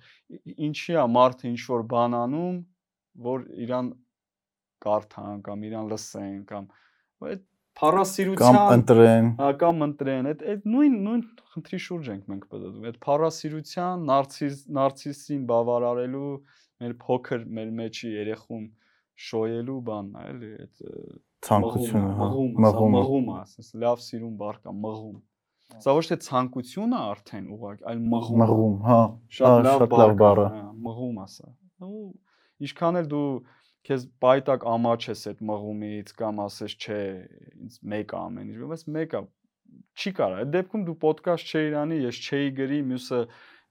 ինչի 0.68 0.94
է 0.94 1.06
մարդը 1.18 1.48
ինչ 1.50 1.60
որ 1.74 1.84
բան 1.90 2.16
անում, 2.22 2.60
որ 3.28 3.44
իրան 3.66 3.90
կարդան 4.86 5.42
կամ 5.48 5.66
իրան 5.68 5.90
լսեն 5.90 6.42
կամ 6.48 6.68
այդ 7.28 7.42
փառասիրության 7.78 8.58
կամ 8.58 8.72
ընտրեն 8.76 9.28
հա 9.38 9.50
կամ 9.62 9.84
ընտրեն 9.86 10.28
այդ 10.32 10.42
այդ 10.52 10.66
նույն 10.74 10.96
նույն 11.06 11.22
խնդրի 11.52 11.80
շուրջ 11.84 12.10
ենք 12.14 12.32
մենք 12.32 12.48
պատտվում 12.52 12.88
այդ 12.90 12.98
փառասիրության 13.06 14.04
նարցիս 14.10 14.58
նարցիսին 14.78 15.46
բավարարելու 15.52 16.32
մեր 16.82 16.96
փոքր 17.04 17.46
մեր 17.58 17.72
մեջի 17.78 18.12
երեխուն 18.16 18.66
շոյելու 19.28 19.78
բանն 19.88 20.18
է 20.18 20.26
էլի 20.32 20.52
այդ 20.64 20.84
ցանկությունը 21.48 22.12
հա 22.18 22.28
մղում 22.66 22.94
մղում 22.98 23.32
է 23.32 23.38
ասես 23.42 23.72
լավ 23.86 24.04
սիրուն 24.08 24.36
բառ 24.42 24.62
կա 24.66 24.76
մղում 24.84 25.18
Սա 25.84 25.92
ոչ 25.92 26.04
թե 26.08 26.16
ցանկություն 26.24 26.94
է 26.96 27.00
արդեն 27.12 27.48
ուղղակի, 27.54 27.82
այլ 27.90 27.98
մղում։ 28.12 28.38
Մղում, 28.40 28.76
հա։ 28.86 29.00
Շատ 29.38 29.66
լավ 29.66 29.82
բառ 29.92 30.40
է։ 30.44 30.46
Մղում 30.86 31.18
ասա։ 31.24 31.50
Ու 31.84 32.06
ինչքան 32.64 33.00
էլ 33.00 33.10
դու 33.12 33.26
քեզ 33.88 34.06
պայտակ 34.22 34.64
ամաչես 34.68 35.24
այդ 35.32 35.38
մղումից 35.50 36.14
կամ 36.18 36.40
ասես 36.44 36.74
չէ 36.78 36.98
ինձ 37.64 37.78
մեկը 37.92 38.18
ամեն 38.20 38.50
ինչ 38.54 38.68
բայց 38.72 38.82
մեկը 38.96 39.22
չի 39.98 40.12
կարա 40.18 40.42
այդ 40.42 40.50
դեպքում 40.56 40.84
դու 40.88 40.96
ոդկաստ 41.04 41.52
չէի 41.54 41.70
իրանի 41.70 42.00
ես 42.04 42.20
չէի 42.28 42.50
գրի 42.58 42.80
մյուսը 42.90 43.20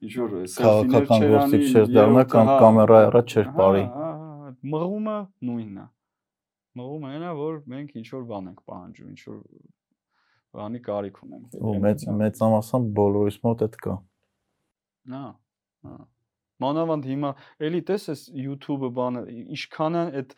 ինչ 0.08 0.14
որ 0.22 0.34
սելֆիներ 0.56 1.08
չերանի 1.18 1.62
չէր 1.68 1.94
դառնա 1.98 2.26
կամ 2.34 2.52
կամերա 2.64 3.00
առաջ 3.08 3.38
չէր 3.38 3.48
բարի 3.58 3.86
մղումը 4.74 5.18
նույնն 5.48 5.80
է 5.84 5.88
մղումը 6.78 7.14
այնա 7.18 7.32
որ 7.38 7.56
մենք 7.74 7.96
ինչ 8.02 8.08
որ 8.18 8.28
բան 8.32 8.52
ենք 8.52 8.62
պահանջում 8.70 9.10
ինչ 9.14 9.22
որ 9.28 9.40
բանի 10.58 10.82
կարիք 10.88 11.18
ունենք 11.28 11.58
ու 11.58 11.74
մեծ 11.86 12.06
մեծամասամբ 12.22 12.94
բոլորիս 13.00 13.40
մոտ 13.48 13.66
այդ 13.68 13.80
կա 13.86 13.96
հա 15.14 15.24
հա 15.88 15.98
Մանավանդ 16.64 17.10
հիմա 17.12 17.32
էլի 17.68 17.82
տես 17.88 18.08
էս 18.14 18.22
YouTube-ը 18.48 18.90
բանը 18.98 19.24
ինչքան 19.58 19.98
են 20.02 20.14
այդ 20.22 20.38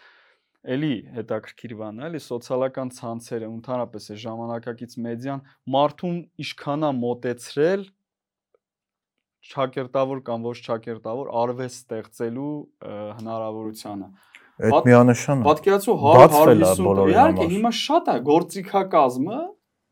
էլի 0.76 0.96
հետաքրքիր 1.16 1.74
բան 1.80 2.00
է, 2.00 2.08
էլի 2.10 2.20
սոցիալական 2.26 2.90
ցանցերը, 2.98 3.48
ընդհանրապես 3.60 4.10
է 4.10 4.18
ժամանակակից 4.24 4.96
մեդիան 5.06 5.44
մարդուն 5.76 6.18
ինչքան 6.44 6.84
է 6.84 6.92
մոտեցրել 7.00 7.86
ճակերտավոր 9.50 10.20
կամ 10.28 10.48
ոչ 10.50 10.58
ճակերտավոր 10.68 11.30
արվեստ 11.42 11.80
ստեղծելու 11.80 12.56
հնարավորությանը։ 13.20 14.10
Այդ 14.60 14.88
միանշան 14.90 15.44
պատկերացու 15.48 15.96
100-150 16.04 17.12
իհարկե 17.14 17.46
հիմա 17.54 17.72
շատ 17.80 18.10
է 18.12 18.16
գործիքակազմը 18.28 19.40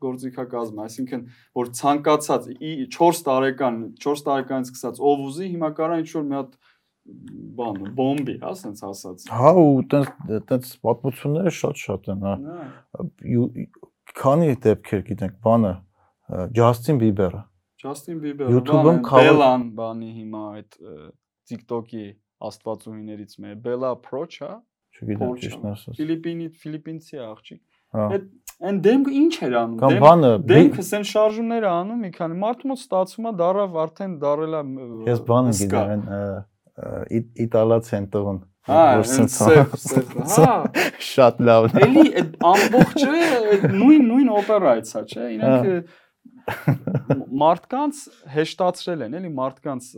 գործիքակազմը, 0.04 0.84
այսինքն 0.88 1.22
որ 1.58 1.70
ցանկացած 1.78 2.48
4 2.96 3.20
տարեկան, 3.28 3.78
4 4.04 4.24
տարեկանից 4.28 4.70
սկսած 4.72 5.00
ով 5.10 5.24
ուզի 5.28 5.50
հիմա 5.54 5.70
կարա 5.78 5.98
ինչ 6.02 6.10
որ 6.14 6.26
մի 6.28 6.38
հատ 6.38 6.56
բան, 7.58 7.78
բոմբի, 7.98 8.36
հա, 8.42 8.52
ասենց 8.52 8.82
ասած։ 8.88 9.26
Հա, 9.32 9.52
ու 9.58 9.84
տենց 9.92 10.08
տենց 10.48 10.72
պատմությունները 10.84 11.52
շատ-շատ 11.58 12.10
են, 12.14 12.26
հա։ 12.28 12.34
Քանի 14.18 14.50
դեպքեր 14.64 15.04
գիտենք, 15.08 15.38
բանը 15.44 15.74
Ջասթին 16.58 17.00
Բիբերը։ 17.00 17.42
Ջասթին 17.82 18.18
Բիբերը, 18.24 18.54
YouTube-ում 18.58 19.00
Բելան 19.08 19.66
բանի 19.78 20.10
հիմա 20.18 20.42
այդ 20.58 20.78
TikTok-ի 21.48 22.04
աստվածուհիներից 22.48 23.38
մեկը, 23.44 23.60
Bella 23.64 23.92
Approach, 23.96 24.40
հա։ 24.44 24.52
Չգիտեմ 24.98 25.34
ճիշտն 25.42 25.70
ասած։ 25.72 25.98
Ֆիլիպինի 25.98 26.48
Ֆիլիպինցի 26.62 27.20
աղջիկ։ 27.24 27.60
Հա։ 27.94 28.06
Այդ 28.16 28.26
Այն 28.58 28.78
դեմքը 28.82 29.12
ինչ 29.14 29.34
էր 29.46 29.52
անում։ 29.58 29.98
բանը 30.02 30.30
դեմքը 30.50 30.84
սեն 30.88 31.04
շարժումներ 31.06 31.66
է 31.66 31.68
անում, 31.70 31.98
մի 32.02 32.08
քանի 32.16 32.38
մարդու 32.42 32.70
մոտ 32.70 32.80
ստացվում 32.82 33.28
է 33.28 33.32
դարավ 33.38 33.76
արդեն 33.84 34.16
դարել 34.24 34.56
է 34.58 34.62
Ես 35.08 35.20
բանը 35.28 35.52
գիտեմ, 35.58 36.02
իտալաց 37.46 37.92
են 37.98 38.08
տղուն։ 38.14 38.40
Հա, 38.68 38.80
հա։ 40.34 40.56
Շատ 41.08 41.38
լավն 41.48 41.78
է։ 41.78 41.86
Էլի 41.86 42.02
ամբողջը 42.50 43.70
նույն 43.78 44.02
նույն 44.10 44.28
օպերայից 44.42 44.90
է, 44.90 45.02
չէ՞։ 45.08 45.28
Իրենք 45.38 45.94
մարդկանց 47.42 47.98
հեշտացրել 48.32 49.04
են, 49.06 49.16
էլի 49.18 49.30
մարդկանց 49.36 49.88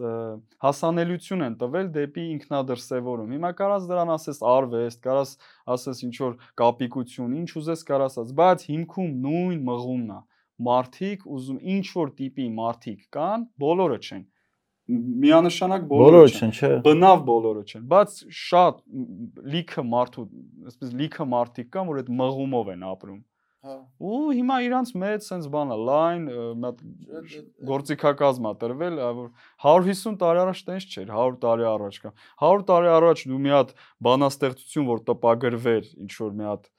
հասանելիություն 0.64 1.44
են 1.46 1.54
տվել 1.60 1.90
դեպի 1.94 2.24
ինքնադրսևորում։ 2.36 3.34
Հիմա 3.36 3.52
կարաս 3.60 3.86
դրան 3.90 4.12
ասես 4.16 4.42
արվեստ, 4.54 5.00
կարաս 5.06 5.32
ասես 5.76 6.02
ինչ 6.08 6.16
որ 6.24 6.34
կապիկություն, 6.60 7.38
ինչ 7.40 7.50
ուզես 7.60 7.86
կարաս 7.90 8.18
ասած, 8.20 8.34
բայց 8.40 8.66
հիմքում 8.70 9.14
նույն 9.30 9.62
մղումն 9.70 10.12
է։ 10.16 10.20
Մարդիկ 10.60 11.24
ուզում 11.38 11.62
ինչ 11.76 11.86
որ 11.96 12.12
տիպի 12.20 12.50
մարդիկ 12.60 13.08
կան, 13.16 13.48
բոլորը 13.64 13.98
չեն 14.04 14.28
միանշանակ 14.90 15.82
բոլորը 15.86 16.30
չեն, 16.34 16.52
չէ։ 16.56 16.70
Բնավ 16.82 17.20
բոլորը 17.28 17.60
չեն, 17.70 17.82
բայց 17.92 18.14
շատ 18.40 18.80
լիքը 19.54 19.84
մարդու, 19.86 20.24
այսպես 20.66 20.94
լիքը 21.00 21.26
մարդիկ 21.30 21.68
կան, 21.76 21.90
որ 21.90 22.00
այդ 22.00 22.10
մղումով 22.20 22.72
են 22.74 22.82
ապրում 22.90 23.20
Հա։ 23.60 23.74
Ու 24.00 24.18
հիմա 24.38 24.56
իրանց 24.64 24.90
մեծ 24.96 25.24
sense 25.26 25.48
բանա 25.52 25.76
լայն 25.84 26.22
մատ 26.62 26.78
գործիքակազմ 27.68 28.46
է 28.48 28.52
տրվել, 28.62 28.94
որ 29.18 29.26
150 29.64 30.16
տարի 30.22 30.40
առաջ 30.44 30.62
տենց 30.68 30.86
չէր, 30.94 31.10
100 31.12 31.36
տարի 31.42 31.66
առաջ 31.68 31.98
կամ 32.04 32.14
100 32.46 32.64
տարի 32.70 32.90
առաջ 32.94 33.24
դու 33.32 33.40
մի 33.46 33.52
հատ 33.54 33.74
բանաստեղծություն 34.08 34.88
որ 34.88 35.02
տպագրվեր, 35.10 35.90
ինչ 36.06 36.12
որ 36.24 36.32
մի 36.40 36.48
հատ 36.48 36.70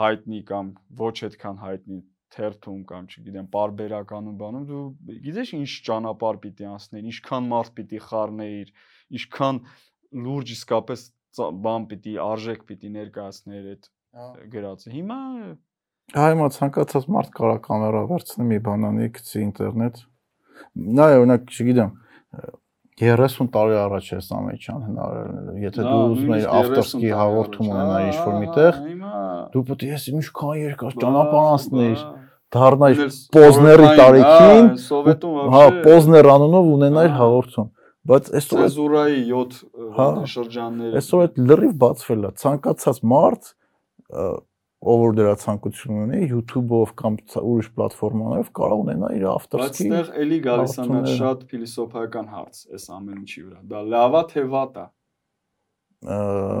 հայտնի 0.00 0.40
կամ 0.48 0.70
ոչ 1.04 1.14
այդքան 1.28 1.60
հայտնի 1.64 2.00
թերթում 2.34 2.80
կամ 2.88 3.04
չգիտեմ, 3.12 3.50
բարբերականում 3.52 4.38
բանում 4.40 4.64
դու 4.70 4.84
գիտես 5.26 5.52
ինչ 5.60 5.68
ճանապարհ 5.88 6.40
պիտի 6.44 6.66
անցներ, 6.70 7.04
ինչքան 7.12 7.50
մարդ 7.52 7.74
պիտի 7.76 8.00
խառնեիր, 8.08 8.72
ինչքան 9.20 9.60
լուրջ 10.24 10.54
իսկապես 10.56 11.04
բան 11.68 11.86
պիտի 11.92 12.16
արժեք 12.24 12.66
պիտի 12.72 12.90
ներկայացներ 12.96 13.70
այդ 13.74 13.88
հա։ 14.18 14.26
գրածը։ 14.54 14.92
Հիմա 14.94 15.20
Հա 16.12 16.24
հիմա 16.30 16.48
ցանկացած 16.54 17.06
մարդ 17.14 17.30
կարա 17.34 17.54
կամերա 17.64 18.02
վերցնի 18.10 18.44
մի 18.50 18.58
բանանի, 18.66 19.06
գցի 19.16 19.40
ինտերնետ։ 19.44 20.02
Նա 20.98 21.06
օրինակ, 21.14 21.46
չգիտեմ, 21.54 21.94
30 23.00 23.48
տարի 23.54 23.78
առաջ 23.80 24.10
էս 24.14 24.28
ամեջան 24.38 24.82
հնարել։ 24.88 25.48
Եթե 25.64 25.86
դու 25.88 26.02
ուզում 26.14 26.34
ես 26.34 26.44
ավտորսկի 26.60 27.14
հաղորդում 27.18 27.70
ունենալ 27.74 28.04
ինչ-որ 28.10 28.36
միտեղ, 28.44 28.78
դու 29.54 29.64
պետք 29.70 29.82
է 29.84 29.90
ես 29.94 30.04
ինչքան 30.14 30.60
երկար 30.60 30.98
ճանապարհ 31.02 31.48
անցնեիր 31.54 32.04
դառնայր 32.54 33.00
Պոզների 33.34 33.88
տարիքին, 33.98 34.68
հա, 35.54 35.64
Պոզներ 35.88 36.28
անունով 36.34 36.70
ունենայր 36.74 37.16
հաղորդում 37.18 37.72
բայց 38.04 38.26
այսօր 38.36 38.60
ցեզուրայի 38.60 39.20
7 39.96 40.26
շրջաններ 40.34 40.96
այսօր 41.00 41.22
այդ 41.24 41.38
լրիվ 41.50 41.76
բացվել 41.84 42.26
է 42.28 42.30
ցանկացած 42.42 42.98
մարդ 43.12 43.48
ով 44.84 44.98
որ 45.00 45.14
դրա 45.16 45.34
ցանկություն 45.40 46.00
ունի 46.04 46.18
YouTube-ով 46.28 46.90
կամ 46.98 47.14
ուրիշ 47.40 47.68
պլատֆորմաներով 47.76 48.50
կարող 48.58 48.82
ունենա 48.84 49.08
իր 49.16 49.24
ավտորսկի 49.30 49.86
Բայց 49.88 49.94
այդտեղ 49.94 50.10
էլի 50.24 50.38
գալիս 50.44 50.74
է 50.76 50.86
մի 50.90 51.14
շատ 51.14 51.46
փիլիսոփայական 51.52 52.28
հարց 52.34 52.60
այս 52.76 52.86
ամեն 52.98 53.22
ինչի 53.22 53.44
վրա։ 53.44 53.62
Դա 53.72 53.82
լավա 53.94 54.22
թե 54.34 54.44
վատա։ 54.54 54.84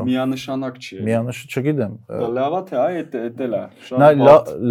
Միանշանակ 0.08 0.78
չի։ 0.80 1.00
Միանշ 1.04 1.40
չգիտեմ։ 1.52 1.96
Դա 2.08 2.28
լավա 2.38 2.60
թե 2.70 2.78
այ 2.80 3.00
էդ 3.04 3.42
էլ 3.44 3.56
է։ 3.60 3.64
Նա 4.00 4.10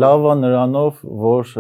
լավա 0.02 0.38
նրանով, 0.42 1.04
որ 1.24 1.52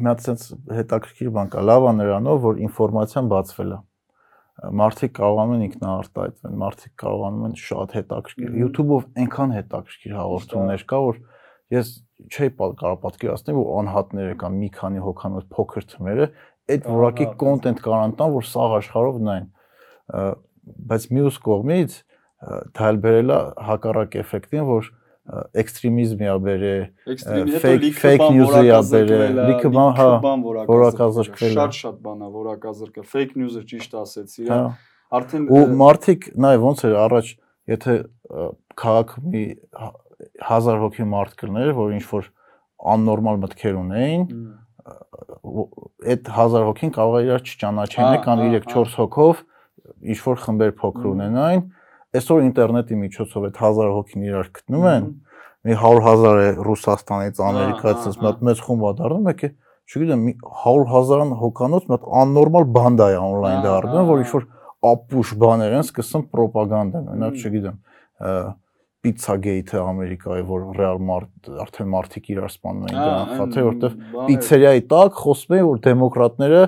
մի 0.00 0.10
հատ 0.10 0.26
sense 0.26 0.52
հետաքրքիր 0.76 1.30
բան 1.34 1.48
կա։ 1.54 1.62
Լավա 1.70 1.94
նրանով, 1.96 2.42
որ 2.44 2.60
ինֆորմացիան 2.68 3.30
բացվել 3.32 3.72
է 3.72 3.78
մարդիկ 4.60 5.12
կարողանում 5.16 5.54
են 5.56 5.64
ինքնաարտահայտվել, 5.66 6.54
մարդիկ 6.60 6.94
կարողանում 7.00 7.44
են 7.48 7.54
շատ 7.60 7.94
հետաքրքիր 7.96 8.56
YouTube-ով 8.60 9.06
այնքան 9.20 9.54
հետաքրքիր 9.56 10.14
հաղորդումներ 10.20 10.84
կա, 10.90 11.00
որ 11.06 11.20
ես 11.70 11.92
չէի 12.30 12.50
կարող 12.60 12.98
պատկերացնել, 13.04 13.56
որ 13.60 13.70
անհատները 13.80 14.36
կամ 14.40 14.58
մի 14.60 14.70
քանի 14.76 15.04
հոգանոց 15.06 15.46
փոքր 15.54 15.86
թմերը 15.94 16.26
այդ 16.70 16.86
որակի 16.90 17.26
կոնտենտ 17.40 17.82
կարան 17.86 18.14
տան, 18.20 18.34
որ 18.36 18.46
սաղ 18.50 18.74
աշխարհով 18.80 19.20
նային։ 19.26 19.48
Ա, 20.10 20.24
Բայց 20.90 21.06
մյուս 21.16 21.38
կողմից 21.44 21.94
դա 22.76 22.88
էլ 22.90 22.98
բերել 23.04 23.32
է 23.32 23.38
հակառակ 23.68 24.16
էֆեկտին, 24.20 24.66
որ 24.68 24.90
էքստրեմիզմի 25.60 26.26
ա 26.30 26.36
բերե, 26.44 26.70
Էքստրեմի 27.14 27.52
հետո 27.54 27.60
fake- 27.64 27.82
լիքը 27.84 28.00
fake 28.00 28.20
բան 28.20 28.32
news-ը 28.36 28.50
ա 28.50 28.60
որակազրկվել 28.60 29.10
բերել, 29.10 29.36
ա, 29.40 29.44
լիքը 29.50 29.70
բան, 29.76 29.90
հա, 30.00 30.06
բան 30.24 30.44
որակազրկվել 30.70 31.50
ա։ 31.50 31.58
Շատ-շատ 31.60 31.96
բան 32.06 32.20
ա 32.20 32.30
որակազրկել։ 32.40 33.06
Fake 33.14 33.34
news-ը 33.40 33.62
ճիշտ 33.70 33.92
ասեցի, 34.00 34.44
հա։ 34.50 34.60
արդեն 35.20 35.44
Ու 35.50 35.62
մարդիկ 35.80 36.26
նայ 36.40 36.54
ոնց 36.64 36.84
էր 36.90 36.94
առաջ, 37.04 37.30
եթե 37.70 37.94
քաղաք 38.80 39.10
մի 39.30 39.44
ա, 39.70 39.90
1000 40.50 40.80
հոգի 40.84 41.06
մարդ 41.14 41.32
կլներ, 41.40 41.70
որ 41.78 41.94
ինչ 42.00 42.04
որ 42.10 42.24
աննորմալ 42.90 43.40
մտքեր 43.44 43.74
ունեին, 43.80 44.24
այդ 46.10 46.30
1000 46.32 46.64
հոգին 46.70 46.92
կարող 46.96 47.16
է 47.20 47.22
իրար 47.28 47.42
չճանաչեն, 47.44 48.16
կան 48.24 48.42
ահա, 48.44 48.60
3-4 48.70 48.94
հոգով 49.00 49.42
ինչ 50.10 50.18
որ 50.24 50.40
խմբեր 50.44 50.72
փոքր 50.80 51.08
ունենային, 51.10 51.62
այսօր 52.18 52.44
ինտերնետի 52.48 52.96
միջոցով 53.00 53.44
այդ 53.50 53.58
1000 53.60 53.90
հոգին 53.96 54.24
իրար 54.30 54.48
գտնում 54.56 54.86
են, 54.90 55.04
մի 55.60 55.76
100.000 55.76 56.40
է 56.40 56.48
Ռուսաստանից, 56.66 57.42
Ամերիկայից, 57.50 58.06
մի 58.20 58.26
հատ 58.30 58.40
մեծ 58.48 58.62
խումբ 58.66 58.86
ա 58.88 58.92
դառնում, 59.00 59.28
եկե, 59.30 59.50
չգիտեմ, 59.90 60.24
մի 60.26 60.34
100.000 60.64 61.34
հոկանոց 61.40 61.86
մի 61.90 61.94
հատ 61.96 62.08
աննորմալ 62.20 62.66
բանդա 62.80 63.08
է 63.10 63.20
Ահա, 63.20 63.52
դառնում, 63.66 64.10
որ 64.10 64.24
ինչ 64.24 64.30
որ 64.34 64.48
ապուշ 64.90 65.32
բաներ 65.44 65.76
են, 65.76 65.86
սկսում 65.86 66.26
ռոպագանդան, 66.40 67.08
օրինակ, 67.14 67.40
չգիտեմ, 67.40 67.78
Pizzagate-ը 69.00 69.80
Ամերիկայի, 69.80 70.42
որ 70.44 70.64
ռեալ 70.76 70.98
մարդ 71.08 71.46
արդեն 71.64 71.86
մարդիկ 71.88 72.26
իրար 72.34 72.50
սպանում 72.52 72.82
էին 72.90 72.98
դրան 73.00 73.30
խաթեր, 73.38 73.64
որտեվ 73.68 73.94
պիցերիայի 74.26 74.82
տակ 74.90 75.20
խոսում 75.20 75.54
էին, 75.56 75.68
որ 75.70 75.78
դեմոկրատները 75.86 76.60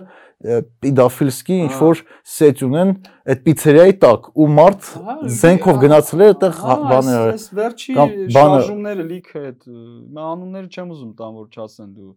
պիդաֆիլսկի 0.82 1.56
ինչ 1.62 1.72
որ 1.78 2.00
սեծ 2.32 2.62
ունեն 2.66 2.92
այդ 3.32 3.42
պիցերիայի 3.46 3.94
տակ 4.02 4.28
ու 4.32 4.48
մարդ 4.58 4.88
զենքով 5.42 5.80
գնացել 5.84 6.24
էր 6.26 6.32
այդտեղ 6.32 6.58
բաներ 6.92 7.18
արել։ 7.22 7.36
Այս 7.36 7.46
վերջի 7.58 7.96
շարժումները 8.36 9.06
լիքը 9.12 9.44
այդ 9.52 9.68
անունները 10.26 10.68
չեմ 10.72 10.92
ուզում 10.96 11.12
տամ 11.22 11.38
որ 11.42 11.46
չասեն 11.52 11.90
դու 11.92 12.10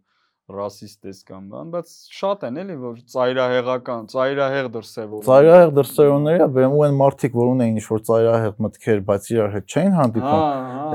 ռասիստ 0.46 1.08
ես 1.10 1.20
կամ 1.26 1.46
բան, 1.50 1.70
բայց 1.74 1.92
շատ 2.14 2.44
են 2.46 2.58
էլի 2.62 2.74
որ 2.78 2.98
ծայրահեղական, 3.10 4.04
ծայրահեղ 4.12 4.68
դրսևորում։ 4.76 5.24
Ծայրահեղ 5.26 5.72
բերում 6.54 6.76
ու 6.76 6.84
այն 6.86 6.94
մարդիկ, 7.00 7.34
որ 7.40 7.50
ունեն 7.56 7.72
ինչ 7.80 7.86
որ 7.90 8.04
ծայրահեղ 8.06 8.54
մտքեր, 8.66 9.02
բայց 9.10 9.26
իրար 9.34 9.50
հետ 9.56 9.74
չէին 9.74 9.96
հանդիպում։ 9.98 10.46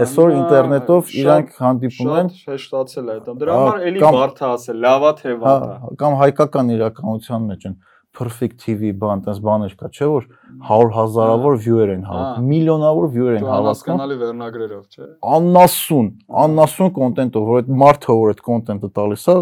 Այսօր 0.07 0.33
ինտերնետով 0.39 1.13
իրանք 1.19 1.53
հանդիպում 1.67 2.15
են, 2.21 2.31
շատ 2.31 2.51
հեշտացել 2.55 3.11
է 3.11 3.17
դա։ 3.27 3.35
Դրա 3.41 3.51
Հա, 3.51 3.65
համար 3.67 3.87
էլի 3.91 4.03
բարդ 4.07 4.39
է 4.41 4.47
ասել, 4.55 4.81
լավա 4.87 5.11
թե 5.19 5.35
վատա։ 5.43 5.95
կամ 5.99 6.19
հայկական 6.21 6.75
իրականության 6.79 7.49
մեջ 7.51 7.67
են 7.71 7.79
perfect 8.16 8.56
TV 8.64 8.92
բան, 8.96 9.20
այնպես 9.20 9.40
բաներ 9.44 9.74
կա, 9.76 9.90
չէ՞ 9.92 10.06
որ 10.08 10.26
100 10.68 10.94
հազարավոր 10.96 11.58
viewer 11.66 11.88
են 11.92 12.04
Հա։ 12.06 12.16
հավաքում, 12.16 12.46
միլիոնավոր 12.52 13.08
viewer 13.12 13.34
են 13.36 13.44
Դու 13.44 13.50
հավաքում։ 13.50 13.66
անհասկանալի 13.66 14.16
վերնագրերով, 14.22 14.82
չէ՞։ 14.96 15.08
աննասուն, 15.36 16.08
աննասուն 16.46 16.92
կոնտենտով, 16.96 17.46
որ 17.50 17.60
այդ 17.60 17.70
մարդը 17.84 18.16
որ 18.16 18.32
այդ 18.32 18.42
կոնտենտը 18.48 18.90
տալիս 18.96 19.26
է, 19.26 19.36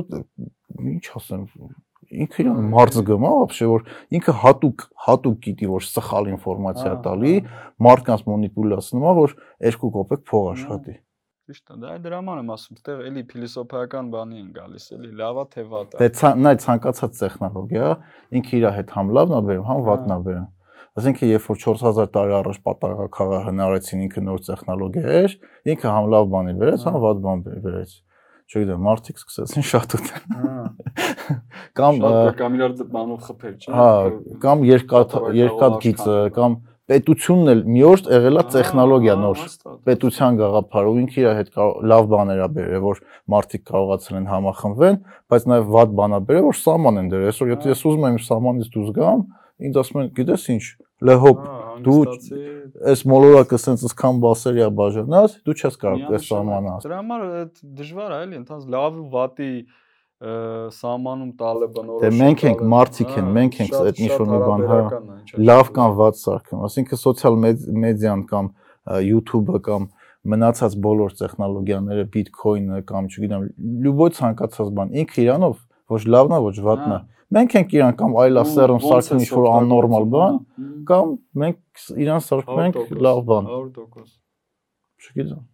ինչ 0.95 1.05
ասեմ, 1.21 1.47
ինքը 2.15 2.43
իրան 2.45 2.69
մարդ 2.75 2.99
զգում 2.99 3.25
է, 3.25 3.31
вообще 3.45 3.69
որ 3.71 3.87
ինքը 4.19 4.35
հատուկ 4.43 4.85
հատուկ 5.05 5.39
գիտի, 5.45 5.71
որ 5.71 5.87
սխալ 5.89 6.29
ինֆորմացիա 6.35 6.91
Ահա, 6.91 7.01
տալի, 7.07 7.35
մարդկանց 7.87 8.27
մանիպուլյացնում 8.29 9.07
է, 9.09 9.15
որ 9.19 9.35
2 9.71 9.91
կոպեկ 9.95 10.23
փող 10.31 10.47
աշխատի։ 10.55 10.95
Ճիշտ 11.50 11.72
է, 11.74 11.76
դա 11.82 11.94
դրա 12.04 12.18
համար 12.20 12.40
եմ 12.44 12.50
ասում, 12.54 12.76
այդտեղ 12.78 13.00
էլի 13.10 13.22
փիլիսոփայական 13.30 14.10
բանի 14.14 14.36
են 14.40 14.50
գալիս, 14.54 14.84
էլի 15.00 15.10
լավա 15.18 15.44
թե 15.50 15.64
վատա։ 15.72 15.98
Դե 16.02 16.08
ցան- 16.20 16.44
նա 16.46 16.52
ցանկացած 16.62 17.16
տեխնոլոգիա, 17.20 17.88
ինքը 18.38 18.54
իր 18.60 18.66
հետ 18.78 18.94
համ 19.00 19.08
լավն 19.18 19.34
է 19.34 19.42
բերում, 19.50 19.66
համ 19.70 19.82
վատն 19.90 20.14
է 20.14 20.18
բերում։ 20.30 20.48
Այսինքն 21.00 21.30
երբ 21.30 21.48
որ 21.50 21.58
4000 21.64 22.08
տարի 22.14 22.34
առաջ 22.40 22.58
պատահական 22.70 23.34
հնարեցին 23.50 24.00
ինքը 24.06 24.22
նոր 24.30 24.40
տեխնոլոգիա 24.50 25.04
էր, 25.20 25.36
ինքը 25.74 25.90
համ 25.90 26.06
լավ 26.14 26.30
բան 26.34 26.50
էր 26.54 26.58
բերեց, 26.60 26.86
համ 26.90 26.98
վատ 27.10 27.20
բան 27.26 27.44
բերեց։ 27.66 27.92
Չգիտեմ, 28.50 28.82
մարդիկ 28.90 29.20
սկսեցին 29.22 29.66
շատ 29.70 29.94
ուտել։ 30.00 30.24
Հա, 30.34 30.54
Կամ 31.78 32.00
կամ 32.40 32.56
իրար 32.58 32.72
բանով 32.94 33.20
խփել, 33.30 33.56
չէ՞։ 33.62 33.74
Հա, 33.78 33.90
կամ 34.42 34.64
երկաթ 34.70 35.14
երկաթ 35.38 35.76
գիծը, 35.86 36.16
կամ 36.34 36.56
պետությունն 36.90 37.52
էլ 37.53 37.61
մի 37.70 37.82
օր 37.86 38.02
եղելա 38.10 38.44
տեխնոլոգիա 38.53 39.16
նոր։ 39.22 39.41
Պետության 39.90 40.40
գաղափար 40.40 40.90
ու 40.90 40.95
ինքը 41.03 41.20
իր 41.22 41.28
հետ 41.40 41.60
լավ 41.91 42.07
բաներ 42.14 42.41
ա 42.41 42.48
բերել, 42.56 42.82
որ 42.86 43.02
մարդիկ 43.34 43.64
կարողացել 43.70 44.20
են 44.20 44.30
համախմբվեն, 44.34 44.98
բայց 45.30 45.48
նաև 45.53 45.70
վատ 45.76 45.94
բան 45.99 46.18
ա 46.18 46.22
բերել, 46.30 46.48
որ 46.49 46.60
սահման 46.60 46.99
են 47.03 47.11
դրել։ 47.14 47.30
Այսօր 47.30 47.52
եթե 47.53 47.70
ես 47.70 47.84
ուզում 47.90 48.07
եմ 48.10 48.20
սահմանից 48.26 48.72
դուրս 48.74 48.94
գամ, 48.98 49.24
ինձ 49.70 49.80
ասում 49.80 49.99
են, 49.99 50.10
գիտես 50.18 50.45
ինչ, 50.56 50.64
լեհոպ, 51.10 51.44
դու 51.84 51.99
այս 52.90 53.03
մոլորակը 53.11 53.60
սենց 53.60 53.84
ասքան 53.90 54.20
բասերի 54.24 54.64
ա 54.66 54.70
բաժանած, 54.80 55.36
դու 55.45 55.56
չես 55.60 55.78
կարող 55.84 56.16
այս 56.16 56.28
սահմանը 56.30 56.74
Դրա 56.86 56.99
համար 56.99 57.24
դժվար 57.80 58.16
է 58.16 58.20
էլի, 58.24 58.40
ընդհանուր 58.40 58.74
լավ 58.76 58.99
ու 58.99 59.07
վատի 59.16 59.52
սահմանում 60.20 61.30
տալը 61.40 61.68
բնորոշ։ 61.76 62.02
Դե 62.04 62.10
մենք 62.20 62.41
ենք, 62.50 62.62
մարդիկ 62.74 63.12
են, 63.20 63.28
մենք 63.38 63.60
ենք 63.64 63.76
այդ 63.80 64.00
ինչ-որ 64.04 64.26
մի 64.30 64.40
բան, 64.44 64.64
հա, 64.68 64.80
լավ 65.48 65.70
կամ 65.78 65.94
վատ 66.00 66.18
սարքում, 66.20 66.64
ասինքն 66.68 67.00
սոցիալ 67.00 67.38
մեդիան 67.86 68.24
կամ 68.28 68.50
YouTube-ը 69.06 69.62
կամ 69.70 69.86
մնացած 70.34 70.76
բոլոր 70.84 71.16
տեխնոլոգիաները, 71.20 72.04
Bitcoin-ը 72.16 72.82
կամ 72.90 73.08
չգիտեմ, 73.08 73.46
լյուբոյ 73.86 74.12
ցանկացած 74.20 74.74
բան, 74.76 74.91
ինքը 75.00 75.24
իրանով 75.24 75.56
ոչ 75.96 76.02
լավն 76.12 76.36
է, 76.36 76.40
ոչ 76.50 76.56
վատն 76.68 76.96
է։ 76.96 77.00
Մենք 77.30 77.56
ենք 77.60 77.76
իրան 77.78 77.96
կամ 78.00 78.18
այլասերում 78.26 78.82
սարքում 78.84 79.24
ինչ-որ 79.24 79.48
աննորմալ 79.54 80.10
բան, 80.16 80.40
կամ 80.90 81.14
մենք 81.46 81.86
իրան 82.04 82.26
սարքում 82.26 82.62
ենք 82.66 82.80
լավ 83.08 83.22
բան, 83.30 83.50
100%։ 83.54 84.12
չգիտեմ։ 85.00 85.46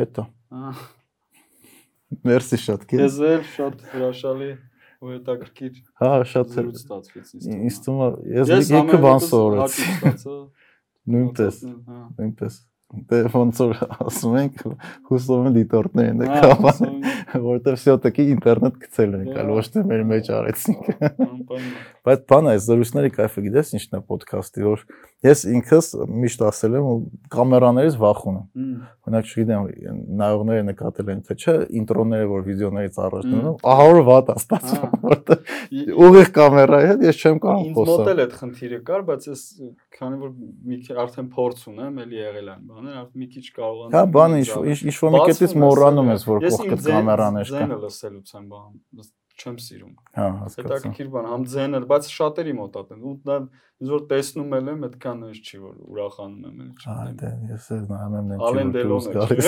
Էտա։ 0.00 0.26
Ահա, 0.60 0.86
Մերսի 2.25 2.59
շատ 2.65 2.85
քեզ։ 2.89 3.01
Քեզ 3.01 3.17
էլ 3.29 3.41
շատ 3.55 3.81
հրաշալի 3.95 4.51
ու 5.05 5.09
հետաքրքիր 5.15 5.73
Հա, 6.01 6.11
շատ 6.31 6.45
է։ 6.45 6.55
զրույց 6.55 6.77
ստացվեց 6.81 7.33
ինձ։ 7.35 7.49
Ինձ 7.55 7.79
թվում 7.85 8.03
է, 8.05 8.09
ես 8.35 8.71
եկը 8.75 8.99
բան 9.05 9.19
սովորեցի։ 9.25 9.89
ստացա։ 9.95 10.37
Նույնպես, 11.15 11.59
Հա։ 11.65 11.99
նույնպես։ 12.19 12.55
Դե 13.09 13.19
ոնց 13.33 13.59
որ 13.65 13.79
ասում 14.05 14.35
ենք, 14.39 14.59
հուսով 15.09 15.39
եմ 15.45 15.55
դիտորդներն 15.55 16.21
Հա, 16.21 16.35
եկավ, 16.37 16.53
հուսով 16.65 16.85
եմ։ 16.85 17.45
որտեվ 17.45 17.77
всё-таки 17.81 18.25
ինտերնետ 18.35 18.77
գցել 18.85 19.15
են, 19.17 19.23
Դե, 19.25 19.33
կալ 19.35 19.49
ոչ 19.57 19.65
թե 19.73 19.83
մեր 19.89 20.03
մեջ 20.11 20.29
արեցինք։ 20.37 20.91
Անպայման։ 21.25 21.73
Բայց 22.00 22.20
բանը 22.30 22.52
այս 22.54 22.66
զրույցների 22.70 23.10
կայֆը 23.16 23.42
գիտես 23.44 23.70
ինչն 23.76 23.96
է 23.96 24.00
ոդքասթի, 24.10 24.62
որ 24.64 24.84
ես 25.20 25.42
ինքս 25.52 25.88
միշտ 26.20 26.44
ասել 26.48 26.76
եմ 26.78 26.86
ու 26.90 26.94
կամերաներից 27.34 27.96
վախում 28.00 28.38
եմ։ 28.40 28.70
Օրինակ, 29.10 29.28
չգիտեմ, 29.30 29.66
նայողները 30.20 30.64
նկատել 30.70 31.10
են 31.12 31.20
թե 31.28 31.36
չէ, 31.40 31.54
ինտրոները, 31.80 32.28
որ 32.30 32.46
վիդեոներից 32.46 32.98
առաջ 33.04 33.26
դնում, 33.30 33.58
ահա 33.70 33.86
որ 33.90 34.00
վատ 34.08 34.30
է 34.30 34.36
ստացվում, 34.40 34.94
որտեղ 35.10 35.38
ուղիղ 36.06 36.30
կամերայի 36.40 36.88
հետ 36.90 37.04
ես 37.10 37.20
չեմ 37.20 37.40
կարող 37.44 37.60
Ինձ 37.60 37.76
մոտ 37.76 37.90
խոսալ։ 37.90 38.10
էլ 38.10 38.22
այդ 38.24 38.34
խնդիրը 38.40 38.80
կար, 38.90 39.04
բայց 39.10 39.28
ես 39.30 39.44
քանի 40.00 40.20
որ 40.24 40.34
մի 40.70 40.80
քիչ 40.88 40.96
արդեն 41.04 41.30
փորձ 41.36 41.64
ունեմ, 41.70 42.00
էլի 42.00 42.20
եղել 42.20 42.50
են 42.54 42.64
բաներ, 42.70 42.98
արդեն 43.00 43.20
մի 43.20 43.28
քիչ 43.34 43.46
կարողանում 43.60 43.96
Հա, 44.00 44.04
բանը 44.16 44.40
ինչ 44.40 44.50
ինչ 44.88 44.96
որ 45.00 45.14
մի 45.14 45.22
կետից 45.30 45.56
մոռանում 45.60 46.12
ես, 46.14 46.28
որ 46.30 46.44
կողքդ 46.48 46.86
կամերաներ 46.90 47.50
կա։ 47.50 47.60
Ձենը 47.60 47.80
լսելուց 47.84 48.34
եմ 48.40 48.46
բան, 48.50 48.70
չեմ 49.40 49.56
սիրում։ 49.64 49.94
Հա, 50.16 50.26
հասկացա։ 50.40 50.62
Հետաքրքիր 50.66 51.08
բան, 51.14 51.24
համ 51.30 51.42
ձենը, 51.54 51.78
բայց 51.90 52.04
շատերի 52.14 52.54
մոտ 52.60 52.74
է 52.80 52.82
տեն։ 52.90 53.00
Ու 53.10 53.14
դա 53.30 53.36
ինձ 53.80 53.88
որ 53.94 54.02
տեսնում 54.10 54.50
էլ 54.60 54.66
եմ, 54.70 54.80
այդքան 54.90 55.18
էս 55.30 55.38
չի 55.40 55.56
որ 55.64 55.74
ուրախանում 55.90 56.42
եմ 56.50 56.56
էլ 56.60 56.70
Հա, 56.84 56.96
չգիտեմ։ 57.00 57.16
դե 57.20 57.28
ես 57.54 57.64
էլ 57.76 57.84
նայում 57.90 58.14
եմ 58.20 58.26
որ 58.30 58.40
Դելոն 58.50 58.70
դուրս 58.76 59.06
գալիս։ 59.16 59.46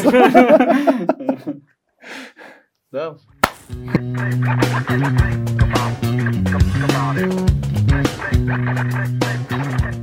Դա 2.92 3.06